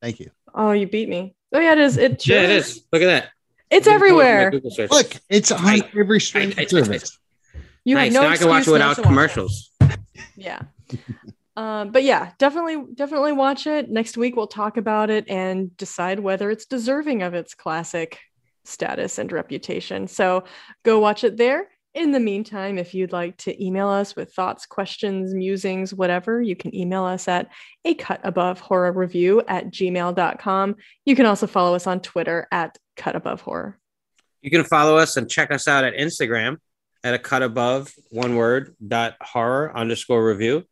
Thank 0.01 0.22
you. 0.22 0.31
Oh, 0.56 0.72
you 0.72 0.88
beat 0.88 1.10
me. 1.10 1.35
Oh 1.53 1.60
yeah, 1.60 1.73
it 1.73 1.80
is. 1.80 1.97
It 1.97 2.22
sure 2.22 2.38
Yeah, 2.38 2.43
it 2.43 2.49
is. 2.51 2.81
Look 2.93 3.01
at 3.01 3.07
that. 3.07 3.30
It's 3.69 3.85
Didn't 3.85 3.99
pull 3.99 4.07
it 4.07 4.10
from 4.10 4.18
my 4.18 4.23
everywhere. 4.45 4.88
Look, 4.89 5.15
it's 5.30 5.51
on 5.51 5.64
Right. 5.64 5.84
every 5.99 6.22
streaming 6.22 6.49
Right, 6.57 6.72
right, 6.72 6.73
right, 6.73 6.85
service. 6.85 7.19
You 7.90 7.95
nice. 7.95 8.14
have 8.14 8.22
no 8.22 8.28
now 8.28 8.34
I 8.34 8.38
can 8.38 8.48
watch 8.49 8.68
it 8.68 8.72
without 8.72 8.90
watch 8.90 8.99
it. 8.99 9.03
commercials. 9.03 9.72
Yeah. 10.36 10.61
um, 11.57 11.91
but 11.91 12.03
yeah, 12.03 12.32
definitely, 12.38 12.78
definitely 12.94 13.32
watch 13.32 13.66
it. 13.66 13.90
Next 13.90 14.16
week 14.16 14.36
we'll 14.36 14.48
talk 14.48 14.78
about 14.78 15.10
it 15.10 15.28
and 15.28 15.76
decide 15.76 16.20
whether 16.20 16.52
it's 16.52 16.66
deserving 16.66 17.24
of 17.24 17.34
its 17.34 17.56
classic 17.56 18.20
status 18.64 19.18
and 19.18 19.32
reputation. 19.32 20.07
So 20.07 20.44
go 20.84 20.99
watch 20.99 21.24
it 21.24 21.36
there. 21.36 21.68
In 21.95 22.11
the 22.11 22.20
meantime, 22.20 22.78
if 22.78 22.94
you'd 22.94 23.11
like 23.11 23.38
to 23.38 23.64
email 23.66 23.88
us 23.88 24.16
with 24.16 24.34
thoughts, 24.34 24.68
questions, 24.68 25.34
musings, 25.34 25.91
whatever, 25.94 26.41
you 26.41 26.56
can 26.56 26.74
email 26.76 27.03
us 27.03 27.28
at 27.28 27.49
a 27.86 27.95
cut 27.95 28.22
above 28.24 28.60
horror 28.60 28.91
review 28.91 29.41
at 29.48 29.72
gmail.com. 29.72 30.76
You 31.06 31.16
can 31.16 31.26
also 31.26 31.48
follow 31.48 31.74
us 31.76 31.88
on 31.88 32.02
Twitter 32.02 32.48
at 32.52 32.78
cut 32.95 33.16
above 33.16 33.41
horror. 33.41 33.80
You 34.41 34.52
can 34.52 34.64
follow 34.64 34.98
us 34.98 35.18
and 35.18 35.28
check 35.30 35.49
us 35.52 35.68
out 35.68 35.84
at 35.84 35.95
Instagram 35.95 36.57
at 37.03 37.13
a 37.13 37.19
cut 37.19 37.43
above 37.43 37.93
one 38.09 38.35
word 38.35 38.76
dot 38.85 39.15
horror 39.21 39.76
underscore 39.76 40.26
review. 40.26 40.65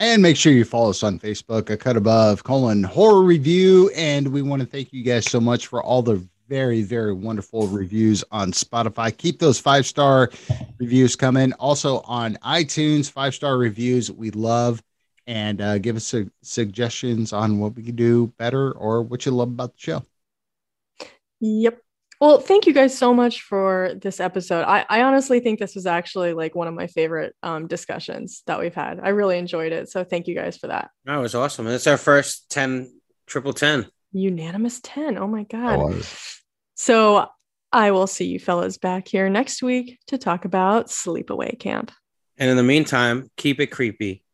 And 0.00 0.22
make 0.22 0.36
sure 0.36 0.52
you 0.52 0.64
follow 0.64 0.90
us 0.90 1.02
on 1.02 1.18
Facebook, 1.18 1.70
a 1.70 1.76
cut 1.76 1.96
above 1.96 2.44
colon 2.44 2.84
horror 2.84 3.22
review. 3.22 3.90
And 3.96 4.28
we 4.28 4.42
want 4.42 4.62
to 4.62 4.66
thank 4.66 4.92
you 4.92 5.02
guys 5.02 5.28
so 5.28 5.40
much 5.40 5.66
for 5.66 5.82
all 5.82 6.02
the 6.02 6.24
very, 6.48 6.82
very 6.82 7.12
wonderful 7.12 7.66
reviews 7.66 8.24
on 8.30 8.52
Spotify. 8.52 9.14
Keep 9.16 9.38
those 9.38 9.58
five 9.58 9.86
star 9.86 10.30
reviews 10.78 11.16
coming. 11.16 11.52
Also 11.54 12.00
on 12.00 12.36
iTunes, 12.44 13.10
five 13.10 13.34
star 13.34 13.58
reviews. 13.58 14.10
We 14.10 14.30
love 14.30 14.82
and 15.26 15.60
uh, 15.60 15.78
give 15.78 15.96
us 15.96 16.04
su- 16.04 16.30
suggestions 16.42 17.32
on 17.32 17.58
what 17.58 17.74
we 17.74 17.82
can 17.82 17.96
do 17.96 18.28
better 18.38 18.72
or 18.72 19.02
what 19.02 19.26
you 19.26 19.32
love 19.32 19.48
about 19.48 19.74
the 19.74 19.80
show. 19.80 20.02
Yep. 21.40 21.82
Well, 22.20 22.40
thank 22.40 22.66
you 22.66 22.72
guys 22.72 22.98
so 22.98 23.14
much 23.14 23.42
for 23.42 23.92
this 24.00 24.18
episode. 24.18 24.62
I, 24.62 24.84
I 24.88 25.02
honestly 25.02 25.38
think 25.38 25.60
this 25.60 25.76
was 25.76 25.86
actually 25.86 26.32
like 26.32 26.56
one 26.56 26.66
of 26.66 26.74
my 26.74 26.88
favorite 26.88 27.34
um, 27.44 27.68
discussions 27.68 28.42
that 28.46 28.58
we've 28.58 28.74
had. 28.74 28.98
I 29.00 29.10
really 29.10 29.38
enjoyed 29.38 29.72
it. 29.72 29.88
So 29.88 30.02
thank 30.02 30.26
you 30.26 30.34
guys 30.34 30.56
for 30.56 30.66
that. 30.66 30.90
That 31.04 31.16
was 31.18 31.36
awesome. 31.36 31.66
And 31.66 31.74
it's 31.76 31.86
our 31.86 31.96
first 31.96 32.50
10 32.50 32.92
triple 33.26 33.52
10. 33.52 33.86
Unanimous 34.12 34.80
10. 34.82 35.16
Oh 35.16 35.28
my 35.28 35.44
God. 35.44 36.04
So 36.74 37.28
I 37.72 37.92
will 37.92 38.06
see 38.06 38.26
you 38.26 38.40
fellas 38.40 38.78
back 38.78 39.06
here 39.06 39.28
next 39.28 39.62
week 39.62 39.98
to 40.08 40.18
talk 40.18 40.44
about 40.44 40.88
Sleepaway 40.88 41.58
Camp. 41.58 41.92
And 42.36 42.50
in 42.50 42.56
the 42.56 42.62
meantime, 42.62 43.30
keep 43.36 43.60
it 43.60 43.68
creepy. 43.68 44.24